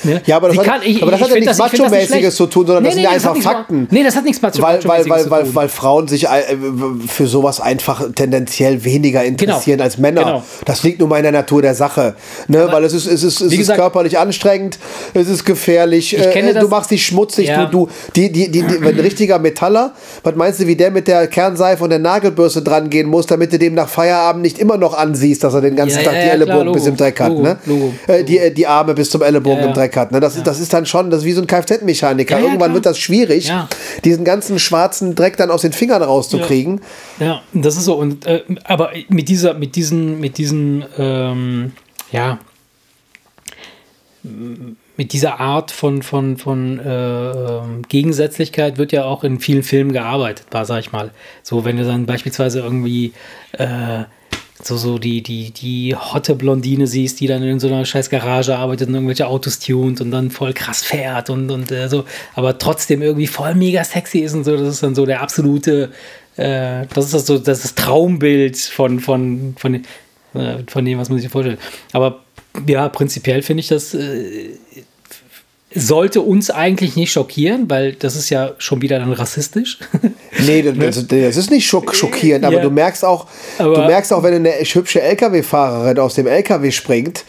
Ne? 0.03 0.21
Ja, 0.27 0.37
aber 0.37 0.49
das 0.49 0.55
Sie 0.57 0.61
hat, 0.61 0.67
kann- 0.67 0.81
ich- 0.85 1.03
aber 1.03 1.11
das 1.13 1.21
hat 1.21 1.29
ja 1.31 1.35
nichts 1.41 1.59
Macho-mäßiges 1.59 2.35
zu 2.37 2.47
tun, 2.47 2.67
sondern 2.67 2.85
das 2.85 2.95
Nee, 2.95 3.03
sind 3.03 3.11
nee, 3.11 3.17
ja 3.19 3.31
einfach 3.31 3.37
Fakten. 3.43 3.89
Nee, 3.91 4.03
das 4.03 4.17
hat 4.17 4.25
nichts 4.25 4.43
Macho- 4.43 4.61
weil, 4.63 4.83
weil, 4.85 5.05
Macho-mäßiges 5.05 5.31
weil, 5.31 5.41
zu 5.41 5.47
tun. 5.47 5.55
weil 5.55 5.69
Frauen 5.69 6.09
sich 6.09 6.25
äh, 6.27 6.29
für 7.09 7.27
sowas 7.27 7.61
einfach 7.61 8.03
tendenziell 8.15 8.85
weniger 8.85 9.25
interessieren 9.25 9.77
Genau. 9.79 9.85
als 9.85 9.99
Männer. 9.99 10.25
Genau. 10.25 10.43
Das 10.65 10.83
liegt 10.83 11.01
nun 11.01 11.09
mal 11.09 11.17
in 11.19 11.23
der 11.23 11.33
Natur 11.33 11.63
der 11.63 11.75
Sache. 11.75 12.15
Ne? 12.49 12.69
Weil 12.71 12.85
es 12.85 12.93
ist, 12.93 13.07
es 13.07 13.23
ist, 13.23 13.41
es 13.41 13.53
ist 13.53 13.57
gesagt- 13.59 13.79
körperlich 13.79 14.19
anstrengend, 14.19 14.79
es 15.15 15.29
ist 15.29 15.45
gefährlich, 15.45 16.17
Ich 16.17 16.31
kenne 16.31 16.51
äh, 16.51 16.59
du 16.61 16.69
machst 16.69 16.91
dich 16.91 17.05
schmutzig, 17.07 17.49
Ja. 17.49 17.67
du, 17.67 17.87
du, 17.87 17.89
die, 18.17 18.33
die, 18.33 18.51
die, 18.51 18.63
die, 18.63 18.81
wenn 18.81 18.95
ein 18.95 19.01
richtiger 19.01 19.39
Metaller, 19.39 19.93
was 20.23 20.35
meinst 20.35 20.61
du, 20.61 20.67
wie 20.67 20.77
der 20.77 20.91
mit 20.91 21.07
der 21.09 21.27
Kernseife 21.29 21.85
und 21.85 21.91
der 21.91 21.99
Nagelbürste 21.99 22.63
dran 22.63 22.91
gehen 22.91 23.09
muss, 23.09 23.27
damit 23.27 23.53
du 23.53 23.59
dem 23.59 23.75
nach 23.75 23.89
Feierabend 23.89 24.43
nicht 24.43 24.59
immer 24.59 24.77
noch 24.77 24.97
ansiehst, 24.97 25.45
dass 25.45 25.55
er 25.55 25.61
den 25.61 25.77
ganzen 25.77 25.99
Ja, 25.99 26.05
Tag 26.05 26.15
ja, 26.15 26.21
die 26.21 26.27
ja, 26.27 26.33
Ellenbogen 26.35 26.73
bis 26.73 26.87
im. 26.87 26.97
Dreck 26.97 27.21
hat. 27.21 27.29
Logo, 27.29 27.43
ne? 27.43 27.59
Logo, 27.67 27.93
Äh, 28.09 28.25
die, 28.25 28.53
die 28.55 28.67
Arme 28.67 28.95
bis 28.95 29.11
zum 29.11 29.23
Ellenbogen 29.23 29.59
Ja, 29.61 29.67
ja. 29.67 29.68
Im 29.69 29.75
Dreck 29.75 29.97
hat. 29.97 30.13
Ne? 30.13 30.21
Das, 30.21 30.43
das 30.43 30.61
ist 30.61 30.73
dann 30.73 30.87
schon, 30.87 31.11
das 31.11 31.21
ist 31.21 31.27
wie 31.27 31.33
so 31.33 31.41
ein 31.41 31.47
Kfz-Mechaniker. 31.47 32.39
Irgendwann 32.39 32.75
wird 32.75 32.87
das 32.87 32.99
schwierig, 32.99 33.53
diesen 34.05 34.25
ganzen 34.25 34.59
schwarzen 34.59 35.15
Dreck 35.15 35.37
dann 35.37 35.51
aus 35.51 35.63
den 35.63 35.73
Fingern 35.73 36.03
rauszukriegen. 36.03 36.81
Ja, 37.19 37.43
das 37.53 37.77
ist 37.77 37.85
so. 37.85 37.95
Und 37.95 38.27
äh, 38.27 38.43
aber 38.65 38.93
mit 39.09 39.29
dieser, 39.29 39.55
mit 39.55 39.77
diesen, 39.77 40.21
mit 40.21 40.39
diesen, 40.39 40.85
ähm, 40.99 41.73
ja, 42.11 42.39
mit 44.97 45.13
dieser 45.13 45.39
Art 45.39 45.71
von, 45.71 46.03
von, 46.03 46.37
von 46.37 46.81
äh, 46.81 47.87
Gegensätzlichkeit 47.89 48.79
wird 48.79 48.91
ja 48.91 49.05
auch 49.05 49.23
in 49.23 49.39
vielen 49.39 49.63
Filmen 49.63 49.93
gearbeitet, 49.93 50.47
war, 50.51 50.65
sag 50.65 50.81
ich 50.81 50.91
mal. 50.91 51.13
So, 51.45 51.65
wenn 51.65 51.77
du 51.77 51.85
dann 51.85 52.05
beispielsweise 52.05 52.59
irgendwie 52.59 53.13
äh, 53.53 54.05
so, 54.63 54.77
so 54.77 54.99
die, 54.99 55.23
die, 55.23 55.51
die 55.51 55.95
hotte 55.95 56.35
Blondine 56.35 56.87
siehst, 56.87 57.21
die 57.21 57.27
dann 57.27 57.43
in 57.43 57.61
so 57.61 57.69
einer 57.69 57.85
scheiß 57.85 58.11
Garage 58.11 58.57
arbeitet 58.57 58.89
und 58.89 58.95
irgendwelche 58.95 59.27
Autos 59.27 59.59
tunt 59.59 60.01
und 60.01 60.11
dann 60.11 60.31
voll 60.31 60.53
krass 60.53 60.83
fährt 60.83 61.31
und, 61.31 61.51
und 61.51 61.71
äh, 61.71 61.89
so, 61.89 62.05
aber 62.35 62.59
trotzdem 62.59 63.03
irgendwie 63.03 63.27
voll 63.27 63.55
mega 63.55 63.85
sexy 63.85 64.19
ist 64.19 64.35
und 64.35 64.45
so, 64.45 64.57
das 64.57 64.69
ist 64.69 64.83
dann 64.83 64.95
so 64.95 65.07
der 65.07 65.23
absolute, 65.23 65.91
äh, 66.37 66.87
das 66.93 67.07
ist 67.07 67.15
das 67.15 67.27
so, 67.27 67.39
das 67.39 67.65
ist 67.65 67.65
das 67.65 67.85
Traumbild 67.85 68.57
von, 68.57 69.01
von, 69.01 69.55
von 69.59 69.83
äh, 70.35 70.59
von 70.67 70.85
dem, 70.85 70.99
was 70.99 71.09
man 71.09 71.19
sich 71.19 71.31
vorstellt. 71.31 71.59
Aber 71.93 72.23
ja, 72.67 72.89
prinzipiell 72.89 73.43
finde 73.43 73.61
ich 73.61 73.69
das 73.69 73.95
äh, 73.95 74.51
sollte 75.75 76.23
uns 76.23 76.51
eigentlich 76.51 76.97
nicht 76.97 77.13
schockieren, 77.13 77.69
weil 77.69 77.93
das 77.93 78.17
ist 78.17 78.31
ja 78.31 78.53
schon 78.57 78.81
wieder 78.81 78.99
dann 78.99 79.13
rassistisch. 79.13 79.79
Nee, 80.47 80.63
das, 80.63 81.07
das 81.09 81.37
ist 81.37 81.51
nicht 81.51 81.67
schock, 81.67 81.95
schockierend, 81.97 82.45
aber 82.45 82.57
Ja. 82.57 82.63
du 82.63 82.71
merkst 82.71 83.05
auch, 83.05 83.27
Aber- 83.59 83.75
du 83.75 83.81
merkst 83.87 84.13
auch, 84.13 84.23
wenn 84.23 84.35
eine 84.35 84.51
hübsche 84.51 85.01
LKW-Fahrerin 85.03 85.99
aus 85.99 86.15
dem 86.15 86.29
LKW 86.29 86.71
springt. 86.71 87.25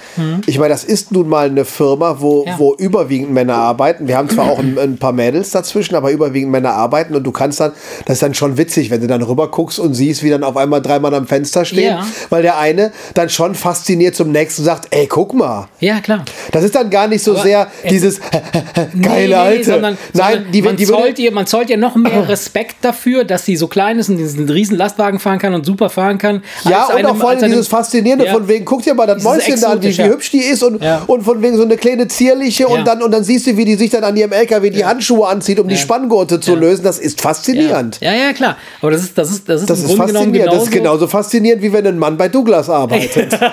Ich 0.46 0.60
meine, 0.60 0.70
das 0.70 0.84
ist 0.84 1.12
nun 1.12 1.28
mal 1.28 1.48
eine 1.48 1.66
Firma, 1.66 2.18
wo, 2.20 2.42
Mhm. 2.44 2.48
Ja. 2.50 2.60
wo 2.60 2.76
überwiegend 2.76 3.32
Männer 3.32 3.56
arbeiten. 3.56 4.08
Wir 4.08 4.16
haben 4.18 4.30
zwar 4.30 4.52
auch 4.52 4.60
ein, 4.60 4.78
ein 4.78 4.98
paar 4.98 5.12
Mädels 5.14 5.50
dazwischen, 5.52 5.96
aber 5.96 6.12
überwiegend 6.12 6.52
Männer 6.52 6.74
arbeiten 6.74 7.16
und 7.16 7.24
du 7.24 7.32
kannst 7.32 7.60
dann, 7.62 7.72
das 8.06 8.18
ist 8.18 8.22
dann 8.24 8.36
schon 8.36 8.58
witzig, 8.58 8.92
wenn 8.92 9.02
du 9.02 9.08
dann 9.08 9.24
rüber 9.24 9.50
guckst 9.50 9.80
und 9.80 9.96
siehst, 9.96 10.22
wie 10.22 10.30
dann 10.30 10.44
auf 10.44 10.56
einmal 10.58 10.82
drei 10.82 11.00
Mann 11.00 11.14
am 11.16 11.26
Fenster 11.26 11.66
stehen, 11.66 11.94
Ja. 11.96 12.06
weil 12.30 12.44
der 12.44 12.60
eine 12.60 12.92
dann 13.16 13.30
schon 13.30 13.56
fasziniert 13.56 14.16
zum 14.16 14.32
nächsten 14.32 14.64
sagt, 14.64 14.88
ey, 14.92 15.08
guck 15.08 15.34
mal. 15.34 15.68
ja, 15.80 16.00
klar. 16.00 16.26
Das 16.52 16.64
ist 16.64 16.76
dann 16.76 16.92
gar 16.92 17.08
nicht 17.08 17.24
so 17.24 17.32
Aber 17.32 17.42
sehr 17.42 17.72
es- 17.84 17.90
dieses 17.90 18.20
geile 18.32 18.90
Nee, 18.94 19.28
nee, 19.28 19.34
Alte. 19.34 19.64
Sondern, 19.64 19.98
Nein, 20.14 20.34
sondern 20.34 20.52
die, 20.52 20.62
man, 20.62 20.76
die 20.76 20.86
zollt 20.86 21.20
ihr, 21.20 21.32
man 21.32 21.48
zollt 21.48 21.70
ihr 21.70 21.78
noch 21.78 21.96
mehr 21.96 22.28
Respekt 22.30 22.78
dafür, 22.82 23.24
dass 23.24 23.46
sie 23.46 23.56
so 23.56 23.68
klein 23.68 24.00
ist 24.00 24.10
und 24.10 24.18
diesen 24.18 24.50
riesen 24.50 24.78
Lastwagen 24.78 25.20
fahren 25.20 25.40
kann 25.40 25.54
und 25.54 25.66
super 25.66 25.90
fahren 25.90 26.18
kann. 26.18 26.44
Ja, 26.70 26.86
und 26.86 26.96
einem- 26.96 27.08
auch 27.08 27.16
vor 27.18 27.30
allem 27.30 27.40
dieses 27.44 27.68
Faszinierende 27.68 28.26
Ja. 28.26 28.34
von 28.34 28.48
wegen, 28.48 28.66
guck 28.66 28.84
dir 28.84 28.94
mal 28.94 29.08
das 29.08 29.24
Mäuschen 29.24 29.60
da 29.60 29.70
an, 29.70 29.82
wie, 29.82 29.98
wie 29.98 30.04
hübsch 30.04 30.32
die 30.32 30.40
ist 30.40 30.64
und, 30.64 30.84
Ja. 30.84 31.02
und 31.08 31.24
von 31.24 31.42
wegen 31.42 31.56
so 31.58 31.64
eine 31.64 31.78
kleine 31.78 32.08
zierliche 32.08 32.68
und, 32.68 32.86
dann, 32.88 33.02
und 33.02 33.12
dann 33.12 33.24
siehst 33.24 33.48
du, 33.48 33.58
wie 33.58 33.66
die 33.66 33.76
sich 33.76 33.90
dann 33.90 34.04
an 34.04 34.16
ihrem 34.16 34.32
LKW 34.32 34.70
die 34.70 34.86
Handschuhe 34.86 35.28
anzieht, 35.28 35.60
um 35.60 35.68
die 35.68 35.78
Spanngurte 35.78 36.40
zu 36.40 36.56
lösen. 36.56 36.84
Das 36.84 37.00
ist 37.00 37.22
faszinierend. 37.22 37.98
Ja, 38.02 38.14
ja, 38.14 38.34
klar. 38.34 38.58
Aber 38.82 38.92
das 38.92 39.04
ist, 39.04 39.18
das 39.18 39.32
ist, 39.32 39.48
das 39.50 39.62
ist 39.62 39.70
Das 39.70 39.80
ist 39.80 39.94
faszinierend. 39.94 40.36
Das 40.54 40.64
ist 40.64 40.72
genauso. 40.72 41.00
genauso 41.00 41.08
faszinierend, 41.08 41.62
wie 41.62 41.74
wenn 41.74 41.86
ein 41.88 41.98
Mann 41.98 42.18
bei 42.18 42.28
Douglas 42.30 42.70
arbeitet. 42.70 43.38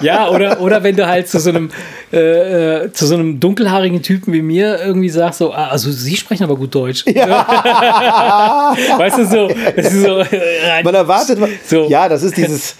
Ja, 0.00 0.30
oder, 0.30 0.60
oder 0.60 0.82
wenn 0.82 0.96
du 0.96 1.06
halt 1.06 1.28
zu 1.28 1.38
so 1.38 1.50
einem 1.50 1.70
äh, 2.12 2.84
äh, 2.84 2.92
zu 2.92 3.06
so 3.06 3.14
einem 3.14 3.38
dunkelhaarigen 3.42 4.02
Typen 4.02 4.32
wie 4.32 4.42
mir 4.42 4.78
irgendwie 4.80 5.08
sagst, 5.10 5.38
so, 5.38 5.52
ah, 5.52 5.68
also 5.68 5.90
sie 5.90 6.16
sprechen 6.16 6.44
aber 6.44 6.56
gut 6.56 6.74
Deutsch. 6.74 7.04
weißt 8.98 9.18
du 9.18 9.24
so, 9.26 9.48
das 9.76 9.86
ist 9.92 10.02
so 10.02 10.18
äh, 10.32 10.82
Man 10.82 10.94
erwartet, 10.94 11.38
So. 11.66 11.88
ja, 11.88 12.08
das 12.08 12.22
ist 12.22 12.36
dieses 12.36 12.76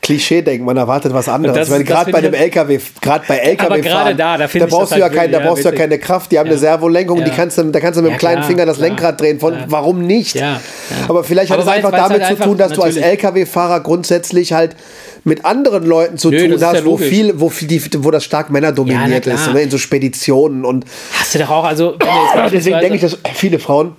Klischee-Denken, 0.00 0.64
man 0.64 0.76
erwartet 0.78 1.12
was 1.12 1.28
anderes. 1.28 1.54
das- 1.56 1.68
Ich 1.68 1.72
meine, 1.72 1.84
gerade 1.84 2.10
bei 2.10 2.20
ich- 2.20 2.32
LKW, 2.32 2.78
gerade 3.02 3.24
bei 3.28 3.36
LKW 3.38 3.82
fahren, 3.82 4.16
da, 4.16 4.38
da 4.38 4.48
finde 4.48 4.66
ich 4.66 4.72
brauchst 4.72 4.92
du 4.92 4.96
ja 4.98 5.02
halt 5.04 5.14
kein, 5.14 5.30
da 5.32 5.40
brauchst 5.40 5.64
ja 5.64 5.70
ja, 5.70 5.76
keine 5.76 5.98
Kraft, 5.98 6.32
die 6.32 6.38
haben 6.38 6.46
eine 6.46 6.54
Ja. 6.54 6.60
Servolenkung 6.60 7.18
und 7.18 7.24
die 7.24 7.30
Ja. 7.30 7.36
kannst 7.36 7.58
du, 7.58 7.64
da 7.64 7.78
kannst 7.80 7.98
du 7.98 8.02
mit 8.02 8.10
dem 8.10 8.14
Ja, 8.14 8.18
kleinen 8.18 8.36
klar, 8.38 8.46
Finger 8.48 8.64
das 8.66 8.76
klar. 8.78 8.88
Lenkrad 8.88 9.20
drehen. 9.20 9.38
Von 9.38 9.52
Ja. 9.54 9.64
warum 9.68 10.00
nicht? 10.00 10.34
Ja, 10.36 10.52
ja. 10.52 10.60
Aber 11.08 11.24
vielleicht 11.24 11.50
hat 11.50 11.56
Aber 11.58 11.62
es 11.64 11.68
weil- 11.68 11.76
einfach 11.84 11.92
es 11.92 12.08
damit 12.08 12.22
halt 12.24 12.38
zu 12.38 12.44
tun, 12.44 12.56
dass 12.56 12.72
du 12.72 12.80
als 12.82 12.96
LKW-Fahrer 12.96 13.80
grundsätzlich 13.80 14.54
halt 14.54 14.76
mit 15.24 15.44
anderen 15.44 15.84
Leuten 15.84 16.18
zu 16.18 16.30
Nö, 16.30 16.48
tun 16.48 16.60
hast, 16.60 16.74
ja 16.74 16.84
wo 16.84 16.96
viel, 16.96 17.38
wo 17.40 17.48
viel, 17.48 17.68
die, 17.68 17.82
wo 18.04 18.10
das 18.10 18.24
stark 18.24 18.50
Männer 18.50 18.72
dominiert 18.72 19.26
na 19.26 19.34
ist, 19.34 19.52
ne? 19.52 19.62
in 19.62 19.70
so 19.70 19.78
Speditionen 19.78 20.64
und 20.64 20.84
Hast 21.18 21.34
du 21.34 21.38
doch 21.38 21.50
auch, 21.50 21.64
also 21.64 21.96
deswegen 22.52 22.78
denke 22.80 22.96
ich, 22.96 23.00
dass 23.02 23.18
viele 23.34 23.58
Frauen 23.58 23.92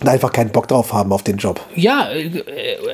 da 0.00 0.12
einfach 0.12 0.32
keinen 0.32 0.50
Bock 0.50 0.68
drauf 0.68 0.92
haben 0.92 1.12
auf 1.12 1.22
den 1.22 1.38
Job. 1.38 1.60
Ja, 1.74 2.10
äh, 2.10 2.30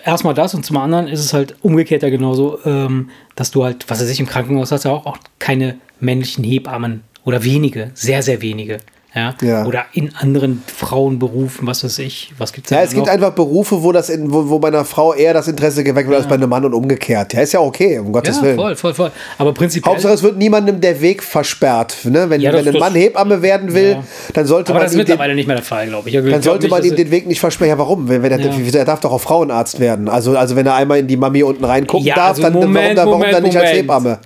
erstmal 0.04 0.34
das 0.34 0.54
und 0.54 0.64
zum 0.64 0.76
anderen 0.76 1.08
ist 1.08 1.20
es 1.20 1.32
halt 1.32 1.56
umgekehrt 1.62 2.02
ja 2.02 2.10
genauso, 2.10 2.58
ähm, 2.64 3.10
dass 3.34 3.50
du 3.50 3.64
halt, 3.64 3.84
was 3.88 4.00
weiß 4.00 4.08
ich, 4.08 4.20
im 4.20 4.26
Krankenhaus 4.26 4.70
hast 4.70 4.84
ja 4.84 4.92
auch, 4.92 5.06
auch 5.06 5.18
keine 5.38 5.76
männlichen 6.00 6.44
Hebammen 6.44 7.02
oder 7.24 7.44
wenige, 7.44 7.90
sehr, 7.94 8.22
sehr 8.22 8.40
wenige. 8.40 8.78
Ja? 9.14 9.34
Ja. 9.42 9.66
Oder 9.66 9.84
in 9.92 10.14
anderen 10.14 10.62
Frauenberufen, 10.74 11.66
was 11.66 11.84
weiß 11.84 11.98
ich, 11.98 12.32
was 12.38 12.52
gibt's 12.52 12.70
Ja, 12.70 12.80
es 12.82 12.94
gibt 12.94 13.06
noch? 13.06 13.12
einfach 13.12 13.32
Berufe, 13.32 13.82
wo, 13.82 13.92
das 13.92 14.08
in, 14.08 14.32
wo, 14.32 14.48
wo 14.48 14.58
bei 14.58 14.68
einer 14.68 14.84
Frau 14.86 15.12
eher 15.12 15.34
das 15.34 15.48
Interesse 15.48 15.84
geweckt 15.84 16.08
wird 16.08 16.18
als 16.18 16.28
bei 16.28 16.36
einem 16.36 16.48
Mann 16.48 16.64
und 16.64 16.72
umgekehrt. 16.72 17.34
Ja, 17.34 17.42
ist 17.42 17.52
ja 17.52 17.60
okay, 17.60 17.98
um 17.98 18.10
Gottes 18.10 18.36
ja, 18.36 18.42
Willen. 18.42 18.56
voll, 18.56 18.74
voll, 18.76 18.94
voll. 18.94 19.10
Aber 19.36 19.52
prinzipiell. 19.52 19.92
Hauptsache, 19.92 20.14
es 20.14 20.22
wird 20.22 20.38
niemandem 20.38 20.80
der 20.80 21.00
Weg 21.02 21.22
versperrt. 21.22 21.96
Ne? 22.04 22.30
Wenn, 22.30 22.40
Ja, 22.40 22.52
das- 22.52 22.64
wenn 22.64 22.74
ein 22.74 22.80
Mann 22.80 22.94
Hebamme 22.94 23.42
werden 23.42 23.74
will, 23.74 23.90
Ja. 23.92 24.04
dann 24.32 24.46
sollte 24.46 24.70
aber 24.72 24.78
man 24.80 24.86
das 24.86 24.92
ihm 24.94 25.00
ist 25.00 25.08
mittlerweile 25.08 25.34
nicht 25.34 25.46
mehr 25.46 25.56
der 25.56 25.64
Fall, 25.64 25.86
glaube 25.88 26.08
ich. 26.08 26.14
Ich 26.14 26.30
dann 26.30 26.40
sollte 26.42 26.64
nicht, 26.64 26.70
man 26.70 26.84
ihm 26.84 26.96
den 26.96 27.10
Weg 27.10 27.26
nicht 27.26 27.40
versprechen. 27.40 27.70
Ja, 27.70 27.78
warum? 27.78 28.08
Wenn, 28.08 28.22
wenn 28.22 28.32
er, 28.32 28.40
Ja. 28.40 28.78
er 28.78 28.84
darf 28.86 29.00
doch 29.00 29.12
auch 29.12 29.20
Frauenarzt 29.20 29.78
werden. 29.78 30.08
Also, 30.08 30.36
also 30.38 30.56
wenn 30.56 30.66
er 30.66 30.74
einmal 30.74 30.98
in 30.98 31.06
die 31.06 31.16
Mami 31.18 31.42
unten 31.42 31.64
reingucken 31.64 32.06
Ja, 32.06 32.14
darf, 32.14 32.28
also 32.30 32.42
dann 32.42 32.52
Moment, 32.54 32.74
warum, 32.74 32.86
dann- 32.96 33.06
warum 33.06 33.18
Moment, 33.18 33.34
dann 33.34 33.42
nicht 33.42 33.56
als 33.56 33.64
Moment. 33.70 33.82
Hebamme? 33.82 34.18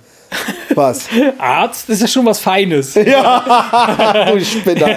Was? 0.77 1.07
Arzt 1.39 1.89
ist 1.89 2.01
ja 2.01 2.07
schon 2.07 2.23
was 2.27 2.39
Feines. 2.39 2.93
du 2.93 3.03
Spinner. 3.03 4.89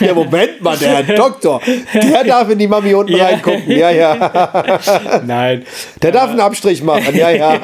ja, 0.00 0.12
Moment 0.12 0.60
mal, 0.60 0.76
der 0.76 1.04
Herr 1.04 1.16
Doktor, 1.16 1.60
der 1.94 2.24
darf 2.24 2.50
in 2.50 2.58
die 2.58 2.66
Mami 2.66 2.94
unten 2.94 3.14
Ja. 3.14 3.26
reingucken. 3.26 3.70
Ja, 3.70 3.90
ja. 3.90 4.80
Nein. 5.24 5.64
Der 6.02 6.10
darf 6.10 6.30
einen 6.30 6.40
Abstrich 6.40 6.82
machen. 6.82 7.14
Ja, 7.16 7.30
ja. 7.30 7.60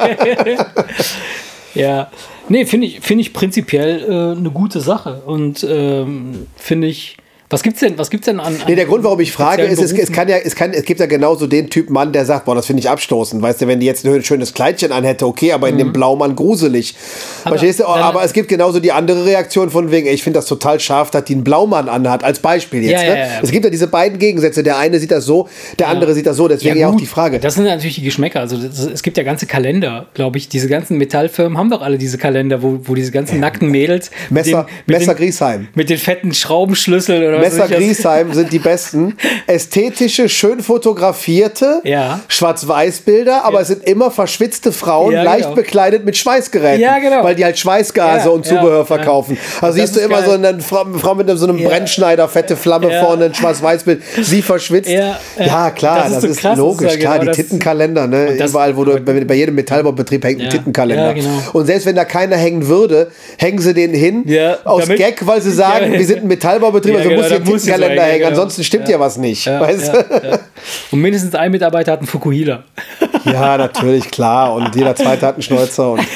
Ja, 1.74 2.10
nee, 2.48 2.64
finde 2.66 2.86
ich, 2.86 3.00
finde 3.00 3.22
ich 3.22 3.32
prinzipiell 3.32 4.04
äh, 4.08 4.38
eine 4.38 4.50
gute 4.50 4.80
Sache. 4.80 5.22
Und 5.26 5.64
ähm, 5.68 6.46
finde 6.56 6.86
ich, 6.86 7.16
was 7.50 7.62
gibt's 7.62 7.80
denn, 7.80 7.96
was 7.96 8.10
gibt's 8.10 8.26
denn 8.26 8.40
an. 8.40 8.54
an 8.54 8.62
Nee, 8.66 8.74
der 8.74 8.84
Grund, 8.84 9.04
warum 9.04 9.20
ich 9.20 9.32
frage, 9.32 9.62
ist, 9.62 9.80
es, 9.80 9.92
es, 9.92 10.12
kann 10.12 10.28
ja, 10.28 10.36
es, 10.36 10.54
kann, 10.54 10.72
es 10.72 10.84
gibt 10.84 11.00
ja 11.00 11.06
genauso 11.06 11.46
den 11.46 11.70
Typ 11.70 11.88
Mann, 11.88 12.12
der 12.12 12.26
sagt, 12.26 12.44
boah, 12.44 12.54
das 12.54 12.66
finde 12.66 12.80
ich 12.80 12.90
abstoßend. 12.90 13.40
Weißt 13.40 13.62
du, 13.62 13.66
wenn 13.66 13.80
die 13.80 13.86
jetzt 13.86 14.04
ein 14.04 14.22
schönes 14.22 14.52
Kleidchen 14.52 14.92
anhätte, 14.92 15.26
okay, 15.26 15.52
aber 15.52 15.68
in 15.68 15.78
dem 15.78 15.92
Blaumann 15.92 16.36
gruselig. 16.36 16.94
Verstehst 17.42 17.80
du? 17.80 17.84
Mhm. 17.84 17.88
dann- 17.94 18.02
aber 18.02 18.22
es 18.24 18.32
gibt 18.32 18.48
genauso 18.48 18.80
die 18.80 18.92
andere 18.92 19.24
Reaktion 19.24 19.70
von 19.70 19.90
wegen, 19.90 20.06
ey, 20.06 20.14
ich 20.14 20.22
finde 20.22 20.38
das 20.38 20.46
total 20.46 20.78
scharf, 20.78 21.10
dass 21.10 21.24
die 21.24 21.34
einen 21.34 21.44
Blaumann 21.44 21.88
anhat, 21.88 22.22
als 22.22 22.40
Beispiel 22.40 22.82
jetzt. 22.82 23.02
Ja, 23.02 23.02
ne? 23.02 23.08
ja, 23.08 23.16
ja. 23.16 23.40
Es 23.42 23.50
gibt 23.50 23.64
ja 23.64 23.70
diese 23.70 23.86
beiden 23.86 24.18
Gegensätze. 24.18 24.62
Der 24.62 24.76
eine 24.78 24.98
sieht 24.98 25.10
das 25.10 25.24
so, 25.24 25.48
der 25.78 25.88
andere 25.88 26.14
sieht 26.14 26.26
das 26.26 26.36
so. 26.36 26.48
Deswegen 26.48 26.78
ja, 26.78 26.88
auch 26.88 26.96
die 26.96 27.06
Frage. 27.06 27.38
Das 27.38 27.54
sind 27.54 27.64
natürlich 27.64 27.96
die 27.96 28.02
Geschmäcker. 28.02 28.40
Also 28.40 28.56
das, 28.58 28.78
es 28.78 29.02
gibt 29.02 29.16
ja 29.16 29.22
ganze 29.22 29.46
Kalender, 29.46 30.06
glaube 30.12 30.36
ich. 30.38 30.48
Diese 30.48 30.68
ganzen 30.68 30.98
Metallfirmen 30.98 31.56
haben 31.56 31.70
doch 31.70 31.80
alle 31.80 31.96
diese 31.96 32.18
Kalender, 32.18 32.62
wo, 32.62 32.80
wo 32.84 32.94
diese 32.94 33.10
ganzen 33.10 33.40
nackten 33.40 33.70
Mädels 33.70 34.10
mit 34.28 34.44
Messer, 34.44 34.64
den, 34.64 34.74
mit 34.86 34.98
Messer 34.98 35.14
den, 35.14 35.18
Griesheim. 35.18 35.68
mit 35.74 35.88
den 35.88 35.98
fetten 35.98 36.34
Schraubenschlüsseln 36.34 37.22
oder 37.26 37.37
Messer. 37.40 37.68
Griesheim 37.68 38.32
sind 38.34 38.52
die 38.52 38.58
besten. 38.58 39.16
Ästhetische, 39.46 40.28
schön 40.28 40.60
fotografierte 40.60 41.80
Ja. 41.84 42.20
Schwarz-Weiß-Bilder, 42.28 43.44
aber 43.44 43.60
es 43.60 43.68
sind 43.68 43.84
immer 43.84 44.10
verschwitzte 44.10 44.72
Frauen, 44.72 45.12
Ja, 45.12 45.22
leicht 45.22 45.44
genau. 45.44 45.54
bekleidet 45.54 46.04
mit 46.04 46.16
Schweißgeräten. 46.16 46.80
Ja, 46.80 46.98
genau. 46.98 47.24
Weil 47.24 47.34
die 47.34 47.44
halt 47.44 47.58
Schweißgase 47.58 48.26
Ja, 48.28 48.30
und 48.30 48.46
ja, 48.46 48.56
Zubehör 48.56 48.78
ja. 48.80 48.84
verkaufen. 48.84 49.38
Also 49.60 49.66
Das 49.66 49.74
siehst 49.86 49.96
du 49.96 50.00
ist 50.00 50.06
immer 50.06 50.20
geil. 50.20 50.26
so 50.26 50.32
eine 50.48 50.60
Frau, 50.60 50.84
Frau 50.98 51.14
mit 51.14 51.28
so 51.38 51.46
einem 51.46 51.58
Ja. 51.58 51.68
Brennschneider, 51.68 52.28
fette 52.28 52.56
Flamme 52.56 52.92
Ja. 52.92 53.04
vorne, 53.04 53.26
ein 53.26 53.34
Schwarz-Weiß-Bild. 53.34 54.02
Sie 54.22 54.42
verschwitzt. 54.42 54.90
Ja, 54.90 55.18
Ja, 55.38 55.46
ja. 55.46 55.70
klar, 55.70 56.04
Das 56.04 56.14
das 56.14 56.24
ist 56.24 56.30
ist, 56.30 56.36
so 56.42 56.48
krass, 56.48 56.58
logisch. 56.58 56.82
das 56.86 56.94
ist 56.96 57.02
ja 57.02 57.08
klar, 57.08 57.18
genau 57.18 57.32
die 57.32 57.36
das- 57.36 57.36
Tittenkalender, 57.36 58.06
ne? 58.06 58.36
das- 58.38 58.50
Überall, 58.50 58.76
wo 58.76 58.84
du, 58.84 59.00
bei, 59.00 59.34
jedem 59.34 59.54
Metallbaubetrieb 59.54 60.24
hängt 60.24 60.40
ein 60.40 60.44
Ja. 60.44 60.50
Tittenkalender. 60.50 61.06
Ja, 61.08 61.12
genau. 61.12 61.28
Und 61.52 61.66
selbst 61.66 61.86
wenn 61.86 61.96
da 61.96 62.04
keiner 62.04 62.36
hängen 62.36 62.66
würde, 62.68 63.10
hängen 63.38 63.58
sie 63.58 63.74
den 63.74 63.92
hin, 63.92 64.24
Ja, 64.26 64.58
aus 64.64 64.86
Gag, 64.88 65.26
weil 65.26 65.40
sie 65.40 65.50
sagen, 65.52 65.92
Ja. 65.92 65.98
wir 65.98 66.06
sind 66.06 66.22
ein 66.22 66.28
Metallbaubetrieb, 66.28 66.92
Ja, 66.94 66.98
also 67.00 67.10
genau, 67.10 67.22
muss 67.30 67.46
hier 67.46 67.52
muss 67.52 67.62
Tittenkalender 67.62 67.88
sein, 67.88 67.96
ja, 67.96 68.02
hängen, 68.04 68.18
genau. 68.18 68.28
ansonsten 68.30 68.64
stimmt 68.64 68.88
ja, 68.88 69.00
was 69.00 69.16
nicht. 69.18 69.44
Ja, 69.46 69.60
weißt 69.60 69.86
ja, 69.94 70.02
du? 70.02 70.28
ja. 70.28 70.38
Und 70.90 71.00
mindestens 71.00 71.34
ein 71.34 71.50
Mitarbeiter 71.50 71.92
hat 71.92 71.98
einen 72.00 72.08
Fukuhila. 72.08 72.64
Ja, 73.24 73.58
natürlich, 73.58 74.10
klar. 74.10 74.54
Und 74.54 74.74
jeder 74.74 74.94
zweite 74.96 75.26
hat 75.26 75.34
einen 75.34 75.42
Schnäuzer. 75.42 75.90
Und 75.92 76.00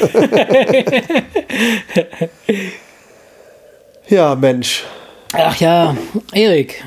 ja, 4.08 4.34
Mensch. 4.34 4.84
Ach 5.32 5.56
ja, 5.56 5.96
Erik. 6.32 6.82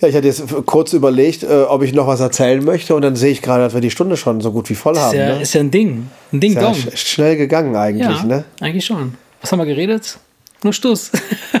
Ja, 0.00 0.06
ich 0.08 0.14
hatte 0.14 0.26
jetzt 0.28 0.44
kurz 0.66 0.92
überlegt, 0.92 1.42
äh, 1.42 1.62
ob 1.62 1.82
ich 1.82 1.92
noch 1.92 2.06
was 2.06 2.20
erzählen 2.20 2.62
möchte. 2.64 2.94
Und 2.94 3.02
dann 3.02 3.16
sehe 3.16 3.32
ich 3.32 3.42
gerade, 3.42 3.64
dass 3.64 3.74
wir 3.74 3.80
die 3.80 3.90
Stunde 3.90 4.16
schon 4.16 4.40
so 4.40 4.52
gut 4.52 4.70
wie 4.70 4.76
voll 4.76 4.92
Ist 4.94 5.00
haben. 5.00 5.16
ja, 5.18 5.34
ne? 5.34 5.42
ist 5.42 5.54
ja 5.54 5.60
ein 5.60 5.70
Ding. 5.72 6.08
Ein 6.32 6.40
Ding 6.40 6.52
ja 6.52 6.60
Dong. 6.60 6.74
sch- 6.74 6.96
schnell 6.96 7.36
gegangen 7.36 7.74
eigentlich, 7.74 8.06
Ja, 8.18 8.24
ne? 8.24 8.44
eigentlich 8.60 8.84
schon. 8.86 9.14
Was 9.40 9.50
haben 9.50 9.58
wir 9.58 9.66
geredet? 9.66 10.18
Nur 10.62 10.72
Stuss. 10.72 11.10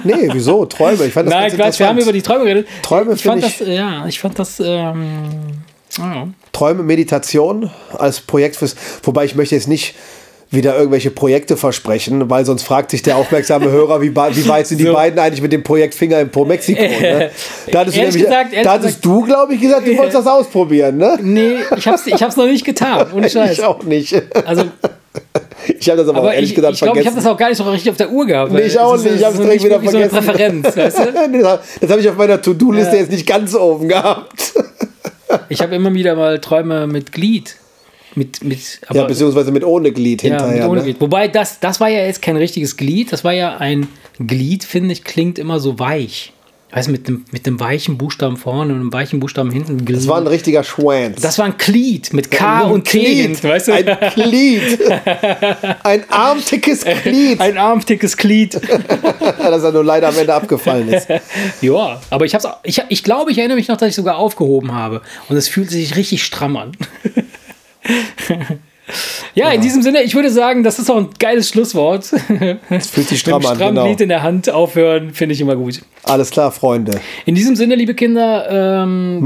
Nee, 0.04 0.28
wieso? 0.32 0.64
Träume. 0.66 1.04
Ich 1.06 1.12
fand 1.12 1.28
das 1.28 1.34
Nein, 1.34 1.48
ganz 1.50 1.54
Quatsch, 1.76 1.78
wir 1.78 1.88
haben 1.88 1.98
über 1.98 2.12
die 2.12 2.22
Träume 2.22 2.44
geredet. 2.44 2.66
Träume 2.82 3.14
ich 3.14 3.22
fand 3.22 3.44
find 3.44 3.60
das, 3.60 3.68
ja, 3.68 4.06
ich 4.06 4.18
fand 4.18 4.38
das, 4.38 4.58
ähm, 4.60 4.94
ja. 5.98 6.26
Träume, 6.52 6.82
Meditation 6.82 7.70
als 7.96 8.20
Projekt 8.20 8.56
fürs. 8.56 8.74
Wobei 9.04 9.24
ich 9.24 9.34
möchte 9.36 9.54
jetzt 9.54 9.68
nicht 9.68 9.94
wieder 10.50 10.76
irgendwelche 10.76 11.10
Projekte 11.10 11.56
versprechen, 11.58 12.30
weil 12.30 12.44
sonst 12.46 12.62
fragt 12.62 12.90
sich 12.90 13.02
der 13.02 13.16
aufmerksame 13.18 13.70
Hörer, 13.70 14.00
wie, 14.00 14.10
wie 14.16 14.48
weit 14.48 14.66
sind 14.66 14.78
die 14.78 14.84
So. 14.84 14.94
beiden 14.94 15.18
eigentlich 15.18 15.42
mit 15.42 15.52
dem 15.52 15.62
Projekt 15.62 15.94
Finger 15.94 16.20
im 16.20 16.30
Po 16.30 16.44
Mexiko. 16.46 16.80
Ne? 16.82 17.30
Da 17.70 17.80
hattest, 17.80 17.96
du, 17.98 18.00
Ehrlich 18.00 18.22
gesagt, 18.22 18.52
ehrlich 18.52 18.64
da 18.64 18.72
hattest 18.72 19.02
gesagt- 19.02 19.04
du, 19.04 19.24
glaube 19.24 19.54
ich, 19.54 19.60
gesagt, 19.60 19.86
du 19.86 19.96
wolltest 19.96 20.16
das 20.18 20.26
ausprobieren, 20.26 20.96
ne? 20.96 21.18
Nee, 21.20 21.56
ich 21.76 21.86
hab's, 21.86 22.06
ich 22.06 22.22
hab's 22.22 22.36
noch 22.36 22.46
nicht 22.46 22.64
getan. 22.64 23.06
Ohne 23.12 23.28
Scheiß. 23.30 23.52
Ich 23.58 23.62
auch 23.64 23.82
nicht. 23.82 24.14
Also, 24.46 24.64
Ich 25.80 25.88
habe 25.88 25.98
das 25.98 26.08
aber, 26.08 26.18
auch 26.18 26.22
aber 26.24 26.34
ehrlich 26.34 26.50
ich, 26.50 26.56
gesagt 26.56 26.74
ich 26.74 26.80
glaube, 26.80 26.98
ich 27.00 27.06
habe 27.06 27.12
vergessen. 27.14 27.24
das 27.24 27.32
auch 27.34 27.38
gar 27.38 27.48
nicht 27.48 27.58
so 27.58 27.64
richtig 27.64 27.90
auf 27.90 27.96
der 27.96 28.10
Uhr 28.10 28.26
gehabt. 28.26 28.52
Nee, 28.52 28.60
ich 28.62 28.78
auch 28.78 28.96
nicht. 28.96 29.14
Ich 29.14 29.24
habe 29.24 29.34
es 29.34 29.40
direkt 29.40 29.64
wieder 29.64 29.82
wirklich 29.82 29.90
so 29.90 29.96
eine 29.98 30.22
vergessen. 30.22 30.62
Präferenz, 30.62 30.76
weißt 30.96 30.98
du? 31.32 31.60
Das 31.80 31.90
habe 31.90 32.00
ich 32.00 32.08
auf 32.08 32.16
meiner 32.16 32.40
To-Do-Liste 32.40 32.94
Ja. 32.96 33.02
jetzt 33.02 33.10
nicht 33.12 33.26
ganz 33.26 33.54
oben 33.54 33.88
gehabt. 33.88 34.54
Ich 35.50 35.60
habe 35.60 35.74
immer 35.74 35.92
wieder 35.92 36.14
mal 36.16 36.38
Träume 36.38 36.86
mit 36.86 37.12
Glied. 37.12 37.56
Mit, 38.14 38.42
mit, 38.42 38.58
ja, 38.90 39.04
beziehungsweise 39.04 39.52
mit 39.52 39.62
ohne 39.62 39.92
Glied 39.92 40.22
ja, 40.22 40.30
hinterher. 40.30 40.62
mit 40.62 40.70
ohne 40.70 40.78
ne? 40.78 40.84
Glied. 40.84 41.00
Wobei, 41.02 41.28
das, 41.28 41.60
das 41.60 41.80
war 41.80 41.88
ja 41.88 42.00
jetzt 42.06 42.22
kein 42.22 42.36
richtiges 42.38 42.78
Glied. 42.78 43.12
Das 43.12 43.24
war 43.24 43.34
ja 43.34 43.58
ein 43.58 43.88
Glied, 44.18 44.64
finde 44.64 44.92
ich, 44.92 45.04
klingt 45.04 45.38
immer 45.38 45.60
so 45.60 45.78
weich. 45.78 46.32
Weiß 46.70 46.88
mit 46.88 47.08
dem, 47.08 47.24
mit 47.32 47.46
dem 47.46 47.58
weichen 47.60 47.96
Buchstaben 47.96 48.36
vorne 48.36 48.74
und 48.74 48.80
einem 48.80 48.92
weichen 48.92 49.20
Buchstaben 49.20 49.50
hinten. 49.50 49.84
Das 49.86 50.06
war 50.06 50.18
ein 50.20 50.26
richtiger 50.26 50.62
Schwanz. 50.64 51.20
Das 51.22 51.38
war 51.38 51.46
ein 51.46 51.56
Glied 51.56 52.12
mit 52.12 52.30
K 52.30 52.64
Ein 52.64 52.70
und 52.70 52.84
T. 52.84 52.98
Glied, 52.98 53.42
Weißt 53.42 53.68
du? 53.68 53.72
Ein 53.72 53.86
Glied. 54.14 54.78
Ein 55.82 56.04
armdickes 56.10 56.84
Glied. 57.02 57.40
Ein 57.40 57.56
armdickes 57.56 58.16
Glied. 58.16 58.54
dass 59.38 59.62
er 59.62 59.72
nur 59.72 59.84
leider 59.84 60.08
am 60.08 60.18
Ende 60.18 60.34
abgefallen 60.34 60.88
ist. 60.88 61.08
ja, 61.62 62.00
aber 62.10 62.26
ich, 62.26 62.34
hab's, 62.34 62.46
ich, 62.62 62.82
ich 62.88 63.02
glaube, 63.02 63.30
ich 63.30 63.38
erinnere 63.38 63.56
mich 63.56 63.68
noch, 63.68 63.76
dass 63.76 63.88
ich 63.88 63.94
sogar 63.94 64.16
aufgehoben 64.16 64.72
habe. 64.72 65.00
Und 65.28 65.36
es 65.36 65.48
fühlt 65.48 65.70
sich 65.70 65.96
richtig 65.96 66.22
stramm 66.22 66.56
an. 66.56 66.72
Ja, 69.34 69.50
in 69.50 69.60
diesem 69.60 69.82
Sinne, 69.82 70.02
ich 70.02 70.14
würde 70.14 70.30
sagen, 70.30 70.64
das 70.64 70.78
ist 70.78 70.90
auch 70.90 70.96
ein 70.96 71.08
geiles 71.18 71.48
Schlusswort. 71.48 72.12
Es 72.70 72.86
fühlt 72.88 73.08
sich 73.08 73.10
Mit 73.10 73.20
stramm 73.20 73.40
einem 73.42 73.46
an, 73.50 73.56
strammen 73.56 73.74
genau. 73.74 73.86
Lied 73.86 74.00
in 74.00 74.08
der 74.08 74.22
Hand 74.22 74.50
aufhören, 74.50 75.12
finde 75.12 75.34
ich 75.34 75.40
immer 75.40 75.56
gut. 75.56 75.80
Alles 76.04 76.30
klar, 76.30 76.52
Freunde. 76.52 77.00
In 77.26 77.34
diesem 77.34 77.56
Sinne, 77.56 77.74
liebe 77.74 77.94
Kinder, 77.94 78.84
ähm, 78.84 79.24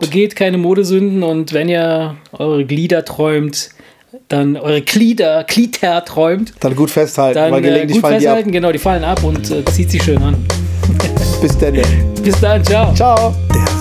begeht 0.00 0.36
keine 0.36 0.58
Modesünden 0.58 1.22
und 1.22 1.52
wenn 1.52 1.68
ihr 1.68 2.16
eure 2.32 2.64
Glieder 2.64 3.04
träumt, 3.04 3.70
dann 4.28 4.56
eure 4.56 4.82
Glieder, 4.82 5.44
Glieder 5.44 6.04
träumt, 6.04 6.54
Dann 6.60 6.74
gut 6.74 6.90
festhalten, 6.90 7.38
dann 7.38 7.52
weil 7.52 7.60
äh, 7.60 7.68
gelegentlich 7.68 7.96
gut 7.96 8.02
fallen 8.02 8.20
die 8.20 8.28
ab. 8.28 8.34
festhalten, 8.34 8.52
genau, 8.52 8.72
die 8.72 8.78
fallen 8.78 9.04
ab 9.04 9.22
und 9.22 9.50
äh, 9.50 9.64
zieht 9.66 9.90
sie 9.90 10.00
schön 10.00 10.22
an. 10.22 10.36
Bis 11.40 11.56
dann. 11.58 11.74
Bis 12.22 12.40
dann, 12.40 12.64
ciao. 12.64 12.94
Ciao. 12.94 13.34
Der 13.54 13.75